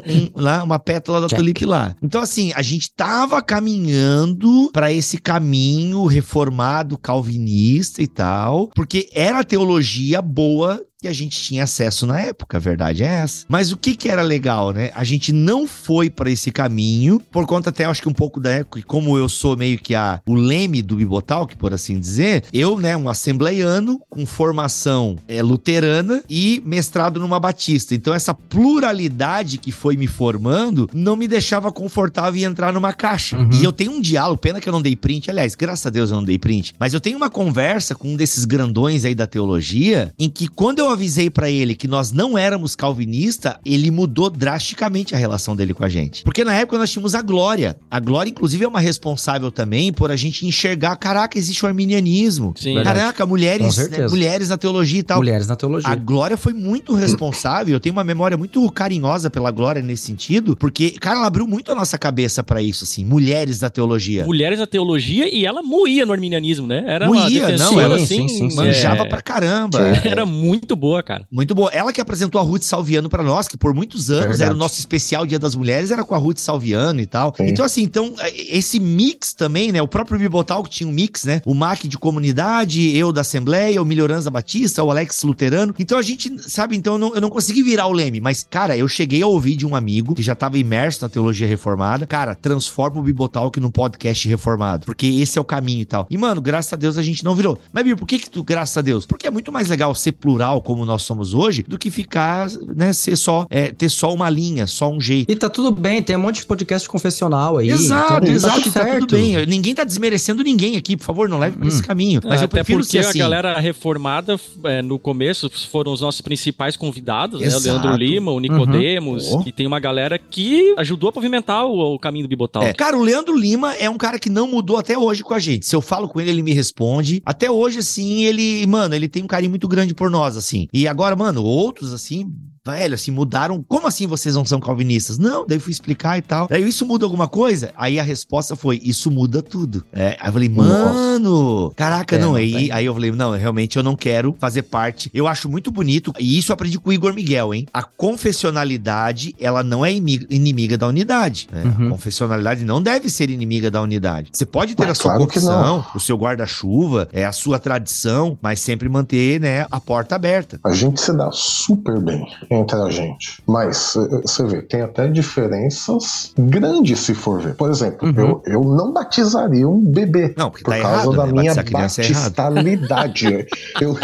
um, 0.06 0.30
lá, 0.34 0.62
uma 0.62 0.78
pétala 0.78 1.20
da 1.20 1.28
Check. 1.28 1.38
tulipe 1.38 1.64
lá. 1.64 1.94
Então, 2.02 2.20
assim, 2.20 2.52
a 2.54 2.62
gente 2.62 2.92
tava 2.94 3.40
caminhando 3.42 4.70
para 4.72 4.92
esse 4.92 5.18
caminho 5.18 6.06
reformado 6.06 6.98
calvinista 6.98 8.02
e 8.02 8.06
tal, 8.06 8.68
porque 8.74 9.08
era 9.12 9.40
a 9.40 9.44
teologia 9.44 10.20
boa 10.22 10.80
que 11.02 11.08
a 11.08 11.12
gente 11.12 11.42
tinha 11.42 11.64
acesso 11.64 12.06
na 12.06 12.20
época, 12.20 12.56
a 12.56 12.60
verdade 12.60 13.02
é 13.02 13.06
essa. 13.06 13.44
Mas 13.48 13.72
o 13.72 13.76
que 13.76 13.96
que 13.96 14.08
era 14.08 14.22
legal, 14.22 14.72
né? 14.72 14.92
A 14.94 15.02
gente 15.02 15.32
não 15.32 15.66
foi 15.66 16.08
para 16.08 16.30
esse 16.30 16.52
caminho, 16.52 17.20
por 17.30 17.44
conta 17.44 17.70
até 17.70 17.84
acho 17.84 18.00
que 18.00 18.08
um 18.08 18.14
pouco 18.14 18.38
da 18.38 18.50
época, 18.50 18.80
como 18.86 19.18
eu 19.18 19.28
sou 19.28 19.56
meio 19.56 19.78
que 19.78 19.96
a, 19.96 20.20
o 20.24 20.34
leme 20.34 20.80
do 20.80 20.94
Bibotalk, 20.94 21.56
por 21.56 21.74
assim 21.74 21.98
dizer, 21.98 22.44
eu, 22.52 22.78
né, 22.78 22.96
um 22.96 23.08
assembleiano 23.08 24.00
com 24.08 24.24
formação 24.24 25.18
é, 25.26 25.42
luterana 25.42 26.22
e 26.30 26.62
mestrado 26.64 27.18
numa 27.18 27.40
batista. 27.40 27.96
Então 27.96 28.14
essa 28.14 28.32
pluralidade 28.32 29.58
que 29.58 29.72
foi 29.72 29.96
me 29.96 30.06
formando 30.06 30.88
não 30.94 31.16
me 31.16 31.26
deixava 31.26 31.72
confortável 31.72 32.40
em 32.40 32.44
entrar 32.44 32.72
numa 32.72 32.92
caixa. 32.92 33.36
Uhum. 33.36 33.50
E 33.54 33.64
eu 33.64 33.72
tenho 33.72 33.90
um 33.90 34.00
diálogo, 34.00 34.38
pena 34.38 34.60
que 34.60 34.68
eu 34.68 34.72
não 34.72 34.80
dei 34.80 34.94
print, 34.94 35.28
aliás, 35.28 35.56
graças 35.56 35.84
a 35.84 35.90
Deus 35.90 36.10
eu 36.10 36.16
não 36.16 36.24
dei 36.24 36.38
print, 36.38 36.74
mas 36.78 36.94
eu 36.94 37.00
tenho 37.00 37.16
uma 37.16 37.28
conversa 37.28 37.92
com 37.92 38.12
um 38.12 38.16
desses 38.16 38.44
grandões 38.44 39.04
aí 39.04 39.16
da 39.16 39.26
teologia, 39.26 40.14
em 40.16 40.30
que 40.30 40.46
quando 40.46 40.78
eu 40.78 40.91
avisei 40.92 41.30
para 41.30 41.50
ele 41.50 41.74
que 41.74 41.88
nós 41.88 42.12
não 42.12 42.36
éramos 42.36 42.76
calvinista, 42.76 43.58
ele 43.64 43.90
mudou 43.90 44.30
drasticamente 44.30 45.14
a 45.14 45.18
relação 45.18 45.56
dele 45.56 45.74
com 45.74 45.84
a 45.84 45.88
gente. 45.88 46.22
Porque 46.22 46.44
na 46.44 46.54
época 46.54 46.78
nós 46.78 46.90
tínhamos 46.90 47.14
a 47.14 47.22
Glória. 47.22 47.76
A 47.90 48.00
Glória, 48.00 48.30
inclusive, 48.30 48.64
é 48.64 48.68
uma 48.68 48.80
responsável 48.80 49.50
também 49.50 49.92
por 49.92 50.10
a 50.10 50.16
gente 50.16 50.46
enxergar, 50.46 50.96
caraca, 50.96 51.38
existe 51.38 51.64
o 51.64 51.68
arminianismo. 51.68 52.54
Sim. 52.56 52.82
Caraca, 52.82 53.24
mulheres, 53.26 53.76
né, 53.88 54.06
mulheres 54.08 54.48
na 54.48 54.58
teologia 54.58 55.00
e 55.00 55.02
tal. 55.02 55.18
Mulheres 55.18 55.46
na 55.46 55.56
teologia. 55.56 55.90
A 55.90 55.94
Glória 55.94 56.36
foi 56.36 56.52
muito 56.52 56.94
responsável. 56.94 57.74
Eu 57.74 57.80
tenho 57.80 57.94
uma 57.94 58.04
memória 58.04 58.36
muito 58.36 58.70
carinhosa 58.70 59.30
pela 59.30 59.50
Glória 59.50 59.82
nesse 59.82 60.04
sentido, 60.04 60.56
porque, 60.56 60.90
cara, 60.92 61.16
ela 61.18 61.26
abriu 61.26 61.46
muito 61.46 61.70
a 61.72 61.74
nossa 61.74 61.98
cabeça 61.98 62.42
para 62.42 62.62
isso, 62.62 62.84
assim, 62.84 63.04
mulheres 63.04 63.58
da 63.58 63.70
teologia. 63.70 64.24
Mulheres 64.24 64.58
na 64.58 64.66
teologia 64.66 65.32
e 65.32 65.46
ela 65.46 65.62
moía 65.62 66.04
no 66.04 66.12
arminianismo, 66.12 66.66
né? 66.66 66.84
Era 66.86 67.06
moía, 67.06 67.56
não, 67.56 67.80
ela 67.80 67.96
assim, 67.96 68.28
sim, 68.28 68.50
sim, 68.50 68.56
manjava 68.56 69.02
é... 69.02 69.08
pra 69.08 69.22
caramba. 69.22 69.78
Era 70.04 70.26
muito 70.26 70.74
boa, 70.82 71.00
cara. 71.00 71.24
Muito 71.30 71.54
boa. 71.54 71.70
Ela 71.70 71.92
que 71.92 72.00
apresentou 72.00 72.40
a 72.40 72.44
Ruth 72.44 72.62
Salviano 72.62 73.08
para 73.08 73.22
nós, 73.22 73.46
que 73.46 73.56
por 73.56 73.72
muitos 73.72 74.10
anos 74.10 74.40
era 74.40 74.52
o 74.52 74.56
nosso 74.56 74.80
especial 74.80 75.24
Dia 75.24 75.38
das 75.38 75.54
Mulheres, 75.54 75.92
era 75.92 76.02
com 76.02 76.12
a 76.12 76.18
Ruth 76.18 76.38
Salviano 76.38 77.00
e 77.00 77.06
tal. 77.06 77.32
Sim. 77.36 77.46
Então, 77.46 77.64
assim, 77.64 77.82
então, 77.82 78.12
esse 78.34 78.80
mix 78.80 79.32
também, 79.32 79.70
né? 79.70 79.80
O 79.80 79.86
próprio 79.86 80.18
Bibotal 80.18 80.60
que 80.64 80.70
tinha 80.70 80.88
um 80.88 80.92
mix, 80.92 81.22
né? 81.22 81.40
O 81.46 81.54
Mac 81.54 81.84
de 81.84 81.96
comunidade, 81.96 82.96
eu 82.96 83.12
da 83.12 83.20
Assembleia, 83.20 83.80
o 83.80 83.84
Melhoranza 83.84 84.28
Batista, 84.28 84.82
o 84.82 84.90
Alex 84.90 85.22
Luterano. 85.22 85.72
Então 85.78 85.96
a 85.96 86.02
gente, 86.02 86.36
sabe, 86.50 86.76
então 86.76 86.94
eu 86.94 86.98
não, 86.98 87.14
eu 87.14 87.20
não 87.20 87.30
consegui 87.30 87.62
virar 87.62 87.86
o 87.86 87.92
leme, 87.92 88.20
mas, 88.20 88.44
cara, 88.50 88.76
eu 88.76 88.88
cheguei 88.88 89.22
a 89.22 89.26
ouvir 89.28 89.54
de 89.54 89.64
um 89.64 89.76
amigo 89.76 90.16
que 90.16 90.22
já 90.22 90.32
estava 90.32 90.58
imerso 90.58 91.02
na 91.02 91.08
teologia 91.08 91.46
reformada. 91.46 92.08
Cara, 92.08 92.34
transforma 92.34 92.98
o 92.98 93.04
Bibotalk 93.04 93.60
num 93.60 93.70
podcast 93.70 94.26
reformado, 94.26 94.84
porque 94.84 95.06
esse 95.06 95.38
é 95.38 95.40
o 95.40 95.44
caminho 95.44 95.82
e 95.82 95.86
tal. 95.86 96.08
E, 96.10 96.18
mano, 96.18 96.40
graças 96.40 96.72
a 96.72 96.76
Deus 96.76 96.98
a 96.98 97.02
gente 97.02 97.24
não 97.24 97.36
virou. 97.36 97.56
Mas, 97.72 97.84
Bíblia, 97.84 97.96
por 97.96 98.08
que 98.08 98.18
que 98.18 98.28
tu, 98.28 98.42
graças 98.42 98.76
a 98.76 98.82
Deus? 98.82 99.06
Porque 99.06 99.28
é 99.28 99.30
muito 99.30 99.52
mais 99.52 99.68
legal 99.68 99.94
ser 99.94 100.10
plural, 100.10 100.60
como 100.72 100.86
nós 100.86 101.02
somos 101.02 101.34
hoje, 101.34 101.62
do 101.62 101.76
que 101.76 101.90
ficar, 101.90 102.48
né, 102.74 102.94
ser 102.94 103.14
só, 103.14 103.46
é, 103.50 103.70
ter 103.70 103.90
só 103.90 104.12
uma 104.12 104.30
linha, 104.30 104.66
só 104.66 104.90
um 104.90 104.98
jeito. 104.98 105.30
E 105.30 105.36
tá 105.36 105.50
tudo 105.50 105.70
bem, 105.70 106.02
tem 106.02 106.16
um 106.16 106.20
monte 106.20 106.36
de 106.36 106.46
podcast 106.46 106.88
confessional 106.88 107.58
aí. 107.58 107.68
Exato, 107.68 108.24
então, 108.24 108.34
exato, 108.34 108.72
tá, 108.72 108.86
tá 108.86 108.98
tudo 109.00 109.14
bem. 109.14 109.44
Ninguém 109.44 109.74
tá 109.74 109.84
desmerecendo 109.84 110.42
ninguém 110.42 110.78
aqui, 110.78 110.96
por 110.96 111.04
favor, 111.04 111.28
não 111.28 111.38
leve 111.38 111.58
por 111.58 111.66
hum. 111.66 111.68
esse 111.68 111.82
caminho. 111.82 112.22
Mas 112.24 112.40
é, 112.40 112.44
eu 112.44 112.48
prefiro 112.48 112.80
porque 112.80 112.98
assim. 112.98 113.20
a 113.20 113.24
galera 113.24 113.60
reformada, 113.60 114.40
é, 114.64 114.80
no 114.80 114.98
começo, 114.98 115.50
foram 115.70 115.92
os 115.92 116.00
nossos 116.00 116.22
principais 116.22 116.74
convidados, 116.74 117.42
exato. 117.42 117.64
né? 117.64 117.70
O 117.70 117.74
Leandro 117.74 117.96
Lima, 117.96 118.32
o 118.32 118.40
Nicodemos, 118.40 119.26
uhum. 119.26 119.44
e 119.44 119.52
tem 119.52 119.66
uma 119.66 119.78
galera 119.78 120.18
que 120.18 120.74
ajudou 120.78 121.10
a 121.10 121.12
pavimentar 121.12 121.66
o, 121.66 121.94
o 121.94 121.98
caminho 121.98 122.24
do 122.24 122.30
Bibotal. 122.30 122.62
É. 122.62 122.72
Cara, 122.72 122.96
o 122.96 123.02
Leandro 123.02 123.36
Lima 123.36 123.74
é 123.74 123.90
um 123.90 123.98
cara 123.98 124.18
que 124.18 124.30
não 124.30 124.48
mudou 124.48 124.78
até 124.78 124.96
hoje 124.96 125.22
com 125.22 125.34
a 125.34 125.38
gente. 125.38 125.66
Se 125.66 125.76
eu 125.76 125.82
falo 125.82 126.08
com 126.08 126.18
ele, 126.18 126.30
ele 126.30 126.42
me 126.42 126.54
responde. 126.54 127.20
Até 127.26 127.50
hoje, 127.50 127.80
assim, 127.80 128.24
ele, 128.24 128.66
mano, 128.66 128.94
ele 128.94 129.06
tem 129.06 129.22
um 129.22 129.26
carinho 129.26 129.50
muito 129.50 129.68
grande 129.68 129.92
por 129.92 130.10
nós, 130.10 130.36
assim. 130.36 130.61
E 130.72 130.86
agora, 130.86 131.16
mano, 131.16 131.42
outros, 131.42 131.92
assim, 131.92 132.34
velho, 132.64 132.94
assim, 132.94 133.10
mudaram. 133.10 133.64
Como 133.66 133.86
assim 133.86 134.06
vocês 134.06 134.34
não 134.34 134.44
são 134.44 134.60
calvinistas? 134.60 135.18
Não, 135.18 135.44
daí 135.46 135.58
fui 135.58 135.72
explicar 135.72 136.16
e 136.18 136.22
tal. 136.22 136.46
Daí 136.48 136.66
isso 136.66 136.86
muda 136.86 137.04
alguma 137.04 137.26
coisa? 137.26 137.72
Aí 137.76 137.98
a 137.98 138.02
resposta 138.02 138.54
foi: 138.54 138.80
isso 138.84 139.10
muda 139.10 139.42
tudo. 139.42 139.84
É, 139.92 140.16
aí 140.20 140.28
eu 140.28 140.32
falei, 140.32 140.48
mano, 140.48 141.62
Nossa. 141.62 141.74
caraca, 141.74 142.16
é, 142.16 142.18
não. 142.18 142.34
Aí, 142.34 142.70
aí 142.70 142.86
eu 142.86 142.94
falei, 142.94 143.10
não, 143.10 143.32
realmente 143.32 143.76
eu 143.76 143.82
não 143.82 143.96
quero 143.96 144.36
fazer 144.38 144.62
parte. 144.62 145.10
Eu 145.12 145.26
acho 145.26 145.48
muito 145.48 145.70
bonito, 145.70 146.12
e 146.18 146.38
isso 146.38 146.52
eu 146.52 146.54
aprendi 146.54 146.78
com 146.78 146.90
o 146.90 146.92
Igor 146.92 147.12
Miguel, 147.12 147.52
hein? 147.52 147.66
A 147.72 147.82
confessionalidade, 147.82 149.34
ela 149.40 149.62
não 149.62 149.84
é 149.84 149.92
inimiga 149.92 150.78
da 150.78 150.86
unidade. 150.86 151.48
Né? 151.50 151.64
Uhum. 151.64 151.86
A 151.86 151.90
confessionalidade 151.90 152.64
não 152.64 152.80
deve 152.80 153.10
ser 153.10 153.30
inimiga 153.30 153.70
da 153.70 153.82
unidade. 153.82 154.30
Você 154.32 154.46
pode 154.46 154.74
ter 154.74 154.84
mas 154.84 154.92
a 154.92 154.94
sua 154.94 155.10
claro 155.12 155.26
confissão, 155.26 155.84
o 155.94 156.00
seu 156.00 156.16
guarda-chuva, 156.16 157.08
é 157.12 157.24
a 157.24 157.32
sua 157.32 157.58
tradição, 157.58 158.38
mas 158.40 158.60
sempre 158.60 158.88
manter, 158.88 159.40
né, 159.40 159.66
a 159.70 159.80
porta 159.80 160.14
aberta. 160.14 160.60
A 160.64 160.72
gente 160.72 161.00
se 161.00 161.12
dá 161.12 161.30
super 161.32 162.00
bem 162.00 162.26
entre 162.52 162.76
a 162.76 162.90
gente. 162.90 163.42
Mas 163.46 163.94
você 164.22 164.44
vê, 164.46 164.62
tem 164.62 164.82
até 164.82 165.08
diferenças 165.08 166.32
grandes 166.38 167.00
se 167.00 167.14
for 167.14 167.40
ver. 167.40 167.54
Por 167.54 167.70
exemplo, 167.70 168.08
uhum. 168.08 168.14
eu, 168.16 168.42
eu 168.46 168.64
não 168.64 168.92
batizaria 168.92 169.68
um 169.68 169.80
bebê 169.80 170.34
não, 170.36 170.50
por 170.50 170.60
tá 170.60 170.78
causa 170.80 170.86
errado, 170.86 171.16
da 171.16 171.26
né? 171.26 171.32
minha 171.32 171.52
é 171.52 171.62
batistalidade. 171.62 173.46
eu... 173.80 173.96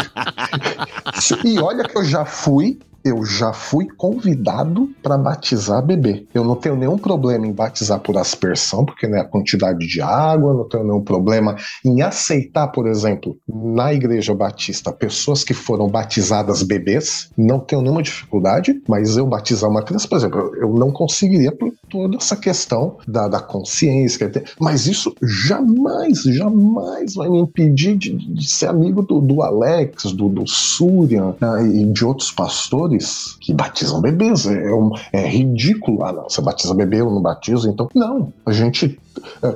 e 1.43 1.59
olha 1.59 1.83
que 1.83 1.97
eu 1.97 2.03
já 2.03 2.25
fui 2.25 2.79
eu 3.03 3.23
já 3.25 3.53
fui 3.53 3.87
convidado 3.97 4.89
para 5.01 5.17
batizar 5.17 5.85
bebê. 5.85 6.25
Eu 6.33 6.43
não 6.43 6.55
tenho 6.55 6.75
nenhum 6.75 6.97
problema 6.97 7.45
em 7.45 7.51
batizar 7.51 7.99
por 7.99 8.17
aspersão, 8.17 8.85
porque 8.85 9.07
né, 9.07 9.19
a 9.19 9.25
quantidade 9.25 9.87
de 9.87 10.01
água, 10.01 10.53
não 10.53 10.67
tenho 10.67 10.83
nenhum 10.83 11.01
problema 11.01 11.55
em 11.85 12.01
aceitar, 12.01 12.67
por 12.67 12.87
exemplo, 12.87 13.37
na 13.47 13.93
igreja 13.93 14.33
batista, 14.33 14.91
pessoas 14.91 15.43
que 15.43 15.53
foram 15.53 15.87
batizadas 15.87 16.63
bebês, 16.63 17.29
não 17.37 17.59
tenho 17.59 17.81
nenhuma 17.81 18.03
dificuldade, 18.03 18.81
mas 18.87 19.17
eu 19.17 19.25
batizar 19.25 19.69
uma 19.69 19.83
criança, 19.83 20.07
por 20.07 20.17
exemplo, 20.17 20.55
eu 20.55 20.73
não 20.73 20.91
conseguiria 20.91 21.51
por 21.51 21.71
toda 21.89 22.17
essa 22.17 22.35
questão 22.35 22.97
da, 23.07 23.27
da 23.27 23.39
consciência, 23.39 24.31
mas 24.59 24.87
isso 24.87 25.15
jamais, 25.23 26.21
jamais 26.23 27.13
vai 27.15 27.29
me 27.29 27.39
impedir 27.39 27.97
de, 27.97 28.15
de 28.15 28.47
ser 28.47 28.67
amigo 28.67 29.01
do, 29.01 29.19
do 29.19 29.41
Alex, 29.41 30.11
do, 30.13 30.29
do 30.29 30.47
Surian 30.47 31.35
né, 31.39 31.67
e 31.67 31.85
de 31.85 32.05
outros 32.05 32.31
pastores 32.31 32.88
pastores 32.89 33.37
que 33.39 33.53
batizam 33.53 34.01
bebês. 34.01 34.45
É, 34.45 34.73
um, 34.73 34.91
é 35.13 35.27
ridículo. 35.27 36.03
Ah, 36.03 36.11
não, 36.11 36.23
você 36.23 36.41
batiza 36.41 36.73
bebê, 36.73 37.01
eu 37.01 37.09
não 37.09 37.21
batizo, 37.21 37.69
então. 37.69 37.89
Não, 37.93 38.33
a 38.45 38.51
gente 38.51 38.99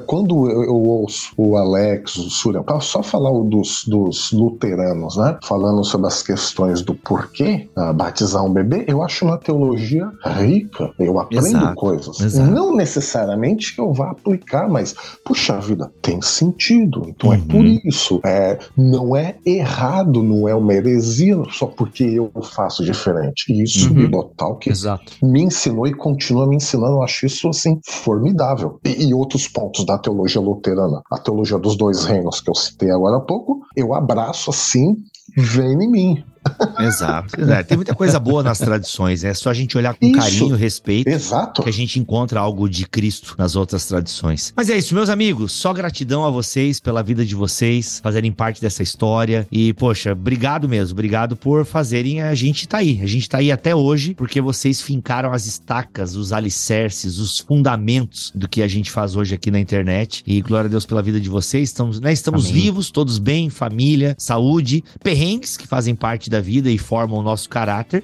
quando 0.06 0.50
eu, 0.50 0.76
ouço 0.76 1.32
o 1.38 1.58
Alex, 1.58 2.16
o 2.16 2.30
Surya, 2.30 2.64
só 2.82 3.02
falar 3.02 3.32
dos, 3.44 3.84
dos 3.88 4.32
luteranos, 4.32 5.18
né? 5.18 5.38
Falando 5.44 5.84
sobre 5.84 6.08
as 6.08 6.22
questões 6.22 6.82
do 6.82 6.94
porquê 6.94 7.70
uh, 7.78 7.94
batizar 7.94 8.44
um 8.44 8.52
bebê, 8.52 8.86
eu 8.88 9.02
acho 9.02 9.26
uma 9.26 9.38
teologia 9.38 10.12
rica. 10.24 10.92
Eu 11.00 11.20
aprendo 11.20 11.48
exato, 11.48 11.76
coisas. 11.76 12.20
Exato. 12.20 12.52
Não 12.52 12.76
necessariamente 12.76 13.74
que 13.74 13.82
eu 13.82 13.94
vá 13.94 14.12
aplicar, 14.12 14.70
mas, 14.70 14.96
puxa 15.26 15.60
vida, 15.60 15.92
tem 16.02 16.22
sentido. 16.22 17.04
Então 17.08 17.30
uhum. 17.30 17.36
é 17.36 17.40
por 17.40 17.66
uhum. 17.66 17.80
isso. 17.86 18.20
É, 18.24 18.60
não 18.78 19.16
é 19.16 19.36
errado, 19.46 20.22
não 20.22 20.48
é 20.48 20.56
uma 20.56 20.74
heresia 20.74 21.38
só 21.52 21.68
porque 21.68 22.04
eu 22.04 22.32
faço 22.42 22.84
diferente. 22.84 23.52
E 23.52 23.64
isso 23.64 23.90
uhum. 23.90 23.96
Bibotal 23.96 24.58
que 24.58 24.70
exato. 24.70 25.14
me 25.22 25.42
ensinou 25.42 25.88
e 25.88 25.94
continua 25.94 26.48
me 26.48 26.56
ensinando. 26.56 26.98
Eu 26.98 27.04
acho 27.04 27.26
isso 27.26 27.48
assim 27.50 27.80
formidável. 27.86 28.80
E, 28.84 29.08
e 29.08 29.14
outros 29.14 29.48
pontos 29.54 29.86
da 29.86 29.98
teologia 29.98 30.42
luterana, 30.42 31.02
a 31.12 31.18
teologia 31.18 31.58
dos 31.58 31.76
dois 31.78 32.04
reinos 32.04 32.42
que 32.42 32.50
eu 32.50 32.56
citei 32.56 32.92
agora 32.92 33.18
há 33.18 33.22
pouco, 33.22 33.62
eu 33.76 33.94
abraço 33.94 34.50
assim, 34.50 34.98
vem 35.36 35.84
em 35.84 35.90
mim. 35.90 36.24
Exato. 36.80 37.40
É, 37.42 37.64
tem 37.64 37.78
muita 37.78 37.96
coisa 37.96 38.20
boa 38.20 38.44
nas 38.44 38.58
tradições. 38.60 39.24
É 39.24 39.34
só 39.34 39.50
a 39.50 39.54
gente 39.54 39.78
olhar 39.78 39.94
com 39.94 40.06
isso. 40.06 40.18
carinho, 40.18 40.56
respeito. 40.56 41.08
Exato. 41.08 41.64
Que 41.64 41.70
a 41.70 41.74
gente 41.74 42.00
encontra 42.00 42.40
algo 42.40 42.70
de 42.70 42.86
Cristo 42.86 43.36
nas 43.38 43.56
outras 43.56 43.86
tradições. 43.86 44.54
Mas 44.56 44.70
é 44.70 44.78
isso, 44.78 44.94
meus 44.94 45.10
amigos. 45.10 45.52
Só 45.54 45.74
gratidão 45.74 46.26
a 46.26 46.30
vocês 46.30 46.80
pela 46.80 47.02
vida 47.02 47.26
de 47.26 47.36
vocês, 47.36 48.00
fazerem 48.02 48.32
parte 48.32 48.62
dessa 48.62 48.84
história. 48.84 49.48
E, 49.52 49.74
poxa, 49.74 50.12
obrigado 50.12 50.68
mesmo. 50.68 50.94
Obrigado 50.94 51.36
por 51.36 51.66
fazerem 51.66 52.22
a 52.22 52.36
gente 52.36 52.68
tá 52.68 52.78
aí. 52.80 53.00
A 53.02 53.08
gente 53.08 53.30
tá 53.30 53.38
aí 53.38 53.52
até 53.52 53.76
hoje 53.76 54.14
porque 54.14 54.42
vocês 54.42 54.82
fincaram 54.82 55.32
as 55.32 55.46
estacas, 55.46 56.16
os 56.16 56.34
alicerces, 56.34 57.18
os 57.20 57.40
fundamentos 57.40 58.32
do 58.36 58.48
que 58.48 58.62
a 58.62 58.68
gente 58.68 58.92
faz 58.92 59.16
hoje 59.16 59.36
aqui 59.36 59.50
na 59.50 59.60
internet. 59.60 60.24
E 60.26 60.42
glória 60.42 60.68
a 60.68 60.72
Deus 60.72 60.86
pela 60.86 61.02
vida 61.02 61.20
de 61.20 61.30
vocês. 61.30 61.70
Estamos, 61.70 62.00
né, 62.00 62.12
estamos 62.12 62.50
vivos, 62.50 62.92
todos 62.92 63.20
bem, 63.20 63.50
família, 63.50 64.16
saúde, 64.18 64.84
perrengues 65.04 65.58
que 65.58 65.68
fazem 65.68 65.96
parte 65.96 66.30
da 66.34 66.42
vida 66.42 66.70
e 66.70 66.78
formam 66.78 67.20
o 67.20 67.24
nosso 67.24 67.48
caráter. 67.48 68.04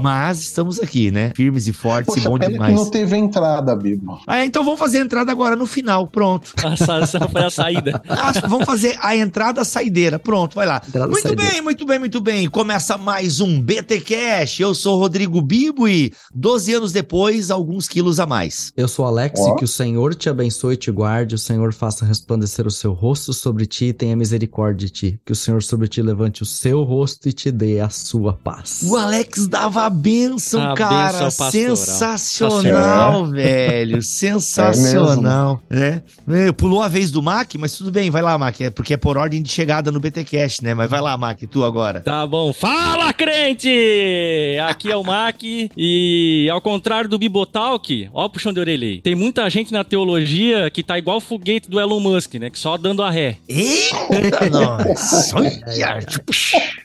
Mas 0.00 0.40
estamos 0.40 0.80
aqui, 0.80 1.10
né? 1.10 1.32
Firmes 1.34 1.66
e 1.66 1.72
fortes 1.72 2.14
Poxa, 2.14 2.26
e 2.26 2.30
bom 2.30 2.38
demais. 2.38 2.72
Que 2.72 2.80
não 2.80 2.90
teve 2.90 3.16
entrada, 3.16 3.74
Bibo. 3.74 4.20
Ah, 4.26 4.44
então 4.44 4.64
vamos 4.64 4.78
fazer 4.78 4.98
a 4.98 5.00
entrada 5.02 5.32
agora 5.32 5.56
no 5.56 5.66
final. 5.66 6.06
Pronto. 6.06 6.52
Essa 6.62 7.28
foi 7.28 7.44
a 7.44 7.50
saída. 7.50 8.00
Ah, 8.08 8.32
vamos 8.48 8.66
fazer 8.66 8.96
a 9.00 9.16
entrada 9.16 9.62
a 9.62 9.64
saideira. 9.64 10.18
Pronto, 10.18 10.54
vai 10.54 10.66
lá. 10.66 10.80
Entrada 10.86 11.08
muito 11.08 11.22
saideira. 11.22 11.52
bem, 11.52 11.60
muito 11.60 11.84
bem, 11.84 11.98
muito 11.98 12.20
bem. 12.20 12.48
Começa 12.48 12.96
mais 12.96 13.40
um 13.40 13.60
BT 13.60 14.00
Cash. 14.00 14.60
Eu 14.60 14.74
sou 14.74 14.98
Rodrigo 14.98 15.42
Bibo 15.42 15.88
e 15.88 16.12
12 16.32 16.74
anos 16.74 16.92
depois, 16.92 17.50
alguns 17.50 17.88
quilos 17.88 18.20
a 18.20 18.26
mais. 18.26 18.72
Eu 18.76 18.86
sou 18.86 19.04
Alex 19.04 19.40
oh. 19.40 19.48
e 19.48 19.56
que 19.56 19.64
o 19.64 19.68
Senhor 19.68 20.14
te 20.14 20.28
abençoe 20.28 20.74
e 20.74 20.76
te 20.76 20.90
guarde. 20.90 21.34
O 21.34 21.38
Senhor 21.38 21.72
faça 21.72 22.04
resplandecer 22.04 22.66
o 22.66 22.70
seu 22.70 22.92
rosto 22.92 23.32
sobre 23.32 23.66
ti 23.66 23.86
e 23.86 23.92
tenha 23.92 24.16
misericórdia 24.16 24.86
de 24.86 24.92
ti. 24.92 25.20
Que 25.24 25.32
o 25.32 25.36
Senhor 25.36 25.62
sobre 25.62 25.88
ti 25.88 26.00
levante 26.00 26.42
o 26.42 26.46
seu 26.46 26.82
rosto 26.82 27.28
e 27.28 27.32
te 27.32 27.39
dê 27.48 27.78
a 27.78 27.88
sua 27.88 28.32
paz. 28.32 28.82
O 28.82 28.96
Alex 28.96 29.46
dava 29.46 29.82
a 29.82 29.90
benção, 29.90 30.72
a 30.72 30.74
cara. 30.74 31.24
Benção 31.24 31.76
Sensacional, 31.76 33.26
velho. 33.26 33.98
É 34.00 34.00
Sensacional. 34.00 35.62
É 35.70 36.02
né? 36.26 36.52
Pulou 36.52 36.82
a 36.82 36.88
vez 36.88 37.10
do 37.10 37.22
Mac, 37.22 37.54
mas 37.58 37.76
tudo 37.76 37.90
bem, 37.90 38.10
vai 38.10 38.22
lá, 38.22 38.36
Mac. 38.36 38.60
É 38.60 38.70
porque 38.70 38.94
é 38.94 38.96
por 38.96 39.16
ordem 39.16 39.42
de 39.42 39.50
chegada 39.50 39.90
no 39.90 40.00
BTcast, 40.00 40.62
né? 40.62 40.74
Mas 40.74 40.90
vai 40.90 41.00
lá, 41.00 41.16
Mac, 41.16 41.38
tu 41.50 41.64
agora. 41.64 42.00
Tá 42.00 42.26
bom. 42.26 42.52
Fala, 42.52 43.12
crente! 43.12 43.68
Aqui 44.68 44.90
é 44.90 44.96
o 44.96 45.04
Mac 45.04 45.42
e 45.42 46.48
ao 46.50 46.60
contrário 46.60 47.08
do 47.08 47.18
Bibotalk, 47.18 48.08
ó, 48.12 48.28
puxão 48.28 48.52
de 48.52 48.60
orelha 48.60 48.86
aí. 48.86 49.00
Tem 49.00 49.14
muita 49.14 49.48
gente 49.50 49.72
na 49.72 49.84
teologia 49.84 50.70
que 50.70 50.82
tá 50.82 50.98
igual 50.98 51.18
o 51.18 51.20
foguete 51.20 51.68
do 51.70 51.80
Elon 51.80 52.00
Musk, 52.00 52.34
né? 52.34 52.50
Que 52.50 52.58
só 52.58 52.76
dando 52.76 53.02
a 53.02 53.10
ré. 53.10 53.36
Eita, 53.48 54.48
nossa. 54.50 55.36
Olha, 55.36 56.00
tipo, 56.02 56.32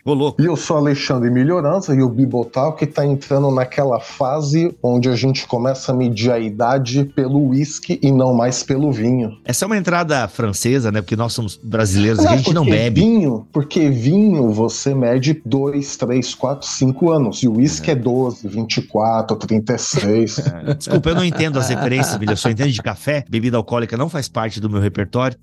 louco. 0.05 0.41
E 0.45 0.47
eu 0.47 0.55
sou 0.55 0.77
Alexandre 0.77 1.31
Melhorança 1.31 1.95
e 1.95 2.03
o 2.03 2.07
Bibotal 2.07 2.73
que 2.73 2.85
tá 2.85 3.03
entrando 3.03 3.49
naquela 3.49 3.99
fase 3.99 4.77
onde 4.83 5.09
a 5.09 5.15
gente 5.15 5.47
começa 5.47 5.91
a 5.91 5.95
medir 5.95 6.31
a 6.31 6.37
idade 6.37 7.03
pelo 7.15 7.47
uísque 7.47 7.97
e 7.99 8.11
não 8.11 8.31
mais 8.31 8.61
pelo 8.61 8.91
vinho. 8.91 9.39
Essa 9.43 9.65
é 9.65 9.67
uma 9.67 9.75
entrada 9.75 10.27
francesa, 10.27 10.91
né? 10.91 11.01
Porque 11.01 11.15
nós 11.15 11.33
somos 11.33 11.59
brasileiros 11.63 12.23
e 12.23 12.27
a 12.27 12.37
gente 12.37 12.53
não 12.53 12.63
bebe. 12.63 13.01
Vinho, 13.01 13.47
porque 13.51 13.89
vinho 13.89 14.51
você 14.51 14.93
mede 14.93 15.41
2, 15.43 15.97
3, 15.97 16.35
4, 16.35 16.67
5 16.67 17.09
anos. 17.09 17.41
E 17.41 17.47
o 17.47 17.55
uísque 17.55 17.89
é. 17.89 17.93
é 17.93 17.95
12, 17.95 18.47
24, 18.47 19.35
36. 19.35 20.37
É. 20.37 20.73
Desculpa, 20.75 21.09
eu 21.09 21.15
não 21.15 21.25
entendo 21.25 21.57
as 21.57 21.69
referências, 21.69 22.17
Bilha. 22.17 22.33
Eu 22.33 22.37
só 22.37 22.51
entendo 22.51 22.69
de 22.69 22.83
café. 22.83 23.25
Bebida 23.27 23.57
alcoólica 23.57 23.97
não 23.97 24.09
faz 24.09 24.27
parte 24.27 24.59
do 24.61 24.69
meu 24.69 24.79
repertório. 24.79 25.35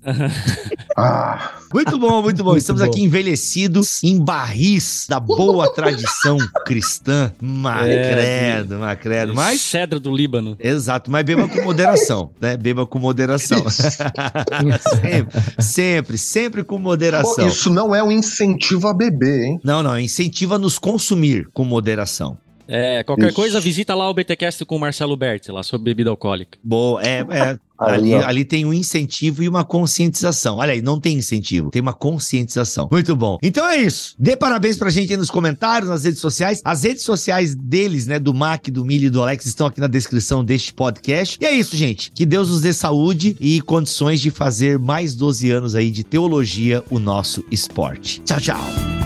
ah. 0.95 1.55
Muito 1.73 1.99
bom, 1.99 2.21
muito 2.21 2.41
bom. 2.41 2.51
Muito 2.51 2.61
Estamos 2.61 2.81
bom. 2.81 2.87
aqui 2.87 3.03
envelhecidos 3.03 4.01
em 4.01 4.23
barris 4.23 4.92
da 5.07 5.19
boa 5.19 5.71
tradição 5.73 6.37
cristã. 6.65 7.31
Macredo, 7.41 8.75
é, 8.75 8.77
macredo. 8.77 9.33
Mas. 9.33 9.61
Cedro 9.61 9.99
do 9.99 10.15
Líbano. 10.15 10.55
Exato, 10.59 11.09
mas 11.09 11.23
beba 11.23 11.47
com 11.47 11.63
moderação, 11.63 12.31
né? 12.39 12.57
Beba 12.57 12.85
com 12.85 12.99
moderação. 12.99 13.63
sempre, 13.69 15.41
sempre, 15.59 16.17
sempre 16.17 16.63
com 16.63 16.77
moderação. 16.77 17.35
Pô, 17.35 17.47
isso 17.47 17.69
não 17.69 17.93
é 17.93 18.03
um 18.03 18.11
incentivo 18.11 18.87
a 18.87 18.93
beber, 18.93 19.43
hein? 19.43 19.59
Não, 19.63 19.83
não, 19.83 19.95
é 19.95 20.01
incentivo 20.01 20.55
a 20.55 20.59
nos 20.59 20.77
consumir 20.79 21.47
com 21.53 21.63
moderação. 21.63 22.37
É, 22.67 23.03
qualquer 23.03 23.27
Isso. 23.27 23.35
coisa, 23.35 23.59
visita 23.59 23.93
lá 23.93 24.09
o 24.09 24.13
BTcast 24.13 24.63
com 24.65 24.77
o 24.77 24.79
Marcelo 24.79 25.17
Berti, 25.17 25.51
lá 25.51 25.63
sobre 25.63 25.85
bebida 25.85 26.09
alcoólica. 26.09 26.57
Boa, 26.63 27.01
é, 27.03 27.19
é 27.19 27.59
ali, 27.85 28.13
ali 28.13 28.45
tem 28.45 28.65
um 28.65 28.73
incentivo 28.73 29.43
e 29.43 29.49
uma 29.49 29.63
conscientização. 29.63 30.57
Olha 30.57 30.73
aí, 30.73 30.81
não 30.81 30.99
tem 30.99 31.17
incentivo, 31.17 31.69
tem 31.69 31.81
uma 31.81 31.93
conscientização. 31.93 32.87
Muito 32.91 33.15
bom. 33.15 33.37
Então 33.41 33.67
é 33.67 33.77
isso. 33.77 34.15
Dê 34.17 34.35
parabéns 34.35 34.77
pra 34.77 34.89
gente 34.89 35.11
aí 35.11 35.17
nos 35.17 35.29
comentários, 35.29 35.89
nas 35.89 36.03
redes 36.03 36.19
sociais. 36.19 36.61
As 36.63 36.83
redes 36.83 37.03
sociais 37.03 37.55
deles, 37.55 38.07
né, 38.07 38.19
do 38.19 38.33
Mac, 38.33 38.67
do 38.69 38.85
Mili 38.85 39.07
e 39.07 39.09
do 39.09 39.21
Alex, 39.21 39.45
estão 39.45 39.67
aqui 39.67 39.79
na 39.79 39.87
descrição 39.87 40.43
deste 40.43 40.73
podcast. 40.73 41.37
E 41.41 41.45
é 41.45 41.51
isso, 41.51 41.75
gente. 41.75 42.11
Que 42.11 42.25
Deus 42.25 42.49
nos 42.49 42.61
dê 42.61 42.73
saúde 42.73 43.35
e 43.39 43.61
condições 43.61 44.21
de 44.21 44.31
fazer 44.31 44.79
mais 44.79 45.15
12 45.15 45.51
anos 45.51 45.75
aí 45.75 45.91
de 45.91 46.03
teologia 46.03 46.83
o 46.89 46.99
nosso 46.99 47.43
esporte. 47.51 48.21
Tchau, 48.21 48.39
tchau. 48.39 49.02